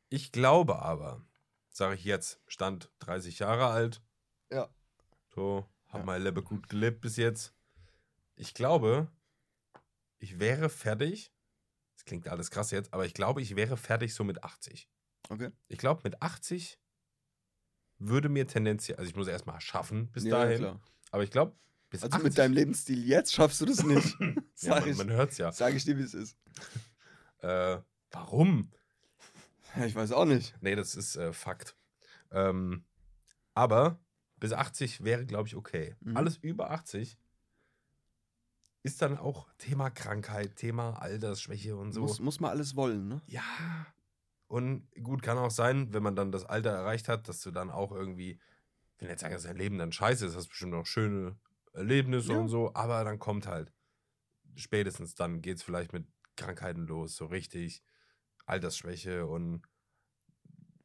Ich 0.08 0.32
glaube 0.32 0.80
aber, 0.82 1.24
sage 1.70 1.94
ich 1.94 2.04
jetzt, 2.04 2.40
stand 2.48 2.90
30 2.98 3.38
Jahre 3.38 3.66
alt. 3.68 4.02
Ja. 4.50 4.68
So, 5.34 5.68
hab 5.86 6.00
Ja. 6.00 6.04
mein 6.06 6.22
Leben 6.22 6.44
gut 6.44 6.68
gelebt 6.68 7.00
bis 7.00 7.16
jetzt. 7.16 7.54
Ich 8.34 8.52
glaube, 8.52 9.10
ich 10.18 10.38
wäre 10.40 10.68
fertig. 10.68 11.32
Das 11.94 12.04
klingt 12.04 12.26
alles 12.28 12.50
krass 12.50 12.70
jetzt, 12.72 12.92
aber 12.92 13.06
ich 13.06 13.14
glaube, 13.14 13.42
ich 13.42 13.54
wäre 13.56 13.76
fertig 13.76 14.14
so 14.14 14.24
mit 14.24 14.42
80. 14.42 14.90
Okay. 15.28 15.52
Ich 15.68 15.78
glaube, 15.78 16.00
mit 16.02 16.20
80 16.22 16.80
würde 17.98 18.28
mir 18.28 18.46
tendenziell, 18.46 18.98
also 18.98 19.08
ich 19.08 19.14
muss 19.14 19.28
erstmal 19.28 19.60
schaffen 19.60 20.10
bis 20.10 20.24
ja, 20.24 20.30
dahin, 20.30 20.58
klar. 20.58 20.80
aber 21.10 21.22
ich 21.22 21.30
glaube, 21.30 21.54
bis 21.90 22.02
Also 22.02 22.16
80, 22.16 22.24
mit 22.24 22.38
deinem 22.38 22.54
Lebensstil 22.54 23.06
jetzt 23.06 23.34
schaffst 23.34 23.60
du 23.60 23.66
das 23.66 23.82
nicht. 23.82 24.16
ja, 24.60 24.80
man, 24.80 24.88
ich, 24.88 24.96
man 24.96 25.10
hört 25.10 25.32
es 25.32 25.38
ja. 25.38 25.52
sag 25.52 25.74
ich 25.74 25.84
dir, 25.84 25.98
wie 25.98 26.02
es 26.02 26.14
ist. 26.14 26.36
Äh, 27.40 27.78
warum? 28.10 28.70
Ich 29.84 29.94
weiß 29.94 30.12
auch 30.12 30.24
nicht. 30.24 30.54
Nee, 30.60 30.76
das 30.76 30.94
ist 30.94 31.16
äh, 31.16 31.32
Fakt. 31.32 31.76
Ähm, 32.32 32.84
aber 33.54 33.98
bis 34.38 34.52
80 34.52 35.04
wäre, 35.04 35.26
glaube 35.26 35.48
ich, 35.48 35.56
okay. 35.56 35.96
Mhm. 36.00 36.16
Alles 36.16 36.36
über 36.38 36.70
80 36.70 37.18
ist 38.82 39.02
dann 39.02 39.18
auch 39.18 39.48
Thema 39.58 39.90
Krankheit, 39.90 40.56
Thema 40.56 41.02
Altersschwäche 41.02 41.76
und 41.76 41.92
so. 41.92 42.00
Muss, 42.00 42.20
muss 42.20 42.40
man 42.40 42.50
alles 42.50 42.76
wollen, 42.76 43.08
ne? 43.08 43.20
Ja. 43.26 43.42
Und 44.46 44.88
gut, 45.02 45.22
kann 45.22 45.38
auch 45.38 45.50
sein, 45.50 45.92
wenn 45.92 46.02
man 46.02 46.16
dann 46.16 46.32
das 46.32 46.44
Alter 46.44 46.70
erreicht 46.70 47.08
hat, 47.08 47.28
dass 47.28 47.42
du 47.42 47.50
dann 47.50 47.70
auch 47.70 47.92
irgendwie, 47.92 48.40
ich 48.96 49.02
will 49.02 49.08
nicht 49.08 49.20
sagen, 49.20 49.34
dass 49.34 49.42
dein 49.42 49.56
Leben 49.56 49.78
dann 49.78 49.92
scheiße 49.92 50.26
ist, 50.26 50.34
hast 50.34 50.48
bestimmt 50.48 50.74
auch 50.74 50.86
schöne 50.86 51.36
Erlebnisse 51.72 52.32
Ja. 52.32 52.40
und 52.40 52.48
so, 52.48 52.74
aber 52.74 53.04
dann 53.04 53.18
kommt 53.18 53.46
halt, 53.46 53.72
spätestens 54.56 55.14
dann 55.14 55.40
geht 55.42 55.58
es 55.58 55.62
vielleicht 55.62 55.92
mit 55.92 56.06
Krankheiten 56.36 56.86
los, 56.86 57.16
so 57.16 57.26
richtig 57.26 57.82
Altersschwäche 58.46 59.26
und 59.26 59.62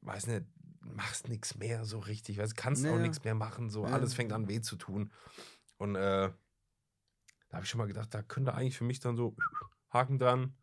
weiß 0.01 0.27
nicht, 0.27 0.45
machst 0.81 1.27
nichts 1.27 1.55
mehr 1.57 1.85
so 1.85 1.99
richtig, 1.99 2.37
weißt, 2.37 2.55
kannst 2.55 2.85
auch 2.85 2.91
Naja. 2.91 3.01
nichts 3.01 3.23
mehr 3.23 3.35
machen, 3.35 3.69
so 3.69 3.85
alles 3.85 4.13
fängt 4.13 4.31
an 4.33 4.47
weh 4.47 4.61
zu 4.61 4.75
tun. 4.75 5.11
Und 5.77 5.95
äh, 5.95 6.31
da 7.49 7.57
habe 7.57 7.63
ich 7.63 7.69
schon 7.69 7.79
mal 7.79 7.87
gedacht, 7.87 8.13
da 8.13 8.21
könnte 8.21 8.53
eigentlich 8.53 8.77
für 8.77 8.83
mich 8.83 8.99
dann 8.99 9.15
so 9.17 9.35
Haken 9.91 10.19
dran. 10.19 10.55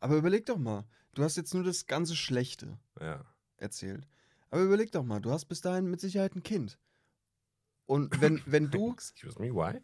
Aber 0.00 0.16
überleg 0.16 0.46
doch 0.46 0.58
mal. 0.58 0.84
Du 1.14 1.22
hast 1.22 1.36
jetzt 1.36 1.52
nur 1.54 1.64
das 1.64 1.86
ganze 1.86 2.16
Schlechte 2.16 2.78
Ja. 3.00 3.24
erzählt. 3.56 4.06
Aber 4.50 4.62
überleg 4.62 4.92
doch 4.92 5.04
mal, 5.04 5.20
du 5.20 5.30
hast 5.30 5.46
bis 5.46 5.60
dahin 5.60 5.86
mit 5.86 6.00
Sicherheit 6.00 6.34
ein 6.34 6.42
Kind. 6.42 6.78
Und 7.86 8.20
wenn, 8.20 8.40
wenn 8.46 8.70
du, 8.70 8.92
Excuse 8.92 9.38
me, 9.40 9.52
why? 9.54 9.80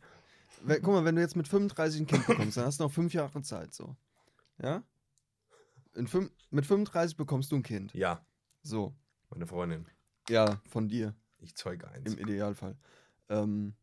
wenn, 0.63 0.83
guck 0.83 0.95
mal, 0.95 1.05
wenn 1.05 1.17
du 1.17 1.21
jetzt 1.21 1.37
mit 1.37 1.49
35 1.49 2.01
ein 2.03 2.07
Kind 2.07 2.27
bekommst, 2.27 2.57
dann 2.57 2.65
hast 2.67 2.81
du 2.81 2.85
noch 2.85 2.93
fünf 2.93 3.13
Jahre 3.15 3.43
Zeit, 3.43 3.75
so. 3.75 3.97
Ja? 4.63 4.83
In 5.95 6.07
fünf, 6.07 6.31
mit 6.51 6.67
35 6.67 7.17
bekommst 7.17 7.51
du 7.53 7.57
ein 7.57 7.63
Kind. 7.63 7.93
Ja, 7.95 8.25
So. 8.63 8.95
meine 9.31 9.47
Freundin. 9.47 9.87
Ja, 10.29 10.61
von 10.69 10.89
dir, 10.89 11.15
Ich 11.39 11.55
zeuge 11.57 11.89
eins. 11.89 12.13
im 12.13 12.19
Idealfall. 12.19 12.77
Ähm, 13.29 13.75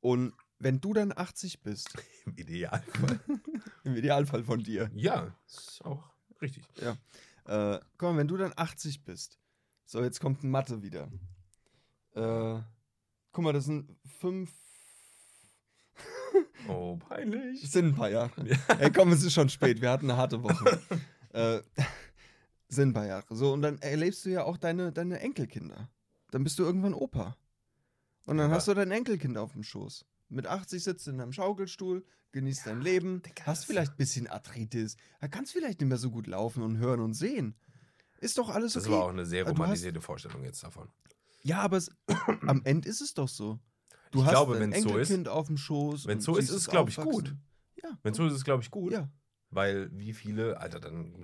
und 0.00 0.32
wenn 0.58 0.80
du 0.80 0.92
dann 0.92 1.12
80 1.16 1.62
bist, 1.62 1.94
Im 2.26 2.36
Idealfall. 2.36 3.20
im 3.84 3.94
Idealfall 3.96 4.42
von 4.44 4.62
dir, 4.62 4.90
ja, 4.94 5.34
ist 5.46 5.84
auch 5.84 6.04
richtig. 6.42 6.64
Äh, 7.44 7.78
guck 7.96 8.02
mal, 8.10 8.16
wenn 8.18 8.28
du 8.28 8.36
dann 8.36 8.52
80 8.56 9.04
bist. 9.04 9.38
So, 9.86 10.02
jetzt 10.02 10.20
kommt 10.20 10.44
Mathe 10.44 10.82
wieder. 10.82 11.08
Äh, 12.14 12.60
guck 13.32 13.44
mal, 13.44 13.52
das 13.52 13.64
sind 13.66 13.96
fünf. 14.20 14.50
Oh, 16.68 16.96
Das 17.00 17.08
peinlich. 17.08 17.70
sind 17.70 17.86
ein 17.86 17.94
paar 17.94 18.10
Jahre. 18.10 18.30
Ey, 18.78 18.92
komm, 18.92 19.12
es 19.12 19.22
ist 19.22 19.32
schon 19.32 19.48
spät. 19.48 19.80
Wir 19.80 19.90
hatten 19.90 20.10
eine 20.10 20.18
harte 20.18 20.42
Woche. 20.42 20.80
äh, 21.32 21.60
sind 22.68 22.90
ein 22.90 22.92
paar 22.92 23.06
Jahre. 23.06 23.34
So, 23.34 23.52
und 23.52 23.62
dann 23.62 23.78
erlebst 23.78 24.24
du 24.24 24.30
ja 24.30 24.44
auch 24.44 24.56
deine, 24.56 24.92
deine 24.92 25.20
Enkelkinder. 25.20 25.88
Dann 26.30 26.44
bist 26.44 26.58
du 26.58 26.64
irgendwann 26.64 26.94
Opa. 26.94 27.36
Und 28.26 28.36
dann 28.36 28.46
Aber- 28.46 28.56
hast 28.56 28.68
du 28.68 28.74
dein 28.74 28.90
Enkelkind 28.90 29.38
auf 29.38 29.52
dem 29.52 29.62
Schoß. 29.62 30.04
Mit 30.28 30.46
80 30.46 30.84
sitzt 30.84 31.06
du 31.06 31.12
in 31.12 31.20
einem 31.22 31.32
Schaukelstuhl, 31.32 32.04
genießt 32.32 32.66
dein 32.66 32.82
Leben, 32.82 33.22
hast 33.44 33.62
das- 33.62 33.64
vielleicht 33.64 33.92
ein 33.92 33.96
bisschen 33.96 34.26
Arthritis, 34.26 34.96
kannst 35.30 35.52
vielleicht 35.52 35.80
nicht 35.80 35.88
mehr 35.88 35.96
so 35.96 36.10
gut 36.10 36.26
laufen 36.26 36.62
und 36.62 36.76
hören 36.76 37.00
und 37.00 37.14
sehen. 37.14 37.54
Ist 38.20 38.36
doch 38.36 38.50
alles 38.50 38.74
Das 38.74 38.84
okay. 38.84 38.92
war 38.92 39.04
auch 39.04 39.08
eine 39.10 39.24
sehr 39.24 39.48
romantisierte 39.48 40.02
Vorstellung 40.02 40.44
jetzt 40.44 40.62
davon. 40.62 40.88
Ja, 41.42 41.60
aber 41.60 41.76
es, 41.76 41.90
am 42.46 42.62
Ende 42.64 42.88
ist 42.88 43.00
es 43.00 43.14
doch 43.14 43.28
so. 43.28 43.58
Du 44.10 44.20
Ich 44.20 44.24
hast 44.24 44.30
glaube, 44.32 44.58
dein 44.58 44.72
wenn's 44.72 44.82
so 44.82 44.96
ist- 44.96 45.10
Enkelkind 45.10 45.28
auf 45.28 45.46
dem 45.46 45.56
Schoß. 45.56 46.06
wenn's 46.06 46.26
und 46.28 46.34
so 46.34 46.38
ist, 46.38 46.46
ist 46.46 46.50
es, 46.54 46.62
es 46.62 46.68
glaub 46.68 46.88
ich, 46.88 46.96
gut. 46.96 47.34
Ja. 47.82 47.98
Wenn 48.02 48.14
so 48.14 48.24
ist, 48.26 48.32
ist 48.32 48.38
es, 48.38 48.44
glaube 48.44 48.62
ich, 48.62 48.70
gut. 48.70 48.92
Ja. 48.92 49.08
Weil 49.50 49.90
wie 49.96 50.12
viele, 50.12 50.60
Alter, 50.60 50.80
dann 50.80 51.14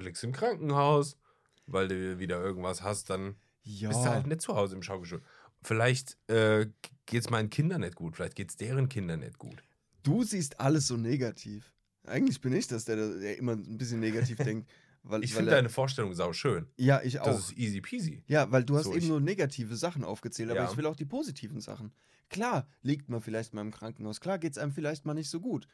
liegst 0.00 0.22
du 0.22 0.26
im 0.26 0.32
Krankenhaus, 0.32 1.16
weil 1.66 1.88
du 1.88 2.18
wieder 2.18 2.40
irgendwas 2.42 2.82
hast, 2.82 3.10
dann 3.10 3.36
Ja. 3.62 3.88
bist 3.88 4.00
du 4.04 4.08
halt 4.08 4.26
nicht 4.26 4.40
zu 4.40 4.56
Hause 4.56 4.74
im 4.76 4.82
Schaukelstuhl. 4.82 5.22
Vielleicht 5.62 6.16
äh, 6.30 6.66
geht 7.06 7.22
es 7.22 7.30
meinen 7.30 7.50
Kindern 7.50 7.80
nicht 7.82 7.96
gut, 7.96 8.16
vielleicht 8.16 8.36
geht 8.36 8.50
es 8.50 8.56
deren 8.56 8.88
Kindern 8.88 9.20
nicht 9.20 9.38
gut. 9.38 9.62
Du 10.02 10.22
siehst 10.24 10.60
alles 10.60 10.86
so 10.86 10.96
negativ. 10.96 11.72
Eigentlich 12.06 12.40
bin 12.40 12.52
ich 12.52 12.68
das, 12.68 12.84
der, 12.84 12.96
der 13.18 13.36
immer 13.36 13.52
ein 13.52 13.76
bisschen 13.76 14.00
negativ 14.00 14.38
denkt. 14.38 14.68
Weil, 15.02 15.24
Ich 15.24 15.32
finde 15.34 15.50
deine 15.52 15.68
Vorstellung 15.68 16.14
sau 16.14 16.32
schön. 16.32 16.66
Ja, 16.76 17.00
ich 17.02 17.20
auch. 17.20 17.26
Das 17.26 17.38
ist 17.50 17.56
easy 17.58 17.80
peasy. 17.80 18.22
Ja, 18.26 18.50
weil 18.50 18.64
du 18.64 18.76
hast 18.76 18.84
So, 18.84 18.94
eben 18.94 19.08
nur 19.08 19.20
negative 19.20 19.76
Sachen 19.76 20.04
aufgezählt, 20.04 20.50
aber 20.50 20.60
Ja. 20.60 20.70
ich 20.70 20.76
will 20.76 20.86
auch 20.86 20.96
die 20.96 21.04
positiven 21.06 21.60
Sachen. 21.60 21.92
Klar, 22.28 22.68
liegt 22.82 23.08
man 23.08 23.22
vielleicht 23.22 23.54
mal 23.54 23.62
im 23.62 23.70
Krankenhaus, 23.70 24.20
klar 24.20 24.38
geht 24.38 24.52
es 24.52 24.58
einem 24.58 24.72
vielleicht 24.72 25.06
mal 25.06 25.14
nicht 25.14 25.30
so 25.30 25.40
gut. 25.40 25.66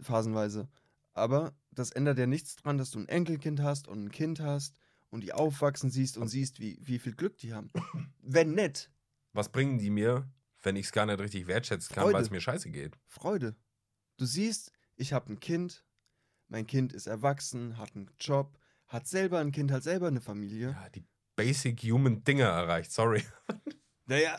Phasenweise. 0.00 0.68
Aber 1.12 1.54
das 1.70 1.90
ändert 1.90 2.18
ja 2.18 2.26
nichts 2.26 2.56
dran, 2.56 2.78
dass 2.78 2.90
du 2.90 2.98
ein 3.00 3.08
Enkelkind 3.08 3.60
hast 3.60 3.88
und 3.88 4.04
ein 4.04 4.10
Kind 4.10 4.40
hast 4.40 4.74
und 5.10 5.22
die 5.22 5.32
aufwachsen 5.32 5.90
siehst 5.90 6.16
und 6.16 6.28
siehst, 6.28 6.60
wie, 6.60 6.78
wie 6.82 6.98
viel 6.98 7.14
Glück 7.14 7.36
die 7.38 7.52
haben. 7.52 7.70
Wenn 8.22 8.54
nett, 8.54 8.90
Was 9.32 9.50
bringen 9.50 9.78
die 9.78 9.90
mir, 9.90 10.28
wenn 10.62 10.76
ich 10.76 10.86
es 10.86 10.92
gar 10.92 11.06
nicht 11.06 11.18
richtig 11.20 11.46
wertschätzen 11.46 11.94
kann, 11.94 12.12
weil 12.12 12.22
es 12.22 12.30
mir 12.30 12.40
scheiße 12.40 12.70
geht? 12.70 12.96
Freude. 13.06 13.56
Du 14.16 14.24
siehst, 14.24 14.72
ich 14.96 15.12
habe 15.12 15.32
ein 15.32 15.40
Kind, 15.40 15.84
mein 16.50 16.66
Kind 16.66 16.92
ist 16.92 17.06
erwachsen, 17.06 17.78
hat 17.78 17.94
einen 17.94 18.10
Job, 18.18 18.58
hat 18.86 19.06
selber 19.06 19.38
ein 19.38 19.52
Kind, 19.52 19.70
hat 19.70 19.82
selber 19.82 20.08
eine 20.08 20.20
Familie. 20.20 20.70
Ja, 20.70 20.88
die 20.90 21.04
Basic 21.36 21.80
Human 21.84 22.22
Dinge 22.24 22.42
erreicht, 22.42 22.92
sorry. 22.92 23.24
Naja. 24.06 24.36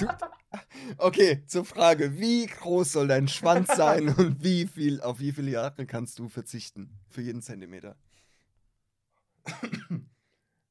du, 0.00 0.06
okay, 0.96 1.44
zur 1.44 1.66
Frage, 1.66 2.18
wie 2.18 2.46
groß 2.46 2.92
soll 2.92 3.06
dein 3.06 3.28
Schwanz 3.28 3.68
sein 3.76 4.08
und 4.16 4.42
wie 4.42 4.66
viel, 4.66 5.02
auf 5.02 5.20
wie 5.20 5.32
viele 5.32 5.50
Jahre 5.50 5.84
kannst 5.84 6.18
du 6.18 6.30
verzichten 6.30 6.98
für 7.10 7.20
jeden 7.20 7.42
Zentimeter? 7.42 7.98
Ja, 9.50 9.98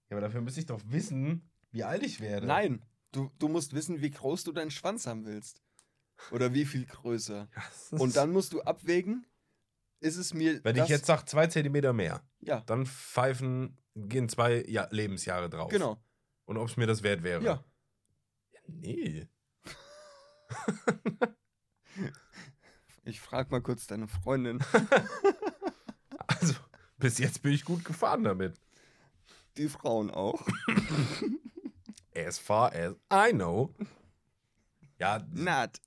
aber 0.09 0.21
dafür 0.21 0.41
müsste 0.41 0.59
ich 0.59 0.65
doch 0.65 0.81
wissen, 0.87 1.47
wie 1.69 1.83
alt 1.83 2.01
ich 2.01 2.19
werde. 2.19 2.47
Nein, 2.47 2.83
du, 3.11 3.29
du 3.37 3.47
musst 3.47 3.73
wissen, 3.73 4.01
wie 4.01 4.09
groß 4.09 4.43
du 4.43 4.53
deinen 4.53 4.71
Schwanz 4.71 5.05
haben 5.05 5.25
willst. 5.25 5.61
Oder 6.31 6.55
wie 6.55 6.65
viel 6.65 6.85
größer. 6.85 7.47
Und 7.91 8.15
dann 8.15 8.31
musst 8.31 8.53
du 8.53 8.61
abwägen, 8.61 9.27
ist 9.99 10.17
es 10.17 10.33
mir. 10.33 10.63
Wenn 10.63 10.75
ich 10.77 10.87
jetzt 10.87 11.05
sage, 11.05 11.25
zwei 11.25 11.47
Zentimeter 11.47 11.93
mehr, 11.93 12.21
Ja, 12.39 12.61
dann 12.61 12.85
pfeifen, 12.85 13.77
gehen 13.95 14.29
zwei 14.29 14.63
ja, 14.67 14.87
Lebensjahre 14.91 15.49
drauf. 15.49 15.69
genau. 15.71 15.97
Und 16.45 16.57
ob 16.57 16.69
es 16.69 16.77
mir 16.77 16.87
das 16.87 17.03
wert 17.03 17.23
wäre. 17.23 17.43
Ja. 17.43 17.63
ja 18.53 18.59
nee. 18.67 19.27
Ich 23.03 23.21
frag 23.21 23.51
mal 23.51 23.61
kurz 23.61 23.87
deine 23.87 24.07
Freundin. 24.07 24.59
Also, 26.29 26.55
bis 26.97 27.19
jetzt 27.19 27.41
bin 27.41 27.53
ich 27.53 27.63
gut 27.63 27.85
gefahren 27.85 28.25
damit. 28.25 28.59
Die 29.55 29.69
Frauen 29.69 30.11
auch. 30.11 30.45
As 32.15 32.37
far 32.37 32.73
as 32.73 32.95
I 33.11 33.31
know. 33.31 33.73
Ja, 34.99 35.25
Not. 35.31 35.79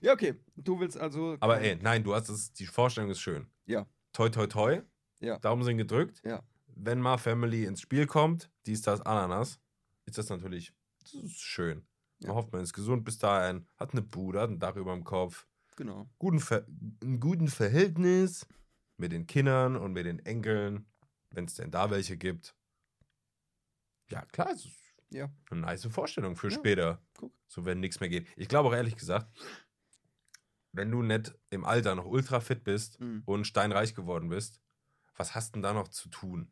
Ja, 0.00 0.12
okay. 0.12 0.34
Du 0.56 0.78
willst 0.80 0.96
also. 0.98 1.36
aber 1.40 1.60
ey, 1.60 1.76
nein, 1.76 2.02
du 2.04 2.14
hast 2.14 2.28
es, 2.28 2.52
die 2.52 2.66
Vorstellung 2.66 3.10
ist 3.10 3.20
schön. 3.20 3.46
Ja. 3.66 3.86
Toi, 4.12 4.28
toi, 4.30 4.46
toi. 4.46 4.82
Ja. 5.20 5.38
Daumen 5.38 5.62
sind 5.64 5.78
gedrückt. 5.78 6.20
Ja. 6.24 6.42
Wenn 6.74 7.00
mal 7.00 7.18
Family 7.18 7.64
ins 7.64 7.80
Spiel 7.80 8.06
kommt, 8.06 8.50
dies, 8.66 8.82
das, 8.82 9.00
Ananas, 9.00 9.60
ist 10.06 10.16
das 10.18 10.28
natürlich 10.28 10.72
das 11.02 11.14
ist 11.14 11.40
schön. 11.40 11.86
Man 12.20 12.30
Ja. 12.30 12.34
hofft, 12.34 12.52
man 12.52 12.62
ist 12.62 12.72
gesund 12.72 13.04
bis 13.04 13.18
dahin, 13.18 13.66
hat 13.76 13.92
eine 13.92 14.02
Bude, 14.02 14.40
hat 14.40 14.50
ein 14.50 14.58
Dach 14.58 14.76
über 14.76 14.92
dem 14.94 15.04
Kopf, 15.04 15.46
Genau. 15.76 16.08
guten 16.18 16.40
Ver 16.40 16.66
ein 17.02 17.20
guten 17.20 17.48
Verhältnis 17.48 18.46
mit 18.96 19.12
den 19.12 19.26
Kindern 19.26 19.76
und 19.76 19.92
mit 19.92 20.06
den 20.06 20.18
Enkeln, 20.20 20.86
wenn 21.30 21.44
es 21.44 21.54
denn 21.54 21.70
da 21.70 21.90
welche 21.90 22.16
gibt. 22.16 22.54
Ja, 24.10 24.24
klar, 24.26 24.50
es 24.52 24.64
ist 24.64 24.94
Ja. 25.10 25.30
eine 25.50 25.60
nice 25.60 25.86
Vorstellung 25.86 26.36
für 26.36 26.48
Ja, 26.48 26.54
später. 26.54 27.02
guck. 27.14 27.32
So, 27.46 27.64
wenn 27.64 27.80
nichts 27.80 28.00
mehr 28.00 28.08
geht. 28.08 28.26
Ich 28.36 28.48
glaube 28.48 28.68
auch 28.68 28.74
ehrlich 28.74 28.96
gesagt, 28.96 29.26
wenn 30.78 30.90
du 30.90 31.02
nicht 31.02 31.34
im 31.50 31.64
Alter 31.66 31.94
noch 31.94 32.06
ultra 32.06 32.40
fit 32.40 32.64
bist 32.64 32.98
Mhm. 33.00 33.22
und 33.26 33.44
steinreich 33.46 33.94
geworden 33.94 34.28
bist, 34.30 34.62
was 35.16 35.34
hast 35.34 35.54
denn 35.54 35.62
da 35.62 35.72
noch 35.74 35.88
zu 35.88 36.08
tun? 36.08 36.50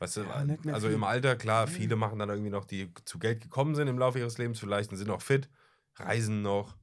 Weißt 0.00 0.18
du, 0.18 0.20
Ja, 0.24 0.44
nicht 0.44 0.66
also 0.68 0.88
viel. 0.88 0.96
im 0.96 1.04
Alter, 1.04 1.36
klar, 1.36 1.66
Ja. 1.66 1.72
viele 1.72 1.96
machen 1.96 2.18
dann 2.18 2.28
irgendwie 2.28 2.50
noch, 2.50 2.64
die 2.66 2.92
zu 3.04 3.18
Geld 3.18 3.40
gekommen 3.40 3.74
sind 3.74 3.88
im 3.88 3.98
Laufe 3.98 4.18
ihres 4.18 4.36
Lebens 4.38 4.58
vielleicht 4.60 4.90
und 4.90 4.96
sind 4.96 5.08
noch 5.08 5.22
fit, 5.22 5.48
reisen 5.96 6.42
noch, 6.42 6.76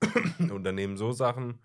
unternehmen 0.38 0.96
so 0.96 1.12
Sachen. 1.12 1.60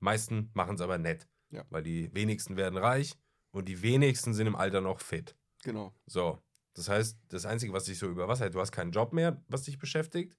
Meisten 0.00 0.50
machen 0.54 0.74
es 0.76 0.80
aber 0.80 0.98
nett, 0.98 1.28
Ja. 1.50 1.64
weil 1.70 1.82
die 1.82 2.12
wenigsten 2.14 2.56
werden 2.56 2.76
reich 2.78 3.18
und 3.50 3.68
die 3.68 3.82
wenigsten 3.82 4.34
sind 4.34 4.46
im 4.46 4.56
Alter 4.56 4.80
noch 4.80 5.00
fit. 5.00 5.36
Genau. 5.62 5.94
So, 6.06 6.38
das 6.74 6.88
heißt, 6.88 7.18
das 7.28 7.44
Einzige, 7.46 7.72
was 7.72 7.84
dich 7.84 7.98
so 7.98 8.08
über 8.08 8.28
Wasser 8.28 8.44
hält, 8.44 8.54
du 8.54 8.60
hast 8.60 8.72
keinen 8.72 8.92
Job 8.92 9.12
mehr, 9.12 9.42
was 9.48 9.62
dich 9.64 9.78
beschäftigt. 9.78 10.36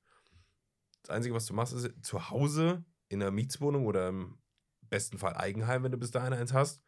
Das 1.03 1.15
Einzige, 1.15 1.33
was 1.35 1.45
du 1.45 1.53
machst, 1.53 1.73
ist 1.73 1.89
zu 2.03 2.29
Hause 2.29 2.83
in 3.09 3.21
einer 3.21 3.31
Mietswohnung 3.31 3.85
oder 3.85 4.09
im 4.09 4.37
besten 4.81 5.17
Fall 5.17 5.35
Eigenheim, 5.35 5.83
wenn 5.83 5.91
du 5.91 5.97
bis 5.97 6.11
dahin 6.11 6.33
eins 6.33 6.53
hast, 6.53 6.81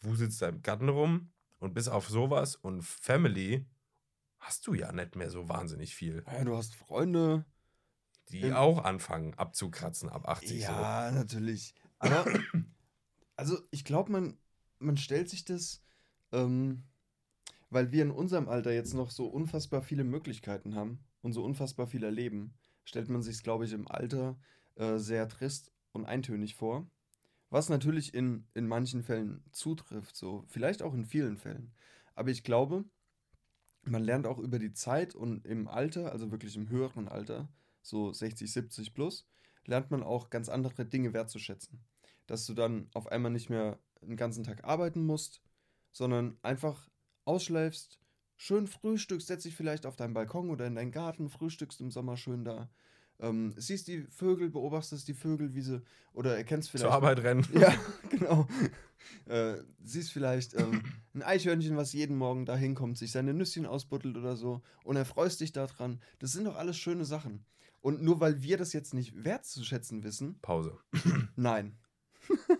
wuselst 0.00 0.42
deinem 0.42 0.62
Garten 0.62 0.88
rum 0.88 1.32
und 1.58 1.74
bis 1.74 1.88
auf 1.88 2.08
sowas 2.08 2.56
und 2.56 2.82
Family 2.82 3.66
hast 4.38 4.66
du 4.66 4.74
ja 4.74 4.92
nicht 4.92 5.16
mehr 5.16 5.30
so 5.30 5.48
wahnsinnig 5.48 5.94
viel, 5.94 6.24
Ja, 6.26 6.44
du 6.44 6.56
hast 6.56 6.74
Freunde. 6.74 7.44
die 8.28 8.44
Ähm, 8.44 8.52
auch 8.54 8.84
anfangen 8.84 9.34
abzukratzen 9.34 10.08
ab 10.08 10.28
80 10.28 10.62
Ja, 10.62 11.10
natürlich. 11.10 11.74
Aber, 11.98 12.26
also 13.36 13.58
ich 13.70 13.84
glaube, 13.84 14.12
man, 14.12 14.38
man 14.78 14.96
stellt 14.96 15.28
sich 15.28 15.44
das, 15.44 15.82
ähm, 16.32 16.84
weil 17.70 17.90
wir 17.90 18.02
in 18.02 18.10
unserem 18.10 18.48
Alter 18.48 18.72
jetzt 18.72 18.94
noch 18.94 19.10
so 19.10 19.26
unfassbar 19.26 19.82
viele 19.82 20.04
Möglichkeiten 20.04 20.74
haben 20.74 21.00
und 21.22 21.32
so 21.32 21.44
unfassbar 21.44 21.86
viel 21.86 22.04
erleben, 22.04 22.54
stellt 22.88 23.10
man 23.10 23.22
sich, 23.22 23.42
glaube 23.42 23.66
ich, 23.66 23.72
im 23.72 23.86
Alter 23.86 24.38
äh, 24.76 24.96
sehr 24.96 25.28
trist 25.28 25.72
und 25.92 26.06
eintönig 26.06 26.54
vor. 26.54 26.90
Was 27.50 27.68
natürlich 27.68 28.14
in, 28.14 28.46
in 28.54 28.66
manchen 28.66 29.02
Fällen 29.02 29.44
zutrifft, 29.52 30.16
so 30.16 30.44
vielleicht 30.48 30.82
auch 30.82 30.94
in 30.94 31.04
vielen 31.04 31.36
Fällen. 31.36 31.72
Aber 32.14 32.30
ich 32.30 32.44
glaube, 32.44 32.84
man 33.82 34.02
lernt 34.02 34.26
auch 34.26 34.38
über 34.38 34.58
die 34.58 34.72
Zeit 34.72 35.14
und 35.14 35.46
im 35.46 35.68
Alter, 35.68 36.12
also 36.12 36.30
wirklich 36.30 36.56
im 36.56 36.70
höheren 36.70 37.08
Alter, 37.08 37.48
so 37.82 38.12
60, 38.12 38.50
70 38.50 38.94
plus, 38.94 39.26
lernt 39.66 39.90
man 39.90 40.02
auch 40.02 40.30
ganz 40.30 40.48
andere 40.48 40.86
Dinge 40.86 41.12
wertzuschätzen. 41.12 41.80
Dass 42.26 42.46
du 42.46 42.54
dann 42.54 42.88
auf 42.94 43.06
einmal 43.06 43.30
nicht 43.30 43.50
mehr 43.50 43.78
den 44.00 44.16
ganzen 44.16 44.44
Tag 44.44 44.64
arbeiten 44.64 45.04
musst, 45.04 45.42
sondern 45.92 46.38
einfach 46.42 46.88
ausschläfst, 47.24 47.98
schön 48.38 48.66
frühstückst, 48.66 49.26
setzt 49.26 49.44
dich 49.44 49.54
vielleicht 49.54 49.84
auf 49.84 49.96
deinen 49.96 50.14
Balkon 50.14 50.48
oder 50.48 50.66
in 50.66 50.76
deinen 50.76 50.92
Garten, 50.92 51.28
frühstückst 51.28 51.82
im 51.82 51.90
Sommer 51.90 52.16
schön 52.16 52.44
da. 52.44 52.70
Ähm, 53.20 53.52
siehst 53.56 53.88
die 53.88 54.04
Vögel, 54.04 54.48
beobachtest 54.48 55.08
die 55.08 55.14
Vögel, 55.14 55.52
wie 55.52 55.60
sie, 55.60 55.82
oder 56.12 56.36
erkennst 56.36 56.70
vielleicht. 56.70 56.86
Zur 56.86 56.94
Arbeit 56.94 57.18
rennen. 57.22 57.44
Ja, 57.52 57.74
genau. 58.08 58.46
Äh, 59.26 59.56
siehst 59.82 60.12
vielleicht 60.12 60.54
ähm, 60.54 60.82
ein 61.14 61.22
Eichhörnchen, 61.22 61.76
was 61.76 61.92
jeden 61.92 62.16
Morgen 62.16 62.46
da 62.46 62.56
hinkommt, 62.56 62.96
sich 62.96 63.10
seine 63.10 63.34
Nüsschen 63.34 63.66
ausbuddelt 63.66 64.16
oder 64.16 64.36
so 64.36 64.62
und 64.84 64.96
erfreust 64.96 65.40
dich 65.40 65.52
daran. 65.52 66.00
Das 66.20 66.32
sind 66.32 66.44
doch 66.44 66.56
alles 66.56 66.78
schöne 66.78 67.04
Sachen. 67.04 67.44
Und 67.80 68.02
nur 68.02 68.20
weil 68.20 68.42
wir 68.42 68.56
das 68.56 68.72
jetzt 68.72 68.94
nicht 68.94 69.24
wertzuschätzen 69.24 70.04
wissen, 70.04 70.38
Pause. 70.40 70.78
nein. 71.36 71.76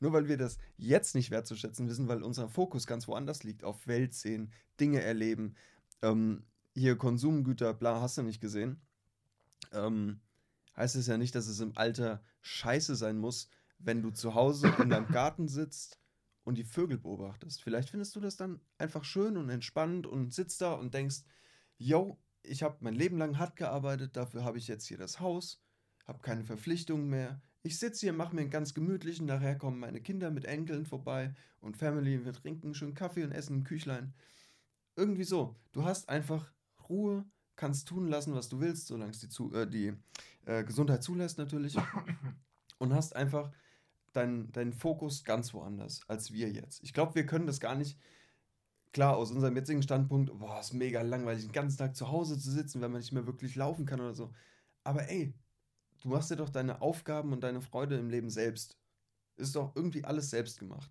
nur 0.00 0.12
weil 0.12 0.28
wir 0.28 0.36
das 0.36 0.58
jetzt 0.76 1.14
nicht 1.14 1.30
wertzuschätzen 1.30 1.88
wissen, 1.88 2.08
weil 2.08 2.22
unser 2.22 2.48
Fokus 2.48 2.86
ganz 2.86 3.08
woanders 3.08 3.42
liegt, 3.42 3.64
auf 3.64 3.86
Welt 3.86 4.14
sehen, 4.14 4.52
Dinge 4.80 5.02
erleben, 5.02 5.54
ähm, 6.02 6.44
hier 6.74 6.96
Konsumgüter, 6.96 7.74
bla, 7.74 8.00
hast 8.00 8.18
du 8.18 8.22
nicht 8.22 8.40
gesehen, 8.40 8.80
ähm, 9.72 10.20
heißt 10.76 10.96
es 10.96 11.06
ja 11.06 11.18
nicht, 11.18 11.34
dass 11.34 11.48
es 11.48 11.60
im 11.60 11.76
Alter 11.76 12.22
scheiße 12.42 12.94
sein 12.94 13.18
muss, 13.18 13.48
wenn 13.78 14.02
du 14.02 14.10
zu 14.10 14.34
Hause 14.34 14.72
in 14.80 14.90
deinem 14.90 15.08
Garten 15.08 15.48
sitzt 15.48 15.98
und 16.44 16.56
die 16.56 16.64
Vögel 16.64 16.98
beobachtest. 16.98 17.62
Vielleicht 17.62 17.90
findest 17.90 18.16
du 18.16 18.20
das 18.20 18.36
dann 18.36 18.60
einfach 18.78 19.04
schön 19.04 19.36
und 19.36 19.50
entspannt 19.50 20.06
und 20.06 20.32
sitzt 20.32 20.60
da 20.60 20.72
und 20.72 20.94
denkst, 20.94 21.24
yo, 21.76 22.18
ich 22.42 22.62
habe 22.62 22.78
mein 22.80 22.94
Leben 22.94 23.18
lang 23.18 23.38
hart 23.38 23.56
gearbeitet, 23.56 24.16
dafür 24.16 24.44
habe 24.44 24.58
ich 24.58 24.68
jetzt 24.68 24.86
hier 24.86 24.98
das 24.98 25.20
Haus, 25.20 25.62
habe 26.06 26.20
keine 26.20 26.44
Verpflichtungen 26.44 27.08
mehr. 27.08 27.40
Ich 27.62 27.78
sitze 27.78 28.00
hier, 28.00 28.12
mache 28.12 28.34
mir 28.34 28.42
einen 28.42 28.50
ganz 28.50 28.72
gemütlichen, 28.72 29.26
nachher 29.26 29.56
kommen 29.56 29.80
meine 29.80 30.00
Kinder 30.00 30.30
mit 30.30 30.44
Enkeln 30.44 30.86
vorbei 30.86 31.34
und 31.60 31.76
Family, 31.76 32.24
wir 32.24 32.32
trinken 32.32 32.74
schön 32.74 32.94
Kaffee 32.94 33.24
und 33.24 33.32
essen 33.32 33.58
im 33.58 33.64
Küchlein. 33.64 34.14
Irgendwie 34.96 35.24
so. 35.24 35.56
Du 35.72 35.84
hast 35.84 36.08
einfach 36.08 36.52
Ruhe, 36.88 37.24
kannst 37.56 37.88
tun 37.88 38.08
lassen, 38.08 38.34
was 38.34 38.48
du 38.48 38.60
willst, 38.60 38.86
solange 38.86 39.10
es 39.10 39.20
die, 39.20 39.28
zu, 39.28 39.52
äh, 39.52 39.68
die 39.68 39.92
äh, 40.46 40.64
Gesundheit 40.64 41.02
zulässt 41.02 41.38
natürlich. 41.38 41.76
Und 42.78 42.94
hast 42.94 43.16
einfach 43.16 43.50
deinen 44.12 44.50
dein 44.52 44.72
Fokus 44.72 45.24
ganz 45.24 45.52
woanders 45.52 46.00
als 46.08 46.32
wir 46.32 46.50
jetzt. 46.50 46.82
Ich 46.82 46.92
glaube, 46.94 47.14
wir 47.14 47.26
können 47.26 47.46
das 47.46 47.60
gar 47.60 47.74
nicht. 47.74 47.98
Klar, 48.92 49.16
aus 49.16 49.30
unserem 49.30 49.54
jetzigen 49.54 49.82
Standpunkt, 49.82 50.36
boah, 50.38 50.60
ist 50.60 50.72
mega 50.72 51.02
langweilig, 51.02 51.42
den 51.42 51.52
ganzen 51.52 51.76
Tag 51.76 51.94
zu 51.94 52.08
Hause 52.08 52.38
zu 52.38 52.50
sitzen, 52.50 52.80
wenn 52.80 52.90
man 52.90 53.00
nicht 53.00 53.12
mehr 53.12 53.26
wirklich 53.26 53.54
laufen 53.54 53.84
kann 53.84 54.00
oder 54.00 54.14
so. 54.14 54.32
Aber 54.82 55.08
ey, 55.10 55.34
du 56.00 56.08
machst 56.08 56.30
dir 56.30 56.36
doch 56.36 56.48
deine 56.48 56.80
Aufgaben 56.80 57.32
und 57.32 57.42
deine 57.42 57.60
Freude 57.60 57.96
im 57.96 58.10
Leben 58.10 58.30
selbst. 58.30 58.76
Ist 59.36 59.56
doch 59.56 59.74
irgendwie 59.76 60.04
alles 60.04 60.30
selbst 60.30 60.58
gemacht. 60.58 60.90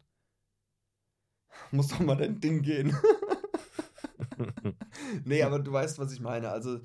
Muss 1.72 1.90
doch 1.90 2.00
mal 2.00 2.16
dein 2.16 2.40
Ding 2.40 2.62
gehen. 2.62 2.96
nee, 5.26 5.44
aber 5.44 5.60
du 5.60 5.72
weißt, 5.72 6.00
was 6.00 6.14
ich 6.14 6.20
meine. 6.20 6.50
Also 6.50 6.80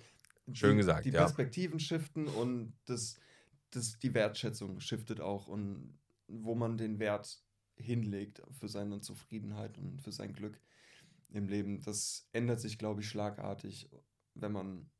Schön 0.53 0.73
die, 0.73 0.77
gesagt, 0.78 1.05
Die 1.05 1.11
ja. 1.11 1.20
Perspektiven 1.20 1.78
shiften 1.78 2.27
und 2.27 2.74
das, 2.86 3.16
das, 3.70 3.99
die 3.99 4.15
Wertschätzung 4.15 4.81
shiftet 4.81 5.20
auch 5.20 5.47
und 5.47 5.99
wo 6.27 6.55
man 6.55 6.77
den 6.77 6.99
Wert 6.99 7.44
hinlegt 7.77 8.43
für 8.59 8.69
seine 8.69 9.01
Zufriedenheit 9.01 9.78
und 9.78 10.01
für 10.01 10.12
sein 10.12 10.32
Glück 10.32 10.61
im 11.31 11.49
Leben. 11.49 11.81
Das 11.82 12.28
ändert 12.32 12.61
sich, 12.61 12.78
glaube 12.78 13.01
ich, 13.01 13.09
schlagartig, 13.09 13.90
wenn 14.35 14.53
man 14.53 14.90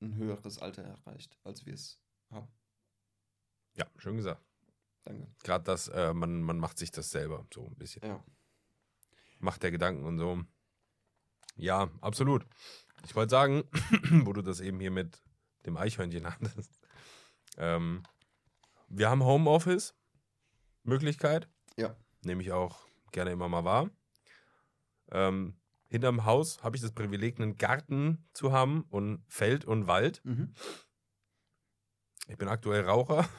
ein 0.00 0.14
höheres 0.16 0.58
Alter 0.58 0.82
erreicht, 0.82 1.38
als 1.44 1.66
wir 1.66 1.74
es 1.74 2.00
haben. 2.30 2.48
Ja, 3.80 3.86
schön 3.96 4.18
gesagt. 4.18 4.42
Danke. 5.04 5.26
Gerade 5.42 5.64
das, 5.64 5.88
äh, 5.88 6.12
man, 6.12 6.42
man 6.42 6.58
macht 6.58 6.76
sich 6.76 6.90
das 6.90 7.10
selber 7.10 7.46
so 7.52 7.66
ein 7.66 7.74
bisschen. 7.76 8.04
Ja. 8.04 8.22
Macht 9.38 9.62
der 9.62 9.70
Gedanken 9.70 10.04
und 10.04 10.18
so. 10.18 10.42
Ja, 11.56 11.88
absolut. 12.02 12.44
Ich 13.06 13.16
wollte 13.16 13.30
sagen, 13.30 13.64
wo 14.26 14.34
du 14.34 14.42
das 14.42 14.60
eben 14.60 14.80
hier 14.80 14.90
mit 14.90 15.22
dem 15.64 15.78
Eichhörnchen 15.78 16.26
hattest. 16.30 16.78
Ähm, 17.56 18.02
wir 18.88 19.08
haben 19.08 19.24
Homeoffice-Möglichkeit. 19.24 21.48
Ja. 21.76 21.96
Nehme 22.22 22.42
ich 22.42 22.52
auch 22.52 22.86
gerne 23.12 23.32
immer 23.32 23.48
mal 23.48 23.64
wahr. 23.64 23.88
Ähm, 25.10 25.58
hinterm 25.88 26.26
Haus 26.26 26.62
habe 26.62 26.76
ich 26.76 26.82
das 26.82 26.92
Privileg, 26.92 27.40
einen 27.40 27.56
Garten 27.56 28.28
zu 28.34 28.52
haben 28.52 28.82
und 28.90 29.24
Feld 29.26 29.64
und 29.64 29.86
Wald. 29.86 30.20
Mhm. 30.24 30.52
Ich 32.28 32.36
bin 32.36 32.48
aktuell 32.48 32.84
Raucher. 32.84 33.26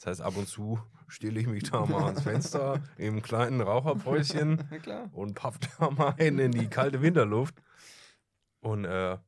Das 0.00 0.06
heißt, 0.06 0.22
ab 0.22 0.36
und 0.38 0.48
zu 0.48 0.80
stelle 1.08 1.38
ich 1.40 1.46
mich 1.46 1.64
da 1.70 1.84
mal 1.84 2.04
ans 2.04 2.22
Fenster 2.22 2.82
im 2.96 3.20
kleinen 3.20 3.60
Raucherpäuschen 3.60 4.64
und 5.12 5.34
paff 5.34 5.58
da 5.78 5.90
mal 5.90 6.14
hin 6.16 6.38
in 6.38 6.52
die 6.52 6.68
kalte 6.68 7.02
Winterluft. 7.02 7.54
Und 8.60 8.86
äh, 8.86 9.18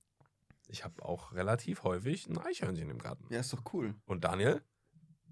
ich 0.69 0.85
habe 0.85 1.05
auch 1.05 1.33
relativ 1.35 1.85
häufig 1.85 2.27
ein 2.27 2.39
Eichhörnchen 2.39 2.89
im 2.89 2.99
Garten. 2.99 3.27
Ja, 3.29 3.41
ist 3.41 3.53
doch 3.53 3.63
cool. 3.75 3.95
Und 4.07 4.25
Daniel, 4.25 4.63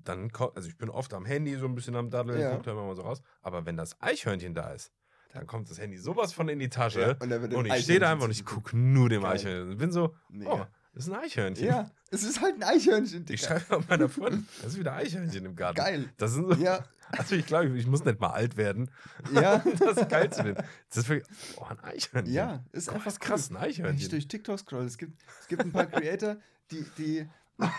dann 0.04 0.30
kommt, 0.30 0.56
also 0.56 0.68
ich 0.68 0.76
bin 0.76 0.90
oft 0.90 1.14
am 1.14 1.24
Handy 1.24 1.56
so 1.56 1.64
ein 1.66 1.74
bisschen 1.74 1.96
am 1.96 2.10
Daddeln, 2.10 2.38
Ja. 2.38 2.52
guckt 2.52 2.66
da 2.66 2.72
immer 2.72 2.84
mal 2.86 2.96
so 2.96 3.02
raus. 3.02 3.22
Aber 3.40 3.64
wenn 3.64 3.78
das 3.78 3.98
Eichhörnchen 4.02 4.54
da 4.54 4.72
ist, 4.72 4.92
dann 5.32 5.46
kommt 5.46 5.70
das 5.70 5.78
Handy 5.78 5.96
sowas 5.96 6.34
von 6.34 6.50
in 6.50 6.58
die 6.58 6.68
Tasche. 6.68 7.00
Ja, 7.00 7.26
und 7.26 7.54
und 7.54 7.66
ich 7.66 7.84
stehe 7.84 8.00
da 8.00 8.10
einfach 8.12 8.24
und 8.26 8.30
ich 8.32 8.44
gucke 8.44 8.76
nur 8.76 9.08
dem 9.08 9.22
Geil. 9.22 9.32
Eichhörnchen. 9.32 9.70
Und 9.70 9.78
bin 9.78 9.90
so, 9.92 10.14
Mega. 10.28 10.52
oh, 10.52 10.66
das 10.92 11.06
ist 11.06 11.12
ein 11.12 11.18
Eichhörnchen. 11.20 11.66
Ja, 11.66 11.90
es 12.10 12.22
ist 12.24 12.40
halt 12.40 12.56
ein 12.56 12.62
Eichhörnchen. 12.62 13.24
Ich 13.28 13.40
Digga. 13.42 13.60
schreibe 13.60 13.84
meiner 13.88 14.08
Freundin, 14.08 14.46
das 14.62 14.72
ist 14.72 14.78
wieder 14.78 14.94
Eichhörnchen 14.94 15.44
im 15.44 15.56
Garten. 15.56 15.76
Geil. 15.76 16.08
Das 16.16 16.32
sind 16.32 16.46
so, 16.52 16.54
Ja, 16.62 16.84
also 17.12 17.34
ich 17.36 17.46
glaube, 17.46 17.76
ich 17.78 17.86
muss 17.86 18.04
nicht 18.04 18.20
mal 18.20 18.30
alt 18.30 18.56
werden, 18.56 18.90
ja, 19.32 19.56
um 19.62 19.76
das 19.78 20.08
geil 20.08 20.30
zu 20.32 20.42
finden. 20.42 20.62
Das 20.88 20.96
ist 20.98 21.08
wirklich, 21.08 21.28
oh, 21.56 21.64
ein 21.64 21.80
Eichhörnchen. 21.80 22.34
ja, 22.34 22.64
ist 22.72 22.88
Oh, 22.88 22.92
einfach 22.92 23.12
ist 23.12 23.20
krass, 23.20 23.50
ein 23.50 23.54
Wenn 23.54 23.62
ich 23.62 23.78
Eichhörnchen. 23.78 24.10
durch 24.10 24.28
TikTok 24.28 24.58
scroll, 24.58 24.84
es 24.84 24.98
gibt, 24.98 25.20
es 25.40 25.48
gibt 25.48 25.62
ein 25.62 25.72
paar 25.72 25.86
Creator, 25.86 26.36
die, 26.70 26.84
die 26.98 27.28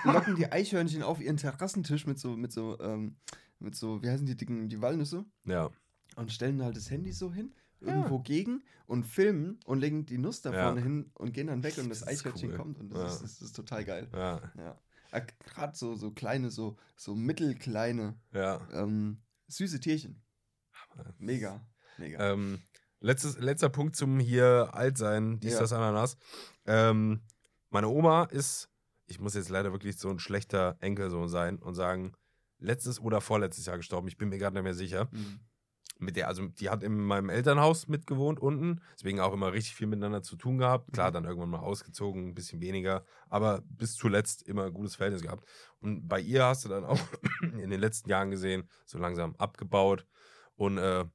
locken 0.03 0.35
die 0.35 0.51
Eichhörnchen 0.51 1.01
auf 1.03 1.19
ihren 1.21 1.37
Terrassentisch 1.37 2.05
mit 2.05 2.19
so, 2.19 2.35
mit 2.37 2.51
so, 2.51 2.79
ähm, 2.81 3.15
mit 3.59 3.75
so, 3.75 4.01
wie 4.03 4.09
heißen 4.09 4.25
die 4.25 4.35
dicken, 4.37 4.69
die 4.69 4.81
Walnüsse 4.81 5.25
Ja, 5.45 5.69
und 6.15 6.31
stellen 6.31 6.61
halt 6.63 6.75
das 6.77 6.89
Handy 6.91 7.11
so 7.11 7.31
hin, 7.33 7.53
Ja. 7.81 7.95
irgendwo 7.95 8.19
gegen 8.19 8.63
und 8.85 9.03
filmen 9.05 9.59
und 9.65 9.79
legen 9.79 10.05
die 10.05 10.17
Nuss 10.17 10.41
da 10.41 10.53
Ja. 10.53 10.63
vorne 10.65 10.81
hin 10.81 11.11
und 11.15 11.33
gehen 11.33 11.47
dann 11.47 11.63
weg 11.63 11.77
und 11.77 11.89
das, 11.89 11.99
Das 12.01 12.07
Eichhörnchen 12.09 12.51
cool. 12.51 12.57
kommt 12.57 12.79
und 12.79 12.89
das, 12.89 12.99
Ja. 12.99 13.07
ist, 13.07 13.21
das 13.23 13.41
ist 13.41 13.55
total 13.55 13.83
geil. 13.85 14.07
ja, 14.13 14.41
Ja. 14.57 14.77
Gerade 15.45 15.75
so, 15.75 15.95
so 15.95 16.11
kleine, 16.11 16.51
so, 16.51 16.77
so 16.95 17.15
mittelkleine, 17.15 18.17
ja. 18.33 18.65
ähm, 18.71 19.21
süße 19.47 19.79
Tierchen. 19.81 20.21
Mega, 21.17 21.65
mega. 21.97 22.31
Ähm, 22.31 22.61
letztes, 22.99 23.37
letzter 23.39 23.69
Punkt 23.69 23.95
zum 23.95 24.19
hier 24.19 24.69
alt 24.73 24.97
sein, 24.97 25.39
dies, 25.39 25.53
Ja. 25.53 25.59
das, 25.61 25.73
Ananas. 25.73 26.17
Ähm, 26.65 27.21
meine 27.69 27.87
Oma 27.89 28.25
ist, 28.25 28.69
ich 29.07 29.19
muss 29.19 29.33
jetzt 29.33 29.49
leider 29.49 29.71
wirklich 29.71 29.97
so 29.97 30.09
ein 30.09 30.19
schlechter 30.19 30.77
Enkelsohn 30.79 31.27
sein 31.29 31.57
und 31.59 31.75
sagen, 31.75 32.13
letztes 32.59 32.99
oder 32.99 33.19
vorletztes 33.21 33.65
Jahr 33.65 33.77
gestorben, 33.77 34.07
ich 34.07 34.17
bin 34.17 34.29
mir 34.29 34.37
gerade 34.37 34.53
nicht 34.55 34.63
mehr 34.63 34.73
sicher. 34.73 35.09
Mhm. 35.11 35.39
Mit 36.01 36.15
der, 36.15 36.27
also 36.27 36.47
die 36.47 36.69
hat 36.69 36.81
in 36.83 36.97
meinem 36.97 37.29
Elternhaus 37.29 37.87
mitgewohnt 37.87 38.39
unten, 38.39 38.81
deswegen 38.95 39.19
auch 39.19 39.33
immer 39.33 39.53
richtig 39.53 39.75
viel 39.75 39.85
miteinander 39.87 40.23
zu 40.23 40.35
tun 40.35 40.57
gehabt. 40.57 40.91
Klar, 40.93 41.09
Mhm. 41.09 41.13
dann 41.13 41.25
irgendwann 41.25 41.49
mal 41.51 41.59
ausgezogen, 41.59 42.29
ein 42.29 42.33
bisschen 42.33 42.59
weniger, 42.59 43.05
aber 43.29 43.61
bis 43.69 43.93
zuletzt 43.95 44.41
immer 44.47 44.65
ein 44.65 44.73
gutes 44.73 44.95
Verhältnis 44.95 45.21
gehabt. 45.21 45.47
Und 45.79 46.07
bei 46.07 46.19
ihr 46.19 46.43
hast 46.43 46.65
du 46.65 46.69
dann 46.69 46.85
auch 46.85 46.99
in 47.63 47.69
den 47.69 47.79
letzten 47.79 48.09
Jahren 48.09 48.31
gesehen, 48.31 48.67
so 48.85 48.97
langsam 48.97 49.35
abgebaut. 49.37 50.07
Und 50.55 50.79
äh, 50.79 51.05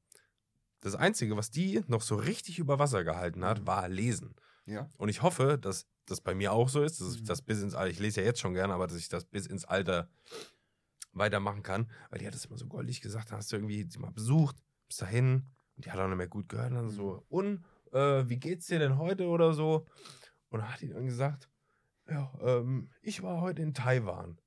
das 0.81 0.95
Einzige, 0.95 1.37
was 1.37 1.51
die 1.51 1.83
noch 1.89 2.03
so 2.03 2.15
richtig 2.15 2.61
über 2.61 2.79
Wasser 2.79 3.03
gehalten 3.03 3.45
hat, 3.45 3.61
Mhm. 3.63 3.67
war 3.67 3.89
Lesen. 3.89 4.37
Ja. 4.67 4.89
Und 4.99 5.09
ich 5.09 5.21
hoffe, 5.23 5.59
dass 5.59 5.87
das 6.07 6.21
bei 6.21 6.35
mir 6.37 6.53
auch 6.53 6.69
so 6.69 6.83
ist, 6.83 7.01
dass 7.01 7.15
ich 7.17 7.23
Mhm. 7.23 7.27
das 7.27 7.43
bis 7.43 7.61
ins 7.61 7.75
Alter, 7.75 7.91
ich 7.91 7.99
lese 7.99 8.21
ja 8.21 8.27
jetzt 8.27 8.39
schon 8.41 8.55
gerne, 8.55 8.73
aber 8.73 8.87
dass 8.87 8.97
ich 8.99 9.09
das 9.09 9.25
bis 9.25 9.47
ins 9.47 9.65
Alter 9.65 10.09
weitermachen 11.13 11.63
kann, 11.63 11.91
weil 12.11 12.19
die 12.19 12.27
hat 12.27 12.35
das 12.35 12.45
immer 12.45 12.59
so 12.59 12.67
goldig 12.67 13.01
gesagt, 13.01 13.33
da 13.33 13.37
hast 13.37 13.51
du 13.51 13.57
irgendwie 13.57 13.87
sie 13.89 13.99
mal 13.99 14.13
besucht, 14.13 14.57
bist 14.89 15.03
dahin 15.03 15.47
und 15.77 15.85
die 15.85 15.91
hat 15.91 15.99
auch 15.99 16.09
nicht 16.09 16.17
mehr 16.17 16.29
gut 16.29 16.49
gehört, 16.49 16.71
und 16.71 16.77
dann 16.77 16.91
so, 16.91 17.25
und, 17.29 17.65
äh, 17.93 18.25
wie 18.29 18.39
geht's 18.39 18.67
dir 18.67 18.79
denn 18.79 18.99
heute 18.99 19.27
oder 19.27 19.53
so? 19.53 19.87
Und 20.51 20.61
dann 20.61 20.73
hat 20.73 20.81
die 20.81 20.89
dann 20.89 21.05
gesagt, 21.07 21.49
ja, 22.09 22.33
ähm, 22.41 22.91
ich 23.03 23.23
war 23.23 23.41
heute 23.41 23.63
in 23.63 23.75
Taiwan. 23.75 24.39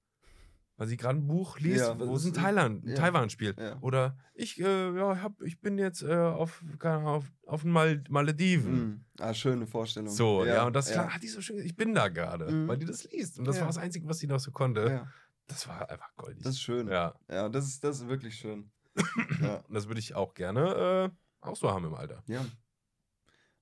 Weil 0.78 0.88
sie 0.88 0.96
gerade 0.96 1.20
ein 1.20 1.28
Buch 1.28 1.60
liest, 1.60 1.82
Ja, 1.82 2.00
wo 2.00 2.16
es 2.16 2.24
in 2.24 2.34
Thailand, 2.34 2.86
ja. 2.86 2.96
Taiwan 2.96 3.30
spielt. 3.30 3.60
Ja. 3.60 3.78
Oder 3.82 4.18
ich, 4.34 4.62
äh, 4.62 4.96
ja, 4.96 5.22
hab, 5.22 5.42
ich 5.42 5.60
bin 5.60 5.78
jetzt 5.78 6.04
äh, 6.04 6.16
auf, 6.16 6.64
keine 6.80 6.96
Ahnung, 7.00 7.08
auf, 7.08 7.26
auf 7.48 7.62
den 7.64 7.72
Mal 7.72 8.02
Malediven. 8.08 8.72
Mhm. 8.72 9.06
Ah, 9.20 9.34
schöne 9.34 9.68
Vorstellung. 9.68 10.10
So, 10.10 10.46
ja, 10.46 10.66
und 10.66 10.74
das 10.74 10.98
hat 10.98 11.22
die 11.22 11.28
so 11.28 11.42
schön, 11.42 11.58
gesagt, 11.58 11.70
ich 11.70 11.76
bin 11.76 11.94
da 11.94 12.08
gerade, 12.08 12.50
Mhm. 12.50 12.70
weil 12.70 12.78
die 12.78 12.86
das 12.86 13.04
liest. 13.12 13.38
Und 13.40 13.46
das 13.46 13.60
war 13.60 13.68
das 13.68 13.78
Einzige, 13.78 14.08
was 14.08 14.20
sie 14.20 14.28
noch 14.28 14.40
so 14.40 14.52
konnte. 14.52 15.06
Das 15.48 15.68
war 15.68 15.90
einfach 15.90 16.16
goldig. 16.16 16.44
Das 16.44 16.54
ist 16.54 16.62
schön. 16.62 16.88
ja, 16.88 17.14
Ja, 17.30 17.50
das 17.50 17.66
ist, 17.68 17.84
das 17.84 18.00
ist 18.00 18.08
wirklich 18.08 18.36
schön. 18.36 18.72
Ja. 19.42 19.56
und 19.68 19.74
das 19.74 19.88
würde 19.88 20.00
ich 20.00 20.16
auch 20.16 20.34
gerne 20.34 21.12
äh, 21.42 21.46
auch 21.48 21.56
so 21.56 21.70
haben 21.72 21.86
im 21.86 21.94
Alter. 21.96 22.24
ja. 22.28 22.46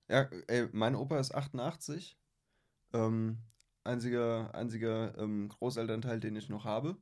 Ja, 0.09 0.21
ey, 0.47 0.69
mein 0.71 0.95
Opa 0.95 1.19
ist 1.19 1.35
88. 1.35 2.17
Ähm, 2.93 3.39
einziger 3.83 4.55
einziger 4.55 5.17
ähm, 5.17 5.49
Großelternteil, 5.49 6.21
den 6.21 6.37
ich 6.37 6.47
noch 6.47 6.63
habe. 6.63 6.95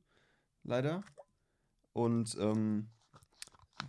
Leider. 0.63 1.03
Und 1.93 2.35
ähm, 2.39 2.89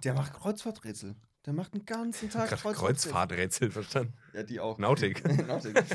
der 0.05 0.13
macht 0.13 0.35
Kreuzfahrträtsel. 0.35 1.17
Der 1.47 1.55
macht 1.55 1.73
den 1.73 1.87
ganzen 1.87 2.29
Tag 2.29 2.51
Kreuzfahrträtsel. 2.51 2.85
Kreuzfahrträtsel 2.87 3.71
verstanden. 3.71 4.13
Ja, 4.35 4.43
die 4.43 4.61
auch. 4.61 4.77
Nautik. 4.79 5.25
Nautik. 5.47 5.77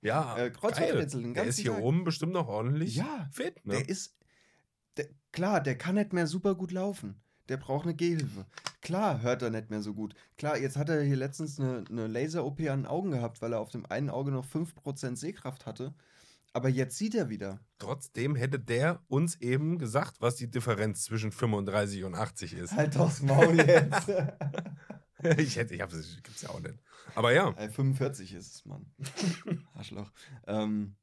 Ja, 0.00 0.36
Äh, 0.38 0.50
Kreuzfahrträtsel 0.52 1.22
den 1.22 1.34
geil. 1.34 1.42
Der 1.42 1.50
ist 1.50 1.56
ganzen 1.56 1.62
hier 1.62 1.72
Tag. 1.72 1.82
oben 1.82 2.04
bestimmt 2.04 2.32
noch 2.34 2.46
ordentlich 2.46 2.94
Ja, 2.94 3.28
fit. 3.32 3.66
Ne? 3.66 3.74
Der 3.74 3.88
ist. 3.88 4.16
Der, 4.96 5.08
klar, 5.32 5.60
der 5.60 5.76
kann 5.76 5.96
nicht 5.96 6.12
mehr 6.12 6.28
super 6.28 6.54
gut 6.54 6.70
laufen. 6.70 7.20
Der 7.48 7.56
braucht 7.56 7.84
eine 7.84 7.94
Gehhilfe. 7.94 8.46
Klar, 8.82 9.22
hört 9.22 9.42
er 9.42 9.50
nicht 9.50 9.70
mehr 9.70 9.82
so 9.82 9.94
gut. 9.94 10.14
Klar, 10.36 10.58
jetzt 10.58 10.76
hat 10.76 10.88
er 10.88 11.02
hier 11.02 11.16
letztens 11.16 11.58
eine, 11.58 11.84
eine 11.88 12.06
Laser-OP 12.06 12.60
an 12.60 12.80
den 12.82 12.86
Augen 12.86 13.10
gehabt, 13.10 13.40
weil 13.42 13.52
er 13.52 13.60
auf 13.60 13.70
dem 13.70 13.86
einen 13.86 14.10
Auge 14.10 14.30
noch 14.30 14.46
5% 14.46 15.16
Sehkraft 15.16 15.66
hatte. 15.66 15.94
Aber 16.52 16.68
jetzt 16.68 16.96
sieht 16.96 17.14
er 17.14 17.28
wieder. 17.28 17.60
Trotzdem 17.78 18.34
hätte 18.34 18.58
der 18.58 19.02
uns 19.08 19.40
eben 19.40 19.78
gesagt, 19.78 20.20
was 20.20 20.36
die 20.36 20.50
Differenz 20.50 21.04
zwischen 21.04 21.30
35 21.32 22.04
und 22.04 22.14
80 22.14 22.54
ist. 22.54 22.72
Halt 22.72 22.96
aufs 22.96 23.22
Maul 23.22 23.58
jetzt. 23.58 24.08
ich 25.38 25.56
hätte, 25.56 25.74
ich 25.74 25.80
hab's, 25.80 26.16
gibt's 26.22 26.42
ja 26.42 26.50
auch 26.50 26.60
nicht. 26.60 26.78
Aber 27.14 27.32
ja, 27.32 27.50
Äh, 27.50 27.68
45 27.68 28.34
ist 28.34 28.54
es, 28.54 28.64
Mann. 28.64 28.86
Arschloch. 29.74 30.10
Ähm, 30.46 30.96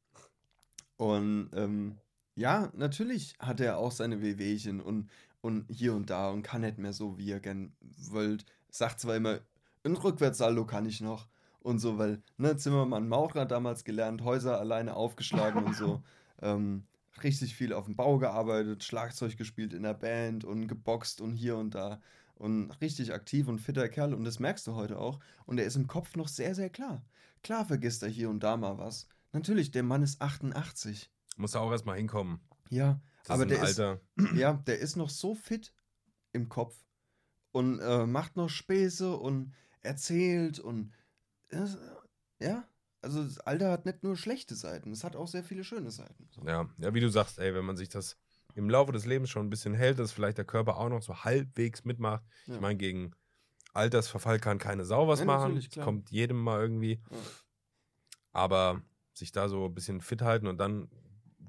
und 0.98 1.50
ähm, 1.54 1.98
ja, 2.36 2.72
natürlich 2.76 3.36
hat 3.40 3.60
er 3.60 3.78
auch 3.78 3.92
seine 3.92 4.22
Wehwehchen 4.22 4.82
und, 4.82 5.10
und 5.46 5.66
hier 5.70 5.94
und 5.94 6.10
da 6.10 6.32
und 6.32 6.42
kann 6.42 6.62
nicht 6.62 6.80
mehr 6.80 6.92
so, 6.92 7.20
wie 7.20 7.32
er 7.32 7.40
gern 7.40 7.72
wollt. 8.10 8.46
Sagt 8.72 9.00
zwar 9.00 9.16
immer, 9.16 9.42
ein 9.84 9.96
Rückwärtssaldo 9.96 10.66
kann 10.66 10.88
ich 10.88 11.02
noch 11.02 11.28
und 11.60 11.78
so, 11.78 12.00
weil, 12.00 12.24
ne, 12.38 12.58
Zimmermann 12.58 13.08
Maurer 13.08 13.46
damals 13.46 13.84
gelernt, 13.84 14.24
Häuser 14.24 14.60
alleine 14.60 14.96
aufgeschlagen 14.96 15.64
und 15.64 15.76
so. 15.76 16.04
Ähm, 16.42 16.86
richtig 17.24 17.56
viel 17.56 17.72
auf 17.72 17.86
dem 17.86 17.96
Bau 17.96 18.18
gearbeitet, 18.18 18.84
Schlagzeug 18.84 19.38
gespielt 19.38 19.72
in 19.72 19.84
der 19.84 19.94
Band 19.94 20.44
und 20.44 20.68
geboxt 20.68 21.22
und 21.22 21.34
hier 21.34 21.56
und 21.56 21.74
da. 21.74 22.02
Und 22.36 22.72
richtig 22.82 23.14
aktiv 23.14 23.48
und 23.48 23.62
fitter 23.62 23.88
Kerl 23.88 24.14
und 24.14 24.26
das 24.26 24.40
merkst 24.40 24.68
du 24.68 24.76
heute 24.76 25.00
auch. 25.00 25.22
Und 25.46 25.58
er 25.58 25.66
ist 25.66 25.78
im 25.78 25.88
Kopf 25.88 26.18
noch 26.18 26.28
sehr, 26.28 26.54
sehr 26.54 26.70
klar. 26.70 27.06
Klar 27.42 27.64
vergisst 27.64 28.04
er 28.04 28.10
hier 28.10 28.30
und 28.30 28.42
da 28.42 28.58
mal 28.58 28.78
was. 28.78 29.08
Natürlich, 29.32 29.72
der 29.72 29.84
Mann 29.84 30.04
ist 30.04 30.22
88. 30.22 31.10
muss 31.38 31.52
da 31.52 31.62
auch 31.62 31.72
erstmal 31.72 31.96
hinkommen. 31.96 32.42
Ja, 32.70 33.00
Das 33.26 33.40
aber 33.40 33.44
ist 33.44 33.50
der 33.52 33.60
ein 33.62 33.70
ist, 33.70 33.80
Alter. 33.80 34.02
ja, 34.36 34.54
der 34.54 34.80
ist 34.80 34.96
noch 34.96 35.10
so 35.10 35.36
fit 35.36 35.74
im 36.32 36.50
Kopf 36.50 36.76
und 37.52 37.80
äh, 37.80 38.06
macht 38.06 38.36
noch 38.36 38.50
Späße 38.50 39.16
und 39.16 39.54
erzählt 39.82 40.60
und 40.60 40.92
äh, 41.50 41.66
ja, 42.40 42.68
also 43.02 43.24
das 43.24 43.40
Alter 43.40 43.72
hat 43.72 43.86
nicht 43.86 44.04
nur 44.04 44.18
schlechte 44.18 44.56
Seiten, 44.56 44.92
es 44.92 45.04
hat 45.04 45.16
auch 45.16 45.28
sehr 45.28 45.44
viele 45.44 45.64
schöne 45.64 45.92
Seiten. 45.92 46.28
So. 46.32 46.42
Ja, 46.46 46.70
ja, 46.78 46.94
wie 46.94 47.00
du 47.00 47.10
sagst, 47.10 47.40
ey, 47.40 47.54
wenn 47.54 47.66
man 47.66 47.78
sich 47.78 47.90
das 47.90 48.18
im 48.56 48.70
Laufe 48.70 48.92
des 48.92 49.06
Lebens 49.06 49.30
schon 49.30 49.46
ein 49.46 49.50
bisschen 49.50 49.74
hält, 49.74 50.00
dass 50.00 50.12
vielleicht 50.12 50.38
der 50.38 50.46
Körper 50.46 50.78
auch 50.78 50.90
noch 50.90 51.02
so 51.02 51.24
halbwegs 51.24 51.84
mitmacht. 51.84 52.24
Ja. 52.46 52.56
Ich 52.56 52.62
meine, 52.62 52.78
gegen 52.78 53.12
Altersverfall 53.74 54.40
kann 54.40 54.58
keine 54.60 54.86
Sau 54.86 55.08
was 55.08 55.20
Ja, 55.20 55.26
machen. 55.26 55.62
kommt 55.84 56.10
jedem 56.10 56.42
mal 56.42 56.60
irgendwie. 56.62 57.02
Ja. 57.12 57.18
Aber 58.32 58.82
sich 59.14 59.32
da 59.32 59.50
so 59.50 59.66
ein 59.66 59.74
bisschen 59.74 60.02
fit 60.02 60.22
halten 60.22 60.48
und 60.48 60.58
dann 60.58 60.90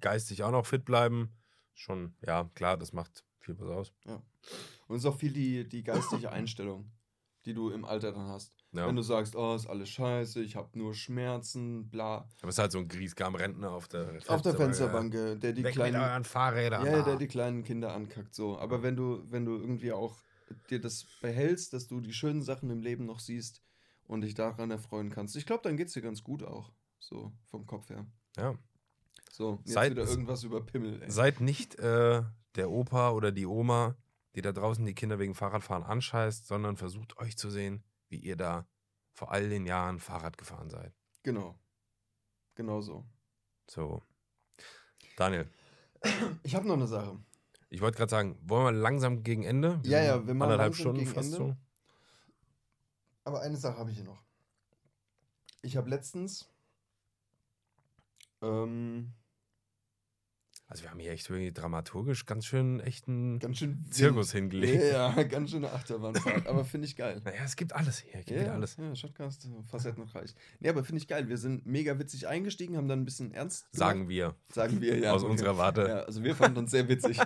geistig 0.01 0.43
auch 0.43 0.51
noch 0.51 0.67
fit 0.67 0.85
bleiben, 0.85 1.33
schon, 1.79 2.15
ja, 2.27 2.51
klar, 2.55 2.77
das 2.77 2.93
macht 2.93 3.25
viel 3.39 3.59
was 3.59 3.69
aus. 3.69 3.93
Und 4.89 4.97
es 4.97 5.03
ist 5.03 5.07
auch 5.07 5.17
viel 5.17 5.33
die, 5.33 5.69
die 5.69 5.83
geistige 5.83 6.31
Einstellung, 6.33 6.91
die 7.45 7.55
du 7.55 7.71
im 7.71 7.85
Alter 7.85 8.13
dann 8.13 8.27
hast. 8.29 8.53
Ja. 8.73 8.87
Wenn 8.89 8.97
du 8.97 9.03
sagst, 9.03 9.37
oh, 9.37 9.55
ist 9.55 9.67
alles 9.67 9.89
scheiße, 9.89 10.43
ich 10.43 10.57
habe 10.57 10.77
nur 10.79 10.95
Schmerzen, 10.95 11.89
bla. 11.89 12.29
Aber 12.41 12.49
es 12.49 12.57
ist 12.57 12.59
halt 12.59 12.73
so 12.73 12.79
ein 12.79 12.89
Griesgram-Rentner 12.89 13.71
auf 13.71 13.89
der 13.89 14.19
Auf 14.27 14.43
der 14.43 14.55
Fensterbank, 14.55 15.15
Fensterbank, 15.15 15.15
äh, 15.15 15.37
der 15.37 15.53
die 15.53 15.59
Weg 15.59 15.65
mit 15.65 15.75
kleinen, 15.75 15.97
euren 15.97 16.25
Fahrrädern. 16.25 16.85
ja, 16.85 16.99
ja, 16.99 17.03
der 17.03 17.17
die 17.17 17.29
kleinen 17.29 17.63
Kinder 17.63 17.95
ankackt, 17.95 18.35
so. 18.35 18.59
Aber 18.59 18.83
wenn 18.83 18.97
du, 18.97 19.23
wenn 19.31 19.45
du 19.45 19.57
irgendwie 19.57 19.93
auch 19.93 20.17
dir 20.71 20.81
das 20.81 21.07
behältst, 21.23 21.73
dass 21.73 21.87
du 21.87 22.01
die 22.01 22.13
schönen 22.13 22.43
Sachen 22.43 22.69
im 22.71 22.83
Leben 22.83 23.07
noch 23.07 23.21
siehst 23.21 23.63
und 24.05 24.21
dich 24.23 24.35
daran 24.35 24.71
erfreuen 24.71 25.11
kannst, 25.11 25.37
ich 25.37 25.47
glaube, 25.47 25.63
dann 25.63 25.77
geht's 25.77 25.93
dir 25.95 26.03
ganz 26.03 26.23
gut 26.23 26.43
auch, 26.43 26.73
so 26.99 27.33
vom 27.45 27.67
Kopf 27.67 27.89
her. 27.91 28.07
ja. 28.37 28.57
So, 29.37 29.59
jetzt 29.67 29.75
Seid- 29.75 29.91
wieder 29.93 30.09
irgendwas 30.09 30.45
über 30.45 30.65
Pimmel, 30.65 31.03
ey. 31.03 31.11
Seid 31.11 31.43
nicht 31.43 31.75
äh, 31.79 32.23
der 32.55 32.71
Opa 32.71 33.11
oder 33.11 33.33
die 33.33 33.45
Oma, 33.45 33.95
die 34.35 34.41
da 34.41 34.51
draußen 34.51 34.83
die 34.87 34.95
Kinder 34.95 35.19
wegen 35.19 35.35
Fahrradfahren 35.35 35.83
anscheißt, 35.83 36.47
sondern 36.47 36.79
versucht 36.79 37.19
euch 37.19 37.37
zu 37.37 37.51
sehen, 37.51 37.85
wie 38.09 38.17
ihr 38.17 38.37
da 38.37 38.67
vor 39.13 39.33
all 39.33 39.51
den 39.51 39.67
Jahren 39.67 39.99
Fahrrad 40.01 40.39
gefahren 40.39 40.71
seid. 40.71 40.95
Genau. 41.23 41.55
Genau 42.55 42.81
so. 42.81 43.05
So. 43.69 44.03
Daniel, 45.19 45.51
Ich 46.43 46.55
habe 46.55 46.67
noch 46.67 46.73
eine 46.77 46.87
Sache. 46.87 47.19
ich 47.69 47.83
wollte 47.83 47.99
gerade 47.99 48.11
sagen, 48.11 48.39
wollen 48.41 48.65
wir 48.75 48.81
langsam 48.81 49.23
gegen 49.23 49.43
Ende? 49.43 49.81
Ja, 49.85 49.99
sind 49.99 50.07
ja, 50.07 50.27
wir 50.29 50.33
machen 50.33 50.53
anderthalb 50.53 50.75
Stunden 50.77 51.01
gegen 51.01 51.11
fast 51.11 51.35
Ende. 51.35 51.37
so. 51.37 51.57
Aber 53.25 53.43
eine 53.43 53.59
Sache 53.59 53.77
habe 53.77 53.91
ich 53.91 53.97
hier 53.99 54.07
noch. 54.07 54.23
Ich 55.61 55.77
habe 55.77 55.91
letztens. 55.91 56.49
Ähm, 58.41 59.13
Also 60.69 60.83
wir 60.83 60.91
haben 60.91 60.99
hier 60.99 61.13
echt 61.13 61.31
irgendwie 61.31 61.53
dramaturgisch 61.53 62.27
ganz 62.27 62.45
schön 62.45 62.81
echten 62.81 63.39
ganz 63.39 63.59
schön. 63.59 63.85
Zirkus 63.91 64.33
hingelegt. 64.33 64.83
Ja, 64.83 65.13
ja, 65.15 65.23
ganz 65.23 65.53
schöne 65.53 65.71
Achterbahnfahrt. 65.73 66.47
aber 66.49 66.65
finde 66.65 66.89
ich 66.89 66.97
geil. 66.97 67.21
Naja, 67.25 67.43
es 67.45 67.55
gibt 67.55 67.73
alles 67.73 67.99
hier. 68.01 68.19
Es 68.19 68.27
gibt 68.27 68.41
Ja, 68.41 68.53
alles. 68.53 68.77
ja, 68.77 68.95
Shotcast, 68.97 69.49
facettenreich. 69.71 70.35
Nee, 70.59 70.69
aber 70.69 70.83
finde 70.83 71.01
ich 71.01 71.07
geil. 71.07 71.29
Wir 71.29 71.39
sind 71.39 71.67
mega 71.67 71.99
witzig 72.01 72.27
eingestiegen, 72.27 72.77
haben 72.77 72.89
dann 72.89 73.01
ein 73.03 73.05
bisschen 73.05 73.33
ernst 73.33 73.71
gemacht. 73.71 73.79
Sagen 73.79 74.09
wir 74.09 74.35
Sagen 74.53 74.81
wir, 74.81 74.99
ja. 74.99 75.13
aus 75.13 75.23
okay. 75.23 75.31
unserer 75.33 75.57
Warte. 75.57 75.83
Ja, 75.83 76.01
also 76.01 76.25
wir 76.25 76.35
fanden 76.35 76.59
uns 76.59 76.73
sehr 76.73 76.89
witzig. 76.89 77.19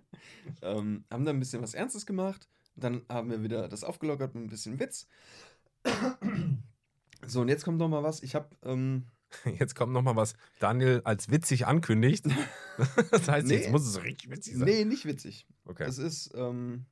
ähm, 0.62 1.04
haben 1.10 1.24
dann 1.26 1.36
ein 1.36 1.40
bisschen 1.40 1.62
was 1.62 1.74
Ernstes 1.74 2.06
gemacht. 2.06 2.48
Dann 2.74 3.02
haben 3.10 3.28
wir 3.30 3.42
wieder 3.42 3.68
das 3.68 3.84
aufgelockert 3.84 4.34
mit 4.34 4.44
ein 4.44 4.48
bisschen 4.48 4.80
Witz. 4.80 5.06
So, 7.26 7.40
und 7.40 7.48
jetzt 7.48 7.64
kommt 7.64 7.78
noch 7.78 7.88
mal 7.88 8.04
was. 8.04 8.22
Ich 8.22 8.34
habe, 8.36 8.48
ähm, 8.64 9.04
Jetzt 9.58 9.74
kommt 9.74 9.92
noch 9.92 10.02
mal 10.02 10.16
was 10.16 10.34
Daniel 10.58 11.02
als 11.04 11.30
witzig 11.30 11.66
ankündigt. 11.66 12.26
das 13.10 13.28
heißt, 13.28 13.48
jetzt 13.50 13.66
Nee. 13.66 13.70
muss 13.70 13.86
es 13.86 14.02
richtig 14.02 14.30
witzig 14.30 14.56
sein. 14.56 14.64
nee, 14.66 14.84
nicht 14.84 15.04
witzig. 15.04 15.46
Okay. 15.66 15.84
Es 15.84 15.98
ist, 15.98 16.32
ähm, 16.34 16.86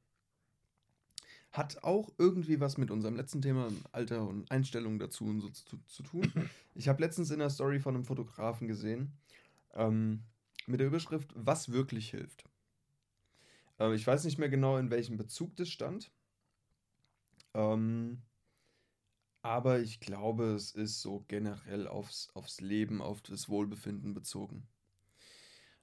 hat 1.52 1.82
auch 1.82 2.10
irgendwie 2.18 2.60
was 2.60 2.76
mit 2.76 2.90
unserem 2.90 3.16
letzten 3.16 3.40
Thema, 3.40 3.68
Alter 3.92 4.26
und 4.28 4.50
Einstellungen 4.50 4.98
dazu 4.98 5.24
und 5.24 5.40
so 5.40 5.48
zu, 5.48 5.78
zu 5.86 6.02
tun. 6.02 6.30
Ich 6.74 6.88
habe 6.88 7.00
letztens 7.00 7.30
in 7.30 7.38
der 7.38 7.48
Story 7.48 7.80
von 7.80 7.94
einem 7.94 8.04
Fotografen 8.04 8.68
gesehen, 8.68 9.16
ähm, 9.72 10.22
mit 10.66 10.78
der 10.80 10.88
Überschrift, 10.88 11.32
was 11.34 11.72
wirklich 11.72 12.10
hilft. 12.10 12.44
Ähm, 13.78 13.94
ich 13.94 14.06
weiß 14.06 14.24
nicht 14.24 14.36
mehr 14.36 14.50
genau, 14.50 14.76
in 14.76 14.90
welchem 14.90 15.16
Bezug 15.16 15.56
das 15.56 15.70
stand. 15.70 16.10
Ähm, 17.54 18.20
aber 19.46 19.80
ich 19.80 20.00
glaube, 20.00 20.52
es 20.54 20.72
ist 20.72 21.00
so 21.00 21.24
generell 21.28 21.86
aufs, 21.88 22.28
aufs 22.34 22.60
Leben, 22.60 23.00
auf 23.00 23.22
das 23.22 23.48
Wohlbefinden 23.48 24.12
bezogen. 24.14 24.66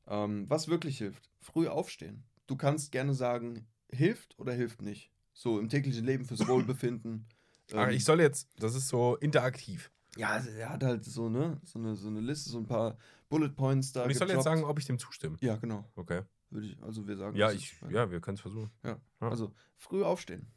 Ähm, 0.08 0.50
was 0.50 0.68
wirklich 0.68 0.98
hilft? 0.98 1.30
Früh 1.40 1.68
aufstehen. 1.68 2.24
Du 2.48 2.56
kannst 2.58 2.92
gerne 2.92 3.14
sagen, 3.14 3.68
hilft 3.90 4.38
oder 4.38 4.54
hilft 4.54 4.82
nicht. 4.82 5.12
So 5.34 5.60
im 5.60 5.70
täglichen 5.70 6.06
Leben 6.06 6.26
fürs 6.26 6.48
Wohlbefinden. 6.48 7.26
Aber 7.72 7.90
Ähm, 7.90 7.96
ich 7.96 8.04
soll 8.04 8.20
jetzt, 8.20 8.50
das 8.60 8.76
ist 8.76 8.90
so 8.90 9.16
interaktiv. 9.16 9.92
ja, 10.18 10.38
er 10.38 10.70
hat 10.70 10.84
halt 10.84 11.06
so, 11.06 11.30
ne, 11.30 11.60
so 11.64 11.80
eine, 11.80 11.96
so 11.96 12.10
eine 12.10 12.20
Liste, 12.20 12.50
so 12.50 12.58
ein 12.60 12.68
paar 12.68 12.98
Bullet 13.30 13.50
Points 13.50 13.94
da. 13.94 14.04
Und 14.04 14.12
ich 14.12 14.18
soll 14.18 14.30
jetzt 14.30 14.44
sagen, 14.44 14.64
ob 14.66 14.78
ich 14.78 14.86
dem 14.86 15.00
zustimme. 15.00 15.38
Ja, 15.40 15.56
genau. 15.56 15.90
Okay. 15.96 16.22
Würde 16.50 16.68
ich, 16.68 16.84
also 16.84 17.08
wir 17.08 17.16
sagen. 17.18 17.36
Ja, 17.38 17.52
ich, 17.52 17.72
ist- 17.82 17.92
ja, 17.92 18.12
wir 18.12 18.20
können 18.20 18.36
es 18.36 18.42
versuchen. 18.42 18.70
ja. 18.84 19.00
ja. 19.22 19.30
Also 19.30 19.54
früh 19.78 20.04
aufstehen. 20.04 20.52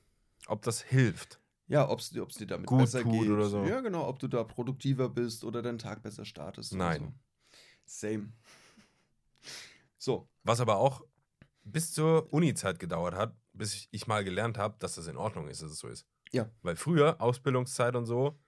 Ob 0.48 0.62
das 0.62 0.82
hilft. 0.82 1.40
Ja, 1.68 1.88
ob 1.88 1.98
es 2.00 2.10
dir, 2.10 2.46
damit 2.46 2.66
Gut 2.66 2.78
besser 2.80 3.02
geht. 3.02 3.28
oder 3.28 3.46
so. 3.48 3.64
Ja, 3.64 3.80
genau, 3.80 4.06
ob 4.06 4.18
du 4.18 4.28
da 4.28 4.44
produktiver 4.44 5.08
bist 5.08 5.44
oder 5.44 5.62
deinen 5.62 5.78
Tag 5.78 6.02
besser 6.02 6.24
startest. 6.24 6.74
Nein. 6.74 7.14
So. 7.84 8.08
Same. 8.08 8.32
So, 9.98 10.28
Was 10.44 10.60
aber 10.60 10.76
auch 10.76 11.04
bis 11.64 11.92
zur 11.92 12.32
Uni-Zeit 12.32 12.78
gedauert 12.78 13.14
hat, 13.14 13.36
bis 13.52 13.88
ich, 13.90 14.06
mal 14.06 14.22
gelernt 14.22 14.58
habe, 14.58 14.76
dass 14.78 14.94
das 14.94 15.08
in 15.08 15.16
Ordnung 15.16 15.48
ist, 15.48 15.62
dass 15.62 15.72
es 15.72 15.78
so 15.78 15.88
ist. 15.88 16.06
Ja. 16.30 16.48
Weil 16.62 16.76
früher, 16.76 17.20
Ausbildungszeit 17.20 17.96
und 17.96 18.06
so, 18.06 18.38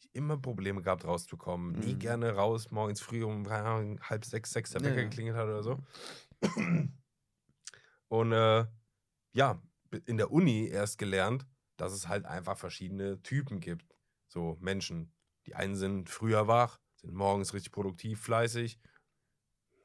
ich 0.00 0.12
immer 0.14 0.36
Probleme 0.36 0.82
gehabt, 0.82 1.04
rauszukommen. 1.04 1.78
Nie 1.78 1.94
Mhm. 1.94 1.98
gerne 2.00 2.34
raus, 2.34 2.72
morgens 2.72 3.00
früh 3.00 3.22
um 3.22 3.48
halb 3.48 4.24
sechs, 4.24 4.50
sechs 4.50 4.70
der 4.70 4.82
Wecker 4.82 4.96
ja. 4.96 5.02
geklingelt 5.04 5.36
hat 5.36 5.44
oder 5.46 5.62
so. 5.62 5.78
Und 8.08 8.32
äh, 8.32 8.66
ja, 9.32 9.62
in 10.06 10.16
der 10.16 10.30
Uni 10.32 10.66
erst 10.68 10.98
gelernt, 10.98 11.46
dass 11.76 11.92
es 11.92 12.08
halt 12.08 12.24
einfach 12.24 12.56
verschiedene 12.58 13.20
Typen 13.22 13.60
gibt. 13.60 13.86
So 14.28 14.56
Menschen. 14.60 15.12
Die 15.46 15.54
einen 15.54 15.76
sind 15.76 16.08
früher 16.08 16.48
wach, 16.48 16.80
sind 16.96 17.14
morgens 17.14 17.52
richtig 17.52 17.72
produktiv, 17.72 18.20
fleißig. 18.20 18.78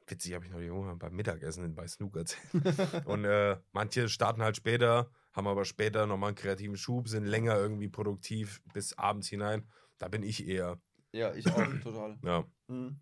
Witzig 0.06 0.34
habe 0.34 0.44
ich 0.44 0.50
noch 0.50 0.58
die 0.58 0.64
Junge 0.66 0.96
beim 0.96 1.14
Mittagessen 1.14 1.74
bei 1.74 1.86
Snook 1.86 2.16
erzählt. 2.16 2.42
Und 3.06 3.24
äh, 3.24 3.60
manche 3.72 4.08
starten 4.08 4.42
halt 4.42 4.56
später, 4.56 5.10
haben 5.32 5.46
aber 5.46 5.64
später 5.64 6.06
nochmal 6.06 6.28
einen 6.28 6.36
kreativen 6.36 6.76
Schub, 6.76 7.08
sind 7.08 7.24
länger 7.26 7.56
irgendwie 7.56 7.88
produktiv 7.88 8.60
bis 8.72 8.96
abends 8.98 9.28
hinein. 9.28 9.68
Da 9.98 10.08
bin 10.08 10.22
ich 10.22 10.46
eher. 10.48 10.80
ja, 11.12 11.32
ich 11.34 11.46
auch 11.46 11.62
total. 11.82 12.18
Ja, 12.24 12.44
Mhm. 12.66 13.00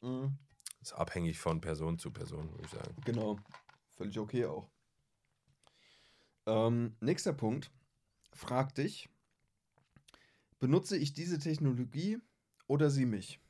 Mhm. 0.00 0.38
ist 0.80 0.92
abhängig 0.92 1.38
von 1.38 1.60
Person 1.60 1.98
zu 1.98 2.10
Person, 2.10 2.50
würde 2.50 2.64
ich 2.64 2.70
sagen. 2.70 2.96
Genau. 3.04 3.38
Völlig 3.90 4.18
okay 4.18 4.46
auch. 4.46 4.70
Ähm, 6.46 6.96
nächster 7.00 7.32
Punkt. 7.32 7.70
Frag 8.34 8.74
dich, 8.74 9.08
benutze 10.58 10.96
ich 10.96 11.12
diese 11.12 11.38
Technologie 11.38 12.18
oder 12.66 12.90
sie 12.90 13.06
mich? 13.06 13.40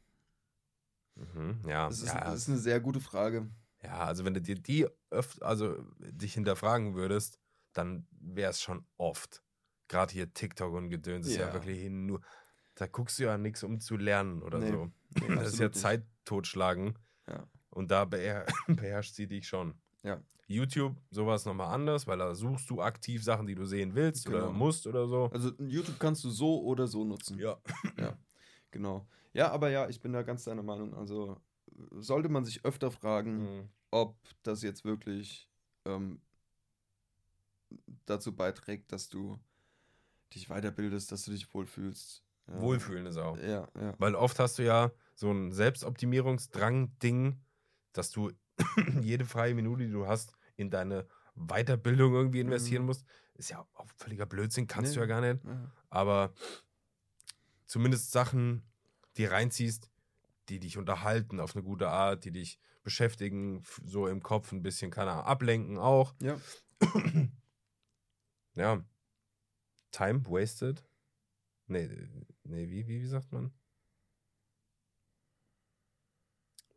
Mhm, 1.16 1.62
ja, 1.66 1.88
Das 1.88 2.00
ist, 2.02 2.14
ja, 2.14 2.20
das 2.22 2.42
ist 2.42 2.48
eine 2.50 2.58
sehr 2.58 2.78
gute 2.80 3.00
Frage. 3.00 3.50
ja, 3.82 3.98
also 4.04 4.24
wenn 4.24 4.34
du 4.34 4.40
dir 4.40 4.54
die 4.56 4.86
öfter, 5.10 5.44
also 5.46 5.76
dich 6.00 6.34
hinterfragen 6.34 6.94
würdest, 6.94 7.38
dann 7.72 8.06
wäre 8.10 8.50
es 8.50 8.60
schon 8.62 8.86
oft. 8.96 9.42
Gerade 9.88 10.12
hier 10.12 10.32
TikTok 10.32 10.72
und 10.74 10.90
Gedöns 10.90 11.26
ist 11.26 11.36
ja 11.36 11.52
Ja. 11.52 11.52
wirklich 11.52 11.88
nur, 11.90 12.20
da 12.74 12.86
guckst 12.86 13.18
du 13.18 13.24
ja 13.24 13.38
nichts, 13.38 13.62
um 13.64 13.80
zu 13.80 13.96
lernen 13.96 14.42
oder 14.42 14.62
Nee, 14.62 14.66
so. 14.66 14.92
Nee, 15.20 15.30
Das 15.34 15.48
ist 15.48 15.60
ja. 15.60 15.72
Zeit 15.72 16.06
totschlagen. 16.24 16.98
Ja. 17.28 17.48
Und 17.70 17.90
da 17.92 18.06
beher 18.06 18.46
beherrscht 18.76 19.14
sie 19.16 19.28
dich 19.28 19.48
schon. 19.48 19.82
Ja. 20.04 20.20
YouTube, 20.46 20.94
sowas 21.10 21.44
nochmal 21.46 21.74
anders, 21.74 22.06
weil 22.06 22.18
da 22.18 22.34
suchst 22.34 22.68
du 22.70 22.80
aktiv 22.82 23.24
Sachen, 23.24 23.46
die 23.46 23.54
du 23.54 23.64
sehen 23.64 23.94
willst 23.94 24.28
oder 24.28 24.40
Genau. 24.40 24.52
musst 24.52 24.86
oder 24.86 25.08
so. 25.08 25.30
Also 25.32 25.50
YouTube 25.58 25.98
kannst 25.98 26.22
du 26.24 26.30
so 26.30 26.62
oder 26.62 26.86
so 26.86 27.04
nutzen. 27.04 27.38
Ja. 27.98 28.16
Genau. 28.70 29.06
Ja, 29.32 29.50
aber 29.50 29.70
ja, 29.70 29.88
ich 29.88 30.00
bin 30.00 30.12
da 30.12 30.22
ganz 30.22 30.44
deiner 30.44 30.62
Meinung. 30.62 30.94
Also 30.94 31.40
sollte 31.92 32.28
man 32.28 32.44
sich 32.44 32.64
öfter 32.64 32.90
fragen, 32.90 33.38
Mhm. 33.62 33.68
ob 33.90 34.16
das 34.42 34.62
jetzt 34.62 34.84
wirklich 34.84 35.48
ähm, 35.86 36.20
dazu 38.06 38.34
beiträgt, 38.34 38.92
dass 38.92 39.08
du 39.08 39.38
dich 40.34 40.48
weiterbildest, 40.48 41.10
dass 41.12 41.24
du 41.24 41.30
dich 41.30 41.52
wohlfühlst. 41.54 42.22
Ja. 42.48 42.60
Wohlfühlen 42.60 43.06
ist 43.06 43.16
auch. 43.16 43.36
Ja, 43.38 43.66
ja. 43.80 43.94
Weil 43.98 44.14
oft 44.14 44.38
hast 44.38 44.58
du 44.58 44.64
ja 44.64 44.90
so 45.14 45.30
ein 45.32 45.52
Selbstoptimierungsdrang-Ding, 45.52 47.40
dass 47.92 48.10
du 48.10 48.30
jede 49.00 49.24
freie 49.24 49.54
Minute, 49.54 49.84
die 49.86 49.92
du 49.92 50.06
hast, 50.06 50.32
in 50.56 50.70
deine 50.70 51.06
Weiterbildung 51.34 52.14
irgendwie 52.14 52.40
investieren 52.40 52.82
Mhm. 52.82 52.86
musst. 52.86 53.04
Ist 53.34 53.50
ja 53.50 53.66
auch 53.74 53.88
völliger 53.96 54.26
Blödsinn, 54.26 54.66
kannst 54.68 54.90
Nee. 54.92 54.94
du 54.96 55.00
ja 55.00 55.06
gar 55.06 55.20
nicht. 55.20 55.44
ja. 55.44 55.72
Aber 55.90 56.32
zumindest 57.66 58.12
Sachen, 58.12 58.62
die 59.16 59.24
reinziehst, 59.26 59.90
die 60.48 60.60
dich 60.60 60.78
unterhalten 60.78 61.40
auf 61.40 61.56
eine 61.56 61.64
gute 61.64 61.88
Art, 61.88 62.24
die 62.24 62.30
dich 62.30 62.58
beschäftigen, 62.82 63.62
so 63.84 64.06
im 64.06 64.22
Kopf 64.22 64.52
ein 64.52 64.62
bisschen, 64.62 64.90
keine 64.90 65.12
Ahnung, 65.12 65.24
ablenken 65.24 65.78
auch. 65.78 66.14
Ja. 66.22 66.36
Ja. 68.56 68.84
Time 69.90 70.24
wasted. 70.26 70.84
Nee, 71.66 71.88
nee, 72.44 72.68
wie, 72.68 72.86
wie, 72.86 73.00
wie 73.02 73.06
sagt 73.06 73.32
man? 73.32 73.52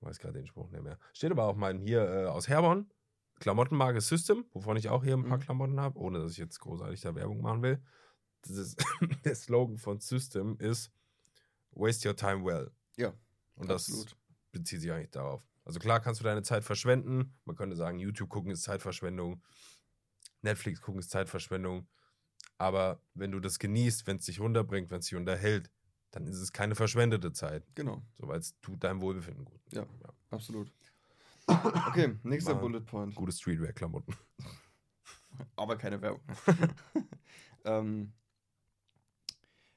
Weiß 0.02 0.19
gerade 0.19 0.36
den 0.40 0.48
Spruch 0.48 0.69
nicht 0.69 0.84
mehr. 0.84 0.99
Steht 1.14 1.32
aber 1.32 1.45
auch 1.45 1.56
mal 1.56 1.78
hier 1.80 2.02
äh, 2.07 2.26
aus 2.26 2.48
Herborn. 2.48 2.91
Klamottenmarke 3.40 4.02
System, 4.02 4.45
wovon 4.52 4.78
ich 4.78 4.90
auch 4.90 5.03
hier 5.03 5.15
ein 5.15 5.26
paar 5.26 5.38
Mhm. 5.38 5.41
Klamotten 5.41 5.80
habe, 5.80 5.99
ohne 5.99 6.19
dass 6.19 6.32
ich 6.32 6.38
jetzt 6.38 6.60
großartig 6.60 7.02
da 7.02 7.14
Werbung 7.14 7.41
machen 7.41 7.61
will. 7.61 7.84
Das 8.41 8.52
ist, 8.52 8.78
der 9.26 9.36
Slogan 9.36 9.78
von 9.78 9.99
System 9.99 10.57
ist 10.60 10.91
Waste 11.72 12.10
your 12.10 12.15
time 12.15 12.44
well. 12.44 12.72
Ja, 12.95 13.14
Und 13.56 13.69
das 13.69 13.88
absolut. 13.90 14.18
bezieht 14.52 14.82
sich 14.82 14.91
eigentlich 14.91 15.11
darauf. 15.11 15.44
Also 15.65 15.80
klar 15.80 15.99
kannst 15.99 16.19
du 16.19 16.24
deine 16.24 16.41
Zeit 16.44 16.64
verschwenden. 16.64 17.38
Man 17.45 17.56
könnte 17.56 17.76
sagen, 17.76 17.99
YouTube 17.99 18.30
gucken 18.30 18.52
ist 18.52 18.64
Zeitverschwendung, 18.64 19.44
Netflix 20.41 20.82
gucken 20.82 20.99
ist 20.99 21.10
Zeitverschwendung. 21.11 21.88
Aber 22.57 23.03
wenn 23.14 23.32
du 23.32 23.40
das 23.40 23.60
genießt, 23.60 24.07
wenn 24.07 24.18
es 24.18 24.26
dich 24.26 24.40
runterbringt, 24.40 24.90
wenn 24.90 24.99
es 24.99 25.06
dich 25.07 25.15
unterhält, 25.15 25.69
dann 26.18 26.27
ist 26.27 26.39
es 26.39 26.52
keine 26.52 26.73
verschwendete 26.73 27.31
Zeit. 27.31 27.64
Genau, 27.76 28.02
So, 28.18 28.27
weil 28.27 28.39
es 28.39 28.60
tut 28.61 28.84
deinem 28.84 29.02
Wohlbefinden 29.02 29.45
gut. 29.45 29.61
Ja. 29.72 29.85
absolut. 30.31 30.72
Okay, 31.45 32.15
nächster 32.23 32.56
Mal 32.56 32.61
Bullet 32.61 32.81
Point. 32.81 33.15
Gute 33.15 33.31
Streetwear-Klamotten. 33.31 34.15
Aber 35.56 35.77
keine 35.77 36.02
Werbung. 36.02 36.22
ähm, 37.65 38.14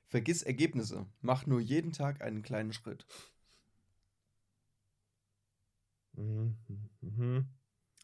vergiss 0.09 0.43
Ergebnisse. 0.43 1.07
Mach 1.21 1.47
nur 1.47 1.61
jeden 1.61 1.93
Tag 1.93 2.23
einen 2.23 2.43
kleinen 2.43 2.73
Schritt. 2.73 3.07
Mhm, 6.15 6.57
mhm. 7.03 7.47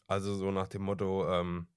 Also 0.05 0.35
so 0.35 0.51
nach 0.51 0.67
dem 0.67 0.83
Motto, 0.83 1.27
ähm, 1.27 1.67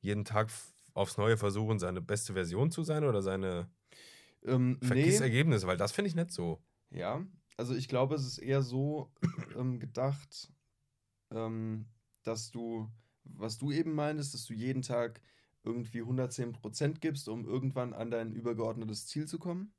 jeden 0.00 0.24
Tag 0.24 0.50
aufs 0.94 1.18
Neue 1.18 1.36
versuchen, 1.36 1.78
seine 1.78 2.00
beste 2.00 2.32
Version 2.32 2.70
zu 2.70 2.82
sein 2.82 3.04
oder 3.04 3.20
seine 3.22 3.70
Ähm, 4.44 4.78
Vergiss 4.82 5.18
nee, 5.18 5.24
Ergebnisse, 5.24 5.66
weil 5.66 5.76
das 5.76 5.92
finde 5.92 6.08
ich 6.08 6.14
nicht 6.14 6.30
so. 6.30 6.62
ja, 6.90 7.24
also 7.56 7.74
ich 7.74 7.88
glaube, 7.88 8.14
es 8.14 8.26
ist 8.26 8.38
eher 8.38 8.62
so 8.62 9.12
ähm, 9.56 9.80
gedacht, 9.80 10.52
ähm, 11.30 11.86
dass 12.22 12.50
du, 12.50 12.90
was 13.24 13.58
du 13.58 13.72
eben 13.72 13.94
meintest, 13.94 14.34
dass 14.34 14.44
du 14.44 14.52
jeden 14.52 14.82
Tag 14.82 15.20
irgendwie 15.64 16.02
110% 16.02 17.00
gibst, 17.00 17.28
um 17.28 17.44
irgendwann 17.44 17.92
an 17.92 18.10
dein 18.10 18.32
übergeordnetes 18.32 19.06
Ziel 19.06 19.26
zu 19.26 19.38
kommen. 19.38 19.72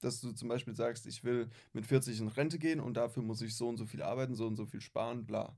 Dass 0.00 0.20
du 0.20 0.32
zum 0.32 0.48
Beispiel 0.48 0.74
sagst, 0.74 1.06
ich 1.06 1.24
will 1.24 1.48
mit 1.72 1.86
40 1.86 2.20
in 2.20 2.28
Rente 2.28 2.58
gehen 2.58 2.80
und 2.80 2.96
dafür 2.96 3.22
muss 3.22 3.42
ich 3.42 3.56
so 3.56 3.68
und 3.68 3.76
so 3.76 3.86
viel 3.86 4.02
arbeiten, 4.02 4.34
so 4.34 4.46
und 4.46 4.56
so 4.56 4.66
viel 4.66 4.80
sparen, 4.80 5.26
bla. 5.26 5.56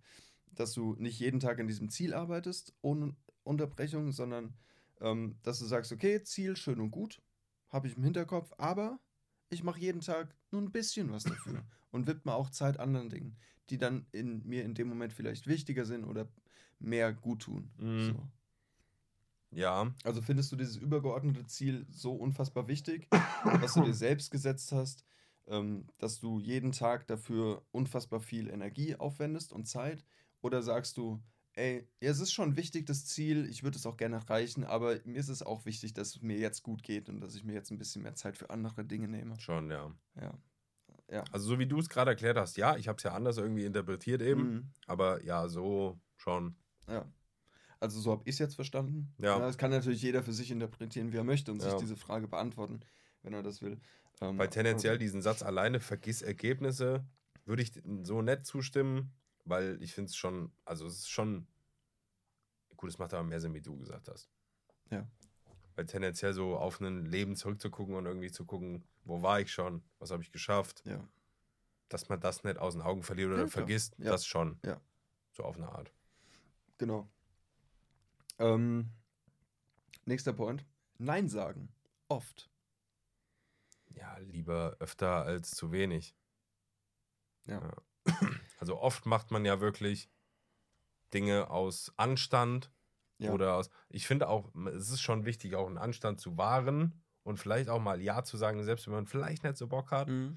Dass 0.52 0.72
du 0.72 0.94
nicht 0.98 1.18
jeden 1.18 1.40
Tag 1.40 1.60
an 1.60 1.66
diesem 1.66 1.88
Ziel 1.88 2.14
arbeitest, 2.14 2.74
ohne 2.80 3.14
Unterbrechung, 3.44 4.12
sondern 4.12 4.54
ähm, 5.00 5.38
dass 5.42 5.58
du 5.58 5.66
sagst, 5.66 5.92
okay, 5.92 6.22
Ziel 6.22 6.56
schön 6.56 6.80
und 6.80 6.90
gut, 6.90 7.20
habe 7.76 7.88
ich 7.88 7.96
im 7.96 8.04
Hinterkopf, 8.04 8.52
aber 8.58 9.00
ich 9.50 9.62
mache 9.62 9.80
jeden 9.80 10.00
Tag 10.00 10.34
nur 10.50 10.62
ein 10.62 10.72
bisschen 10.72 11.12
was 11.12 11.24
dafür 11.24 11.64
und 11.92 12.06
widme 12.08 12.34
auch 12.34 12.50
Zeit 12.50 12.80
anderen 12.80 13.10
Dingen, 13.10 13.38
die 13.70 13.78
dann 13.78 14.06
in 14.12 14.44
mir 14.46 14.64
in 14.64 14.74
dem 14.74 14.88
Moment 14.88 15.12
vielleicht 15.12 15.46
wichtiger 15.46 15.84
sind 15.84 16.04
oder 16.04 16.28
mehr 16.80 17.12
gut 17.12 17.42
tun. 17.42 17.70
Mhm. 17.78 18.12
So. 18.12 18.28
Ja, 19.52 19.92
Also 20.04 20.22
findest 20.22 20.52
du 20.52 20.56
dieses 20.56 20.76
übergeordnete 20.76 21.46
Ziel 21.46 21.86
so 21.90 22.14
unfassbar 22.14 22.68
wichtig, 22.68 23.08
was 23.44 23.74
du 23.74 23.82
dir 23.82 23.94
selbst 23.94 24.30
gesetzt 24.30 24.72
hast, 24.72 25.04
ähm, 25.46 25.86
dass 25.98 26.20
du 26.20 26.40
jeden 26.40 26.72
Tag 26.72 27.06
dafür 27.06 27.64
unfassbar 27.72 28.20
viel 28.20 28.48
Energie 28.50 28.96
aufwendest 28.96 29.52
und 29.52 29.66
Zeit? 29.66 30.04
Oder 30.42 30.62
sagst 30.62 30.96
du, 30.96 31.22
ey, 31.56 31.88
ja, 32.00 32.10
es 32.10 32.20
ist 32.20 32.32
schon 32.32 32.56
wichtig, 32.56 32.86
das 32.86 33.06
Ziel, 33.06 33.46
ich 33.48 33.62
würde 33.64 33.76
es 33.78 33.86
auch 33.86 33.96
gerne 33.96 34.16
erreichen, 34.16 34.64
aber 34.64 35.00
mir 35.04 35.18
ist 35.18 35.28
es 35.28 35.42
auch 35.42 35.66
wichtig, 35.66 35.94
dass 35.94 36.16
es 36.16 36.22
mir 36.22 36.38
jetzt 36.38 36.62
gut 36.62 36.82
geht 36.82 37.08
und 37.08 37.20
dass 37.20 37.34
ich 37.34 37.44
mir 37.44 37.54
jetzt 37.54 37.70
ein 37.70 37.78
bisschen 37.78 38.02
mehr 38.02 38.14
Zeit 38.14 38.36
für 38.36 38.50
andere 38.50 38.84
Dinge 38.84 39.08
nehme. 39.08 39.40
schon, 39.40 39.70
ja. 39.70 39.92
Ja. 41.10 41.24
Also 41.32 41.46
so 41.48 41.58
wie 41.58 41.66
du 41.66 41.78
es 41.78 41.88
gerade 41.88 42.10
erklärt 42.10 42.36
hast, 42.36 42.56
ja, 42.56 42.76
ich 42.76 42.88
habe 42.88 42.96
es 42.96 43.02
ja 43.04 43.12
anders 43.12 43.38
irgendwie 43.38 43.64
interpretiert 43.64 44.22
eben, 44.22 44.42
Mhm. 44.42 44.70
aber 44.86 45.22
ja, 45.24 45.48
so 45.48 46.00
schon. 46.16 46.56
Ja. 46.88 47.06
Also 47.80 48.00
so 48.00 48.10
habe 48.12 48.22
ich 48.24 48.34
es 48.34 48.38
jetzt 48.38 48.54
verstanden. 48.54 49.14
Ja. 49.18 49.38
Das 49.38 49.58
kann 49.58 49.70
natürlich 49.70 50.02
jeder 50.02 50.22
für 50.22 50.32
sich 50.32 50.50
interpretieren, 50.50 51.12
wie 51.12 51.16
er 51.18 51.24
möchte 51.24 51.52
und 51.52 51.62
Ja. 51.62 51.70
sich 51.70 51.78
diese 51.80 51.96
Frage 51.96 52.26
beantworten, 52.28 52.80
wenn 53.22 53.34
er 53.34 53.42
das 53.42 53.62
will. 53.62 53.78
Ähm, 54.20 54.38
Weil 54.38 54.48
tendenziell 54.48 54.98
diesen 54.98 55.22
Satz 55.22 55.42
alleine, 55.42 55.80
vergiss 55.80 56.22
Ergebnisse, 56.22 57.06
würde 57.44 57.62
ich 57.62 57.72
so 58.02 58.22
nett 58.22 58.46
zustimmen, 58.46 59.12
weil 59.46 59.82
ich 59.82 59.94
finde 59.94 60.10
es 60.10 60.16
schon, 60.16 60.52
also 60.64 60.86
es 60.86 60.94
ist 60.98 61.08
schon, 61.10 61.46
gut, 62.76 62.90
es 62.90 62.98
macht 62.98 63.14
aber 63.14 63.24
mehr 63.24 63.40
Sinn, 63.40 63.54
wie 63.54 63.62
du 63.62 63.76
gesagt 63.78 64.08
hast. 64.08 64.28
Ja. 64.90 65.06
Weil 65.74 65.86
tendenziell 65.86 66.32
so 66.32 66.56
auf 66.56 66.80
ein 66.80 67.06
Leben 67.06 67.36
zurückzugucken 67.36 67.94
und 67.94 68.06
irgendwie 68.06 68.30
zu 68.30 68.44
gucken, 68.44 68.84
wo 69.04 69.22
war 69.22 69.40
ich 69.40 69.52
schon, 69.52 69.82
was 69.98 70.10
habe 70.10 70.22
ich 70.22 70.32
geschafft, 70.32 70.82
Ja. 70.84 71.06
dass 71.88 72.08
man 72.08 72.20
das 72.20 72.44
nicht 72.44 72.58
aus 72.58 72.74
den 72.74 72.82
Augen 72.82 73.02
verliert 73.02 73.30
oder 73.30 73.42
Ja, 73.42 73.46
vergisst, 73.48 73.94
Ja. 73.98 74.10
das 74.10 74.26
schon. 74.26 74.58
Ja. 74.64 74.80
So 75.32 75.44
auf 75.44 75.56
eine 75.56 75.68
Art. 75.68 75.92
Genau. 76.78 77.08
Ähm, 78.38 78.90
nächster 80.04 80.32
Point. 80.32 80.64
Nein 80.98 81.28
sagen. 81.28 81.72
Oft. 82.08 82.50
Ja, 83.90 84.16
lieber 84.18 84.76
öfter 84.78 85.24
als 85.24 85.50
zu 85.52 85.72
wenig. 85.72 86.14
Ja. 87.46 87.72
Also 88.66 88.80
oft 88.80 89.06
macht 89.06 89.30
man 89.30 89.44
ja 89.44 89.60
wirklich 89.60 90.10
Dinge 91.14 91.50
aus 91.50 91.92
Anstand 91.96 92.72
Ja. 93.18 93.30
oder 93.32 93.54
aus. 93.54 93.70
Ich 93.88 94.08
finde 94.08 94.28
auch, 94.28 94.52
es 94.74 94.90
ist 94.90 95.00
schon 95.02 95.24
wichtig, 95.24 95.54
auch 95.54 95.68
einen 95.68 95.78
Anstand 95.78 96.20
zu 96.20 96.36
wahren 96.36 97.00
und 97.22 97.38
vielleicht 97.38 97.68
auch 97.68 97.78
mal 97.80 98.02
Ja 98.02 98.24
zu 98.24 98.36
sagen, 98.36 98.64
selbst 98.64 98.88
wenn 98.88 98.94
man 98.94 99.06
vielleicht 99.06 99.44
nicht 99.44 99.56
so 99.56 99.68
Bock 99.68 99.92
hat. 99.92 100.08
Mhm. 100.08 100.36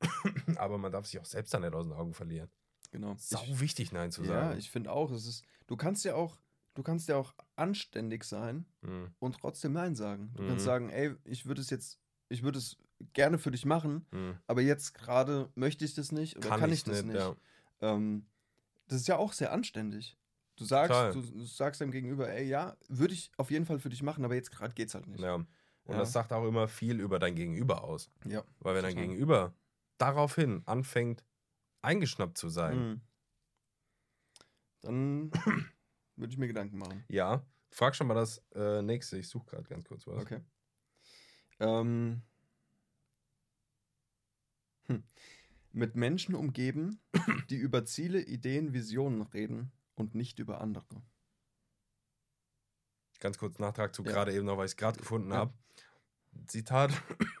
Aber 0.58 0.78
man 0.78 0.92
darf 0.92 1.06
sich 1.06 1.18
auch 1.20 1.24
selbst 1.24 1.52
dann 1.52 1.62
nicht 1.62 1.74
aus 1.74 1.86
den 1.86 1.92
Augen 1.92 2.14
verlieren. 2.14 2.48
Genau. 2.92 3.16
Sau 3.18 3.42
Ich, 3.42 3.58
wichtig, 3.58 3.90
Nein 3.90 4.12
zu 4.12 4.22
ja, 4.22 4.28
sagen. 4.50 4.58
ich 4.60 4.70
finde 4.70 4.92
auch, 4.92 5.10
es 5.10 5.26
ist. 5.26 5.44
Du 5.66 5.76
kannst 5.76 6.04
ja 6.04 6.14
auch, 6.14 6.38
du 6.74 6.84
kannst 6.84 7.08
ja 7.08 7.16
auch 7.16 7.34
anständig 7.56 8.22
sein 8.22 8.64
Mhm. 8.82 9.12
und 9.18 9.38
trotzdem 9.40 9.72
Nein 9.72 9.96
sagen. 9.96 10.32
Du 10.36 10.44
Mhm. 10.44 10.46
kannst 10.46 10.64
sagen, 10.64 10.88
ey, 10.90 11.16
ich 11.24 11.46
würde 11.46 11.62
es 11.62 11.70
jetzt, 11.70 11.98
ich 12.28 12.44
würde 12.44 12.58
es 12.58 12.76
gerne 13.12 13.38
für 13.38 13.50
dich 13.50 13.64
machen, 13.64 14.06
Mhm. 14.10 14.38
aber 14.46 14.60
jetzt 14.62 14.94
gerade 14.94 15.50
möchte 15.54 15.84
ich 15.84 15.94
das 15.94 16.12
nicht 16.12 16.36
oder 16.36 16.48
kann, 16.50 16.72
ich, 16.72 16.84
das 16.84 17.04
nicht. 17.04 17.16
Ja. 17.16 17.36
Ähm, 17.80 18.26
das 18.88 19.00
ist 19.00 19.08
ja 19.08 19.16
auch 19.16 19.32
sehr 19.32 19.52
anständig. 19.52 20.16
Du 20.56 20.64
sagst, 20.64 21.14
du, 21.14 21.20
du 21.22 21.44
sagst 21.44 21.80
deinem 21.80 21.92
Gegenüber, 21.92 22.28
ey, 22.28 22.44
ja, 22.48 22.76
würde 22.88 23.14
ich 23.14 23.30
auf 23.36 23.50
jeden 23.52 23.64
Fall 23.66 23.78
für 23.78 23.90
dich 23.90 24.02
machen, 24.02 24.24
aber 24.24 24.34
jetzt 24.34 24.50
gerade 24.50 24.74
geht's 24.74 24.94
halt 24.94 25.06
nicht. 25.06 25.20
ja. 25.20 25.34
Und 25.34 25.46
Ja. 25.94 26.00
das 26.00 26.12
sagt 26.12 26.32
auch 26.32 26.44
immer 26.46 26.66
viel 26.68 27.00
über 27.00 27.18
dein 27.18 27.34
Gegenüber 27.34 27.82
aus. 27.84 28.10
Ja. 28.26 28.42
Weil 28.60 28.74
wenn 28.74 28.82
dein 28.82 28.92
Total. 28.94 29.06
Gegenüber 29.08 29.54
daraufhin 29.98 30.62
anfängt, 30.66 31.24
eingeschnappt 31.82 32.36
zu 32.38 32.48
sein, 32.48 32.78
Mhm. 32.78 33.00
Dann 34.80 35.30
würde 36.16 36.32
ich 36.32 36.38
mir 36.38 36.46
Gedanken 36.46 36.78
machen. 36.78 37.04
ja, 37.08 37.44
frag 37.70 37.94
schon 37.96 38.06
mal 38.06 38.14
das 38.14 38.42
äh, 38.54 38.82
nächste. 38.82 39.18
Ich 39.18 39.28
suche 39.28 39.46
gerade 39.46 39.68
ganz 39.68 39.86
kurz 39.88 40.06
was. 40.06 40.20
Okay. 40.22 40.40
Ähm, 41.60 42.22
hm. 44.88 45.02
Mit 45.72 45.96
Menschen 45.96 46.34
umgeben, 46.34 47.00
die 47.50 47.56
über 47.56 47.84
Ziele, 47.84 48.20
Ideen, 48.22 48.74
Visionen 48.74 49.22
reden 49.22 49.72
und 49.94 50.14
nicht 50.14 50.38
über 50.38 50.60
andere. 50.60 51.02
Ganz 53.20 53.38
kurz 53.38 53.58
Nachtrag 53.58 53.94
zu 53.94 54.04
Ja. 54.04 54.12
gerade 54.12 54.32
eben 54.32 54.46
noch, 54.46 54.56
weil 54.58 54.66
ich 54.66 54.72
es 54.72 54.76
gerade 54.76 54.98
gefunden 54.98 55.32
Ja. 55.32 55.38
habe. 55.38 55.52
Zitat: 56.46 56.92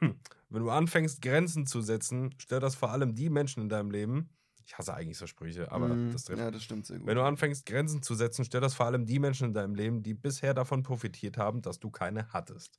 Wenn 0.50 0.62
du 0.62 0.70
anfängst, 0.70 1.22
Grenzen 1.22 1.66
zu 1.66 1.82
setzen, 1.82 2.34
stört 2.38 2.62
das 2.62 2.74
vor 2.74 2.90
allem 2.90 3.14
die 3.14 3.30
Menschen 3.30 3.62
in 3.62 3.68
deinem 3.68 3.90
Leben. 3.90 4.30
Ich 4.66 4.76
hasse 4.78 4.94
eigentlich 4.94 5.18
so 5.18 5.26
Sprüche, 5.26 5.72
aber 5.72 5.88
Mhm. 5.88 6.12
das 6.12 6.24
trifft. 6.24 6.40
Ja, 6.40 6.50
das 6.50 6.62
stimmt 6.64 6.86
sehr 6.86 6.98
gut. 6.98 7.08
Wenn 7.08 7.16
du 7.16 7.22
anfängst, 7.24 7.66
Grenzen 7.66 8.02
zu 8.02 8.14
setzen, 8.14 8.44
stört 8.44 8.64
das 8.64 8.74
vor 8.74 8.86
allem 8.86 9.06
die 9.06 9.18
Menschen 9.18 9.48
in 9.48 9.54
deinem 9.54 9.74
Leben, 9.74 10.02
die 10.02 10.14
bisher 10.14 10.54
davon 10.54 10.82
profitiert 10.82 11.38
haben, 11.38 11.62
dass 11.62 11.78
du 11.80 11.90
keine 11.90 12.32
hattest. 12.32 12.78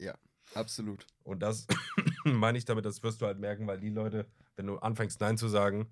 Absolut. 0.53 1.05
Und 1.23 1.39
das 1.41 1.67
meine 2.25 2.57
ich 2.57 2.65
damit, 2.65 2.85
das 2.85 3.03
wirst 3.03 3.21
du 3.21 3.25
halt 3.25 3.39
merken, 3.39 3.67
weil 3.67 3.79
die 3.79 3.89
Leute, 3.89 4.27
wenn 4.59 4.67
du 4.67 4.77
anfängst, 4.77 5.21
Nein 5.21 5.37
zu 5.37 5.47
sagen, 5.47 5.87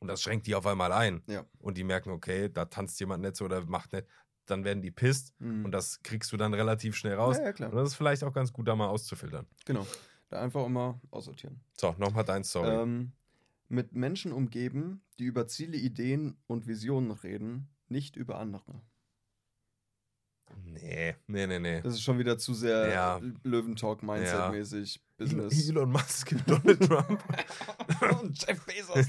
und 0.00 0.08
das 0.08 0.22
schränkt 0.22 0.46
die 0.46 0.54
auf 0.54 0.66
einmal 0.66 0.92
ein, 0.92 1.22
Ja. 1.26 1.44
und 1.58 1.76
die 1.76 1.84
merken, 1.84 2.10
okay, 2.10 2.48
da 2.48 2.64
tanzt 2.64 2.98
jemand 2.98 3.22
nicht 3.22 3.36
so 3.36 3.44
oder 3.44 3.64
macht 3.66 3.92
nicht, 3.92 4.06
dann 4.46 4.64
werden 4.64 4.80
die 4.82 4.90
pisst 4.90 5.38
Mhm. 5.40 5.66
und 5.66 5.72
das 5.72 6.02
kriegst 6.02 6.32
du 6.32 6.38
dann 6.38 6.54
relativ 6.54 6.96
schnell 6.96 7.14
raus. 7.16 7.36
Ja, 7.36 7.44
ja, 7.44 7.52
klar. 7.52 7.70
Und 7.70 7.76
das 7.76 7.90
ist 7.90 7.94
vielleicht 7.96 8.24
auch 8.24 8.32
ganz 8.32 8.50
gut, 8.52 8.66
da 8.66 8.74
mal 8.74 8.88
auszufiltern. 8.88 9.46
Genau. 9.66 9.86
Da 10.30 10.40
einfach 10.40 10.64
immer 10.64 10.98
aussortieren. 11.10 11.60
So, 11.78 11.94
nochmal 11.98 12.24
dein 12.24 12.42
Story. 12.44 12.70
Ähm, 12.70 13.12
mit 13.68 13.92
Menschen 13.94 14.32
umgeben, 14.32 15.02
die 15.18 15.24
über 15.24 15.46
Ziele, 15.46 15.76
Ideen 15.76 16.38
und 16.46 16.66
Visionen 16.66 17.10
reden, 17.10 17.68
nicht 17.88 18.16
über 18.16 18.38
andere. 18.38 18.80
Nee, 20.64 21.14
nee, 21.26 21.46
nee, 21.46 21.58
nee. 21.58 21.80
Das 21.82 21.94
ist 21.94 22.02
schon 22.02 22.18
wieder 22.18 22.38
zu 22.38 22.54
sehr 22.54 22.88
Ja. 22.90 23.20
Löwentalk-Mindset-mäßig. 23.44 25.00
Elon, 25.18 25.36
Business. 25.46 25.68
Elon 25.68 25.90
Musk, 25.92 26.34
Donald 26.46 26.80
Trump, 26.82 27.22
und 28.22 28.44
Jeff 28.46 28.64
Bezos. 28.66 29.06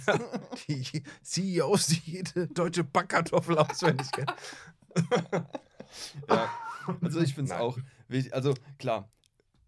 die 0.68 1.04
CEOs, 1.24 1.88
die 1.88 2.12
jede 2.12 2.48
deutsche 2.48 2.84
Backkartoffel 2.84 3.58
auswendig 3.58 4.12
kennen. 4.12 4.32
ja. 6.30 6.50
Also 7.02 7.22
ich 7.22 7.34
finde 7.34 7.54
es 7.54 7.60
auch 7.60 7.78
wichtig. 8.08 8.34
Also 8.34 8.54
klar, 8.78 9.10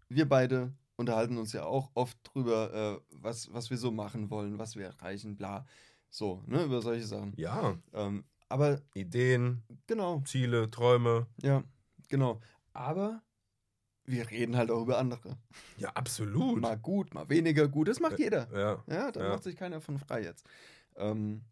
wir 0.08 0.28
beide 0.28 0.72
unterhalten 0.96 1.38
uns 1.38 1.52
ja 1.52 1.64
auch 1.64 1.90
oft 1.94 2.18
drüber, 2.22 2.72
äh, 3.00 3.16
was, 3.20 3.52
was 3.52 3.70
wir 3.70 3.76
so 3.76 3.90
machen 3.90 4.30
wollen, 4.30 4.58
was 4.58 4.76
wir 4.76 4.86
erreichen, 4.86 5.36
bla. 5.36 5.66
So, 6.10 6.42
ne, 6.46 6.62
über 6.62 6.80
solche 6.80 7.04
Sachen. 7.06 7.32
Ja, 7.36 7.76
Ähm, 7.92 8.24
Aber 8.48 8.80
Ideen, 8.94 9.62
genau, 9.86 10.20
Ziele, 10.24 10.70
Träume. 10.70 11.26
ja, 11.42 11.64
genau. 12.08 12.40
Aber 12.72 13.22
wir 14.04 14.30
reden 14.30 14.56
halt 14.56 14.70
auch 14.70 14.82
über 14.82 14.98
andere. 14.98 15.36
Ja, 15.78 15.90
absolut. 15.90 16.60
Mal 16.60 16.78
gut, 16.78 17.12
mal 17.12 17.28
weniger 17.28 17.66
gut. 17.68 17.88
Das 17.88 17.98
macht 18.00 18.18
jeder. 18.18 18.48
Ja, 18.52 18.84
Ja, 18.94 19.10
da 19.10 19.20
Ja. 19.22 19.28
macht 19.30 19.42
sich 19.42 19.56
keiner 19.56 19.80
von 19.80 19.98
frei 19.98 20.22
jetzt. 20.22 20.46
Ähm, 20.94 21.42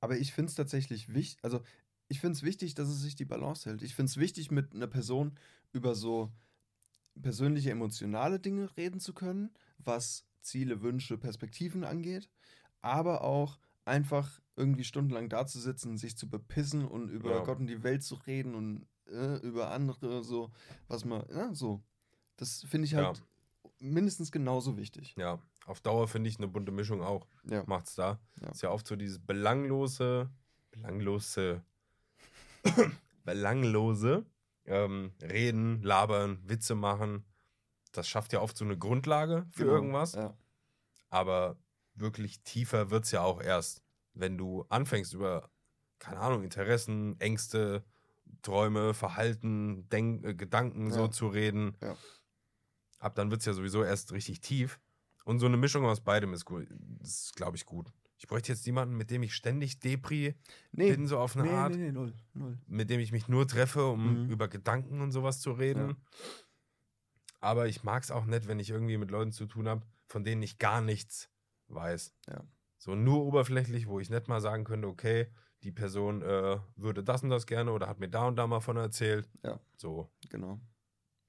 aber 0.00 0.18
ich 0.18 0.32
finde 0.32 0.50
es 0.50 0.56
tatsächlich 0.56 1.12
wichtig, 1.14 1.42
also 1.42 1.62
ich 2.08 2.20
finde 2.20 2.34
es 2.36 2.42
wichtig, 2.42 2.74
dass 2.74 2.88
es 2.88 3.00
sich 3.00 3.16
die 3.16 3.24
Balance 3.24 3.68
hält. 3.68 3.82
Ich 3.82 3.94
finde 3.94 4.10
es 4.10 4.16
wichtig, 4.16 4.50
mit 4.50 4.74
einer 4.74 4.86
Person 4.86 5.38
über 5.72 5.94
so 5.94 6.30
persönliche, 7.20 7.70
emotionale 7.70 8.38
Dinge 8.38 8.76
reden 8.76 9.00
zu 9.00 9.14
können, 9.14 9.50
was 9.78 10.24
Ziele, 10.42 10.82
Wünsche, 10.82 11.18
Perspektiven 11.18 11.82
angeht, 11.84 12.28
aber 12.82 13.22
auch 13.22 13.58
einfach 13.84 14.40
irgendwie 14.56 14.84
stundenlang 14.84 15.28
dazusitzen, 15.28 15.98
sich 15.98 16.16
zu 16.16 16.28
bepissen 16.28 16.86
und 16.86 17.08
über 17.10 17.30
Ja. 17.36 17.44
Gott 17.44 17.58
und 17.58 17.66
die 17.66 17.82
Welt 17.82 18.02
zu 18.02 18.14
reden 18.26 18.54
und 18.54 18.86
äh, 19.08 19.36
über 19.46 19.70
andere, 19.70 20.24
so, 20.24 20.50
was 20.88 21.04
man, 21.04 21.24
ja, 21.30 21.54
so. 21.54 21.82
Das 22.36 22.62
finde 22.64 22.86
ich 22.86 22.92
Ja. 22.92 23.06
halt 23.06 23.22
mindestens 23.78 24.32
genauso 24.32 24.76
wichtig. 24.76 25.14
ja. 25.18 25.38
Auf 25.66 25.80
Dauer 25.80 26.06
finde 26.06 26.30
ich 26.30 26.38
eine 26.38 26.46
bunte 26.46 26.70
Mischung 26.70 27.02
auch. 27.02 27.26
Ja. 27.50 27.64
Macht's 27.66 27.96
da. 27.96 28.20
Ja. 28.40 28.50
Ist 28.50 28.62
ja 28.62 28.70
oft 28.70 28.86
so 28.86 28.94
dieses 28.94 29.18
belanglose, 29.18 30.30
belanglose, 30.70 31.64
belanglose 33.24 34.24
ähm, 34.64 35.12
Reden, 35.22 35.82
Labern, 35.82 36.38
Witze 36.48 36.74
machen. 36.74 37.24
Das 37.92 38.08
schafft 38.08 38.32
ja 38.32 38.40
oft 38.40 38.56
so 38.56 38.64
eine 38.64 38.76
Grundlage 38.78 39.46
für 39.50 39.64
Genau, 39.64 39.74
irgendwas. 39.74 40.14
Ja. 40.14 40.36
Aber 41.08 41.56
wirklich 41.94 42.40
tiefer 42.42 42.90
wird 42.90 43.04
es 43.04 43.10
ja 43.10 43.22
auch 43.22 43.40
erst, 43.40 43.82
wenn 44.16 44.36
du 44.38 44.64
anfängst 44.68 45.14
über, 45.14 45.50
keine 45.98 46.18
Ahnung, 46.20 46.42
Interessen, 46.42 47.18
Ängste, 47.20 47.84
Träume, 48.42 48.92
Verhalten, 48.94 49.88
Denk 49.88 50.24
äh, 50.24 50.34
Gedanken 50.34 50.90
so 50.90 51.02
Ja. 51.04 51.10
zu 51.10 51.28
reden. 51.28 51.76
Ja. 51.80 51.96
Ab 52.98 53.14
dann 53.14 53.30
wird 53.30 53.40
es 53.40 53.46
ja 53.46 53.52
sowieso 53.52 53.84
erst 53.84 54.12
richtig 54.12 54.40
tief. 54.40 54.80
Und 55.24 55.38
so 55.38 55.46
eine 55.46 55.56
Mischung 55.56 55.84
aus 55.84 56.00
beidem 56.00 56.32
ist, 56.34 56.44
gut, 56.44 56.66
ist 57.00 57.34
glaube 57.36 57.56
ich, 57.56 57.66
gut. 57.66 57.92
Ich 58.18 58.26
bräuchte 58.26 58.50
jetzt 58.52 58.64
jemanden, 58.64 58.96
mit 58.96 59.10
dem 59.10 59.22
ich 59.22 59.34
ständig 59.34 59.78
Depri 59.80 60.34
Nee, 60.72 60.90
bin, 60.92 61.06
so 61.06 61.18
auf 61.18 61.36
eine 61.36 61.46
nee, 61.48 61.54
Art, 61.54 61.72
nee, 61.72 61.78
nee, 61.86 61.92
null, 61.92 62.14
null. 62.32 62.58
mit 62.66 62.88
dem 62.88 62.98
ich 63.00 63.12
mich 63.12 63.28
nur 63.28 63.46
treffe, 63.46 63.84
um 63.86 64.24
Mhm. 64.24 64.30
über 64.30 64.48
Gedanken 64.48 65.00
und 65.02 65.12
sowas 65.12 65.40
zu 65.40 65.52
reden. 65.52 65.90
Ja. 65.90 65.96
Aber 67.40 67.68
ich 67.68 67.84
mag 67.84 68.02
es 68.02 68.10
auch 68.10 68.24
nicht, 68.24 68.48
wenn 68.48 68.58
ich 68.58 68.70
irgendwie 68.70 68.96
mit 68.96 69.10
Leuten 69.10 69.32
zu 69.32 69.46
tun 69.46 69.68
habe, 69.68 69.82
von 70.06 70.24
denen 70.24 70.42
ich 70.42 70.58
gar 70.58 70.80
nichts 70.80 71.28
weiß. 71.68 72.14
Ja. 72.28 72.42
So 72.78 72.94
nur 72.94 73.24
oberflächlich, 73.24 73.86
wo 73.86 74.00
ich 74.00 74.10
nicht 74.10 74.28
mal 74.28 74.40
sagen 74.40 74.64
könnte, 74.64 74.88
okay, 74.88 75.28
die 75.62 75.72
Person 75.72 76.22
äh, 76.22 76.58
würde 76.76 77.02
das 77.02 77.22
und 77.22 77.30
das 77.30 77.46
gerne 77.46 77.72
oder 77.72 77.88
hat 77.88 77.98
mir 77.98 78.08
da 78.08 78.26
und 78.26 78.36
da 78.36 78.46
mal 78.46 78.60
von 78.60 78.76
erzählt. 78.76 79.28
Ja. 79.42 79.58
So, 79.76 80.10
Genau. 80.30 80.60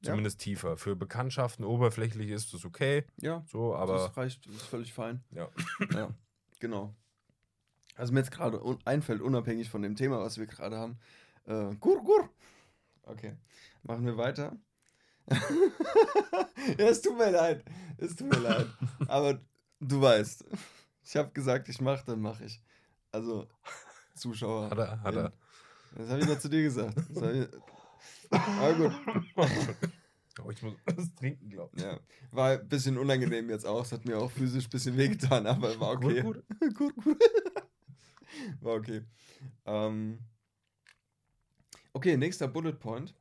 Ja. 0.02 0.11
zumindest 0.11 0.40
tiefer. 0.41 0.78
Für 0.78 0.95
Bekanntschaften 0.95 1.65
oberflächlich 1.65 2.30
ist 2.30 2.53
das 2.53 2.65
okay. 2.65 3.06
Ja, 3.19 3.44
So, 3.48 3.74
aber 3.76 3.94
das 3.94 4.15
reicht, 4.18 4.45
das 4.45 4.56
ist 4.56 4.61
völlig 4.68 4.94
fein. 4.94 5.24
ja. 5.32 5.49
Ja, 5.94 6.14
genau. 6.60 6.94
Also 7.95 8.14
mir 8.14 8.19
jetzt 8.19 8.30
gerade 8.32 8.61
un 8.64 8.78
einfällt, 8.86 9.22
unabhängig 9.22 9.69
von 9.72 9.82
dem 9.82 9.95
Thema, 9.95 10.19
was 10.19 10.38
wir 10.38 10.45
gerade 10.45 10.78
haben. 10.78 10.99
Äh, 11.45 11.74
gur, 11.80 12.03
gur. 12.03 12.30
Okay, 13.03 13.36
machen 13.82 14.06
wir 14.06 14.18
weiter. 14.18 14.56
ja, 16.78 16.88
es 16.90 17.02
tut 17.02 17.18
mir 17.18 17.32
leid. 17.32 17.64
Es 17.98 18.15
tut 18.15 18.28
mir 18.30 18.40
leid. 18.40 18.68
Aber 19.07 19.40
du 19.80 20.02
weißt, 20.02 20.45
ich 21.07 21.15
habe 21.15 21.31
gesagt, 21.31 21.69
ich 21.69 21.79
mache, 21.79 22.05
dann 22.05 22.19
mache 22.19 22.43
ich. 22.43 22.61
Also, 23.11 23.47
Zuschauer. 24.13 24.69
Hat 24.69 24.77
er, 24.77 25.01
hat 25.01 25.15
er. 25.15 25.34
Das 25.95 26.09
habe 26.09 26.19
ich 26.19 26.27
noch 26.27 26.39
zu 26.39 26.49
dir 26.49 26.63
gesagt. 26.63 26.97
Das 26.97 27.35
ich, 27.35 27.47
aber 28.29 28.73
gut. 28.73 28.93
Oh, 30.45 30.51
ich 30.51 30.61
muss 30.61 30.75
was 30.85 31.15
trinken, 31.15 31.49
glaube 31.49 31.75
ich. 31.75 31.81
Ja, 31.81 31.99
war 32.29 32.51
ein 32.51 32.69
bisschen 32.69 32.99
unangenehm 32.99 33.49
jetzt 33.49 33.65
auch. 33.65 33.84
Es 33.84 33.91
hat 33.91 34.05
mir 34.05 34.19
auch 34.19 34.29
physisch 34.29 34.67
ein 34.67 34.69
bisschen 34.69 34.95
wehgetan, 34.95 35.47
aber 35.47 35.79
war 35.79 35.93
okay. 35.93 36.21
Gut, 36.21 36.43
gut, 36.75 36.95
gut. 36.95 37.17
War 38.61 38.75
okay. 38.75 39.01
Ähm, 39.65 40.19
okay, 41.93 42.17
nächster 42.17 42.47
Bullet 42.47 42.73
Point. 42.73 43.15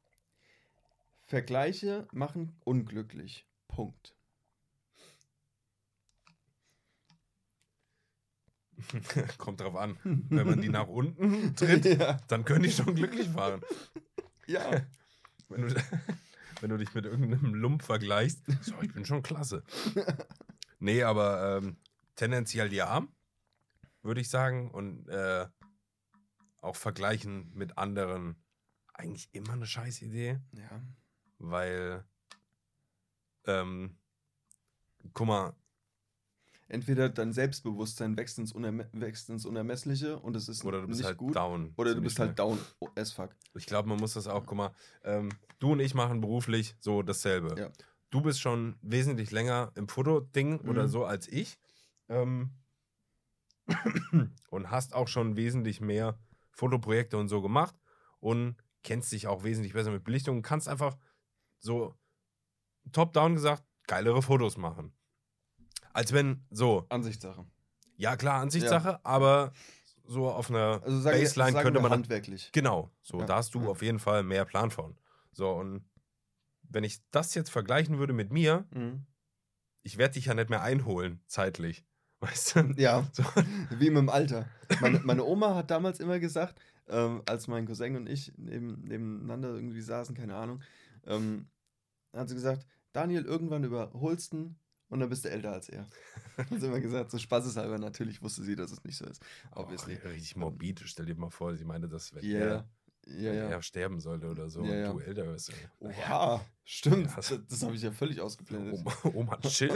Vergleiche 1.24 2.06
machen 2.12 2.54
unglücklich. 2.64 3.46
Punkt. 3.66 4.15
Kommt 9.38 9.60
drauf 9.60 9.76
an. 9.76 9.98
Wenn 10.04 10.46
man 10.46 10.60
die 10.60 10.68
nach 10.68 10.86
unten 10.88 11.54
tritt, 11.56 11.84
ja. 11.84 12.18
dann 12.28 12.44
können 12.44 12.62
die 12.64 12.70
schon 12.72 12.94
glücklich 12.94 13.28
fahren. 13.28 13.60
ja. 14.46 14.62
Wenn 15.48 15.68
du, 15.68 15.74
wenn 16.60 16.70
du 16.70 16.76
dich 16.76 16.92
mit 16.94 17.04
irgendeinem 17.04 17.54
Lump 17.54 17.84
vergleichst, 17.84 18.40
so, 18.62 18.74
ich 18.82 18.92
bin 18.92 19.04
schon 19.04 19.22
klasse. 19.22 19.62
Nee, 20.80 21.04
aber 21.04 21.58
ähm, 21.62 21.76
tendenziell 22.16 22.72
ja, 22.72 23.06
würde 24.02 24.20
ich 24.20 24.28
sagen. 24.28 24.72
Und 24.72 25.08
äh, 25.08 25.46
auch 26.60 26.74
vergleichen 26.74 27.52
mit 27.54 27.78
anderen 27.78 28.42
eigentlich 28.92 29.28
immer 29.34 29.52
eine 29.52 29.66
scheiß 29.66 30.02
Idee, 30.02 30.40
Ja. 30.50 30.82
weil, 31.38 32.04
ähm, 33.44 33.96
guck 35.12 35.28
mal, 35.28 35.54
Entweder 36.68 37.09
dein 37.09 37.32
Selbstbewusstsein 37.32 38.16
wächst 38.16 38.38
ins, 38.38 38.52
Unerme 38.52 38.88
wächst 38.93 39.30
ins 39.30 39.47
Unermessliche 39.47 40.18
und 40.18 40.34
es 40.34 40.48
ist 40.48 40.64
oder 40.64 40.80
du 40.80 40.88
bist 40.88 40.98
nicht 40.98 41.06
halt 41.06 41.18
gut. 41.18 41.36
down. 41.36 41.72
Oder 41.76 41.94
du 41.94 42.01
bist 42.01 42.18
halt 42.18 42.36
down 42.38 42.59
as 42.97 43.12
fuck. 43.12 43.30
Ich 43.55 43.66
glaube, 43.66 43.88
man 43.88 43.98
muss 43.98 44.14
das 44.14 44.26
auch, 44.26 44.44
guck 44.47 44.59
mal, 44.59 44.72
ähm, 45.05 45.28
du 45.60 45.72
und 45.72 45.80
ich 45.80 45.94
machen 45.94 46.20
beruflich 46.20 46.74
so 46.80 47.02
dasselbe. 47.02 47.55
Ja. 47.59 47.70
Du 48.10 48.20
bist 48.20 48.40
schon 48.40 48.76
wesentlich 48.82 49.30
länger 49.30 49.70
im 49.76 49.88
Fotoding 49.88 50.59
oder 50.60 50.84
Mhm. 50.84 50.88
so 50.88 51.05
als 51.05 51.28
ich. 51.28 51.56
Ähm, 52.09 52.51
und 54.51 54.70
hast 54.70 54.94
auch 54.94 55.09
schon 55.09 55.36
wesentlich 55.36 55.80
mehr 55.80 56.18
Fotoprojekte 56.52 57.16
und 57.16 57.28
so 57.28 57.43
gemacht 57.43 57.74
und 58.20 58.56
kennst 58.82 59.12
dich 59.12 59.26
auch 59.26 59.44
wesentlich 59.44 59.72
besser 59.72 59.90
mit 59.90 60.05
Belichtung 60.05 60.36
und 60.36 60.43
kannst 60.43 60.68
einfach 60.68 60.97
so 61.59 61.94
top-down 62.93 63.34
gesagt 63.34 63.64
geilere 63.86 64.22
Fotos 64.22 64.56
machen. 64.56 64.93
Als 65.97 66.12
wenn 66.12 66.44
so, 66.51 66.85
Ansichtssache. 66.90 67.47
ja 67.97 68.16
klar, 68.16 68.43
Ansichtssache, 68.43 69.01
aber 69.05 69.52
so 70.05 70.28
auf 70.28 70.51
einer 70.51 70.82
Also 70.85 71.01
sagen, 71.01 71.18
Baseline 71.18 71.52
sagen 71.52 71.64
könnte 71.64 71.81
man 71.81 71.90
handwerklich. 71.90 72.51
Genau, 72.52 72.90
so, 73.02 73.20
Ja, 73.20 73.24
da 73.27 73.36
hast 73.36 73.55
du 73.55 73.62
ja. 73.62 73.68
auf 73.68 73.81
jeden 73.82 73.98
Fall 73.98 74.23
mehr 74.23 74.44
Plan 74.44 74.70
von. 74.70 74.94
So, 75.32 75.51
und 75.51 75.85
wenn 76.68 76.85
ich 76.85 77.01
das 77.10 77.35
jetzt 77.35 77.51
vergleichen 77.51 77.98
würde 77.98 78.12
mit 78.12 78.31
mir, 78.31 78.66
Mhm. 78.74 79.06
ich 79.82 79.97
werde 79.97 80.14
dich 80.14 80.27
ja 80.27 80.35
nicht 80.35 80.51
mehr 80.51 80.62
einholen, 80.62 81.23
zeitlich. 81.27 81.86
Weißt 82.20 82.56
du? 82.56 82.74
Ja, 82.77 83.09
So, 83.12 83.23
wie 83.78 83.89
mit 83.90 83.98
dem 83.98 84.09
Alter. 84.10 84.48
Meine, 84.81 85.01
meine 85.01 85.24
Oma 85.24 85.55
hat 85.55 85.70
damals 85.70 85.98
immer 86.01 86.18
gesagt, 86.18 86.60
ähm, 86.89 87.23
als 87.27 87.48
mein 87.48 87.66
Cousin 87.66 87.97
und 87.97 88.06
ich 88.06 88.32
neben, 88.36 88.82
nebeneinander 88.82 89.55
irgendwie 89.55 89.81
saßen, 89.81 90.14
keine 90.14 90.35
Ahnung, 90.36 90.62
ähm, 91.06 91.48
hat 92.12 92.28
sie 92.28 92.35
gesagt, 92.35 92.66
Daniel, 92.93 93.24
irgendwann 93.24 93.64
überholst 93.64 94.32
du 94.35 94.55
und 94.88 95.00
dann 95.00 95.08
bist 95.08 95.24
du 95.24 95.30
älter 95.30 95.52
als 95.52 95.68
er. 95.68 95.88
Hat 96.36 96.48
sie 96.50 96.66
immer 96.66 96.80
gesagt, 96.80 97.10
so 97.10 97.18
spaßeshalber. 97.18 97.78
Natürlich 97.78 98.22
wusste 98.22 98.42
sie, 98.42 98.56
dass 98.56 98.70
es 98.72 98.82
nicht 98.84 98.96
so 98.96 99.04
ist. 99.06 99.20
oh, 99.54 99.60
Obviously. 99.60 99.94
richtig 99.94 100.36
morbid. 100.36 100.82
Stell 100.84 101.06
dir 101.06 101.14
mal 101.16 101.30
vor, 101.30 101.54
sie 101.56 101.64
meinte, 101.64 101.88
dass 101.88 102.14
wenn 102.14 102.24
Ja, 102.24 102.38
er, 102.38 102.68
ja. 103.06 103.32
Ja, 103.32 103.48
er 103.48 103.62
sterben 103.62 104.00
sollte 104.00 104.26
oder 104.28 104.48
so 104.50 104.64
Ja, 104.64 104.70
und 104.72 104.78
ja. 104.80 104.92
du 104.92 104.98
älter 105.00 105.26
wirst. 105.26 105.50
ey. 105.50 105.56
Oha, 105.80 106.44
stimmt. 106.64 107.06
Ja. 107.08 107.16
Das, 107.16 107.38
das 107.48 107.62
habe 107.62 107.74
ich 107.74 107.82
ja 107.82 107.92
völlig 107.92 108.20
ausgeblendet. 108.20 108.74
Oma, 108.74 108.92
Oma, 109.14 109.36
chill. 109.42 109.70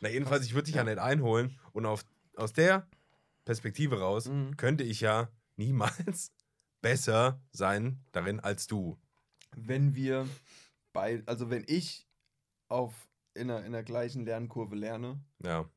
Na, 0.00 0.08
jedenfalls, 0.08 0.44
ich 0.44 0.54
würde 0.54 0.66
dich 0.66 0.74
ja. 0.74 0.82
Ja. 0.84 0.90
nicht 0.90 0.98
einholen 0.98 1.58
und 1.72 1.86
auf, 1.86 2.04
aus 2.36 2.52
der 2.52 2.88
Perspektive 3.44 3.98
raus 4.00 4.26
Mhm. 4.28 4.56
könnte 4.56 4.84
ich 4.84 5.00
ja 5.00 5.28
niemals 5.56 6.32
besser 6.80 7.40
sein 7.52 8.04
darin 8.12 8.40
als 8.40 8.66
du. 8.66 8.98
wenn 9.56 9.94
wir 9.94 10.26
bei, 10.92 11.22
also 11.26 11.50
wenn 11.50 11.64
ich 11.66 12.08
auf 12.72 13.08
in 13.34 13.48
der, 13.48 13.64
in 13.64 13.72
der 13.72 13.82
gleichen 13.82 14.24
Lernkurve 14.24 14.74
lerne 14.74 15.20
Ja. 15.44 15.68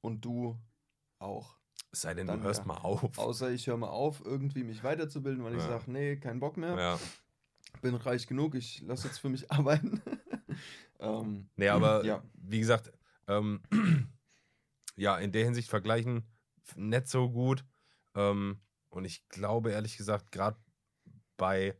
und 0.00 0.24
du 0.24 0.58
auch. 1.18 1.58
Es 1.92 2.02
sei 2.02 2.14
denn, 2.14 2.26
Dann 2.26 2.40
du 2.40 2.46
hörst 2.46 2.60
ja. 2.60 2.66
mal 2.66 2.78
auf. 2.78 3.18
Außer 3.18 3.50
ich 3.50 3.66
höre 3.66 3.76
mal 3.76 3.88
auf, 3.88 4.24
irgendwie 4.24 4.62
mich 4.64 4.82
weiterzubilden, 4.82 5.44
weil 5.44 5.54
ich 5.54 5.62
Ja. 5.62 5.68
sage, 5.68 5.90
nee, 5.90 6.16
kein 6.16 6.40
Bock 6.40 6.56
mehr, 6.56 6.76
Ja. 6.76 7.00
bin 7.82 7.94
reich 7.94 8.26
genug, 8.26 8.54
ich 8.54 8.80
lasse 8.82 9.08
jetzt 9.08 9.18
für 9.18 9.28
mich 9.28 9.50
arbeiten. 9.50 10.02
ähm, 11.00 11.48
Nee, 11.56 11.68
aber 11.68 12.04
ja. 12.04 12.22
wie 12.34 12.60
gesagt, 12.60 12.92
ähm, 13.26 13.62
ja, 14.96 15.18
in 15.18 15.32
der 15.32 15.44
Hinsicht 15.44 15.68
vergleichen 15.68 16.26
nicht 16.76 17.08
so 17.08 17.30
gut. 17.30 17.64
Ähm, 18.14 18.60
und 18.90 19.04
ich 19.04 19.28
glaube 19.28 19.70
ehrlich 19.70 19.96
gesagt, 19.96 20.32
gerade 20.32 20.58
bei 21.36 21.76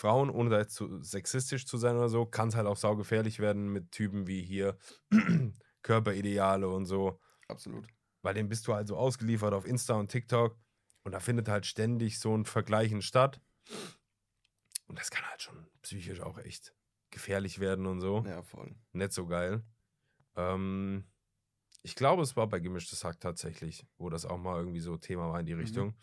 Frauen, 0.00 0.30
ohne 0.30 0.48
da 0.48 0.58
jetzt 0.58 0.74
zu 0.74 1.02
sexistisch 1.02 1.66
zu 1.66 1.76
sein 1.76 1.96
oder 1.96 2.08
so, 2.08 2.24
kann 2.24 2.48
es 2.48 2.54
halt 2.54 2.66
auch 2.66 2.76
saugefährlich 2.76 3.38
werden 3.38 3.70
mit 3.70 3.92
Typen 3.92 4.26
wie 4.26 4.42
hier 4.42 4.78
Körperideale 5.82 6.68
und 6.68 6.86
so. 6.86 7.20
absolut. 7.48 7.86
weil 8.22 8.34
dem 8.34 8.48
bist 8.48 8.66
du 8.66 8.74
halt 8.74 8.88
so 8.88 8.96
ausgeliefert 8.96 9.52
auf 9.52 9.66
Insta 9.66 9.94
und 9.94 10.08
TikTok 10.08 10.58
und 11.04 11.12
da 11.12 11.20
findet 11.20 11.48
halt 11.48 11.66
ständig 11.66 12.18
so 12.18 12.34
ein 12.36 12.44
Vergleichen 12.44 13.02
statt. 13.02 13.40
Und 14.86 14.98
das 14.98 15.10
kann 15.10 15.24
halt 15.28 15.42
schon 15.42 15.66
psychisch 15.82 16.20
auch 16.20 16.38
echt 16.38 16.74
gefährlich 17.10 17.60
werden 17.60 17.86
und 17.86 18.00
so. 18.00 18.24
Ja, 18.26 18.42
voll. 18.42 18.74
Nicht 18.92 19.12
so 19.12 19.26
geil. 19.26 19.62
Ähm, 20.36 21.04
ich 21.82 21.94
glaube, 21.94 22.22
es 22.22 22.36
war 22.36 22.46
bei 22.46 22.60
Gemischtes 22.60 23.04
Hack 23.04 23.20
tatsächlich, 23.20 23.86
wo 23.98 24.10
das 24.10 24.24
auch 24.26 24.38
mal 24.38 24.58
irgendwie 24.58 24.80
so 24.80 24.96
Thema 24.96 25.30
war 25.30 25.40
in 25.40 25.46
die 25.46 25.54
Mhm. 25.54 25.94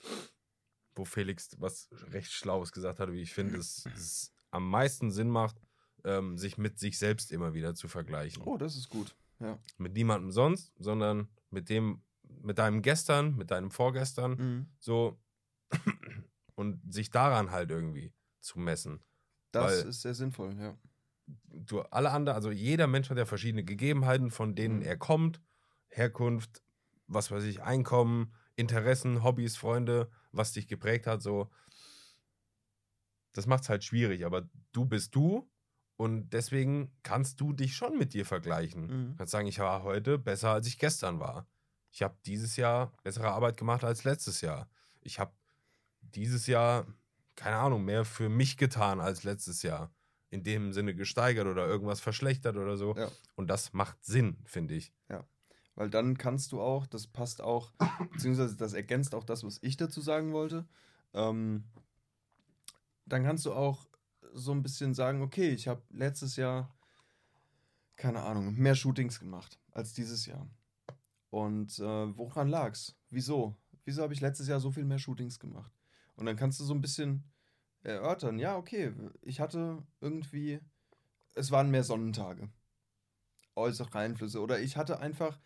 Wo 0.97 1.05
Felix 1.05 1.49
was 1.59 1.89
recht 2.11 2.31
Schlaues 2.31 2.71
gesagt 2.71 2.99
hat, 2.99 3.11
wie 3.11 3.21
ich 3.21 3.33
finde, 3.33 3.57
es, 3.57 3.85
es 3.95 4.33
am 4.51 4.69
meisten 4.69 5.11
Sinn 5.11 5.29
macht, 5.29 5.61
ähm, 6.03 6.37
sich 6.37 6.57
mit 6.57 6.79
sich 6.79 6.97
selbst 6.97 7.31
immer 7.31 7.53
wieder 7.53 7.75
zu 7.75 7.87
vergleichen. 7.87 8.41
Oh, 8.43 8.57
das 8.57 8.75
ist 8.75 8.89
gut. 8.89 9.15
Ja. 9.39 9.59
Mit 9.77 9.93
niemandem 9.93 10.31
sonst, 10.31 10.73
sondern 10.79 11.29
mit 11.51 11.69
dem, 11.69 12.01
mit 12.41 12.57
deinem 12.57 12.81
Gestern, 12.81 13.35
mit 13.35 13.51
deinem 13.51 13.69
Vorgestern, 13.71 14.31
Mhm. 14.31 14.67
so 14.79 15.19
und 16.55 16.81
sich 16.93 17.09
daran 17.11 17.51
halt 17.51 17.69
irgendwie 17.71 18.13
zu 18.39 18.59
messen. 18.59 18.99
Das 19.51 19.81
Weil- 19.83 19.89
ist 19.89 20.01
sehr 20.01 20.13
sinnvoll, 20.13 20.55
ja. 20.59 20.77
du 21.49 21.81
alle 21.81 22.11
anderen, 22.11 22.35
also 22.35 22.51
jeder 22.51 22.87
Mensch 22.87 23.09
hat 23.09 23.17
ja 23.17 23.25
verschiedene 23.25 23.63
Gegebenheiten, 23.63 24.31
von 24.31 24.55
denen 24.55 24.77
Mhm. 24.77 24.83
er 24.83 24.97
kommt, 24.97 25.41
Herkunft, 25.89 26.63
was 27.07 27.31
weiß 27.31 27.43
ich, 27.43 27.61
Einkommen, 27.61 28.33
Interessen, 28.55 29.23
Hobbys, 29.23 29.55
Freunde, 29.57 30.09
was 30.37 30.53
dich 30.53 30.67
geprägt 30.67 31.07
hat, 31.07 31.21
so. 31.21 31.49
Das 33.33 33.45
macht 33.45 33.63
es 33.63 33.69
halt 33.69 33.83
schwierig, 33.83 34.25
aber 34.25 34.49
du 34.71 34.85
bist 34.85 35.13
du 35.13 35.49
und 35.95 36.29
deswegen 36.29 36.91
kannst 37.03 37.39
du 37.41 37.53
dich 37.53 37.75
schon 37.75 37.97
mit 37.97 38.13
dir 38.13 38.25
vergleichen. 38.25 38.83
Mhm. 38.87 39.11
Du 39.11 39.15
kannst 39.17 39.31
sagen, 39.31 39.47
ich 39.47 39.59
war 39.59 39.83
heute 39.83 40.17
besser, 40.17 40.51
als 40.51 40.67
ich 40.67 40.79
gestern 40.79 41.19
war. 41.19 41.47
Ich 41.91 42.03
habe 42.03 42.15
dieses 42.25 42.55
Jahr 42.55 42.93
bessere 43.03 43.31
Arbeit 43.31 43.57
gemacht 43.57 43.83
als 43.83 44.03
letztes 44.03 44.41
Jahr. 44.41 44.69
Ich 45.01 45.19
habe 45.19 45.33
dieses 46.01 46.47
Jahr, 46.47 46.85
keine 47.35 47.57
Ahnung, 47.57 47.83
mehr 47.85 48.05
für 48.05 48.29
mich 48.29 48.57
getan 48.57 48.99
als 48.99 49.23
letztes 49.23 49.63
Jahr. 49.63 49.91
In 50.29 50.43
dem 50.43 50.73
Sinne 50.73 50.93
gesteigert 50.93 51.47
oder 51.47 51.65
irgendwas 51.65 52.01
verschlechtert 52.01 52.57
oder 52.57 52.75
so. 52.77 52.95
Ja. 52.95 53.09
Und 53.35 53.47
das 53.47 53.73
macht 53.73 54.03
Sinn, 54.03 54.37
finde 54.45 54.75
ich. 54.75 54.93
Weil 55.77 55.91
dann 55.91 56.17
kannst 56.17 56.51
du 56.51 56.59
auch, 56.59 56.87
das 56.87 57.05
passt 57.05 57.39
auch, 57.39 57.71
beziehungsweise 58.11 58.57
das 58.57 58.73
ergänzt 58.73 59.13
auch 59.13 59.23
das, 59.23 59.43
was 59.43 59.59
ich 59.61 59.77
dazu 59.77 60.01
sagen 60.01 60.33
wollte. 60.33 60.67
Ähm, 61.13 61.65
dann 63.05 63.23
kannst 63.23 63.45
du 63.45 63.53
auch 63.53 63.87
so 64.33 64.51
ein 64.53 64.63
bisschen 64.63 64.95
sagen, 64.95 65.21
okay, 65.21 65.49
ich 65.49 65.67
habe 65.67 65.83
letztes 65.91 66.35
Jahr, 66.35 66.75
keine 67.95 68.23
Ahnung, 68.23 68.55
mehr 68.55 68.73
Shootings 68.73 69.19
gemacht 69.19 69.59
als 69.71 69.93
dieses 69.93 70.25
Jahr. 70.25 70.49
Und 71.29 71.77
äh, 71.77 72.17
woran 72.17 72.49
lag's? 72.49 72.95
Wieso? 73.11 73.55
Wieso 73.85 74.01
habe 74.01 74.15
ich 74.15 74.21
letztes 74.21 74.47
Jahr 74.47 74.59
so 74.59 74.71
viel 74.71 74.85
mehr 74.85 74.99
Shootings 74.99 75.39
gemacht? 75.39 75.71
Und 76.15 76.25
dann 76.25 76.37
kannst 76.37 76.59
du 76.59 76.63
so 76.63 76.73
ein 76.73 76.81
bisschen 76.81 77.23
erörtern, 77.83 78.39
ja, 78.39 78.57
okay, 78.57 78.95
ich 79.21 79.39
hatte 79.39 79.83
irgendwie, 80.01 80.59
es 81.35 81.51
waren 81.51 81.69
mehr 81.69 81.83
Sonnentage. 81.83 82.49
Äußere 83.55 83.93
Einflüsse. 83.93 84.41
Oder 84.41 84.59
ich 84.59 84.75
hatte 84.75 84.99
einfach, 84.99 85.39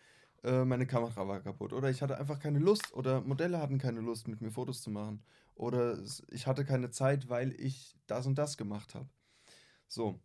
äh, 0.43 0.65
meine 0.65 0.88
Kamera 0.88 1.27
war 1.27 1.39
kaputt. 1.41 1.73
Oder 1.73 1.89
ich 1.89 2.01
hatte 2.01 2.18
einfach 2.18 2.39
keine 2.39 2.59
Lust. 2.59 2.93
Oder 2.93 3.22
Modelle 3.22 3.59
hatten 3.59 3.77
keine 3.77 4.01
Lust, 4.01 4.27
mit 4.27 4.41
mir 4.41 4.51
Fotos 4.51 4.81
zu 4.81 4.89
machen. 4.89 5.23
Oder 5.55 6.01
ich 6.30 6.47
hatte 6.47 6.65
keine 6.65 6.89
Zeit, 6.91 7.30
weil 7.30 7.51
ich 7.59 7.97
das 8.07 8.26
und 8.26 8.35
das 8.35 8.57
gemacht 8.57 8.95
habe. 8.95 9.09
So. 9.88 10.19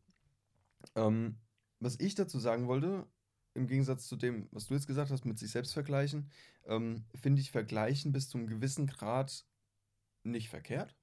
Ähm, 0.94 1.38
was 1.80 1.98
ich 2.00 2.14
dazu 2.14 2.38
sagen 2.38 2.68
wollte, 2.68 3.06
im 3.54 3.66
Gegensatz 3.66 4.06
zu 4.06 4.16
dem, 4.16 4.48
was 4.52 4.66
du 4.66 4.74
jetzt 4.74 4.86
gesagt 4.86 5.10
hast, 5.10 5.24
mit 5.24 5.38
sich 5.38 5.50
selbst 5.50 5.72
vergleichen, 5.72 6.30
ähm, 6.66 7.04
finde 7.14 7.40
ich 7.40 7.50
Vergleichen 7.50 8.12
bis 8.12 8.28
zu 8.28 8.38
einem 8.38 8.46
gewissen 8.46 8.86
Grad 8.86 9.46
nicht 10.22 10.48
verkehrt. 10.48 10.94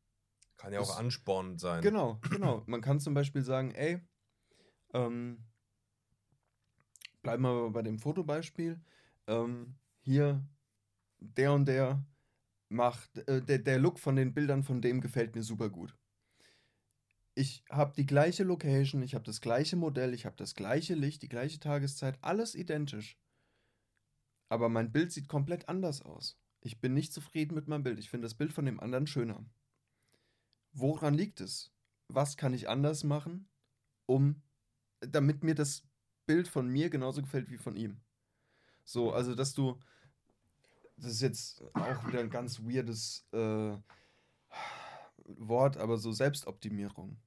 Kann 0.57 0.72
ja 0.73 0.80
auch 0.80 0.88
Das- 0.88 0.98
anspornend 0.98 1.60
sein. 1.60 1.81
Genau, 1.81 2.19
genau. 2.30 2.64
Man 2.68 2.81
kann 2.81 2.99
zum 2.99 3.14
Beispiel 3.14 3.41
sagen, 3.44 3.72
ey, 3.72 3.99
ähm, 4.94 5.44
bleiben 7.22 7.44
wir 7.44 7.69
bei 7.72 7.81
dem 7.81 7.99
Fotobeispiel. 7.99 8.80
Ähm, 9.28 9.76
hier, 10.02 10.45
der 11.20 11.54
und 11.54 11.66
der 11.66 12.06
macht, 12.70 13.18
äh, 13.28 13.41
der, 13.41 13.60
der 13.60 13.80
Look 13.80 14.00
von 14.00 14.16
den 14.16 14.34
Bildern 14.34 14.64
von 14.64 14.82
dem 14.82 15.02
gefällt 15.02 15.36
mir 15.36 15.44
super 15.44 15.70
gut. 15.70 15.95
Ich 17.36 17.64
habe 17.70 17.94
die 17.95 18.06
gleiche 18.06 18.44
Location, 18.44 19.02
ich 19.02 19.16
habe 19.16 19.24
das 19.24 19.41
gleiche 19.41 19.76
Modell, 19.76 20.14
ich 20.14 20.26
habe 20.26 20.36
das 20.36 20.54
gleiche 20.54 20.94
Licht, 20.94 21.22
die 21.24 21.30
gleiche 21.30 21.60
Tageszeit, 21.60 22.18
alles 22.22 22.54
identisch. 22.54 23.18
Aber 24.50 24.70
mein 24.70 24.91
Bild 24.91 25.12
sieht 25.12 25.28
komplett 25.28 25.68
anders 25.68 26.02
aus. 26.02 26.38
Ich 26.62 26.80
bin 26.80 26.94
nicht 26.94 27.12
zufrieden 27.12 27.56
mit 27.56 27.68
meinem 27.68 27.84
Bild. 27.84 28.00
Ich 28.00 28.10
finde 28.10 28.26
das 28.26 28.36
Bild 28.36 28.54
von 28.54 28.66
dem 28.66 28.80
anderen 28.80 29.08
schöner. 29.08 29.44
Woran 30.74 31.14
liegt 31.14 31.41
es? 31.41 31.74
Was 32.08 32.38
kann 32.38 32.54
ich 32.54 32.70
anders 32.70 33.04
machen, 33.04 33.50
um 34.06 34.44
damit 35.00 35.44
mir 35.44 35.56
das 35.56 35.84
Bild 36.26 36.48
von 36.48 36.68
mir 36.68 36.90
genauso 36.90 37.22
gefällt 37.22 37.50
wie 37.50 37.58
von 37.58 37.76
ihm? 37.76 38.02
So, 38.84 39.11
also 39.14 39.35
dass 39.35 39.53
du 39.53 39.80
das 40.97 41.14
ist 41.14 41.22
jetzt 41.22 41.64
auch 41.73 42.07
wieder 42.07 42.19
ein 42.19 42.30
ganz 42.30 42.60
weirdes 42.61 43.26
äh, 43.31 43.76
Wort, 45.26 45.77
aber 45.77 45.97
so 45.97 46.11
Selbstoptimierung. 46.11 47.18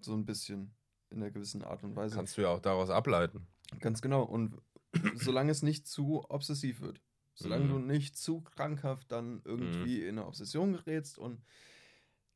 So 0.00 0.14
ein 0.14 0.24
bisschen 0.24 0.74
in 1.10 1.18
einer 1.22 1.30
gewissen 1.30 1.62
Art 1.62 1.82
und 1.82 1.96
Weise. 1.96 2.14
Kannst 2.14 2.36
du 2.36 2.42
ja 2.42 2.48
auch 2.48 2.60
daraus 2.60 2.90
ableiten. 2.90 3.46
Ganz 3.80 4.00
genau. 4.00 4.22
Und 4.22 4.56
solange 5.16 5.50
es 5.50 5.62
nicht 5.62 5.86
zu 5.86 6.24
obsessiv 6.30 6.80
wird, 6.80 7.00
solange 7.34 7.64
Mhm. 7.64 7.68
du 7.68 7.78
nicht 7.80 8.16
zu 8.16 8.40
krankhaft 8.42 9.10
dann 9.10 9.42
irgendwie 9.44 10.02
in 10.02 10.18
eine 10.18 10.26
Obsession 10.26 10.72
gerätst 10.72 11.18
und 11.18 11.42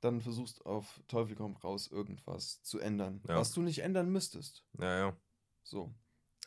dann 0.01 0.21
versuchst 0.21 0.67
auf 0.67 1.01
Teufel 1.09 1.35
komm 1.37 1.57
raus 1.57 1.87
irgendwas 1.91 2.63
zu 2.63 2.79
ändern, 2.79 3.23
Ja. 3.29 3.37
was 3.37 3.53
du 3.53 3.63
nicht 3.63 3.79
ändern 3.79 4.11
müsstest. 4.11 4.65
Ja, 4.79 4.99
ja. 4.99 5.17
So. 5.63 5.95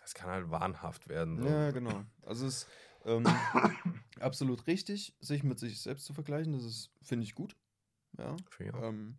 Das 0.08 0.14
kann 0.14 0.30
halt 0.30 0.50
wahnhaft 0.50 1.10
werden. 1.10 1.38
So. 1.38 1.46
Ja, 1.50 1.72
genau. 1.72 2.06
Also 2.26 2.48
es 2.48 2.60
ist 2.64 2.68
ähm, 3.04 3.26
absolut 4.22 4.66
richtig, 4.66 5.14
sich 5.20 5.44
mit 5.44 5.60
sich 5.60 5.82
selbst 5.82 6.06
zu 6.06 6.14
vergleichen. 6.14 6.54
Das 6.54 6.64
ist, 6.64 6.92
finde 7.02 7.26
ich, 7.26 7.36
gut. 7.36 7.58
Ja. 8.18 8.38
Ich. 8.58 8.74
Ähm, 8.74 9.18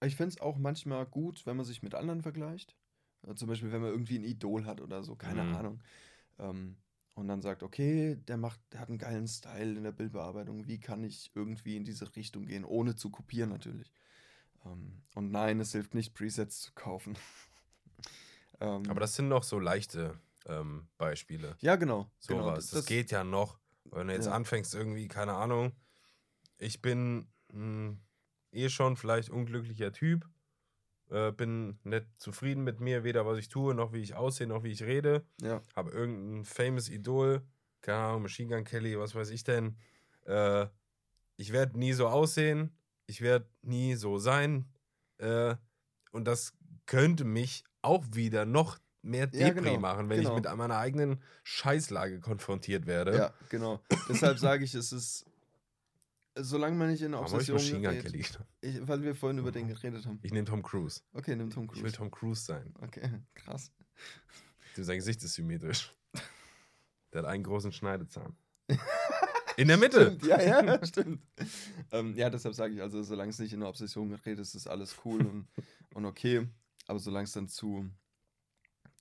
ich 0.00 0.16
finde 0.16 0.30
es 0.30 0.40
auch 0.40 0.56
manchmal 0.56 1.04
gut, 1.04 1.44
wenn 1.44 1.58
man 1.58 1.66
sich 1.66 1.82
mit 1.82 1.94
anderen 1.94 2.22
vergleicht. 2.22 2.74
Zum 3.34 3.48
Beispiel, 3.48 3.70
wenn 3.70 3.82
man 3.82 3.90
irgendwie 3.90 4.18
ein 4.18 4.24
Idol 4.24 4.64
hat 4.64 4.80
oder 4.80 5.02
so, 5.02 5.14
keine 5.14 5.44
Mhm. 5.44 5.54
Ahnung. 5.54 5.82
Ähm, 6.38 6.76
und 7.12 7.28
dann 7.28 7.42
sagt, 7.42 7.62
okay, 7.62 8.16
der 8.16 8.38
macht, 8.38 8.60
der 8.72 8.80
hat 8.80 8.88
einen 8.88 8.96
geilen 8.96 9.28
Style 9.28 9.76
in 9.76 9.84
der 9.84 9.92
Bildbearbeitung. 9.92 10.66
Wie 10.66 10.80
kann 10.80 11.04
ich 11.04 11.32
irgendwie 11.34 11.76
in 11.76 11.84
diese 11.84 12.16
Richtung 12.16 12.46
gehen, 12.46 12.64
ohne 12.64 12.96
zu 12.96 13.10
kopieren 13.10 13.50
natürlich. 13.50 13.92
Ähm, 14.64 15.02
und 15.14 15.30
nein, 15.30 15.60
es 15.60 15.72
hilft 15.72 15.92
nicht, 15.92 16.14
Presets 16.14 16.60
zu 16.62 16.72
kaufen. 16.72 17.14
Ähm, 18.60 18.82
Aber 18.88 19.00
das 19.00 19.14
sind 19.14 19.28
noch 19.28 19.42
so 19.42 19.58
leichte 19.58 20.18
ähm, 20.46 20.88
Beispiele. 20.98 21.56
ja, 21.60 21.76
genau. 21.76 22.10
Sowas. 22.18 22.38
genau, 22.44 22.54
das, 22.54 22.86
geht 22.86 23.10
ja 23.10 23.24
noch. 23.24 23.58
Wenn 23.84 24.08
du 24.08 24.14
jetzt 24.14 24.26
Ja. 24.26 24.32
anfängst, 24.32 24.74
irgendwie, 24.74 25.08
keine 25.08 25.34
Ahnung, 25.34 25.72
ich 26.58 26.80
bin 26.82 27.28
mh, 27.52 27.96
eh 28.52 28.68
schon 28.68 28.96
vielleicht 28.96 29.30
unglücklicher 29.30 29.92
Typ, 29.92 30.28
äh, 31.10 31.32
bin 31.32 31.78
nicht 31.84 32.06
zufrieden 32.18 32.64
mit 32.64 32.80
mir, 32.80 33.04
weder 33.04 33.26
was 33.26 33.38
ich 33.38 33.48
tue, 33.48 33.74
noch 33.74 33.92
wie 33.92 34.00
ich 34.00 34.14
aussehe, 34.14 34.46
noch 34.46 34.62
wie 34.64 34.72
ich 34.72 34.82
rede. 34.82 35.26
Ja, 35.40 35.62
Habe 35.76 35.90
irgendein 35.90 36.44
famous 36.44 36.88
Idol, 36.88 37.42
keine 37.82 37.98
Ahnung, 37.98 38.22
Machine 38.22 38.54
Gun 38.54 38.64
Kelly, 38.64 38.98
was 38.98 39.14
weiß 39.14 39.30
ich 39.30 39.44
denn. 39.44 39.76
Äh, 40.26 40.66
ich 41.36 41.52
werde 41.52 41.78
nie 41.78 41.92
so 41.92 42.08
aussehen, 42.08 42.76
ich 43.06 43.20
werde 43.20 43.46
nie 43.62 43.94
so 43.96 44.18
sein. 44.18 44.72
Äh, 45.18 45.56
und 46.12 46.24
das 46.26 46.54
könnte 46.86 47.24
mich 47.24 47.64
auch 47.82 48.04
wieder 48.12 48.44
noch 48.44 48.78
mehr 49.02 49.28
Ja, 49.32 49.50
Depri 49.50 49.62
genau, 49.70 49.80
machen, 49.80 50.08
wenn 50.08 50.18
genau. 50.18 50.36
ich 50.36 50.42
mit 50.42 50.56
meiner 50.56 50.78
eigenen 50.78 51.20
Scheißlage 51.42 52.20
konfrontiert 52.20 52.86
werde. 52.86 53.16
ja, 53.16 53.34
genau. 53.50 53.80
Deshalb 54.08 54.38
sage 54.38 54.64
ich, 54.64 54.74
es 54.74 54.92
ist, 54.92 55.26
solange 56.36 56.76
man 56.76 56.90
nicht 56.90 57.02
in 57.02 57.14
Obsession 57.14 57.82
gerät, 57.82 58.14
ich, 58.14 58.86
weil 58.86 59.02
wir 59.02 59.14
vorhin 59.14 59.38
über 59.38 59.52
den 59.52 59.68
geredet 59.68 60.06
haben. 60.06 60.18
Ich 60.22 60.32
nehme 60.32 60.46
Tom 60.46 60.62
Cruise. 60.62 61.00
Okay, 61.12 61.36
nimm 61.36 61.50
Tom 61.50 61.64
Ich 61.64 61.76
will 61.76 61.82
Cruise. 61.82 61.96
Tom 61.96 62.10
Cruise 62.10 62.44
sein. 62.44 62.74
Okay, 62.80 63.10
krass. 63.34 63.70
Sein 64.76 64.96
Gesicht 64.96 65.22
ist 65.22 65.34
symmetrisch. 65.34 65.94
Der 67.12 67.22
hat 67.22 67.28
einen 67.28 67.44
großen 67.44 67.70
Schneidezahn. 67.72 68.34
In 69.56 69.68
der 69.68 69.76
Mitte. 69.76 70.16
Stimmt, 70.18 70.26
ja, 70.26 70.40
ja, 70.64 70.84
stimmt. 70.84 71.22
ähm, 71.92 72.16
ja, 72.16 72.28
deshalb 72.28 72.56
sage 72.56 72.74
ich 72.74 72.82
also, 72.82 73.04
solange 73.04 73.30
es 73.30 73.38
nicht 73.38 73.52
in 73.52 73.60
eine 73.60 73.68
Obsession 73.68 74.08
gerät, 74.08 74.40
ist 74.40 74.56
das 74.56 74.66
alles 74.66 74.96
cool 75.04 75.24
und, 75.24 75.46
und 75.94 76.06
okay. 76.06 76.48
Aber 76.86 76.98
solange 76.98 77.24
es 77.24 77.32
dann 77.32 77.48
zu, 77.48 77.90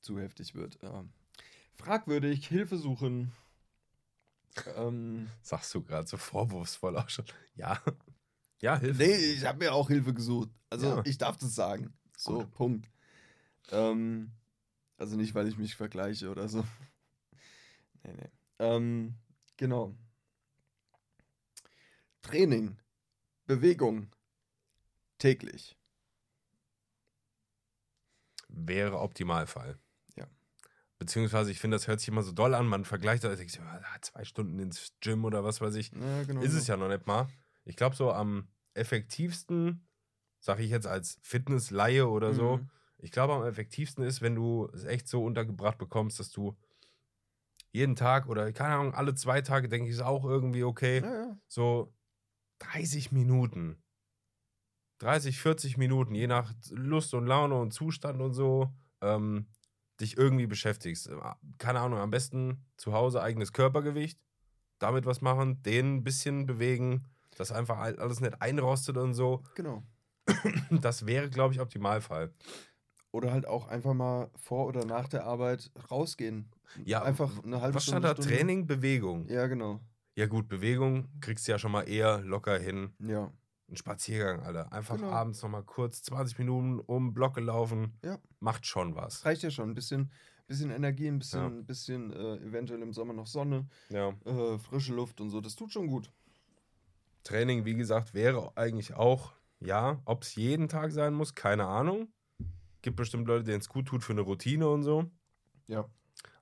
zu 0.02 0.20
heftig 0.20 0.56
wird. 0.56 0.82
Ja. 0.82 1.06
Fragwürdig, 1.76 2.48
Hilfe 2.48 2.78
suchen. 2.78 3.32
Ähm, 4.76 5.30
Sagst 5.42 5.74
du 5.74 5.82
gerade 5.84 6.08
so 6.08 6.18
vorwurfsvoll 6.18 6.96
auch 6.98 7.10
schon. 7.10 7.26
Ja. 7.56 7.82
Ja, 8.62 8.78
Hilfe. 8.80 9.04
nee, 9.04 9.16
ich 9.34 9.46
habe 9.46 9.60
mir 9.60 9.74
auch 9.74 9.90
Hilfe 9.90 10.14
gesucht. 10.14 10.50
Also 10.70 10.88
Ja. 10.88 11.02
ich 11.06 11.18
darf 11.18 11.38
das 11.38 11.56
sagen. 11.56 11.94
So, 12.16 12.40
Gut. 12.40 12.52
Punkt. 12.52 12.92
Ähm, 13.72 14.32
also 14.98 15.16
nicht, 15.18 15.34
weil 15.36 15.48
ich 15.48 15.58
mich 15.58 15.76
vergleiche 15.76 16.30
oder 16.30 16.48
so. 16.48 16.64
nee, 18.04 18.14
nee. 18.14 18.30
Ähm, 18.60 19.16
Genau. 19.58 19.96
Training, 22.22 22.78
Bewegung, 23.46 24.08
täglich. 25.18 25.76
Wäre 28.56 29.00
Optimalfall. 29.00 29.80
Ja. 30.16 30.28
Beziehungsweise, 31.00 31.52
ich 31.52 31.60
finde, 31.60 31.76
das 31.76 31.88
hört 31.88 32.00
sich 32.00 32.08
immer 32.10 32.22
so 32.24 32.32
doll 32.32 32.54
an. 32.54 32.68
Man 32.68 32.86
vergleicht 32.86 33.24
das, 33.24 33.40
ich 33.40 33.52
so, 33.52 33.62
ah, 33.62 33.82
zwei 34.02 34.24
Stunden 34.24 34.60
ins 34.60 34.94
Gym 35.02 35.26
oder 35.26 35.44
was 35.44 35.60
weiß 35.60 35.76
ich. 35.76 35.92
Ja, 35.92 36.24
genau. 36.24 36.42
Ist 36.42 36.54
es 36.54 36.68
ja 36.68 36.78
noch 36.78 36.88
nicht 36.88 37.08
mal. 37.08 37.28
Ich 37.66 37.76
glaube, 37.76 37.96
so 37.96 38.12
am 38.12 38.48
effektivsten, 38.74 39.88
sage 40.40 40.64
ich 40.64 40.70
jetzt 40.70 40.88
als 40.88 41.18
Fitness-Laie 41.22 42.08
oder 42.08 42.34
so, 42.34 42.58
Mhm. 42.58 42.70
ich 43.00 43.12
glaube, 43.12 43.34
am 43.34 43.44
effektivsten 43.44 44.04
ist, 44.04 44.22
wenn 44.22 44.36
du 44.36 44.70
es 44.74 44.84
echt 44.84 45.08
so 45.08 45.24
untergebracht 45.24 45.78
bekommst, 45.78 46.20
dass 46.20 46.30
du 46.32 46.56
jeden 47.72 47.96
Tag 47.96 48.28
oder 48.28 48.52
keine 48.54 48.76
Ahnung, 48.76 48.94
alle 48.94 49.16
zwei 49.16 49.42
Tage, 49.42 49.68
denke 49.68 49.88
ich, 49.90 49.96
ist 49.96 50.02
auch 50.02 50.26
irgendwie 50.26 50.64
okay. 50.64 51.02
Ja, 51.02 51.14
ja. 51.14 51.38
So 51.48 51.94
30 52.60 53.12
Minuten. 53.12 53.83
30, 55.04 55.40
40 55.40 55.78
Minuten, 55.78 56.16
je 56.16 56.28
nach 56.28 56.54
Lust 56.72 57.14
und 57.14 57.26
Laune 57.28 57.56
und 57.60 57.72
Zustand 57.74 58.22
und 58.22 58.34
so, 58.34 58.74
ähm, 59.02 59.48
dich 60.00 60.18
irgendwie 60.18 60.48
beschäftigst. 60.48 61.10
Keine 61.58 61.80
Ahnung, 61.82 62.00
am 62.00 62.10
besten 62.10 62.66
zu 62.78 62.94
Hause 62.94 63.22
eigenes 63.22 63.52
Körpergewicht, 63.54 64.20
damit 64.80 65.06
was 65.06 65.22
machen, 65.22 65.62
den 65.64 65.98
ein 65.98 66.04
bisschen 66.04 66.46
bewegen, 66.46 67.06
dass 67.38 67.52
einfach 67.52 67.78
all- 67.80 67.98
alles 68.00 68.20
nicht 68.22 68.42
einrostet 68.42 68.98
und 68.98 69.14
so. 69.14 69.44
Genau. 69.56 69.84
Das 70.82 71.06
wäre, 71.06 71.30
glaube 71.30 71.54
ich, 71.54 71.60
Optimalfall. 71.60 72.34
Oder 73.12 73.32
halt 73.32 73.46
auch 73.46 73.68
einfach 73.68 73.94
mal 73.94 74.32
vor 74.36 74.66
oder 74.66 74.86
nach 74.86 75.08
der 75.08 75.26
Arbeit 75.26 75.70
rausgehen. 75.92 76.50
Ja, 76.86 77.04
einfach 77.04 77.44
eine 77.44 77.62
halbe 77.62 77.76
Was 77.76 77.84
stand 77.84 78.04
Stunde. 78.06 78.16
da? 78.16 78.22
Stunde. 78.22 78.36
Training, 78.38 78.66
Bewegung. 78.66 79.28
Ja, 79.28 79.46
genau. 79.48 79.80
Ja, 80.16 80.26
gut, 80.28 80.48
Bewegung 80.48 81.10
kriegst 81.22 81.48
du 81.48 81.52
ja 81.52 81.60
schon 81.60 81.72
mal 81.72 81.84
eher 81.88 82.22
locker 82.22 82.58
hin. 82.58 82.94
Ja. 83.00 83.32
Ein 83.70 83.78
Spaziergang, 83.78 84.42
Alter. 84.42 84.72
Einfach 84.72 84.96
Genau. 84.98 85.10
abends 85.10 85.42
nochmal 85.42 85.64
kurz 85.64 86.04
20 86.04 86.38
Minuten 86.40 86.80
um 86.80 87.08
den 87.08 87.14
Block 87.14 87.34
gelaufen. 87.36 87.98
Ja. 88.04 88.20
Macht 88.40 88.66
schon 88.68 88.96
was. 88.96 89.26
Reicht 89.26 89.42
ja 89.44 89.50
schon. 89.52 89.70
Ein 89.70 89.74
bisschen, 89.74 90.12
bisschen 90.48 90.70
Energie, 90.70 91.08
ein 91.08 91.20
bisschen, 91.20 91.40
Ja. 91.40 91.48
ein 91.48 91.66
bisschen 91.66 92.12
äh, 92.12 92.36
eventuell 92.38 92.82
im 92.82 92.94
Sommer 92.94 93.14
noch 93.14 93.28
Sonne, 93.28 93.68
Ja. 93.90 94.10
äh, 94.26 94.58
frische 94.60 94.94
Luft 94.94 95.22
und 95.22 95.30
so. 95.30 95.42
Das 95.42 95.56
tut 95.56 95.72
schon 95.72 95.88
gut. 95.88 96.12
Training, 97.24 97.64
wie 97.66 97.74
gesagt, 97.76 98.14
wäre 98.14 98.52
eigentlich 98.58 98.94
auch, 98.96 99.34
ja, 99.62 100.02
ob 100.06 100.24
es 100.24 100.36
jeden 100.36 100.68
Tag 100.68 100.92
sein 100.92 101.14
muss, 101.14 101.36
keine 101.36 101.66
Ahnung. 101.66 102.10
Gibt 102.82 102.98
bestimmt 102.98 103.28
Leute, 103.28 103.46
denen 103.46 103.60
es 103.62 103.70
gut 103.70 103.88
tut 103.88 104.04
für 104.04 104.12
eine 104.12 104.22
Routine 104.22 104.68
und 104.70 104.84
so. 104.84 105.10
Ja. 105.68 105.86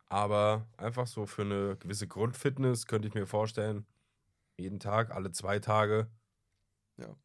Aber 0.10 0.66
einfach 0.76 1.06
so 1.06 1.28
für 1.28 1.44
eine 1.44 1.78
gewisse 1.78 2.08
Grundfitness 2.08 2.88
könnte 2.88 3.08
ich 3.08 3.14
mir 3.14 3.28
vorstellen, 3.28 3.86
jeden 4.58 4.80
Tag, 4.80 5.12
alle 5.12 5.32
zwei 5.32 5.60
Tage. 5.60 6.10
Ja. 6.98 7.16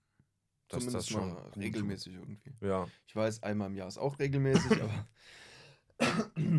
Dass 0.69 0.81
Zumindest 0.81 0.95
das 0.97 1.09
schon 1.09 1.29
mal 1.29 1.35
gut 1.43 1.53
tut. 1.55 1.63
regelmäßig 1.63 2.15
irgendwie. 2.15 2.55
Ja, 2.61 2.89
Ich 3.07 3.15
weiß, 3.15 3.43
einmal 3.43 3.69
im 3.69 3.77
Jahr 3.77 3.87
ist 3.89 3.99
auch 3.99 4.19
regelmäßig, 4.19 4.83
aber 4.83 5.07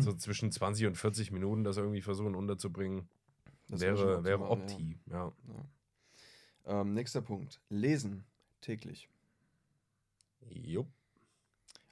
so 0.00 0.14
zwischen 0.14 0.50
20 0.50 0.86
und 0.86 0.94
40 0.96 1.30
Minuten 1.30 1.62
das 1.64 1.76
irgendwie 1.76 2.00
versuchen 2.00 2.34
unterzubringen, 2.34 3.08
das 3.68 3.80
wäre, 3.80 4.24
wäre 4.24 4.48
opti. 4.48 4.98
Ja. 5.06 5.32
Ja. 6.64 6.80
Ähm, 6.80 6.94
nächster 6.94 7.20
Punkt. 7.20 7.60
Lesen 7.68 8.24
täglich. 8.60 9.08
Jupp. 10.50 10.88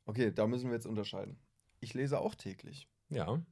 Okay, 0.06 0.32
da 0.32 0.46
müssen 0.46 0.68
wir 0.68 0.74
jetzt 0.74 0.86
unterscheiden. 0.86 1.38
Ich 1.80 1.92
lese 1.94 2.18
auch 2.20 2.34
täglich. 2.34 2.88
Ja. 3.10 3.42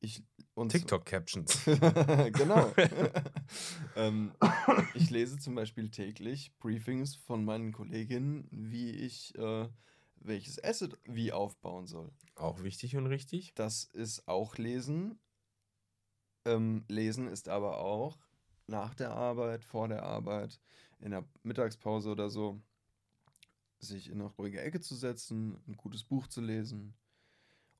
Ich, 0.00 0.22
TikTok-Captions. 0.56 1.64
genau. 2.32 2.72
ähm, 3.96 4.32
ich 4.94 5.10
lese 5.10 5.38
zum 5.38 5.54
Beispiel 5.54 5.90
täglich 5.90 6.56
Briefings 6.58 7.16
von 7.16 7.44
meinen 7.44 7.72
Kolleginnen, 7.72 8.48
wie 8.50 8.90
ich 8.90 9.34
äh, 9.36 9.68
welches 10.16 10.62
Asset 10.62 10.98
wie 11.04 11.32
aufbauen 11.32 11.86
soll. 11.86 12.10
Auch 12.34 12.62
wichtig 12.62 12.96
und 12.96 13.06
richtig. 13.06 13.54
Das 13.54 13.84
ist 13.84 14.26
auch 14.26 14.56
Lesen. 14.56 15.18
Ähm, 16.46 16.84
lesen 16.88 17.28
ist 17.28 17.48
aber 17.48 17.78
auch 17.78 18.18
nach 18.66 18.94
der 18.94 19.10
Arbeit, 19.10 19.64
vor 19.64 19.88
der 19.88 20.04
Arbeit, 20.04 20.60
in 21.00 21.10
der 21.10 21.24
Mittagspause 21.42 22.10
oder 22.10 22.30
so, 22.30 22.60
sich 23.78 24.08
in 24.08 24.20
eine 24.20 24.30
ruhige 24.30 24.60
Ecke 24.60 24.80
zu 24.80 24.94
setzen, 24.94 25.58
ein 25.66 25.76
gutes 25.76 26.04
Buch 26.04 26.26
zu 26.26 26.40
lesen 26.40 26.94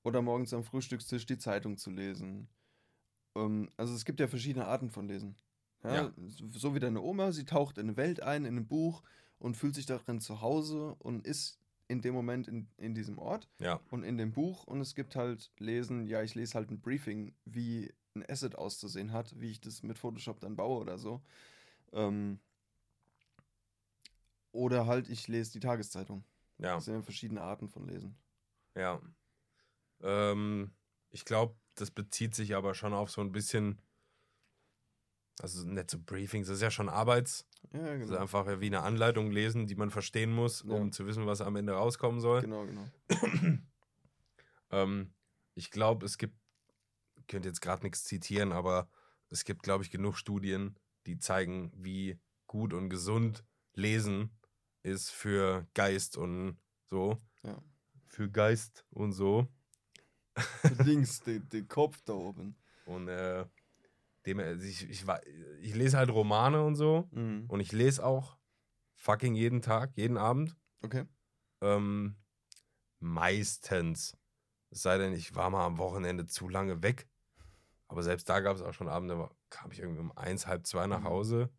oder 0.02 0.22
morgens 0.22 0.52
am 0.54 0.64
Frühstückstisch 0.64 1.26
die 1.26 1.38
Zeitung 1.38 1.76
zu 1.76 1.90
lesen. 1.90 2.48
Ähm, 3.34 3.70
also 3.76 3.94
es 3.94 4.04
gibt 4.04 4.20
ja 4.20 4.28
verschiedene 4.28 4.66
Arten 4.66 4.90
von 4.90 5.08
Lesen. 5.08 5.36
Ja, 5.82 5.94
Ja. 5.94 6.12
So 6.52 6.74
wie 6.74 6.80
deine 6.80 7.00
Oma, 7.00 7.32
sie 7.32 7.44
taucht 7.44 7.78
in 7.78 7.86
eine 7.88 7.96
Welt 7.96 8.22
ein, 8.22 8.44
in 8.44 8.56
ein 8.56 8.66
Buch 8.66 9.02
und 9.38 9.56
fühlt 9.56 9.74
sich 9.74 9.86
darin 9.86 10.20
zu 10.20 10.40
Hause 10.40 10.94
und 10.98 11.26
ist 11.26 11.58
in 11.88 12.02
dem 12.02 12.14
Moment 12.14 12.46
in, 12.48 12.68
in 12.76 12.94
diesem 12.94 13.18
Ort 13.18 13.48
Ja. 13.58 13.80
und 13.90 14.04
in 14.04 14.16
dem 14.16 14.32
Buch 14.32 14.64
und 14.64 14.80
es 14.80 14.94
gibt 14.94 15.16
halt 15.16 15.50
Lesen, 15.58 16.06
ja, 16.06 16.22
ich 16.22 16.34
lese 16.34 16.54
halt 16.54 16.70
ein 16.70 16.80
Briefing, 16.80 17.34
wie 17.44 17.92
ein 18.14 18.24
Asset 18.28 18.56
auszusehen 18.56 19.12
hat, 19.12 19.38
wie 19.40 19.50
ich 19.50 19.60
das 19.60 19.82
mit 19.82 19.98
Photoshop 19.98 20.40
dann 20.40 20.56
baue 20.56 20.80
oder 20.80 20.98
so. 20.98 21.20
Ähm, 21.92 22.38
oder 24.52 24.86
halt, 24.86 25.08
ich 25.08 25.28
lese 25.28 25.52
die 25.52 25.60
Tageszeitung. 25.60 26.24
Ja. 26.58 26.74
Das 26.74 26.84
sind 26.84 26.94
ja 26.94 27.02
verschiedene 27.02 27.40
Arten 27.40 27.68
von 27.68 27.86
Lesen. 27.86 28.16
Ja. 28.74 29.00
Ähm, 30.02 30.72
ich 31.10 31.24
glaube, 31.24 31.56
das 31.74 31.90
bezieht 31.90 32.34
sich 32.34 32.54
aber 32.54 32.74
schon 32.74 32.92
auf 32.92 33.10
so 33.10 33.20
ein 33.20 33.32
bisschen, 33.32 33.80
also 35.40 35.66
nicht 35.66 35.90
so 35.90 35.98
Briefings, 35.98 36.46
das 36.48 36.56
ist 36.56 36.62
ja 36.62 36.70
schon 36.70 36.88
Arbeits, 36.88 37.46
Ja, 37.72 37.80
das 37.80 38.02
ist 38.02 38.08
genau. 38.08 38.20
einfach 38.20 38.46
wie 38.60 38.66
eine 38.66 38.82
Anleitung 38.82 39.30
lesen, 39.30 39.66
die 39.66 39.74
man 39.76 39.90
verstehen 39.90 40.32
muss, 40.32 40.62
um 40.62 40.86
Ja. 40.86 40.90
zu 40.90 41.06
wissen, 41.06 41.26
was 41.26 41.40
am 41.40 41.56
Ende 41.56 41.72
rauskommen 41.72 42.20
soll. 42.20 42.42
Genau, 42.42 42.66
genau. 42.66 42.88
Ähm, 44.70 45.12
ich 45.54 45.70
glaube, 45.70 46.06
es 46.06 46.16
gibt, 46.16 46.36
ich 47.16 47.26
könnte 47.26 47.48
jetzt 47.48 47.60
gerade 47.60 47.82
nichts 47.82 48.04
zitieren, 48.04 48.52
aber 48.52 48.88
es 49.28 49.44
gibt, 49.44 49.62
glaube 49.64 49.82
ich, 49.84 49.90
genug 49.90 50.16
Studien, 50.16 50.78
die 51.06 51.18
zeigen, 51.18 51.72
wie 51.74 52.18
gut 52.46 52.72
und 52.72 52.88
gesund 52.88 53.44
Lesen 53.74 54.30
ist 54.82 55.10
für 55.10 55.66
Geist 55.74 56.16
und 56.16 56.58
so. 56.88 57.18
Ja. 57.42 57.60
Für 58.06 58.30
Geist 58.30 58.84
und 58.90 59.12
so. 59.12 59.48
Links, 60.84 61.20
den, 61.20 61.48
den 61.48 61.68
Kopf 61.68 62.00
da 62.04 62.14
oben. 62.14 62.56
Und 62.86 63.08
äh, 63.08 63.44
dem, 64.26 64.38
also 64.40 64.66
ich, 64.66 64.88
ich, 64.88 65.04
ich 65.60 65.74
lese 65.74 65.98
halt 65.98 66.10
Romane 66.10 66.62
und 66.62 66.76
so. 66.76 67.08
Mhm. 67.12 67.44
Und 67.48 67.60
ich 67.60 67.72
lese 67.72 68.04
auch 68.04 68.36
fucking 68.94 69.34
jeden 69.34 69.62
Tag, 69.62 69.92
jeden 69.96 70.16
Abend. 70.16 70.56
Okay. 70.82 71.04
Ähm, 71.60 72.16
meistens. 72.98 74.16
Es 74.70 74.82
sei 74.82 74.98
denn, 74.98 75.12
ich 75.12 75.34
war 75.34 75.50
mal 75.50 75.66
am 75.66 75.78
Wochenende 75.78 76.26
zu 76.26 76.48
lange 76.48 76.82
weg. 76.82 77.08
Aber 77.88 78.02
selbst 78.02 78.28
da 78.28 78.40
gab 78.40 78.54
es 78.54 78.62
auch 78.62 78.72
schon 78.72 78.88
Abende, 78.88 79.16
da 79.16 79.30
kam 79.48 79.72
ich 79.72 79.80
irgendwie 79.80 80.00
um 80.00 80.16
eins, 80.16 80.46
halb 80.46 80.66
zwei 80.66 80.86
nach 80.86 81.00
Mhm. 81.00 81.04
Hause. 81.04 81.50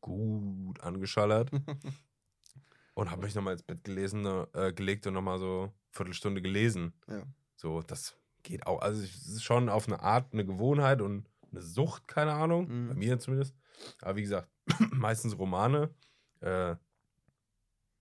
Gut 0.00 0.80
angeschallert. 0.80 1.50
und 2.94 3.10
habe 3.10 3.22
mich 3.22 3.34
nochmal 3.34 3.52
ins 3.52 3.62
Bett 3.62 3.84
gelesen, 3.84 4.26
äh, 4.52 4.72
gelegt 4.72 5.06
und 5.06 5.14
nochmal 5.14 5.38
so 5.38 5.72
Viertelstunde 5.90 6.42
gelesen. 6.42 6.92
Ja. 7.06 7.22
So, 7.60 7.82
das 7.82 8.16
geht 8.42 8.66
auch. 8.66 8.80
Also, 8.80 9.02
es 9.02 9.26
ist 9.28 9.42
schon 9.44 9.68
auf 9.68 9.86
eine 9.86 10.00
Art 10.00 10.32
eine 10.32 10.46
Gewohnheit 10.46 11.02
und 11.02 11.28
eine 11.50 11.60
Sucht, 11.60 12.08
keine 12.08 12.32
Ahnung. 12.32 12.68
Mhm. 12.68 12.88
Bei 12.88 12.94
mir 12.94 13.18
zumindest. 13.18 13.54
Aber 14.00 14.16
wie 14.16 14.22
gesagt, 14.22 14.48
meistens 14.92 15.38
Romane. 15.38 15.94
Äh, 16.40 16.76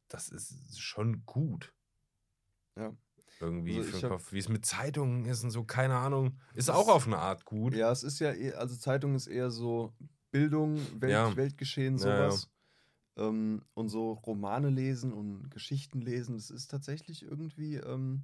das 0.07 0.29
ist 0.29 0.79
schon 0.79 1.25
gut. 1.25 1.73
Ja. 2.77 2.95
Irgendwie 3.41 3.79
Also 3.79 3.89
für 3.91 3.99
den 3.99 4.09
Kopf. 4.11 4.31
Wie 4.31 4.39
es 4.39 4.47
mit 4.47 4.65
Zeitungen 4.65 5.25
ist 5.25 5.43
und 5.43 5.51
so, 5.51 5.65
keine 5.65 5.97
Ahnung. 5.97 6.39
Ist 6.53 6.69
auch 6.69 6.87
auf 6.87 7.05
eine 7.05 7.17
Art 7.17 7.43
gut. 7.43 7.73
Ja, 7.75 7.91
es 7.91 8.03
ist 8.03 8.19
ja, 8.19 8.31
eh- 8.31 8.53
also 8.53 8.77
Zeitung 8.77 9.13
ist 9.15 9.27
eher 9.27 9.51
so 9.51 9.93
Bildung, 10.31 10.77
Welt, 11.01 11.11
Ja. 11.11 11.35
Weltgeschehen, 11.35 11.97
Ja, 11.97 12.07
ja. 12.07 12.31
sowas. 12.31 12.49
Ähm, 13.17 13.65
und 13.73 13.89
so 13.89 14.13
Romane 14.13 14.69
lesen 14.69 15.11
und 15.11 15.49
Geschichten 15.51 15.99
lesen, 15.99 16.37
das 16.37 16.49
ist 16.49 16.69
tatsächlich 16.71 17.23
irgendwie 17.23 17.75
ähm, 17.75 18.23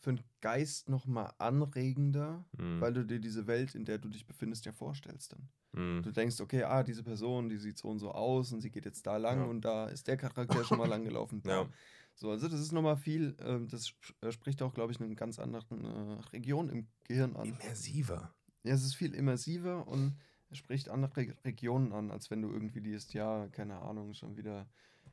für 0.00 0.14
den 0.14 0.24
Geist 0.40 0.88
nochmal 0.88 1.32
anregender, 1.38 2.44
Hm, 2.56 2.80
weil 2.80 2.92
du 2.92 3.04
dir 3.04 3.20
diese 3.20 3.46
Welt, 3.46 3.74
in 3.74 3.84
der 3.84 3.98
du 3.98 4.08
dich 4.08 4.26
befindest, 4.26 4.64
ja 4.64 4.72
vorstellst 4.72 5.32
dann. 5.32 5.48
hm, 5.74 6.02
Du 6.02 6.10
denkst, 6.10 6.40
okay, 6.40 6.64
ah, 6.64 6.82
diese 6.82 7.02
Person, 7.02 7.48
die 7.48 7.58
sieht 7.58 7.78
so 7.78 7.88
und 7.88 7.98
so 7.98 8.10
aus 8.12 8.52
und 8.52 8.60
sie 8.60 8.70
geht 8.70 8.86
jetzt 8.86 9.06
da 9.06 9.16
lang 9.18 9.38
Ja. 9.40 9.44
und 9.44 9.60
da 9.64 9.86
ist 9.88 10.08
der 10.08 10.16
Charakter 10.16 10.64
schon 10.64 10.78
mal 10.78 10.88
lang 10.88 11.04
gelaufen. 11.04 11.42
Ja. 11.46 11.68
So, 12.14 12.30
also 12.30 12.48
das 12.48 12.60
ist 12.60 12.72
nochmal 12.72 12.96
viel, 12.96 13.36
ähm, 13.40 13.68
das 13.68 13.94
äh, 14.20 14.30
spricht 14.32 14.62
auch, 14.62 14.74
glaube 14.74 14.92
ich, 14.92 15.00
eine 15.00 15.14
ganz 15.14 15.38
andere 15.38 15.64
äh, 15.74 16.28
Region 16.32 16.68
im 16.68 16.86
Gehirn 17.04 17.36
an. 17.36 17.48
Immersiver. 17.48 18.34
Ja, 18.64 18.74
es 18.74 18.84
ist 18.84 18.94
viel 18.94 19.14
immersiver 19.14 19.86
und 19.88 20.16
es 20.50 20.58
spricht 20.58 20.88
andere 20.88 21.16
Re- 21.16 21.36
Regionen 21.44 21.92
an, 21.92 22.10
als 22.10 22.30
wenn 22.30 22.42
du 22.42 22.50
irgendwie 22.50 22.80
liest, 22.80 23.14
ja, 23.14 23.48
keine 23.48 23.80
Ahnung, 23.80 24.12
schon 24.14 24.36
wieder 24.36 24.66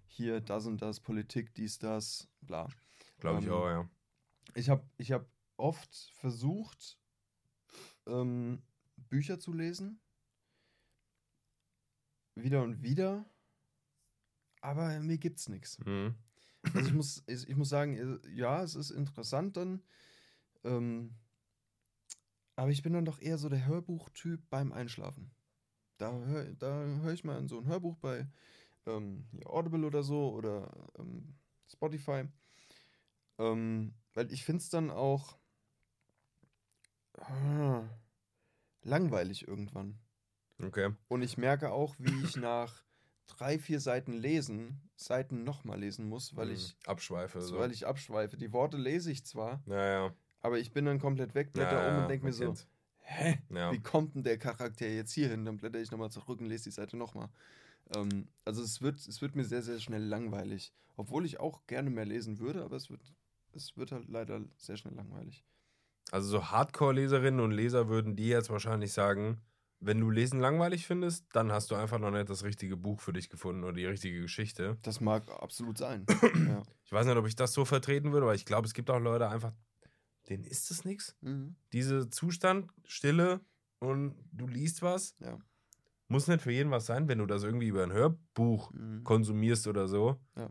hier 0.07 0.41
das 0.41 0.65
und 0.65 0.81
das, 0.81 0.99
Politik, 0.99 1.53
dies, 1.55 1.79
das, 1.79 2.27
bla. 2.41 2.67
Glaube 3.19 3.39
ich 3.39 3.45
Ähm, 3.45 3.53
auch, 3.53 3.67
ja. 3.67 3.89
Ich 4.57 4.69
habe 4.69 4.83
ich 4.97 5.11
hab 5.11 5.29
oft 5.57 6.11
versucht, 6.15 6.97
ähm, 8.07 8.63
Bücher 9.09 9.39
zu 9.39 9.53
lesen. 9.53 9.99
wieder 12.35 12.63
und 12.63 12.81
wieder, 12.83 13.25
aber 14.61 14.99
mir 14.99 15.17
gibt's 15.17 15.49
nichts. 15.49 15.79
Mhm. 15.85 16.15
Also 16.73 16.87
ich 16.87 16.93
muss, 16.93 17.23
ich 17.27 17.47
ich 17.47 17.55
muss 17.55 17.69
sagen, 17.69 17.95
äh, 17.95 18.29
ja, 18.29 18.63
es 18.63 18.75
ist 18.75 18.91
interessant 18.91 19.57
dann. 19.57 19.83
Ähm, 20.63 21.15
aber 22.55 22.71
ich 22.71 22.81
bin 22.81 22.93
dann 22.93 23.05
doch 23.05 23.21
eher 23.21 23.37
so 23.37 23.49
der 23.49 23.65
Hörbuchtyp 23.65 24.49
beim 24.49 24.71
Einschlafen. 24.71 25.31
Da 25.97 26.11
höre 26.11 26.53
da 26.55 26.83
hör 27.01 27.13
ich 27.13 27.23
mal 27.23 27.39
in 27.39 27.47
so 27.47 27.59
ein 27.59 27.67
Hörbuch 27.67 27.97
bei 27.97 28.27
ähm, 28.85 29.27
Audible 29.45 29.85
oder 29.85 30.03
so 30.03 30.31
oder 30.31 30.89
ähm, 30.97 31.35
Spotify. 31.67 32.25
Ähm, 33.37 33.93
weil 34.17 34.33
ich 34.33 34.43
finde 34.43 34.63
es 34.63 34.69
dann 34.71 34.89
auch 34.89 35.37
ah, 37.19 37.83
langweilig 38.81 39.47
irgendwann. 39.47 39.99
Okay. 40.59 40.91
Und 41.07 41.21
ich 41.21 41.37
merke 41.37 41.71
auch, 41.71 41.95
wie 41.99 42.23
ich 42.23 42.35
nach 42.35 42.83
drei, 43.27 43.59
vier 43.59 43.79
Seiten 43.79 44.13
lesen, 44.13 44.81
Seiten 44.95 45.43
nochmal 45.43 45.79
lesen 45.79 46.09
muss, 46.09 46.35
weil 46.35 46.47
Mhm. 46.47 46.53
ich, 46.55 46.75
Abschweife. 46.87 47.41
So. 47.41 47.59
weil 47.59 47.71
ich 47.71 47.85
abschweife. 47.85 48.37
Die 48.37 48.51
Worte 48.53 48.77
lese 48.77 49.11
ich 49.11 49.23
zwar, 49.23 49.61
Naja. 49.67 50.11
aber 50.41 50.57
ich 50.57 50.71
bin 50.71 50.85
dann 50.85 50.97
komplett 50.97 51.35
weg, 51.35 51.53
blätter 51.53 51.87
um 51.87 51.99
und 51.99 52.09
denke 52.09 52.25
mir 52.25 52.33
so, 52.33 52.55
hä, 53.01 53.37
Ja. 53.51 53.71
wie 53.71 53.81
kommt 53.83 54.15
denn 54.15 54.23
der 54.23 54.39
Charakter 54.39 54.87
jetzt 54.87 55.13
hier 55.13 55.29
hin? 55.29 55.45
Dann 55.45 55.57
blätter 55.57 55.79
ich 55.79 55.91
nochmal 55.91 56.09
zurück 56.09 56.39
und 56.39 56.47
lese 56.47 56.63
die 56.63 56.71
Seite 56.71 56.97
nochmal. 56.97 57.29
Ähm, 57.95 58.29
also 58.45 58.63
es 58.63 58.81
wird, 58.81 58.95
es 59.07 59.21
wird 59.21 59.35
mir 59.35 59.45
sehr, 59.45 59.61
sehr 59.61 59.79
schnell 59.79 60.03
langweilig. 60.03 60.73
Obwohl 60.95 61.23
ich 61.23 61.39
auch 61.39 61.67
gerne 61.67 61.91
mehr 61.91 62.05
lesen 62.05 62.39
würde, 62.39 62.63
aber 62.63 62.77
es 62.77 62.89
wird, 62.89 63.13
es 63.57 63.75
wird 63.75 63.91
halt 63.91 64.07
leider 64.07 64.41
sehr 64.57 64.77
schnell 64.77 64.93
langweilig. 64.93 65.43
Also 66.11 66.29
so 66.29 66.45
Hardcore-Leserinnen 66.51 67.41
und 67.41 67.51
Leser 67.51 67.89
würden 67.89 68.15
die 68.15 68.27
jetzt 68.29 68.49
wahrscheinlich 68.49 68.93
sagen, 68.93 69.41
wenn 69.79 69.99
du 69.99 70.09
Lesen 70.09 70.39
langweilig 70.39 70.87
findest, 70.87 71.25
dann 71.33 71.51
hast 71.51 71.69
du 71.69 71.75
einfach 71.75 71.99
noch 71.99 72.11
nicht 72.11 72.29
das 72.29 72.43
richtige 72.43 72.77
Buch 72.77 73.01
für 73.01 73.13
dich 73.13 73.29
gefunden 73.29 73.63
oder 73.63 73.73
die 73.73 73.85
richtige 73.85 74.21
Geschichte. 74.21 74.77
Das 74.83 75.01
mag 75.01 75.29
absolut 75.29 75.77
sein. 75.77 76.05
ja. 76.47 76.63
Ich 76.85 76.91
weiß 76.91 77.05
nicht, 77.05 77.17
ob 77.17 77.27
ich 77.27 77.35
das 77.35 77.53
so 77.53 77.65
vertreten 77.65 78.11
würde, 78.13 78.23
aber 78.25 78.35
ich 78.35 78.45
glaube, 78.45 78.65
es 78.67 78.73
gibt 78.73 78.89
auch 78.89 78.99
Leute 78.99 79.27
einfach, 79.29 79.53
denen 80.29 80.45
ist 80.45 80.71
es 80.71 80.85
nichts. 80.85 81.15
Mhm. 81.21 81.55
Diese 81.73 82.09
Zustand, 82.09 82.71
Stille 82.85 83.41
und 83.79 84.15
du 84.31 84.47
liest 84.47 84.81
was, 84.81 85.15
Ja. 85.19 85.37
muss 86.07 86.27
nicht 86.27 86.41
für 86.41 86.51
jeden 86.51 86.71
was 86.71 86.85
sein, 86.85 87.07
wenn 87.07 87.19
du 87.19 87.25
das 87.25 87.43
irgendwie 87.43 87.67
über 87.67 87.83
ein 87.83 87.91
Hörbuch 87.93 88.71
Mhm. 88.71 89.03
konsumierst 89.03 89.67
oder 89.67 89.87
so. 89.87 90.19
Ja. 90.35 90.49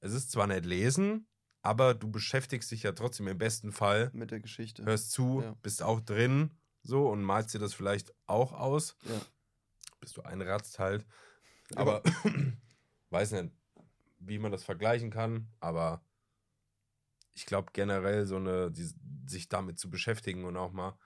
Es 0.00 0.12
ist 0.12 0.30
zwar 0.30 0.46
nicht 0.46 0.66
lesen, 0.66 1.26
aber 1.62 1.94
du 1.94 2.10
beschäftigst 2.10 2.70
dich 2.70 2.82
ja 2.82 2.92
trotzdem 2.92 3.28
im 3.28 3.38
besten 3.38 3.72
Fall, 3.72 4.10
Mit 4.12 4.30
der 4.30 4.40
Geschichte. 4.40 4.84
hörst 4.84 5.12
zu, 5.12 5.42
Ja. 5.42 5.56
bist 5.62 5.82
auch 5.82 6.00
drin 6.00 6.50
so 6.82 7.08
und 7.08 7.22
malst 7.22 7.54
dir 7.54 7.58
das 7.60 7.72
vielleicht 7.74 8.12
auch 8.26 8.52
aus, 8.52 8.96
Ja. 9.04 9.20
bis 10.00 10.12
du 10.12 10.22
einratzt 10.22 10.78
halt. 10.78 11.06
Aber 11.76 12.02
weiß 13.10 13.32
nicht, 13.32 13.52
wie 14.18 14.38
man 14.38 14.52
das 14.52 14.64
vergleichen 14.64 15.10
kann, 15.10 15.48
aber 15.60 16.04
ich 17.34 17.46
glaube 17.46 17.70
generell 17.72 18.26
so 18.26 18.36
eine, 18.36 18.70
die, 18.70 18.92
sich 19.26 19.48
damit 19.48 19.78
zu 19.78 19.88
beschäftigen 19.88 20.44
und 20.44 20.56
auch 20.56 20.72
mal 20.72 20.98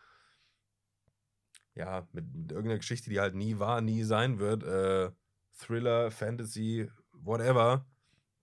ja, 1.75 2.09
mit, 2.13 2.35
mit 2.35 2.53
irgendeiner 2.53 2.79
Geschichte, 2.79 3.11
die 3.11 3.21
halt 3.21 3.35
nie 3.35 3.59
war, 3.59 3.83
nie 3.83 4.03
sein 4.03 4.39
wird, 4.39 4.63
äh, 4.65 5.13
Thriller, 5.59 6.11
Fantasy, 6.11 6.91
whatever, 7.13 7.85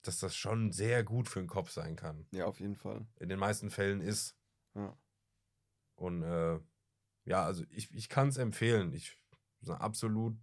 dass 0.04 0.20
das 0.20 0.36
schon 0.36 0.72
sehr 0.72 1.04
gut 1.04 1.28
für 1.28 1.40
den 1.40 1.48
Kopf 1.48 1.72
sein 1.72 1.96
kann. 1.96 2.28
Ja, 2.32 2.46
auf 2.46 2.60
jeden 2.60 2.76
Fall. 2.76 3.06
In 3.20 3.30
den 3.30 3.40
meisten 3.40 3.70
Fällen 3.70 4.02
ist. 4.02 4.36
Ja. 4.76 4.96
Und 5.96 6.24
äh, 6.24 6.60
ja, 7.26 7.44
also 7.46 7.64
ich, 7.70 7.92
ich 7.94 8.10
kann 8.10 8.28
es 8.28 8.38
empfehlen. 8.38 8.94
Ich 8.94 9.18
absolut 9.68 10.36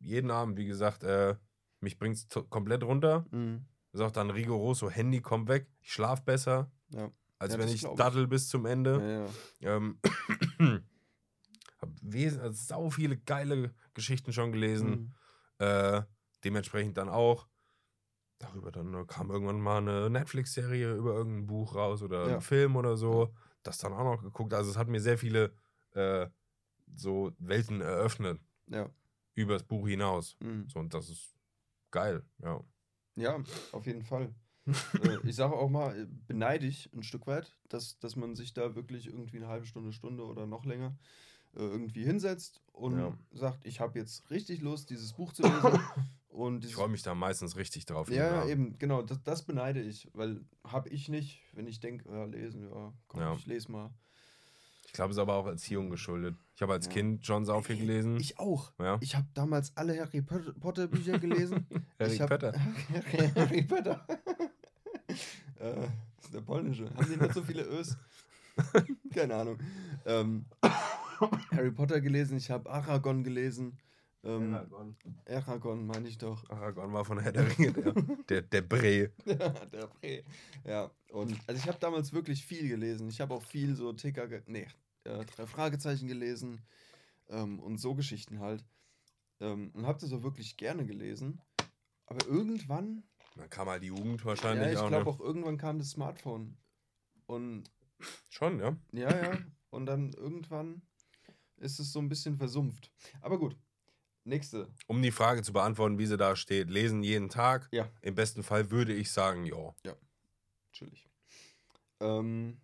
jeden 0.00 0.30
Abend, 0.30 0.56
wie 0.58 0.66
gesagt, 0.66 1.02
äh, 1.04 1.36
mich 1.80 1.98
bringt 1.98 2.16
es 2.16 2.28
komplett 2.50 2.82
runter. 2.82 3.24
Mhm. 3.30 3.66
Ist 3.92 4.00
auch 4.00 4.10
dann 4.10 4.30
rigoros, 4.30 4.80
so 4.80 4.90
Handy 4.90 5.20
kommt 5.20 5.48
weg. 5.48 5.68
Ich 5.80 5.92
schlaf 5.92 6.22
besser, 6.24 6.70
Ja. 6.90 7.10
als 7.38 7.52
Ja, 7.54 7.58
wenn 7.58 7.68
ich 7.68 7.80
glaub 7.80 7.92
ich. 7.94 7.98
daddel 7.98 8.26
bis 8.26 8.48
zum 8.48 8.66
Ende. 8.66 9.30
Ja, 9.60 9.68
ja. 9.70 9.76
Ähm, 9.76 10.00
hab 11.80 11.90
wes 12.02 12.38
also 12.38 12.56
sau 12.64 12.90
viele 12.90 13.16
geile 13.16 13.74
Geschichten 13.94 14.32
schon 14.32 14.52
gelesen. 14.52 15.14
Mhm. 15.58 15.64
Äh, 15.64 16.02
dementsprechend 16.44 16.96
dann 16.96 17.08
auch. 17.08 17.48
Darüber 18.38 18.70
dann 18.70 18.94
äh, 18.94 19.04
kam 19.04 19.30
irgendwann 19.30 19.60
mal 19.60 19.78
eine 19.78 20.10
Netflix-Serie 20.10 20.94
über 20.94 21.14
irgendein 21.14 21.46
Buch 21.46 21.74
raus 21.74 22.02
oder 22.02 22.26
Ja. 22.28 22.34
ein 22.36 22.40
Film 22.40 22.76
oder 22.76 22.96
so. 22.96 23.34
Das 23.62 23.78
dann 23.78 23.92
auch 23.92 24.04
noch 24.04 24.22
geguckt. 24.22 24.54
Also 24.54 24.70
es 24.70 24.76
hat 24.76 24.88
mir 24.88 25.00
sehr 25.00 25.18
viele 25.18 25.52
äh, 25.92 26.28
so 26.94 27.32
Welten 27.38 27.80
eröffnet 27.80 28.40
Ja. 28.68 28.88
übers 29.34 29.64
Buch 29.64 29.88
hinaus. 29.88 30.36
Mhm. 30.40 30.68
So, 30.68 30.78
und 30.78 30.94
das 30.94 31.08
ist 31.10 31.34
geil, 31.90 32.24
ja. 32.38 32.62
Ja, 33.16 33.42
auf 33.72 33.86
jeden 33.86 34.04
Fall. 34.04 34.32
äh, 35.00 35.18
ich 35.24 35.34
sage 35.34 35.54
auch 35.56 35.68
mal, 35.68 35.98
äh, 35.98 36.06
beneide 36.28 36.66
ich 36.66 36.92
ein 36.92 37.02
Stück 37.02 37.26
weit, 37.26 37.58
dass, 37.68 37.98
dass 37.98 38.14
man 38.14 38.36
sich 38.36 38.54
da 38.54 38.76
wirklich 38.76 39.06
irgendwie 39.08 39.38
eine 39.38 39.48
halbe 39.48 39.66
Stunde, 39.66 39.92
Stunde 39.92 40.24
oder 40.24 40.46
noch 40.46 40.64
länger 40.64 40.96
äh, 41.54 41.60
irgendwie 41.60 42.04
hinsetzt 42.04 42.62
und 42.72 42.98
Ja. 42.98 43.18
sagt, 43.32 43.66
ich 43.66 43.80
habe 43.80 43.98
jetzt 43.98 44.30
richtig 44.30 44.60
Lust, 44.60 44.90
dieses 44.90 45.14
Buch 45.14 45.32
zu 45.32 45.42
lesen. 45.42 45.90
Und 46.28 46.64
Ich 46.64 46.74
freue 46.74 46.88
mich 46.88 47.02
da 47.02 47.14
meistens 47.14 47.56
richtig 47.56 47.86
drauf. 47.86 48.10
Ja, 48.10 48.46
eben, 48.46 48.78
genau, 48.78 49.02
das, 49.02 49.22
das 49.22 49.42
beneide 49.44 49.80
ich, 49.80 50.08
weil 50.14 50.40
habe 50.64 50.88
ich 50.90 51.08
nicht, 51.08 51.40
wenn 51.52 51.66
ich 51.66 51.80
denke, 51.80 52.08
ja, 52.10 52.24
lesen, 52.24 52.68
ja, 52.70 52.92
komm, 53.08 53.20
Ja. 53.20 53.34
ich 53.34 53.46
lese 53.46 53.70
mal. 53.72 53.90
Ich 54.86 54.92
glaube, 54.94 55.10
es 55.10 55.16
ist 55.16 55.20
aber 55.20 55.34
auch 55.34 55.46
Erziehung 55.46 55.90
geschuldet. 55.90 56.34
Ich 56.56 56.62
habe 56.62 56.72
als 56.72 56.86
Ja. 56.86 56.92
Kind 56.92 57.24
schon 57.26 57.44
sau 57.44 57.60
viel 57.60 57.76
gelesen. 57.76 58.16
Ich 58.18 58.38
auch. 58.38 58.72
ja. 58.78 58.96
Ich 59.00 59.14
habe 59.14 59.26
damals 59.34 59.76
alle 59.76 59.98
Harry 60.00 60.22
Pot- 60.22 60.58
Potter 60.60 60.86
Bücher 60.86 61.18
gelesen. 61.18 61.66
Harry 61.98 62.14
ich 62.14 62.20
hab, 62.22 62.30
Potter. 62.30 62.52
Harry, 62.54 63.28
Harry 63.36 63.62
Potter. 63.64 64.06
äh, 65.58 65.74
das 66.16 66.24
ist 66.24 66.34
der 66.34 66.40
polnische. 66.40 66.88
Haben 66.94 67.06
die 67.10 67.16
nicht 67.22 67.34
so 67.34 67.42
viele 67.42 67.64
Ös? 67.64 67.96
Keine 69.14 69.34
Ahnung. 69.36 69.58
Ähm, 70.06 70.46
Harry 71.52 71.70
Potter 71.70 72.00
gelesen, 72.00 72.38
ich 72.38 72.50
habe 72.50 72.68
Aragon 72.70 73.22
gelesen. 73.24 73.76
Ähm, 74.24 74.52
Aragorn. 74.54 74.96
Aragon 75.26 75.86
meine 75.86 76.08
ich 76.08 76.18
doch. 76.18 76.48
Aragorn 76.50 76.92
war 76.92 77.04
von 77.04 77.20
Herr 77.20 77.32
der 77.32 77.46
Ringe, 77.58 77.72
der, 77.72 77.92
der, 78.28 78.42
der 78.42 78.62
Bre. 78.62 79.10
der 79.26 79.86
Prä. 79.86 80.24
Ja, 80.64 80.90
und 81.12 81.38
also 81.46 81.60
ich 81.60 81.68
habe 81.68 81.78
damals 81.78 82.12
wirklich 82.12 82.44
viel 82.44 82.68
gelesen. 82.68 83.08
Ich 83.08 83.20
habe 83.20 83.34
auch 83.34 83.42
viel 83.42 83.76
so 83.76 83.92
Ticker, 83.92 84.28
nee, 84.46 84.66
äh, 85.04 85.24
drei 85.24 85.46
Fragezeichen 85.46 86.08
gelesen 86.08 86.60
ähm, 87.28 87.60
und 87.60 87.78
so 87.78 87.94
Geschichten 87.94 88.40
halt. 88.40 88.64
Ähm, 89.40 89.70
und 89.72 89.86
habe 89.86 90.00
das 90.00 90.12
auch 90.12 90.22
wirklich 90.24 90.56
gerne 90.56 90.84
gelesen. 90.84 91.40
Aber 92.06 92.26
irgendwann, 92.26 93.04
Dann 93.36 93.48
kam 93.50 93.68
halt 93.68 93.82
die 93.84 93.88
Jugend 93.88 94.20
ja, 94.20 94.26
wahrscheinlich 94.26 94.72
ich 94.72 94.78
auch. 94.78 94.88
glaube 94.88 95.04
Ne? 95.04 95.10
auch 95.10 95.20
irgendwann 95.20 95.58
kam 95.58 95.78
das 95.78 95.90
Smartphone. 95.90 96.56
Und 97.26 97.70
Schon, 98.30 98.58
ja. 98.60 98.76
ja, 98.92 99.10
ja, 99.32 99.38
und 99.70 99.86
dann 99.86 100.12
irgendwann 100.12 100.82
ist 101.56 101.78
es 101.80 101.92
so 101.92 101.98
ein 101.98 102.08
bisschen 102.08 102.36
versumpft. 102.36 102.92
Aber 103.20 103.38
gut, 103.38 103.56
nächste. 104.28 104.72
Um 104.86 105.02
die 105.02 105.10
Frage 105.10 105.42
zu 105.42 105.52
beantworten, 105.52 105.98
wie 105.98 106.06
sie 106.06 106.16
da 106.16 106.36
steht, 106.36 106.70
lesen 106.70 107.02
jeden 107.02 107.28
Tag. 107.28 107.68
Ja. 107.72 107.90
Im 108.02 108.14
besten 108.14 108.42
Fall 108.42 108.70
würde 108.70 108.94
ich 108.94 109.10
sagen, 109.10 109.44
ja. 109.46 109.74
Chillig. 110.72 111.08
Ähm, 112.00 112.60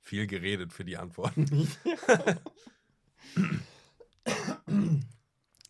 Viel 0.00 0.26
geredet 0.26 0.72
für 0.72 0.84
die 0.84 0.96
Antworten. 0.96 1.68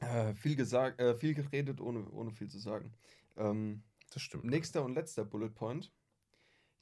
äh, 0.00 0.34
viel 0.34 0.56
gesagt, 0.56 1.00
äh, 1.00 1.14
viel 1.14 1.34
geredet, 1.34 1.80
ohne, 1.80 2.08
ohne 2.10 2.32
viel 2.32 2.48
zu 2.48 2.58
sagen. 2.58 2.92
Ähm, 3.36 3.82
Das 4.12 4.22
stimmt. 4.22 4.44
nächster 4.44 4.84
und 4.84 4.94
letzter 4.94 5.24
Bullet 5.24 5.50
Point. 5.50 5.92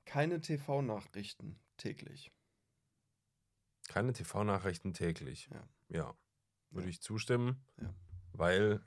Keine 0.05 0.41
TV-Nachrichten 0.41 1.59
täglich. 1.77 2.33
Keine 3.89 4.12
TV-Nachrichten 4.12 4.93
täglich. 4.93 5.49
Ja. 5.53 5.69
Ja. 5.89 6.16
Würde 6.74 6.86
Ja. 6.86 6.90
ich 6.90 7.01
zustimmen. 7.01 7.64
Ja. 7.80 7.94
Weil 8.32 8.80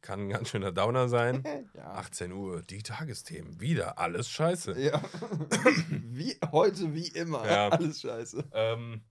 kann 0.00 0.20
ein 0.20 0.28
ganz 0.28 0.50
schöner 0.50 0.70
Downer 0.72 1.08
sein. 1.08 1.42
ja. 1.74 1.92
18 1.92 2.32
Uhr, 2.32 2.62
die 2.62 2.82
Tagesthemen. 2.82 3.60
Wieder 3.60 3.98
alles 3.98 4.28
scheiße. 4.30 4.78
Ja. 4.80 5.02
wie 5.90 6.38
heute, 6.52 6.94
wie 6.94 7.08
immer. 7.08 7.44
Ja. 7.48 7.68
Alles 7.68 8.00
scheiße. 8.00 8.48
Ähm, 8.52 9.02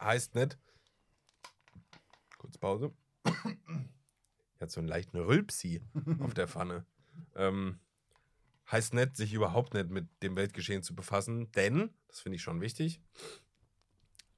heißt 0.00 0.34
nicht. 0.34 0.58
Kurz 2.38 2.58
Pause. 2.58 2.92
Ich 4.54 4.64
hatte 4.64 4.74
so 4.74 4.80
einen 4.80 4.88
leichten 4.88 5.18
Rülpsi 5.18 5.82
auf 6.20 6.34
der 6.34 6.46
Pfanne. 6.46 6.86
Ähm, 7.34 7.80
heißt 8.70 8.94
nicht, 8.94 9.16
sich 9.16 9.32
überhaupt 9.34 9.74
nicht 9.74 9.90
mit 9.90 10.06
dem 10.22 10.36
Weltgeschehen 10.36 10.84
zu 10.84 10.94
befassen, 10.94 11.50
denn, 11.50 11.90
das 12.06 12.20
finde 12.20 12.36
ich 12.36 12.42
schon 12.42 12.60
wichtig, 12.60 13.00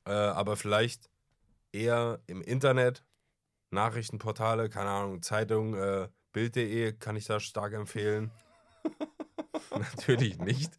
äh, 0.07 0.13
aber 0.13 0.57
vielleicht 0.57 1.11
eher 1.75 2.23
im 2.27 2.41
Internet, 2.43 3.05
Nachrichtenportale, 3.71 4.69
keine 4.69 4.91
Ahnung, 4.91 5.23
Zeitung, 5.23 5.75
äh, 5.75 6.09
Bild.de 6.33 6.93
kann 6.93 7.17
ich 7.17 7.27
da 7.27 7.41
stark 7.41 7.73
empfehlen. 7.73 8.31
Natürlich 9.71 10.39
nicht. 10.39 10.79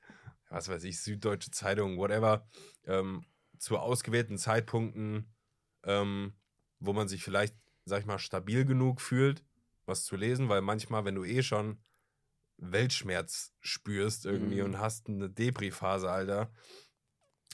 Was 0.49 0.69
weiß 0.69 0.83
ich, 0.85 1.01
Süddeutsche 1.01 1.51
Zeitung, 1.51 1.97
whatever. 1.97 2.47
Ähm, 2.85 3.25
zu 3.57 3.77
ausgewählten 3.77 4.37
Zeitpunkten, 4.37 5.33
ähm, 5.83 6.33
wo 6.79 6.93
man 6.93 7.07
sich 7.07 7.23
vielleicht 7.23 7.55
sag 7.85 8.01
ich 8.01 8.05
mal, 8.05 8.19
stabil 8.19 8.65
genug 8.65 8.99
fühlt, 8.99 9.45
was 9.85 10.03
zu 10.03 10.15
lesen, 10.15 10.49
weil 10.49 10.61
manchmal, 10.61 11.05
wenn 11.05 11.15
du 11.15 11.23
eh 11.23 11.43
schon 11.43 11.83
Weltschmerz 12.57 13.53
spürst 13.59 14.25
irgendwie 14.25 14.59
Mhm. 14.59 14.65
und 14.65 14.79
hast 14.79 15.07
eine 15.07 15.29
Depri-Phase, 15.29 16.09
Alter, 16.09 16.51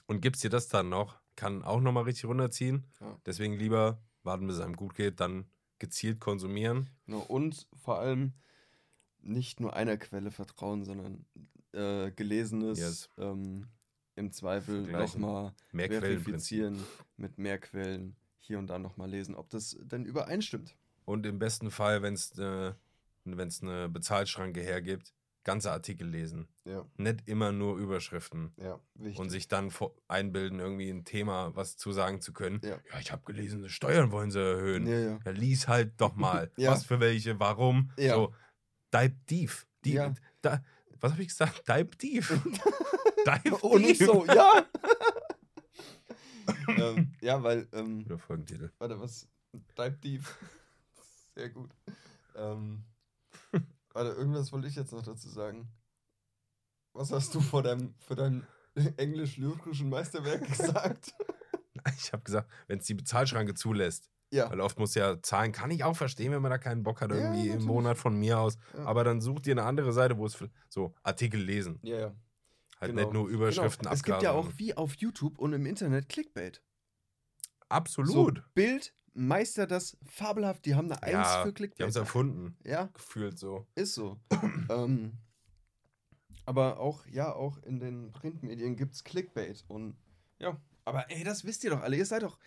und 0.07 0.21
gibst 0.21 0.43
dir 0.43 0.49
das 0.49 0.67
dann 0.67 0.89
noch, 0.89 1.20
kann 1.41 1.63
auch 1.63 1.81
nochmal 1.81 2.03
richtig 2.03 2.25
runterziehen. 2.25 2.85
Ja. 2.99 3.17
Deswegen 3.25 3.55
lieber 3.55 3.99
warten, 4.21 4.45
bis 4.45 4.57
es 4.57 4.61
einem 4.61 4.75
gut 4.75 4.93
geht, 4.93 5.19
dann 5.19 5.49
gezielt 5.79 6.19
konsumieren. 6.19 6.91
Genau, 7.07 7.21
und 7.21 7.67
vor 7.73 7.97
allem 7.97 8.33
nicht 9.21 9.59
nur 9.59 9.75
einer 9.75 9.97
Quelle 9.97 10.29
vertrauen, 10.29 10.83
sondern 10.83 11.25
äh, 11.71 12.11
Gelesenes 12.11 12.77
Yes. 12.77 13.09
ähm, 13.17 13.69
im 14.15 14.31
Zweifel 14.31 14.83
nochmal 14.83 15.55
verifizieren 15.71 16.79
mit 17.17 17.39
mehr 17.39 17.57
Quellen, 17.57 18.15
hier 18.39 18.59
und 18.59 18.67
da 18.67 18.77
nochmal 18.77 19.09
lesen, 19.09 19.33
ob 19.33 19.49
das 19.49 19.75
denn 19.81 20.05
übereinstimmt. 20.05 20.75
Und 21.05 21.25
im 21.25 21.39
besten 21.39 21.71
Fall, 21.71 22.03
wenn 22.03 22.13
es 22.13 22.37
eine, 22.37 22.75
wenn's 23.23 23.63
eine 23.63 23.89
Bezahlschranke 23.89 24.61
hergibt, 24.61 25.15
ganze 25.43 25.71
Artikel 25.71 26.07
lesen. 26.07 26.47
Ja, 26.65 26.85
Nicht 26.97 27.27
immer 27.27 27.51
nur 27.51 27.77
Überschriften. 27.77 28.53
ja. 28.57 28.79
Und 29.17 29.29
sich 29.31 29.47
dann 29.47 29.71
einbilden, 30.07 30.59
irgendwie 30.59 30.89
ein 30.89 31.03
Thema 31.05 31.55
was 31.55 31.77
zu 31.77 31.91
sagen 31.91 32.21
zu 32.21 32.31
können. 32.33 32.61
Ja. 32.63 32.77
Ja, 32.91 32.99
ich 32.99 33.11
habe 33.11 33.23
gelesen, 33.25 33.67
Steuern 33.69 34.11
wollen 34.11 34.29
sie 34.31 34.39
erhöhen. 34.39 34.85
ja, 34.87 35.17
ja. 35.25 35.31
Lies 35.31 35.67
halt 35.67 35.99
doch 35.99 36.15
mal. 36.15 36.51
Ja. 36.57 36.71
Was 36.71 36.85
für 36.85 36.99
welche, 36.99 37.39
warum. 37.39 37.91
Ja. 37.97 38.13
So, 38.15 38.33
dive. 38.93 39.65
Die, 39.83 39.93
Ja. 39.93 40.13
da, 40.41 40.63
was 40.99 41.13
habe 41.13 41.23
ich 41.23 41.29
gesagt? 41.29 41.67
Dive 41.67 41.89
tief. 41.97 42.29
dive 43.25 43.57
Oh, 43.63 43.77
nicht 43.79 43.97
tief. 43.97 44.07
so, 44.07 44.25
ja! 44.27 44.65
ähm, 46.67 47.11
ja, 47.21 47.41
weil, 47.41 47.67
ähm, 47.73 48.03
Oder 48.05 48.17
Folgentitel. 48.19 48.71
warte, 48.77 48.99
was? 48.99 49.27
Dive 49.77 49.97
Deep. 50.03 50.23
Sehr 51.35 51.49
gut. 51.49 51.71
Ähm, 52.35 52.83
warte, 53.93 54.11
irgendwas 54.11 54.51
wollte 54.51 54.67
ich 54.67 54.75
jetzt 54.75 54.91
noch 54.91 55.03
dazu 55.03 55.29
sagen. 55.29 55.69
Was 56.93 57.11
hast 57.11 57.33
du 57.33 57.41
vor 57.41 57.63
deinem, 57.63 57.93
für 57.99 58.15
dein 58.15 58.45
englisch-lyrischen 58.97 59.89
Meisterwerk 59.89 60.47
gesagt? 60.47 61.13
Ich 61.97 62.13
habe 62.13 62.21
gesagt, 62.21 62.47
wenn 62.67 62.77
es 62.77 62.85
die 62.85 62.93
Bezahlschranke 62.93 63.55
zulässt, 63.55 64.11
ja. 64.29 64.51
weil 64.51 64.61
oft 64.61 64.77
muss 64.77 64.93
ja 64.93 65.19
zahlen, 65.23 65.51
kann 65.51 65.71
ich 65.71 65.83
auch 65.83 65.95
verstehen, 65.95 66.31
wenn 66.31 66.41
man 66.41 66.51
da 66.51 66.59
keinen 66.59 66.83
Bock 66.83 67.01
hat, 67.01 67.09
Ja, 67.09 67.15
irgendwie 67.15 67.47
im 67.47 67.47
natürlich. 67.47 67.65
Monat 67.65 67.97
von 67.97 68.19
mir 68.19 68.37
aus. 68.37 68.57
Ja. 68.77 68.85
Aber 68.85 69.03
dann 69.03 69.19
such 69.19 69.39
dir 69.39 69.53
eine 69.53 69.63
andere 69.63 69.91
Seite, 69.91 70.15
wo 70.17 70.27
es 70.27 70.37
so 70.69 70.93
Artikel 71.01 71.41
lesen. 71.41 71.79
Ja, 71.81 71.97
ja. 71.99 72.15
Halt 72.79 72.91
Genau. 72.91 73.01
nicht 73.01 73.13
nur 73.13 73.27
Überschriften 73.27 73.83
genau. 73.83 73.95
Es 73.95 74.03
gibt 74.03 74.21
ja 74.21 74.31
auch 74.31 74.51
wie 74.57 74.77
auf 74.77 74.93
YouTube 74.95 75.39
und 75.39 75.53
im 75.53 75.65
Internet 75.65 76.07
Clickbait. 76.07 76.61
Absolut. 77.67 78.11
So, 78.11 78.31
Bild 78.53 78.93
meistert 79.13 79.71
das 79.71 79.97
fabelhaft. 80.05 80.65
Die 80.65 80.75
haben 80.75 80.91
eine 80.91 81.01
Eins 81.03 81.11
ja, 81.13 81.23
für 81.23 81.29
die 81.31 81.37
haben 81.47 81.53
Clickbait. 81.53 81.89
es 81.89 81.95
erfunden. 81.95 82.57
Ja, 82.63 82.85
Gefühlt 82.93 83.37
so. 83.37 83.65
ist 83.75 83.93
so. 83.93 84.19
ähm, 84.69 85.13
aber 86.45 86.79
auch, 86.79 87.05
ja, 87.07 87.33
auch 87.33 87.57
in 87.63 87.79
den 87.79 88.11
Printmedien 88.11 88.75
gibt 88.75 88.93
es 88.93 89.03
Clickbait. 89.03 89.63
Und 89.67 89.95
ja, 90.39 90.59
aber 90.85 91.09
ey, 91.11 91.23
das 91.23 91.45
wisst 91.45 91.63
ihr 91.63 91.69
doch 91.71 91.81
alle. 91.81 91.97
Ihr 91.97 92.05
seid 92.05 92.23
doch. 92.23 92.39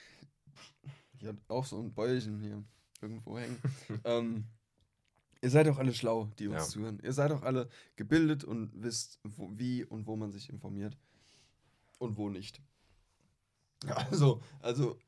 Hier 1.18 1.30
hat 1.30 1.36
auch 1.48 1.64
so 1.64 1.78
ein 1.80 1.92
Bäuerchen 1.94 2.40
hier 2.40 2.64
irgendwo 3.00 3.38
hängen. 3.38 3.60
ähm, 4.04 4.44
ihr 5.40 5.50
seid 5.50 5.66
doch 5.66 5.78
alle 5.78 5.94
schlau, 5.94 6.26
die 6.38 6.48
uns 6.48 6.56
Ja. 6.56 6.68
zuhören. 6.68 6.98
Ihr 7.02 7.12
seid 7.12 7.30
doch 7.30 7.42
alle 7.42 7.68
gebildet 7.96 8.44
und 8.44 8.70
wisst, 8.74 9.20
wo, 9.22 9.50
wie 9.56 9.84
und 9.84 10.06
wo 10.06 10.16
man 10.16 10.32
sich 10.32 10.48
informiert. 10.50 10.96
Und 11.98 12.16
wo 12.16 12.28
nicht. 12.28 12.60
Also, 14.10 14.40
also 14.60 14.98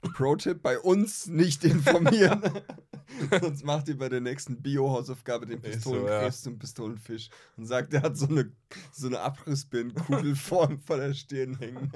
Pro-Tipp, 0.00 0.62
bei 0.62 0.78
uns 0.78 1.26
nicht 1.26 1.64
informieren. 1.64 2.42
Sonst 3.40 3.64
macht 3.64 3.88
ihr 3.88 3.98
bei 3.98 4.08
der 4.08 4.20
nächsten 4.20 4.62
Bio-Hausaufgabe 4.62 5.46
den 5.46 5.60
Ist 5.62 5.82
so, 5.82 5.92
Pistolenkrebs 5.92 6.42
zum 6.42 6.58
Pistolenfisch 6.58 7.30
und 7.56 7.66
sagt, 7.66 7.92
er 7.94 8.02
hat 8.02 8.16
so 8.16 8.28
eine, 8.28 8.52
so 8.92 9.06
eine 9.08 9.20
Abrissbirnenkugel 9.20 10.36
vor, 10.36 10.68
der 10.90 11.14
Stirn 11.14 11.56
hängen. 11.58 11.92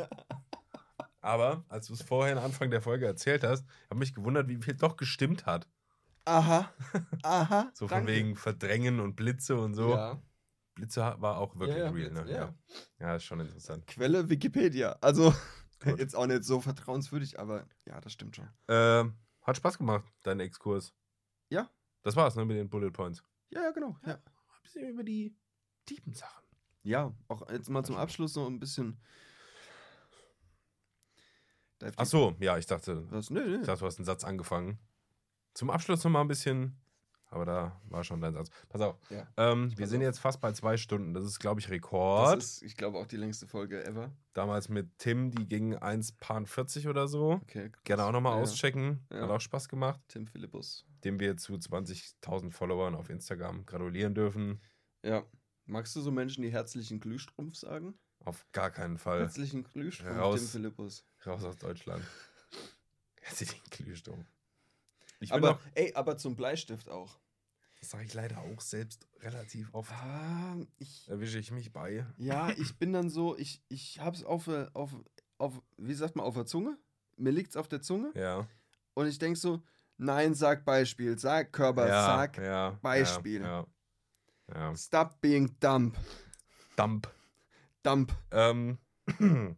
Aber 1.20 1.65
als 1.69 1.87
du 1.87 1.95
es 1.95 2.03
vorhin 2.03 2.39
Anfang 2.39 2.70
der 2.70 2.83
Folge 2.83 3.07
erzählt 3.07 3.45
hast, 3.45 3.65
habe 3.89 4.01
mich 4.01 4.15
gewundert, 4.15 4.49
wie 4.49 4.57
viel 4.57 4.74
doch 4.74 4.97
gestimmt 4.97 5.47
hat. 5.47 5.69
Aha, 6.24 6.73
aha. 7.23 7.70
So 7.74 7.89
von 7.89 7.99
danke. 7.99 8.12
wegen 8.12 8.37
Verdrängen 8.37 9.01
und 9.01 9.15
Blitze 9.16 9.57
und 9.57 9.74
so. 9.74 9.91
Ja. 9.91 10.20
Blitze 10.74 11.01
war 11.19 11.39
auch 11.39 11.57
wirklich 11.57 11.79
Ja, 11.79 11.85
ja, 11.85 11.91
real, 11.91 12.11
ne? 12.12 12.24
ja. 12.29 12.37
Ja. 12.37 12.55
ja, 13.01 13.16
ist 13.16 13.24
schon 13.24 13.41
interessant. 13.41 13.87
Quelle 13.87 14.29
Wikipedia. 14.29 14.97
Also, 15.01 15.35
Gut. 15.84 15.98
jetzt 15.98 16.14
auch 16.14 16.26
nicht 16.26 16.44
so 16.44 16.60
vertrauenswürdig, 16.60 17.38
aber 17.38 17.66
ja, 17.86 18.00
das 18.00 18.12
stimmt 18.12 18.36
schon. 18.36 18.48
Ähm, 18.68 19.14
hat 19.42 19.56
Spaß 19.56 19.78
gemacht, 19.78 20.04
dein 20.22 20.40
Exkurs. 20.40 20.94
Ja. 21.48 21.70
Das 22.02 22.16
war's, 22.16 22.36
ne, 22.36 22.44
mit 22.44 22.56
den 22.56 22.68
Bullet 22.68 22.90
Points. 22.90 23.22
Ja, 23.50 23.62
ja, 23.62 23.70
genau. 23.70 23.96
Ja. 24.06 24.14
Ein 24.14 24.22
bisschen 24.62 24.88
über 24.88 25.02
die 25.04 25.36
tiefen 25.86 26.14
Sachen. 26.14 26.44
Ja, 26.82 27.14
auch 27.28 27.48
jetzt 27.50 27.68
mal 27.68 27.84
zum 27.84 27.96
Abschluss 27.96 28.34
noch 28.34 28.46
ein 28.46 28.59
bisschen. 28.59 29.00
Ach 31.96 32.06
so, 32.06 32.36
ja, 32.40 32.59
ich 32.59 32.66
dachte, 32.66 33.10
Was? 33.10 33.30
Nö, 33.30 33.40
nö. 33.44 33.60
ich 33.60 33.66
dachte, 33.66 33.80
du 33.80 33.86
hast 33.86 33.98
einen 33.98 34.04
Satz 34.04 34.24
angefangen. 34.24 34.78
Zum 35.54 35.70
Abschluss 35.70 36.04
noch 36.04 36.10
mal 36.10 36.20
ein 36.20 36.28
bisschen, 36.28 36.80
aber 37.32 37.44
da 37.44 37.80
war 37.88 38.04
schon 38.04 38.20
dein 38.20 38.34
Satz. 38.34 38.50
Pass 38.68 38.80
auf. 38.80 38.96
Ja. 39.10 39.26
Ähm, 39.36 39.70
wir 39.70 39.84
Pass 39.84 39.90
sind 39.90 40.00
auf. 40.00 40.04
jetzt 40.06 40.18
fast 40.18 40.40
bei 40.40 40.52
zwei 40.52 40.76
Stunden. 40.76 41.14
Das 41.14 41.24
ist, 41.24 41.38
glaube 41.40 41.60
ich, 41.60 41.70
Rekord. 41.70 42.36
Das 42.36 42.44
ist, 42.44 42.62
ich 42.62 42.76
glaube, 42.76 42.98
auch 42.98 43.06
die 43.06 43.16
längste 43.16 43.46
Folge 43.46 43.84
ever. 43.84 44.12
Damals 44.34 44.68
mit 44.68 44.98
Tim, 44.98 45.30
die 45.30 45.46
ging 45.46 45.74
1,40 45.76 46.88
oder 46.88 47.09
so. 47.09 47.40
Okay. 47.42 47.70
krass. 47.70 47.84
Gerne 47.84 48.04
auch 48.04 48.12
nochmal 48.12 48.36
Ja, 48.36 48.42
auschecken. 48.42 49.06
Ja. 49.10 49.22
Hat 49.22 49.30
auch 49.30 49.40
Spaß 49.40 49.68
gemacht. 49.68 50.00
Tim 50.09 50.26
Philippus. 50.26 50.84
Dem 51.04 51.18
wir 51.20 51.36
zu 51.36 51.54
20.000 51.54 52.52
Followern 52.52 52.94
auf 52.94 53.10
Instagram 53.10 53.64
gratulieren 53.66 54.14
dürfen. 54.14 54.60
Ja. 55.02 55.24
Magst 55.64 55.96
du 55.96 56.00
so 56.00 56.10
Menschen, 56.10 56.42
die 56.42 56.50
herzlichen 56.50 57.00
Glühstrumpf 57.00 57.56
sagen? 57.56 57.94
Auf 58.24 58.46
gar 58.52 58.70
keinen 58.70 58.98
Fall. 58.98 59.20
Herzlichen 59.20 59.64
Glühstrumpf, 59.64 60.18
Raus. 60.18 60.40
Tim 60.40 60.48
Philippus. 60.48 61.04
Raus 61.26 61.44
aus 61.44 61.56
Deutschland. 61.56 62.04
Herzlichen. 63.20 63.56
Ich 65.20 65.30
bin 65.30 65.38
Aber, 65.38 65.52
auch, 65.52 65.60
ey, 65.74 65.92
aber 65.94 66.16
zum 66.16 66.34
Bleistift 66.34 66.88
auch. 66.88 67.18
Das 67.82 67.90
sage 67.90 68.04
ich 68.04 68.14
leider 68.14 68.38
auch 68.38 68.60
selbst 68.60 69.09
relativ 69.22 69.74
oft. 69.74 69.90
Ah, 69.90 70.56
ich, 70.78 71.09
Erwische 71.09 71.40
ich 71.40 71.50
mich 71.50 71.72
bei. 71.72 72.06
ja, 72.16 72.48
ich 72.56 72.78
bin 72.78 72.92
dann 72.92 73.10
so, 73.10 73.36
ich, 73.36 73.60
ich 73.68 73.98
hab's 73.98 74.22
auf, 74.22 74.44
der- 74.44 74.70
auf, 74.74 74.94
auf, 75.38 75.60
wie 75.78 75.94
sagt 75.94 76.14
man, 76.14 76.24
auf 76.24 76.34
der 76.34 76.46
Zunge? 76.46 76.78
Mir 77.16 77.30
liegt's 77.32 77.56
auf 77.56 77.66
der 77.66 77.82
Zunge. 77.82 78.12
Ja. 78.14 78.46
Und 78.94 79.09
ich 79.09 79.18
denk 79.18 79.36
so, 79.36 79.64
nein, 79.96 80.32
sag 80.34 80.64
Beispiel, 80.64 81.18
sag 81.18 81.52
Körper, 81.52 81.88
ja, 81.88 82.04
sag 82.06 82.38
ja, 82.38 82.78
Beispiel. 82.82 83.42
Ja. 83.42 83.66
Stop 84.76 85.20
being 85.20 85.50
dumb. 85.59 85.96
Dump. 86.76 87.12
Dump. 87.82 88.14
Ähm, 88.30 88.78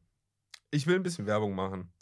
ich 0.70 0.86
will 0.86 0.96
ein 0.96 1.02
bisschen 1.02 1.26
Werbung 1.26 1.54
machen. 1.54 1.92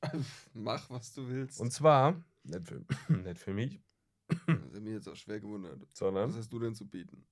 Mach, 0.54 0.88
was 0.88 1.12
du 1.12 1.28
willst. 1.28 1.60
Und 1.60 1.70
zwar, 1.70 2.22
nicht 2.44 2.66
für, 2.66 2.82
nicht 3.12 3.38
für 3.38 3.52
mich, 3.52 3.78
das 4.28 4.74
hat 4.74 4.82
mich 4.82 4.92
jetzt 4.92 5.08
auch 5.08 5.16
schwer 5.16 5.40
gewundert. 5.40 5.80
Was 5.80 5.98
sondern 5.98 6.34
hast 6.34 6.52
du 6.52 6.58
denn 6.58 6.74
zu 6.74 6.86
bieten? 6.86 7.26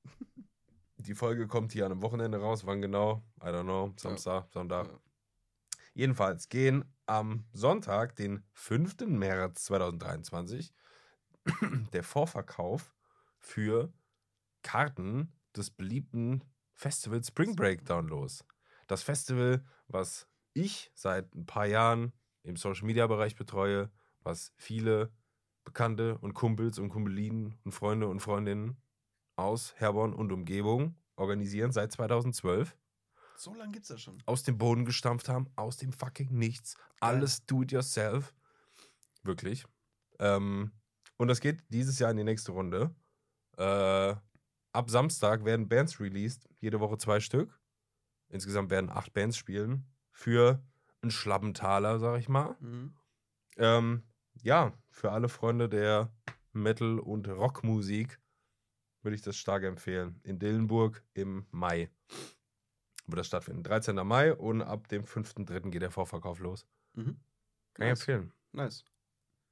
die 1.04 1.14
Folge 1.14 1.46
kommt 1.46 1.72
hier 1.72 1.86
an 1.86 1.92
einem 1.92 2.02
Wochenende 2.02 2.38
raus. 2.38 2.66
Wann 2.66 2.80
genau? 2.80 3.22
I 3.40 3.46
don't 3.46 3.62
know. 3.62 3.92
Samstag, 3.96 4.48
Sonntag. 4.52 4.88
Ja. 4.88 5.00
Jedenfalls 5.94 6.48
gehen 6.48 6.84
am 7.06 7.44
Sonntag, 7.52 8.16
den 8.16 8.42
5. 8.52 9.06
März 9.06 9.64
2023, 9.64 10.72
der 11.92 12.02
Vorverkauf 12.02 12.94
für 13.38 13.92
Karten 14.62 15.32
des 15.54 15.70
beliebten 15.70 16.42
Festival 16.72 17.22
Spring 17.22 17.54
Breakdown 17.54 18.08
los. 18.08 18.44
Das 18.86 19.02
Festival, 19.02 19.64
was 19.86 20.26
ich 20.52 20.90
seit 20.94 21.32
ein 21.34 21.46
paar 21.46 21.66
Jahren 21.66 22.12
im 22.42 22.56
Social 22.56 22.86
Media 22.86 23.06
Bereich 23.06 23.36
betreue, 23.36 23.90
was 24.22 24.52
viele 24.56 25.12
Bekannte 25.64 26.18
und 26.18 26.34
Kumpels 26.34 26.78
und 26.78 26.88
Kumpelinen 26.90 27.58
und 27.64 27.72
Freunde 27.72 28.08
und 28.08 28.20
Freundinnen 28.20 28.76
aus 29.36 29.74
Herborn 29.76 30.12
und 30.12 30.30
Umgebung 30.32 30.96
organisieren 31.16 31.72
seit 31.72 31.92
2012 31.92 32.76
So 33.36 33.54
lange 33.54 33.72
gibt's 33.72 33.88
das 33.88 34.00
schon. 34.02 34.22
aus 34.26 34.42
dem 34.42 34.58
Boden 34.58 34.84
gestampft 34.84 35.28
haben, 35.28 35.48
aus 35.56 35.76
dem 35.76 35.92
fucking 35.92 36.30
Nichts. 36.30 36.76
Alles 37.00 37.44
do 37.46 37.62
it 37.62 37.72
yourself. 37.72 38.34
Wirklich. 39.22 39.64
Ähm, 40.18 40.72
und 41.16 41.28
das 41.28 41.40
geht 41.40 41.62
dieses 41.68 41.98
Jahr 41.98 42.10
in 42.10 42.16
die 42.16 42.24
nächste 42.24 42.52
Runde. 42.52 42.94
Äh, 43.56 44.14
ab 44.72 44.90
Samstag 44.90 45.44
werden 45.44 45.68
Bands 45.68 46.00
released, 46.00 46.48
jede 46.60 46.80
Woche 46.80 46.98
zwei 46.98 47.20
Stück. 47.20 47.58
Insgesamt 48.28 48.70
werden 48.70 48.90
acht 48.90 49.12
Bands 49.12 49.36
spielen 49.36 49.86
für 50.10 50.62
einen 51.02 51.10
Schlappentaler, 51.10 51.98
sag 51.98 52.18
ich 52.18 52.28
mal. 52.28 52.56
Mhm. 52.60 52.94
Ähm, 53.56 54.02
ja, 54.42 54.72
für 54.90 55.12
alle 55.12 55.28
Freunde 55.28 55.68
der 55.68 56.10
Metal- 56.52 56.98
und 56.98 57.28
Rockmusik 57.28 58.20
würde 59.02 59.14
ich 59.16 59.22
das 59.22 59.36
stark 59.36 59.62
empfehlen. 59.64 60.20
In 60.22 60.38
Dillenburg 60.38 61.02
im 61.14 61.46
Mai 61.50 61.90
wird 63.06 63.18
das 63.18 63.26
stattfinden. 63.26 63.62
13. 63.62 63.96
Mai 64.06 64.34
und 64.34 64.62
ab 64.62 64.88
dem 64.88 65.04
5.3. 65.04 65.70
geht 65.70 65.82
der 65.82 65.90
Vorverkauf 65.90 66.38
los. 66.38 66.66
Mhm. 66.94 67.16
Kann 67.74 67.86
ich 67.86 67.90
Nice. 67.90 68.00
empfehlen. 68.00 68.32
Nice. 68.52 68.84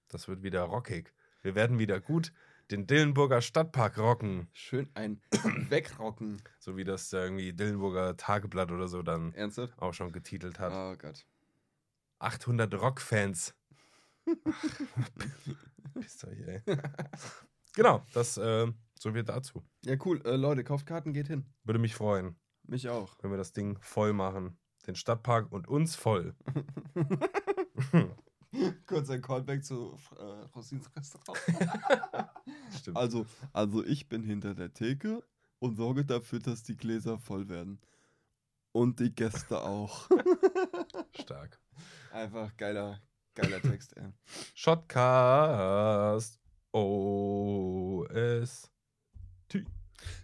Das 0.08 0.28
wird 0.28 0.42
wieder 0.42 0.62
rockig. 0.62 1.12
Wir 1.42 1.54
werden 1.54 1.78
wieder 1.78 2.00
gut 2.00 2.32
den 2.70 2.86
Dillenburger 2.86 3.42
Stadtpark 3.42 3.98
rocken. 3.98 4.48
Schön 4.52 4.88
ein 4.94 5.20
Wegrocken. 5.68 6.40
So 6.58 6.76
wie 6.76 6.84
das 6.84 7.12
irgendwie 7.12 7.52
Dillenburger 7.52 8.16
Tageblatt 8.16 8.70
oder 8.70 8.88
so 8.88 9.02
dann 9.02 9.34
Ernsthaft? 9.34 9.78
auch 9.82 9.92
schon 9.92 10.12
getitelt 10.12 10.58
hat. 10.58 10.72
Oh 10.72 10.96
Gott. 10.96 11.26
800 12.20 12.72
Rockfans. 12.74 13.54
Pisst 15.94 16.24
euch, 16.24 16.38
ey. 16.40 16.62
Genau, 17.74 18.02
das 18.12 18.36
äh, 18.36 18.70
so 18.98 19.14
wird 19.14 19.30
dazu. 19.30 19.64
Ja, 19.82 19.96
cool. 20.04 20.20
Äh, 20.26 20.36
Leute, 20.36 20.62
kauft 20.62 20.84
Karten, 20.84 21.14
geht 21.14 21.28
hin. 21.28 21.46
Würde 21.64 21.78
mich 21.78 21.94
freuen, 21.94 22.36
Mich 22.64 22.90
auch. 22.90 23.16
wenn 23.22 23.30
wir 23.30 23.38
das 23.38 23.54
Ding 23.54 23.78
voll 23.80 24.12
machen. 24.12 24.58
Den 24.86 24.94
Stadtpark 24.94 25.50
und 25.50 25.68
uns 25.68 25.96
voll. 25.96 26.34
Kurz 28.86 29.08
ein 29.08 29.22
Callback 29.22 29.64
zu 29.64 29.96
äh, 30.18 30.22
Rosins 30.54 30.90
Restaurant. 30.94 31.38
Stimmt. 32.78 32.96
Also, 32.98 33.24
also 33.54 33.82
ich 33.84 34.08
bin 34.10 34.22
hinter 34.22 34.54
der 34.54 34.74
Theke 34.74 35.24
und 35.58 35.76
sorge 35.76 36.04
dafür, 36.04 36.40
dass 36.40 36.62
die 36.64 36.76
Gläser 36.76 37.18
voll 37.18 37.48
werden. 37.48 37.80
Und 38.72 39.00
die 39.00 39.14
Gäste 39.14 39.62
auch. 39.62 40.08
Stark. 41.18 41.58
Einfach 42.12 42.54
geiler, 42.56 43.00
geiler 43.34 43.60
Text, 43.60 43.96
ey. 43.96 44.12
Shotcast. 44.54 46.38
OS. 46.72 48.70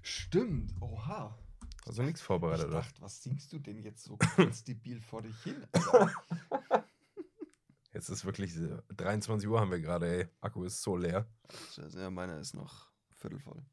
Stimmt, 0.02 0.72
oha. 0.80 1.38
Also 1.86 2.02
nichts 2.02 2.20
Ich 2.20 2.26
vorbereitet, 2.26 2.66
oder? 2.66 2.80
dachte, 2.80 3.00
was 3.00 3.22
singst 3.22 3.52
du 3.52 3.58
denn 3.58 3.80
jetzt 3.82 4.04
so 4.04 4.16
ganz 4.36 4.64
debil 4.68 5.00
vor 5.00 5.22
dich 5.22 5.36
hin? 5.42 5.56
Jetzt 7.94 8.10
ist 8.10 8.24
wirklich 8.24 8.56
äh, 8.56 8.78
23 8.96 9.48
Uhr 9.48 9.60
haben 9.60 9.70
wir 9.70 9.80
gerade, 9.80 10.06
ey. 10.18 10.28
Akku 10.40 10.62
ist 10.64 10.82
so 10.82 10.96
leer. 10.96 11.26
Ja, 11.94 12.10
meiner 12.10 12.38
ist 12.38 12.54
noch 12.54 12.90
viertel 13.10 13.40
voll. 13.40 13.64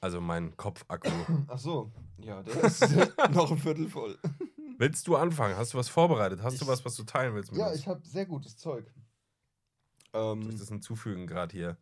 Also 0.00 0.20
mein 0.20 0.56
Kopfakku. 0.56 1.10
Ach 1.48 1.58
so, 1.58 1.90
ja, 2.18 2.42
der 2.42 2.62
ist 2.64 2.80
noch 3.32 3.50
ein 3.50 3.58
Viertel 3.58 3.88
voll. 3.88 4.18
Willst 4.80 5.06
du 5.08 5.14
anfangen? 5.16 5.56
Hast 5.58 5.74
du 5.74 5.78
was 5.78 5.90
vorbereitet? 5.90 6.42
Hast 6.42 6.58
du 6.58 6.64
Ich- 6.64 6.70
was, 6.70 6.82
was 6.86 6.96
du 6.96 7.02
teilen 7.04 7.34
willst 7.34 7.52
mit 7.52 7.60
Ja, 7.60 7.68
uns? 7.68 7.78
ich 7.78 7.86
habe 7.86 8.00
sehr 8.06 8.24
gutes 8.24 8.56
Zeug. 8.56 8.90
Soll 10.12 10.38
Ähm, 10.42 10.48
ich 10.48 10.56
das 10.56 10.68
hinzufügen 10.70 11.26
gerade 11.26 11.52
hier? 11.52 11.76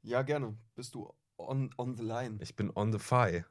ja, 0.00 0.22
gerne. 0.22 0.56
Bist 0.74 0.94
du 0.94 1.12
on, 1.36 1.68
on 1.76 1.94
the 1.94 2.02
line? 2.02 2.38
Ich 2.40 2.56
bin 2.56 2.70
on 2.74 2.90
the 2.90 2.98
fly. 2.98 3.44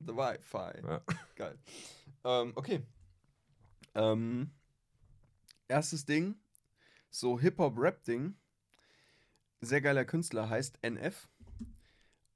The 0.00 0.16
Wi-Fi. 0.16 0.80
Ja. 0.82 1.02
Geil. 1.36 1.58
Ähm, 2.24 2.52
okay. 2.56 2.86
Ähm, 3.94 4.50
erstes 5.68 6.06
Ding, 6.06 6.36
so 7.10 7.38
Hip-Hop-Rap-Ding. 7.38 8.34
Sehr 9.60 9.80
geiler 9.82 10.06
Künstler 10.06 10.48
heißt 10.48 10.78
NF. 10.82 11.28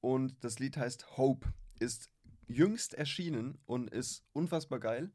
Und 0.03 0.45
das 0.45 0.59
Lied 0.59 0.77
heißt 0.77 1.17
Hope. 1.17 1.55
Ist 1.81 2.11
jüngst 2.49 2.95
erschienen 2.95 3.59
und 3.67 3.91
ist 3.91 4.25
unfassbar 4.33 4.79
geil. 4.81 5.11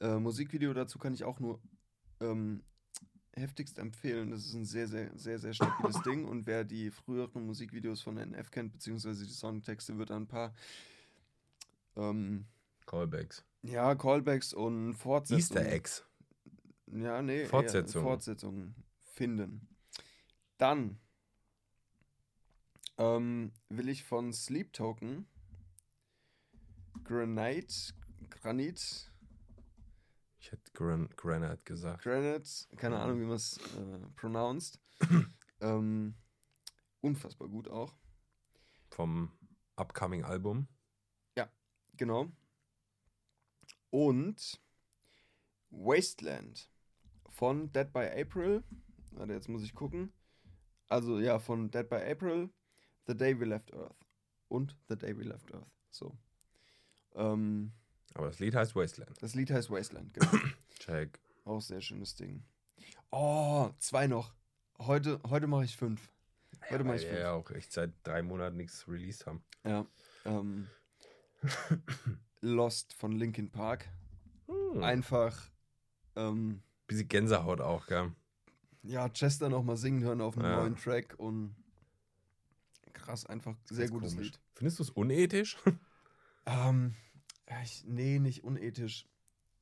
Äh, 0.00 0.18
Musikvideo 0.18 0.72
dazu 0.72 0.98
kann 0.98 1.14
ich 1.14 1.24
auch 1.24 1.40
nur 1.40 1.60
ähm, 2.20 2.62
heftigst 3.32 3.78
empfehlen. 3.78 4.30
Das 4.30 4.46
ist 4.46 4.54
ein 4.54 4.64
sehr, 4.64 4.88
sehr, 4.88 5.10
sehr, 5.16 5.38
sehr 5.38 5.54
stabiles 5.54 6.00
Ding. 6.04 6.24
Und 6.24 6.46
wer 6.46 6.64
die 6.64 6.90
früheren 6.90 7.46
Musikvideos 7.46 8.02
von 8.02 8.16
NF 8.16 8.50
kennt, 8.50 8.72
beziehungsweise 8.72 9.24
die 9.24 9.32
Songtexte, 9.32 9.98
wird 9.98 10.10
ein 10.10 10.26
paar 10.26 10.54
ähm, 11.96 12.46
Callbacks. 12.86 13.44
ja, 13.62 13.94
Callbacks 13.94 14.52
und 14.52 14.94
Fortsetzungen. 14.94 15.62
Easter 15.62 15.72
Eggs. 15.72 16.04
Ja, 16.92 17.22
nee, 17.22 17.44
Fortsetzungen. 17.44 18.04
Fortsetzungen 18.04 18.74
finden. 19.12 19.68
Dann 20.58 20.98
ähm, 22.98 23.52
will 23.68 23.88
ich 23.88 24.04
von 24.04 24.32
Sleep 24.32 24.72
Token 24.72 25.26
Granite, 27.04 27.92
Granit, 28.30 29.12
Ich 30.38 30.52
hätte 30.52 30.70
Gran 30.72 31.08
Granite 31.16 31.62
gesagt. 31.64 32.04
Granite, 32.04 32.48
keine 32.76 32.98
Ahnung, 32.98 33.20
wie 33.20 33.24
man 33.24 33.36
es 33.36 33.58
äh, 33.76 34.06
pronounced. 34.16 34.80
ähm, 35.60 36.14
unfassbar 37.00 37.48
gut 37.48 37.68
auch. 37.68 37.94
Vom 38.90 39.32
upcoming 39.76 40.24
Album. 40.24 40.68
Genau. 42.00 42.32
Und 43.90 44.58
Wasteland 45.68 46.70
von 47.28 47.70
Dead 47.72 47.92
by 47.92 48.08
April. 48.08 48.64
Warte, 49.10 49.34
jetzt 49.34 49.50
muss 49.50 49.62
ich 49.62 49.74
gucken. 49.74 50.10
Also 50.88 51.18
ja, 51.18 51.38
von 51.38 51.70
Dead 51.70 51.86
by 51.86 51.96
April, 51.96 52.48
The 53.06 53.14
Day 53.14 53.38
We 53.38 53.44
Left 53.44 53.74
Earth. 53.74 54.06
Und 54.48 54.78
The 54.88 54.96
Day 54.96 55.14
We 55.14 55.24
Left 55.24 55.52
Earth. 55.52 55.70
So. 55.90 56.16
Ähm, 57.14 57.72
Aber 58.14 58.26
das 58.28 58.38
Lied 58.38 58.54
heißt 58.54 58.74
Wasteland. 58.76 59.20
das 59.22 59.34
Lied 59.34 59.50
heißt 59.50 59.70
Wasteland, 59.70 60.12
genau. 60.14 60.30
Check. 60.78 61.20
Auch 61.44 61.60
sehr 61.60 61.80
schönes 61.80 62.14
Ding. 62.14 62.42
Oh, 63.10 63.70
zwei 63.78 64.06
noch. 64.06 64.34
Heute, 64.78 65.20
heute 65.28 65.46
mache 65.46 65.64
ich 65.64 65.76
fünf. 65.76 66.10
Heute 66.70 66.84
mache 66.84 66.96
ich 66.96 67.06
fünf. 67.06 67.18
ja 67.18 67.32
auch 67.32 67.50
echt 67.50 67.72
seit 67.72 67.92
drei 68.04 68.22
Monaten 68.22 68.56
nichts 68.56 68.86
released 68.88 69.26
haben. 69.26 69.42
Ja. 69.64 69.86
Ähm, 70.24 70.68
Lost 72.40 72.94
von 72.94 73.12
Linkin 73.12 73.50
Park. 73.50 73.88
Hm. 74.46 74.82
Einfach 74.82 75.50
ähm, 76.16 76.62
Bisschen 76.86 77.08
Gänsehaut 77.08 77.60
auch, 77.60 77.86
gell? 77.86 78.12
ja, 78.82 79.08
Chester 79.10 79.48
nochmal 79.48 79.76
singen 79.76 80.02
hören 80.02 80.20
auf 80.20 80.36
einem 80.38 80.46
Ja. 80.50 80.56
neuen 80.60 80.76
Track 80.76 81.14
und 81.18 81.54
krass, 82.92 83.26
einfach 83.26 83.54
sehr 83.66 83.88
gutes 83.88 84.12
komisch. 84.14 84.28
Lied. 84.28 84.40
Findest 84.54 84.78
du 84.78 84.82
es 84.84 84.90
unethisch? 84.90 85.56
Ähm, 86.46 86.94
ich, 87.62 87.84
nee, 87.86 88.18
nicht 88.18 88.44
unethisch. 88.44 89.06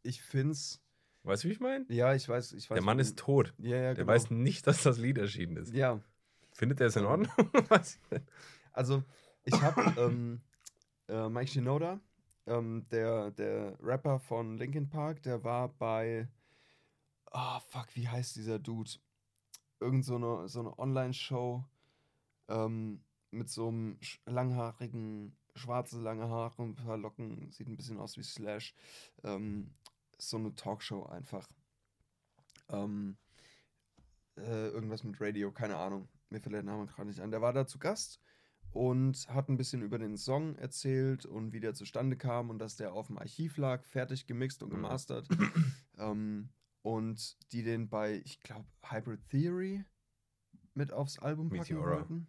Ich 0.02 0.22
find's, 0.22 0.80
Weißt 1.24 1.44
du, 1.44 1.48
wie 1.48 1.52
ich 1.52 1.60
meine? 1.60 1.84
ja, 1.88 2.14
ich 2.14 2.28
weiß, 2.28 2.52
ich 2.52 2.70
weiß. 2.70 2.76
Der 2.76 2.84
Mann 2.84 2.98
ist 2.98 3.18
tot. 3.18 3.52
Ja, 3.58 3.76
ja, 3.76 3.82
Der 3.82 3.94
genau. 3.96 4.08
weiß 4.08 4.30
nicht, 4.30 4.66
dass 4.66 4.82
das 4.82 4.98
Lied 4.98 5.18
erschienen 5.18 5.56
ist. 5.56 5.74
Ja, 5.74 6.00
Findet 6.52 6.80
er 6.80 6.88
es 6.88 6.96
in 6.96 7.04
Ordnung? 7.04 7.30
Ich 7.70 7.98
nicht. 8.10 8.24
also 8.72 9.04
ich 9.44 9.54
habe 9.62 9.94
ähm, 9.96 10.40
äh, 11.08 11.28
Mike 11.28 11.50
Shinoda, 11.50 12.00
ähm, 12.46 12.84
der, 12.90 13.30
der 13.30 13.78
Rapper 13.80 14.18
von 14.18 14.56
Linkin 14.58 14.88
Park, 14.88 15.22
der 15.22 15.44
war 15.44 15.68
bei, 15.68 16.28
ah, 17.30 17.60
fuck, 17.60 17.86
wie 17.94 18.08
heißt 18.08 18.34
dieser 18.36 18.58
Dude? 18.58 18.90
Irgend 19.80 20.04
so 20.04 20.16
eine, 20.16 20.48
so 20.48 20.60
eine 20.60 20.76
Online-Show 20.78 21.64
ähm, 22.48 23.04
mit 23.30 23.48
so 23.48 23.68
einem 23.68 23.98
langhaarigen, 24.26 25.36
schwarze 25.58 26.00
lange 26.00 26.28
Haare 26.28 26.62
und 26.62 26.70
ein 26.80 26.84
paar 26.84 26.96
Locken, 26.96 27.50
sieht 27.50 27.68
ein 27.68 27.76
bisschen 27.76 27.98
aus 27.98 28.16
wie 28.16 28.22
Slash. 28.22 28.74
Ähm, 29.24 29.74
so 30.18 30.36
eine 30.36 30.54
Talkshow 30.54 31.04
einfach. 31.06 31.48
Ähm, 32.68 33.16
äh, 34.36 34.68
irgendwas 34.68 35.04
mit 35.04 35.20
Radio, 35.20 35.52
keine 35.52 35.76
Ahnung. 35.76 36.08
Mir 36.30 36.40
fällt 36.40 36.54
der 36.54 36.62
Name 36.62 36.86
gerade 36.86 37.08
nicht 37.08 37.20
ein. 37.20 37.30
Der 37.30 37.40
war 37.42 37.52
da 37.52 37.66
zu 37.66 37.78
Gast 37.78 38.20
und 38.72 39.26
hat 39.28 39.48
ein 39.48 39.56
bisschen 39.56 39.82
über 39.82 39.98
den 39.98 40.16
Song 40.16 40.54
erzählt 40.56 41.24
und 41.24 41.52
wie 41.52 41.60
der 41.60 41.74
zustande 41.74 42.16
kam 42.16 42.50
und 42.50 42.58
dass 42.58 42.76
der 42.76 42.92
auf 42.92 43.06
dem 43.06 43.18
Archiv 43.18 43.56
lag, 43.56 43.82
fertig 43.84 44.26
gemixt 44.26 44.62
und 44.62 44.70
Mhm. 44.70 44.76
gemastert. 44.76 45.28
ähm, 45.98 46.50
und 46.82 47.36
die 47.52 47.62
den 47.62 47.88
bei, 47.88 48.22
ich 48.24 48.40
glaube, 48.40 48.66
Hybrid 48.82 49.26
Theory 49.30 49.84
mit 50.74 50.92
aufs 50.92 51.18
Album 51.18 51.48
packen 51.48 51.58
Meteora. 51.74 51.96
wollten. 51.96 52.26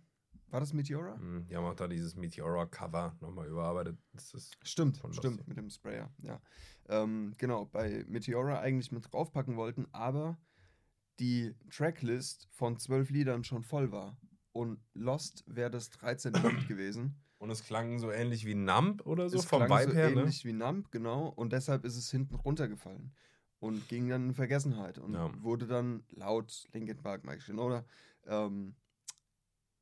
War 0.52 0.60
das 0.60 0.74
Meteora? 0.74 1.16
Hm, 1.16 1.46
Die 1.48 1.56
haben 1.56 1.66
auch 1.66 1.76
da 1.76 1.88
dieses 1.88 2.16
Meteora-Cover 2.16 3.16
nochmal 3.22 3.48
überarbeitet. 3.48 3.98
Stimmt, 4.64 5.02
stimmt, 5.12 5.48
mit 5.48 5.58
dem 5.58 5.70
Sprayer, 5.70 6.12
ja. 6.24 6.42
Ähm, 6.88 7.34
genau, 7.38 7.66
bei 7.66 8.04
Meteora 8.08 8.60
eigentlich 8.60 8.92
mit 8.92 9.12
draufpacken 9.12 9.56
wollten, 9.58 9.86
aber 9.92 10.38
die 11.20 11.54
Tracklist 11.70 12.48
von 12.52 12.78
zwölf 12.78 13.10
Liedern 13.10 13.44
schon 13.44 13.64
voll 13.64 13.92
war. 13.92 14.18
Und 14.52 14.80
Lost 14.94 15.44
wäre 15.48 15.70
das 15.70 15.90
13. 15.92 16.34
Lied 16.34 16.68
gewesen. 16.68 17.22
Und 17.38 17.52
es 17.52 17.64
klang 17.64 18.00
so 18.00 18.12
ähnlich 18.12 18.46
wie 18.46 18.56
Numb 18.56 19.06
oder 19.06 19.30
so, 19.30 19.38
es 19.38 19.46
vom 19.46 19.66
klang 19.66 19.80
Vibe 19.80 19.92
so 19.92 19.98
her, 19.98 20.10
ne? 20.12 20.22
ähnlich 20.22 20.44
wie 20.46 20.54
Numb, 20.54 20.92
genau. 20.92 21.28
Und 21.30 21.54
deshalb 21.54 21.86
ist 21.86 21.96
es 21.96 22.10
hinten 22.12 22.36
runtergefallen. 22.36 23.14
Und 23.60 23.88
ging 23.90 24.08
dann 24.08 24.30
in 24.30 24.34
Vergessenheit. 24.34 24.98
Und 24.98 25.14
Ja. 25.14 25.32
wurde 25.42 25.68
dann 25.68 26.04
laut 26.12 26.66
Linkin 26.74 26.98
Park, 26.98 27.26
Mike 27.26 27.42
Shinoda, 27.42 27.86
ähm, 28.26 28.76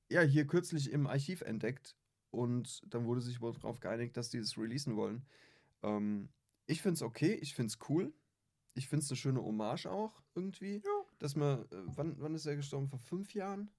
ja, 0.10 0.22
hier 0.22 0.48
kürzlich 0.48 0.92
im 0.92 1.08
Archiv 1.08 1.42
entdeckt. 1.42 1.96
Und 2.30 2.82
dann 2.94 3.06
wurde 3.06 3.22
sich 3.22 3.42
wohl 3.42 3.54
darauf 3.54 3.80
geeinigt, 3.80 4.18
dass 4.18 4.30
die 4.30 4.40
das 4.40 4.58
releasen 4.58 4.96
wollen. 4.96 5.26
Ähm, 5.84 6.30
ich 6.66 6.82
finde 6.82 6.96
es 6.96 7.02
okay, 7.02 7.34
ich 7.34 7.56
finde 7.56 7.68
es 7.70 7.80
cool. 7.90 8.14
Ich 8.74 8.88
finde 8.88 9.04
es 9.04 9.10
eine 9.10 9.18
schöne 9.18 9.42
Hommage 9.42 9.88
auch 9.88 10.22
irgendwie. 10.36 10.82
Ja. 10.86 11.06
Dass 11.20 11.36
man, 11.36 11.62
äh, 11.62 11.66
wann, 11.72 12.20
wann 12.20 12.36
ist 12.36 12.46
er 12.46 12.56
gestorben? 12.56 12.88
Vor 12.88 13.00
fünf 13.00 13.34
Jahren? 13.34 13.72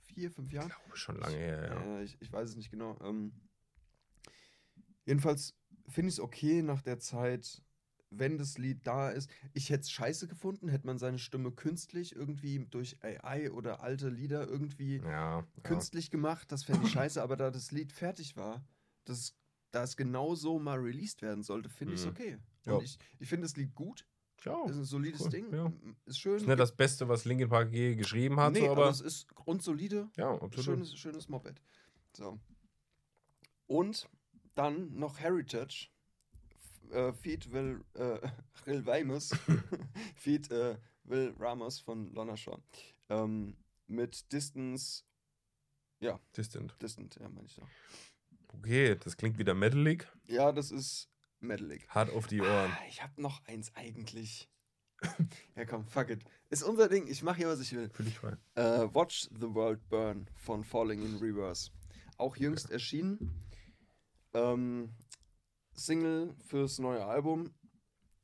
Vier, 0.00 0.30
fünf 0.30 0.52
Jahren? 0.52 0.68
Ich 0.68 0.76
glaube, 0.76 0.96
schon 0.96 1.18
lange 1.18 1.36
her, 1.36 1.66
ja. 1.66 1.98
Äh, 1.98 2.04
ich, 2.04 2.16
ich 2.20 2.32
weiß 2.32 2.50
es 2.50 2.56
nicht 2.56 2.70
genau. 2.70 2.96
Ähm, 3.02 3.32
jedenfalls 5.04 5.56
finde 5.88 6.08
ich 6.08 6.14
es 6.14 6.20
okay 6.20 6.62
nach 6.62 6.82
der 6.82 6.98
Zeit, 6.98 7.62
wenn 8.10 8.38
das 8.38 8.56
Lied 8.58 8.86
da 8.86 9.10
ist. 9.10 9.30
Ich 9.52 9.70
hätte 9.70 9.82
es 9.82 9.90
scheiße 9.90 10.28
gefunden, 10.28 10.68
hätte 10.68 10.86
man 10.86 10.98
seine 10.98 11.18
Stimme 11.18 11.52
künstlich 11.52 12.14
irgendwie 12.16 12.58
durch 12.70 12.96
AI 13.02 13.50
oder 13.52 13.82
alte 13.82 14.08
Lieder 14.08 14.46
irgendwie 14.48 14.96
Ja. 14.96 15.40
ja. 15.40 15.46
künstlich 15.62 16.10
gemacht. 16.10 16.50
Das 16.50 16.64
fände 16.64 16.86
ich 16.86 16.92
scheiße, 16.92 17.22
aber 17.22 17.36
da 17.36 17.50
das 17.50 17.70
Lied 17.70 17.92
fertig 17.92 18.36
war, 18.36 18.64
das, 19.04 19.34
da 19.70 19.82
es 19.82 19.96
genau 19.96 20.34
so 20.34 20.58
mal 20.58 20.78
released 20.78 21.20
werden 21.22 21.42
sollte, 21.42 21.68
finde 21.68 21.94
ich 21.94 22.00
es 22.00 22.06
Mhm. 22.06 22.12
okay. 22.12 22.38
Ja. 22.66 22.78
Ich, 22.80 22.98
ich 23.18 23.28
finde 23.28 23.46
das 23.46 23.56
Lied 23.56 23.74
gut. 23.74 24.06
Ja, 24.44 24.64
ist 24.66 24.76
ein 24.76 24.84
solides 24.84 25.22
cool, 25.22 25.30
Ding. 25.30 25.52
ja. 25.52 25.72
Ist 26.04 26.20
schön. 26.20 26.36
ist 26.36 26.46
nicht 26.46 26.60
das 26.60 26.74
Beste, 26.76 27.08
was 27.08 27.24
Linkin 27.24 27.48
Park 27.48 27.72
je 27.72 27.96
geschrieben 27.96 28.38
hat, 28.38 28.52
nee, 28.52 28.60
so, 28.60 28.66
aber, 28.70 28.82
aber, 28.82 28.90
es 28.90 29.00
ist 29.00 29.34
grundsolide. 29.34 30.08
ja, 30.16 30.30
absolut. 30.32 30.64
Schönes, 30.64 30.96
schönes 30.96 31.28
Moped. 31.28 31.60
So. 32.16 32.38
Und 33.66 34.08
dann 34.54 34.94
noch 34.96 35.18
Heritage. 35.18 35.88
Äh, 36.90 37.12
Feed 37.12 37.52
Will 37.52 37.84
äh, 37.94 38.18
Ril 38.66 38.84
Weimers. 38.86 39.30
Feed 40.16 40.50
äh, 40.50 40.76
Will 41.04 41.34
Ramos 41.38 41.80
von 41.80 42.12
Lonna 42.12 42.36
Shaw. 42.36 42.58
Ähm, 43.08 43.56
mit 43.86 44.32
Distance. 44.32 45.04
Distant. 46.36 46.76
Distant, 46.80 47.16
ja, 47.16 47.28
meine 47.28 47.46
ich 47.46 47.56
doch. 47.56 47.66
Okay, 48.54 48.96
das 48.96 49.16
klingt 49.16 49.38
wieder 49.38 49.54
metalig. 49.54 50.06
Ja, 50.26 50.52
das 50.52 50.70
ist 50.70 51.10
Metallic. 51.40 51.88
Hart 51.88 52.10
auf 52.10 52.26
die 52.26 52.40
Ohren. 52.40 52.70
Ah, 52.70 52.78
ich 52.88 53.02
habe 53.02 53.20
noch 53.20 53.44
eins 53.46 53.74
eigentlich. 53.74 54.48
ja, 55.56 55.64
komm, 55.64 55.86
fuck 55.86 56.10
it. 56.10 56.24
Ist 56.50 56.62
unser 56.62 56.88
Ding. 56.88 57.06
Ich 57.06 57.22
mache 57.22 57.38
hier, 57.38 57.48
was 57.48 57.60
ich 57.60 57.72
will. 57.72 57.90
Für 57.90 58.02
dich 58.02 58.18
frei. 58.18 58.36
Äh, 58.54 58.92
Watch 58.94 59.28
the 59.38 59.54
World 59.54 59.86
Burn 59.88 60.28
von 60.34 60.64
Falling 60.64 61.02
in 61.02 61.16
Reverse. 61.16 61.70
Auch 62.16 62.36
jüngst 62.36 62.70
erschienen. 62.70 63.44
Ähm, 64.34 64.90
Single 65.78 66.34
fürs 66.46 66.78
neue 66.78 67.04
Album, 67.06 67.54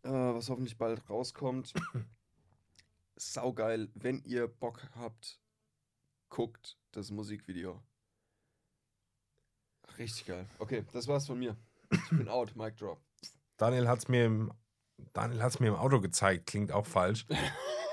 äh, 0.02 0.10
was 0.10 0.48
hoffentlich 0.50 0.76
bald 0.76 1.08
rauskommt. 1.08 1.72
Saugeil. 3.16 3.88
Wenn 3.94 4.22
ihr 4.24 4.48
Bock 4.48 4.82
habt, 4.96 5.40
guckt 6.28 6.76
das 6.92 7.10
Musikvideo. 7.10 7.82
Richtig 9.98 10.26
geil. 10.26 10.48
Okay, 10.58 10.84
das 10.92 11.06
war's 11.06 11.26
von 11.26 11.38
mir. 11.38 11.56
Ich 11.92 12.08
bin 12.10 12.28
out, 12.28 12.56
Mic 12.56 12.76
Drop. 12.76 13.00
Daniel 13.56 13.86
hat 13.86 14.00
es 14.00 14.08
mir, 14.08 14.24
im- 14.24 14.52
Daniel 15.12 15.42
hat's 15.42 15.60
mir 15.60 15.68
im 15.68 15.76
Auto 15.76 16.00
gezeigt, 16.00 16.46
klingt 16.46 16.72
auch 16.72 16.86
falsch. 16.86 17.26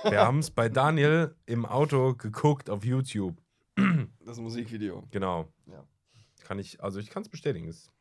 Wir 0.03 0.21
haben 0.21 0.39
es 0.39 0.49
bei 0.49 0.67
Daniel 0.69 1.35
im 1.45 1.65
Auto 1.67 2.15
geguckt 2.15 2.69
auf 2.71 2.83
YouTube. 2.83 3.39
Das 4.21 4.39
Musikvideo. 4.39 5.05
Genau. 5.11 5.47
Ja. 5.67 5.85
Kann 6.43 6.57
ich, 6.57 6.81
also 6.83 6.99
ich 6.99 7.09
kann 7.11 7.21
es 7.21 7.29
bestätigen, 7.29 7.67
ist 7.67 7.91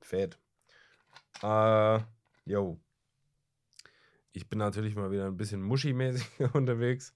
fett. 0.00 0.38
Äh, 1.42 2.00
yo. 2.44 2.80
Ich 4.32 4.48
bin 4.48 4.58
natürlich 4.58 4.96
mal 4.96 5.10
wieder 5.10 5.26
ein 5.26 5.36
bisschen 5.36 5.62
muschi-mäßig 5.62 6.52
unterwegs. 6.54 7.14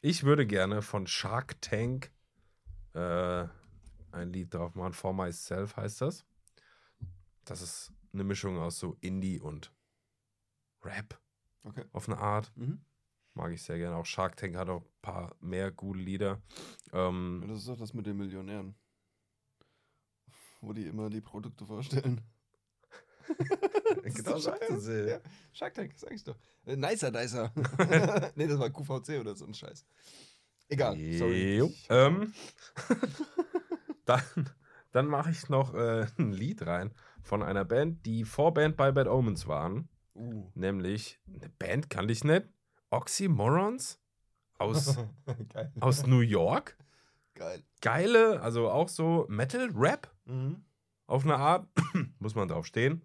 Ich 0.00 0.22
würde 0.24 0.46
gerne 0.46 0.82
von 0.82 1.06
Shark 1.06 1.60
Tank 1.60 2.12
äh, 2.94 3.46
ein 4.12 4.32
Lied 4.32 4.54
drauf 4.54 4.74
machen. 4.74 4.92
For 4.92 5.12
Myself 5.12 5.76
heißt 5.76 6.00
das. 6.02 6.24
Das 7.44 7.62
ist 7.62 7.92
eine 8.12 8.24
Mischung 8.24 8.58
aus 8.58 8.78
so 8.78 8.96
Indie 9.00 9.40
und 9.40 9.72
Rap 10.82 11.20
Okay. 11.64 11.84
auf 11.92 12.08
eine 12.08 12.18
Art. 12.18 12.52
Mhm. 12.56 12.80
Mag 13.34 13.52
ich 13.52 13.62
sehr 13.62 13.76
gerne. 13.78 13.96
Auch 13.96 14.06
Shark 14.06 14.36
Tank 14.36 14.56
hat 14.56 14.68
auch 14.68 14.82
ein 14.82 15.00
paar 15.02 15.34
mehr 15.40 15.72
gute 15.72 15.98
Lieder. 15.98 16.40
Ähm, 16.92 17.44
Das 17.48 17.58
ist 17.58 17.68
doch 17.68 17.76
das 17.76 17.92
mit 17.92 18.06
den 18.06 18.16
Millionären. 18.16 18.76
Wo 20.60 20.72
die 20.72 20.86
immer 20.86 21.10
die 21.10 21.20
Produkte 21.20 21.66
vorstellen. 21.66 22.20
Genau 24.02 24.38
so 24.38 24.52
es, 24.52 24.86
ja. 25.10 25.20
Shark 25.52 25.74
Tank, 25.74 25.92
sag 25.96 26.12
ich 26.12 26.24
doch. 26.24 26.36
Äh, 26.64 26.76
nicer, 26.76 27.10
nicer. 27.10 27.52
nee, 28.36 28.46
das 28.46 28.58
war 28.58 28.70
QVC 28.70 29.20
oder 29.20 29.34
so 29.34 29.46
ein 29.46 29.54
Scheiß. 29.54 29.84
Egal, 30.68 30.96
sorry. 31.18 31.56
Jo. 31.58 31.72
Ähm, 31.90 32.32
dann 34.04 34.22
dann 34.92 35.06
mache 35.08 35.30
ich 35.30 35.48
noch 35.50 35.74
äh, 35.74 36.06
ein 36.18 36.32
Lied 36.32 36.66
rein 36.66 36.94
von 37.22 37.42
einer 37.42 37.64
Band, 37.66 38.06
die 38.06 38.24
Vorband 38.24 38.76
bei 38.78 38.92
Bad 38.92 39.08
Omens 39.08 39.46
waren. 39.46 39.88
Uh. 40.14 40.50
Nämlich, 40.54 41.20
eine 41.26 41.50
Band 41.50 41.90
kannte 41.90 42.12
ich 42.12 42.24
nicht. 42.24 42.46
Oxymorons 42.88 44.00
aus, 44.58 44.96
aus 45.80 46.06
New 46.06 46.20
York. 46.20 46.78
Geil. 47.34 47.62
Geile, 47.82 48.40
also 48.40 48.70
auch 48.70 48.88
so 48.88 49.26
Metal-Rap 49.28 50.10
Mhm. 50.24 50.64
auf 51.06 51.24
eine 51.24 51.36
Art. 51.36 51.68
Muss 52.18 52.34
man 52.34 52.48
drauf 52.48 52.64
stehen. 52.66 53.04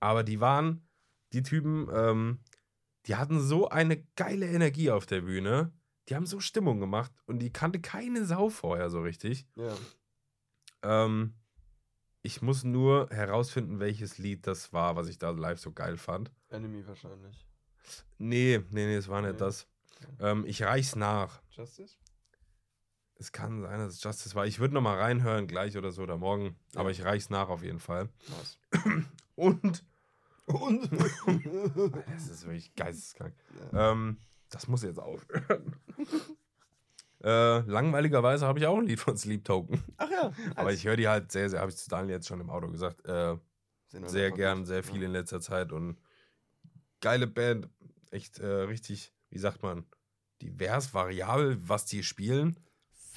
Aber 0.00 0.22
die 0.24 0.40
waren, 0.40 0.86
die 1.32 1.42
Typen, 1.42 1.88
ähm, 1.92 2.40
die 3.06 3.16
hatten 3.16 3.40
so 3.40 3.68
eine 3.68 4.02
geile 4.16 4.46
Energie 4.46 4.90
auf 4.90 5.06
der 5.06 5.22
Bühne. 5.22 5.72
Die 6.08 6.14
haben 6.14 6.26
so 6.26 6.38
Stimmung 6.40 6.78
gemacht 6.80 7.12
und 7.26 7.40
die 7.40 7.52
kannte 7.52 7.80
keine 7.80 8.24
Sau 8.24 8.48
vorher 8.48 8.90
so 8.90 9.00
richtig. 9.00 9.46
Ja. 9.56 9.74
Ähm, 10.82 11.34
ich 12.22 12.42
muss 12.42 12.64
nur 12.64 13.08
herausfinden, 13.10 13.78
welches 13.80 14.18
Lied 14.18 14.46
das 14.46 14.72
war, 14.72 14.96
was 14.96 15.08
ich 15.08 15.18
da 15.18 15.30
live 15.30 15.58
so 15.60 15.72
geil 15.72 15.96
fand. 15.96 16.32
Enemy 16.48 16.86
wahrscheinlich. 16.86 17.46
Nee, 18.18 18.58
nee, 18.70 18.86
nee, 18.86 18.96
es 18.96 19.08
war 19.08 19.22
nicht 19.22 19.32
Nee. 19.34 19.38
das. 19.38 19.66
Ähm, 20.20 20.44
ich 20.46 20.62
reich's 20.62 20.96
nach. 20.96 21.40
Justice? 21.50 21.96
Es 23.18 23.32
kann 23.32 23.62
sein, 23.62 23.78
dass 23.78 23.94
es 23.94 24.02
Justice 24.02 24.34
war. 24.34 24.46
Ich 24.46 24.58
würde 24.58 24.74
noch 24.74 24.82
mal 24.82 24.98
reinhören, 24.98 25.46
gleich 25.46 25.76
oder 25.76 25.90
so 25.90 26.02
oder 26.02 26.18
morgen. 26.18 26.56
Ja. 26.74 26.80
Aber 26.80 26.90
ich 26.90 27.02
reich's 27.02 27.30
nach 27.30 27.48
auf 27.48 27.62
jeden 27.62 27.80
Fall. 27.80 28.08
Was? 28.28 28.58
Und, 29.36 29.84
Und? 30.46 30.90
das 32.12 32.28
ist 32.28 32.44
wirklich 32.44 32.74
geisteskrank. 32.74 33.34
ja. 33.72 33.92
Ähm, 33.92 34.18
das 34.50 34.68
muss 34.68 34.82
jetzt 34.82 34.98
aufhören. 35.00 35.76
äh, 37.24 37.58
langweiligerweise 37.60 38.46
habe 38.46 38.58
ich 38.58 38.66
auch 38.66 38.78
ein 38.78 38.86
Lied 38.86 39.00
von 39.00 39.16
Sleep 39.16 39.44
Token. 39.44 39.82
Ach 39.96 40.10
ja. 40.10 40.32
Aber 40.54 40.72
ich 40.72 40.84
höre 40.86 40.96
die 40.96 41.08
halt 41.08 41.32
sehr, 41.32 41.50
sehr, 41.50 41.60
habe 41.60 41.70
ich 41.70 41.76
zu 41.76 41.88
Daniel 41.88 42.10
jetzt 42.16 42.28
schon 42.28 42.40
im 42.40 42.50
Auto 42.50 42.68
gesagt, 42.68 43.04
äh, 43.06 43.36
sehr 43.88 44.30
gern, 44.30 44.64
sehr 44.66 44.82
viel 44.84 45.00
Ja. 45.00 45.06
in 45.06 45.12
letzter 45.12 45.40
Zeit 45.40 45.72
und 45.72 45.98
geile 47.00 47.26
Band. 47.26 47.68
Echt 48.10 48.38
äh, 48.38 48.46
richtig, 48.46 49.12
wie 49.30 49.38
sagt 49.38 49.62
man, 49.62 49.84
divers, 50.42 50.94
variabel, 50.94 51.58
was 51.68 51.86
die 51.86 52.02
spielen. 52.02 52.56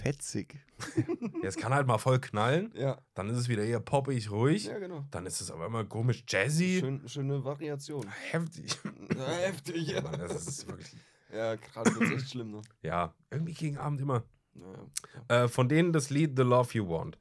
Fetzig. 0.02 0.56
Ja, 1.42 1.48
es 1.48 1.56
kann 1.56 1.74
halt 1.74 1.88
mal 1.88 1.98
voll 1.98 2.20
knallen, 2.20 2.72
Ja. 2.76 3.02
dann 3.14 3.30
ist 3.30 3.38
es 3.38 3.48
wieder 3.48 3.64
eher 3.64 3.80
poppig, 3.80 4.30
ruhig. 4.30 4.66
Ja, 4.66 4.78
genau. 4.78 5.06
Dann 5.10 5.26
ist 5.26 5.40
es 5.40 5.50
aber 5.52 5.68
immer 5.68 5.86
komisch 5.86 6.24
jazzy. 6.28 6.80
Schön, 6.82 7.08
schöne 7.08 7.44
Variation. 7.46 8.06
Heftig. 8.32 8.78
Ja, 9.18 9.26
heftig, 9.26 9.88
ja. 9.88 10.02
Mann, 10.02 10.20
das 10.20 10.46
ist 10.48 10.68
wirklich. 10.68 10.94
Ja, 11.34 11.56
gerade 11.56 11.96
wird 11.96 12.12
echt 12.12 12.30
schlimm, 12.32 12.52
ne? 12.52 12.62
Ja, 12.82 13.14
irgendwie 13.32 13.54
gegen 13.54 13.78
Abend 13.78 14.02
immer. 14.02 14.24
Naja. 14.54 14.86
Äh, 15.30 15.48
von 15.48 15.70
denen 15.70 15.94
das 15.94 16.10
Lied 16.10 16.34
The 16.36 16.44
Love 16.44 16.74
You 16.74 16.90
Want. 16.90 17.18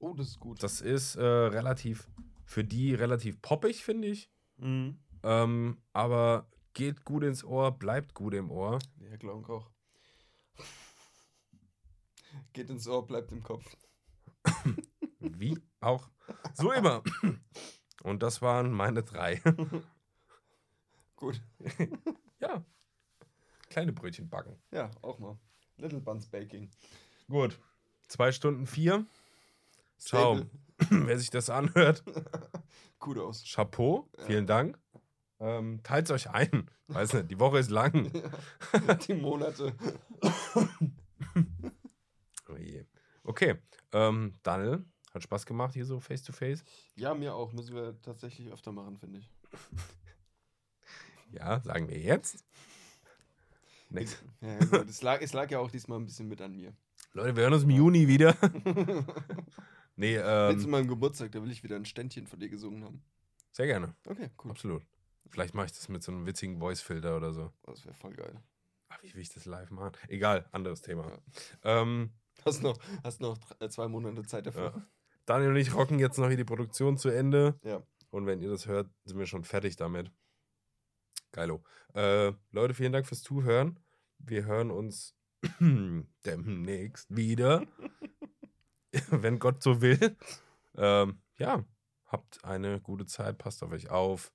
Oh, 0.00 0.12
das 0.14 0.28
ist 0.28 0.40
gut. 0.40 0.60
Das 0.62 0.80
ist 0.80 1.14
äh, 1.16 1.22
relativ, 1.24 2.08
für 2.44 2.64
die 2.64 2.94
relativ 2.94 3.40
poppig, 3.42 3.84
finde 3.84 4.08
ich. 4.08 4.28
Mhm. 4.56 4.98
Ähm, 5.22 5.78
aber 5.92 6.48
geht 6.74 7.04
gut 7.04 7.22
ins 7.22 7.44
Ohr, 7.44 7.70
bleibt 7.78 8.12
gut 8.14 8.34
im 8.34 8.50
Ohr. 8.50 8.78
Ja, 9.08 9.16
Glauben 9.16 9.44
auch. 9.46 9.70
Geht 12.52 12.70
ins 12.70 12.86
Ohr, 12.88 13.06
bleibt 13.06 13.32
im 13.32 13.42
Kopf. 13.42 13.64
Wie 15.20 15.58
auch. 15.80 16.08
So 16.54 16.72
immer. 16.72 17.02
Und 18.02 18.22
das 18.22 18.42
waren 18.42 18.70
meine 18.70 19.02
drei. 19.02 19.42
Gut. 21.16 21.42
ja. 22.40 22.64
Kleine 23.70 23.92
Brötchen 23.92 24.28
backen. 24.28 24.56
Ja, 24.70 24.90
auch 25.02 25.18
mal. 25.18 25.38
Little 25.76 26.00
Buns 26.00 26.26
Baking. 26.26 26.70
Gut. 27.28 27.58
Zwei 28.08 28.32
Stunden 28.32 28.66
vier. 28.66 29.04
Ciao. 29.98 30.40
Wer 30.90 31.18
sich 31.18 31.30
das 31.30 31.50
anhört, 31.50 32.04
Kudos. 32.98 33.44
Chapeau. 33.44 34.08
Vielen 34.26 34.46
Dank. 34.46 34.78
Ähm, 35.38 35.80
Teilt 35.82 36.10
euch 36.10 36.30
ein. 36.30 36.70
Weiß 36.88 37.12
nicht, 37.14 37.30
die 37.30 37.40
Woche 37.40 37.58
ist 37.58 37.70
lang. 37.70 38.10
Die 39.08 39.14
Monate. 39.14 39.74
Oh. 43.26 43.30
Okay. 43.30 43.56
Ähm, 43.92 44.32
Daniel, 44.42 44.84
hat 45.12 45.22
Spaß 45.22 45.46
gemacht 45.46 45.74
hier 45.74 45.84
so 45.84 46.00
face 46.00 46.22
to 46.22 46.32
face. 46.32 46.64
Ja, 46.94 47.14
mir 47.14 47.34
auch. 47.34 47.52
Müssen 47.52 47.74
wir 47.74 48.00
tatsächlich 48.02 48.52
öfter 48.52 48.72
machen, 48.72 48.96
finde 48.96 49.18
ich. 49.20 49.30
Ja, 51.32 51.60
sagen 51.60 51.88
wir 51.88 51.98
jetzt. 51.98 52.44
Next. 53.90 54.22
Ja, 54.40 54.58
gut. 54.58 54.88
es, 54.88 55.02
lag, 55.02 55.20
es 55.20 55.32
lag 55.32 55.50
ja 55.50 55.58
auch 55.58 55.70
diesmal 55.70 55.98
ein 55.98 56.06
bisschen 56.06 56.28
mit 56.28 56.40
an 56.40 56.54
mir. 56.54 56.72
Leute, 57.12 57.34
wir 57.34 57.42
hören 57.42 57.52
uns 57.52 57.64
im 57.64 57.70
Juni 57.70 58.06
wieder. 58.06 58.36
nee, 59.96 60.14
Jetzt 60.14 60.60
zu 60.60 60.64
ähm, 60.66 60.70
meinem 60.70 60.88
Geburtstag, 60.88 61.32
da 61.32 61.42
will 61.42 61.50
ich 61.50 61.64
wieder 61.64 61.76
ein 61.76 61.84
Ständchen 61.84 62.28
von 62.28 62.38
dir 62.38 62.48
gesungen 62.48 62.84
haben. 62.84 63.02
sehr 63.50 63.66
gerne. 63.66 63.94
Okay, 64.06 64.30
cool. 64.42 64.52
Absolut. 64.52 64.82
Vielleicht 65.30 65.54
mache 65.54 65.66
ich 65.66 65.72
das 65.72 65.88
mit 65.88 66.02
so 66.02 66.12
einem 66.12 66.26
witzigen 66.26 66.58
Voice-Filter 66.60 67.16
oder 67.16 67.32
so. 67.32 67.52
Das 67.64 67.84
wäre 67.84 67.94
voll 67.94 68.14
geil. 68.14 68.40
Ach, 68.88 69.02
wie 69.02 69.12
will 69.12 69.22
ich 69.22 69.30
das 69.34 69.46
live 69.46 69.70
machen? 69.70 69.92
Egal, 70.08 70.48
anderes 70.52 70.80
Thema. 70.80 71.10
Ja. 71.64 71.82
Ähm, 71.82 72.12
Hast 72.44 72.62
noch, 72.62 72.78
hast 73.02 73.20
noch 73.20 73.38
äh, 73.60 73.68
zwei 73.68 73.88
Monate 73.88 74.22
Zeit 74.24 74.46
dafür. 74.46 74.72
Ja. 74.76 74.86
Daniel 75.24 75.50
und 75.50 75.56
ich 75.56 75.74
rocken 75.74 75.98
jetzt 75.98 76.18
noch 76.18 76.28
hier 76.28 76.36
die 76.36 76.44
Produktion 76.44 76.96
zu 76.96 77.08
Ende. 77.08 77.58
Ja. 77.64 77.82
Und 78.10 78.26
wenn 78.26 78.40
ihr 78.40 78.50
das 78.50 78.66
hört, 78.66 78.88
sind 79.04 79.18
wir 79.18 79.26
schon 79.26 79.44
fertig 79.44 79.76
damit. 79.76 80.12
Geilo. 81.32 81.62
Äh, 81.94 82.32
Leute, 82.52 82.74
vielen 82.74 82.92
Dank 82.92 83.06
fürs 83.06 83.22
Zuhören. 83.22 83.80
Wir 84.18 84.44
hören 84.44 84.70
uns 84.70 85.14
demnächst 86.24 87.14
wieder. 87.14 87.66
wenn 89.10 89.38
Gott 89.38 89.62
so 89.62 89.80
will. 89.80 90.16
Ähm, 90.76 91.20
ja, 91.38 91.64
habt 92.06 92.44
eine 92.44 92.80
gute 92.80 93.06
Zeit, 93.06 93.38
passt 93.38 93.62
auf 93.62 93.72
euch 93.72 93.90
auf, 93.90 94.32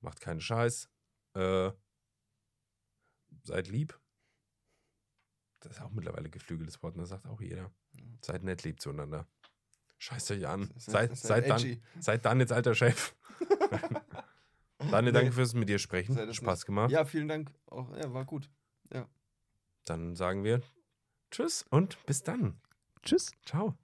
macht 0.00 0.20
keinen 0.20 0.40
Scheiß. 0.40 0.88
Äh, 1.34 1.70
seid 3.42 3.68
lieb. 3.68 3.98
Das 5.60 5.72
ist 5.72 5.82
auch 5.82 5.90
mittlerweile 5.90 6.30
geflügeltes 6.30 6.82
Wort, 6.82 6.96
das 6.96 7.08
sagt 7.08 7.26
auch 7.26 7.40
jeder. 7.40 7.70
Seid 8.24 8.44
nett 8.44 8.62
lieb 8.64 8.80
zueinander. 8.80 9.26
Scheißt 9.98 10.30
euch 10.30 10.46
an. 10.46 10.70
Seid, 10.76 11.16
seid, 11.16 11.48
dann, 11.50 11.82
seid 11.98 12.24
dann 12.24 12.40
jetzt 12.40 12.52
alter 12.52 12.74
Chef. 12.74 13.14
Daniel, 14.90 15.12
danke 15.12 15.32
fürs 15.32 15.54
mit 15.54 15.68
dir 15.68 15.78
sprechen. 15.78 16.32
Spaß 16.32 16.64
gemacht. 16.64 16.90
Ja, 16.90 17.04
vielen 17.04 17.26
Dank. 17.26 17.52
Auch, 17.66 17.94
ja, 17.96 18.12
war 18.12 18.24
gut. 18.24 18.48
Ja. 18.92 19.08
Dann 19.84 20.14
sagen 20.14 20.44
wir 20.44 20.62
Tschüss 21.30 21.64
und 21.70 22.04
bis 22.06 22.22
dann. 22.22 22.60
Tschüss. 23.02 23.32
Ciao. 23.44 23.76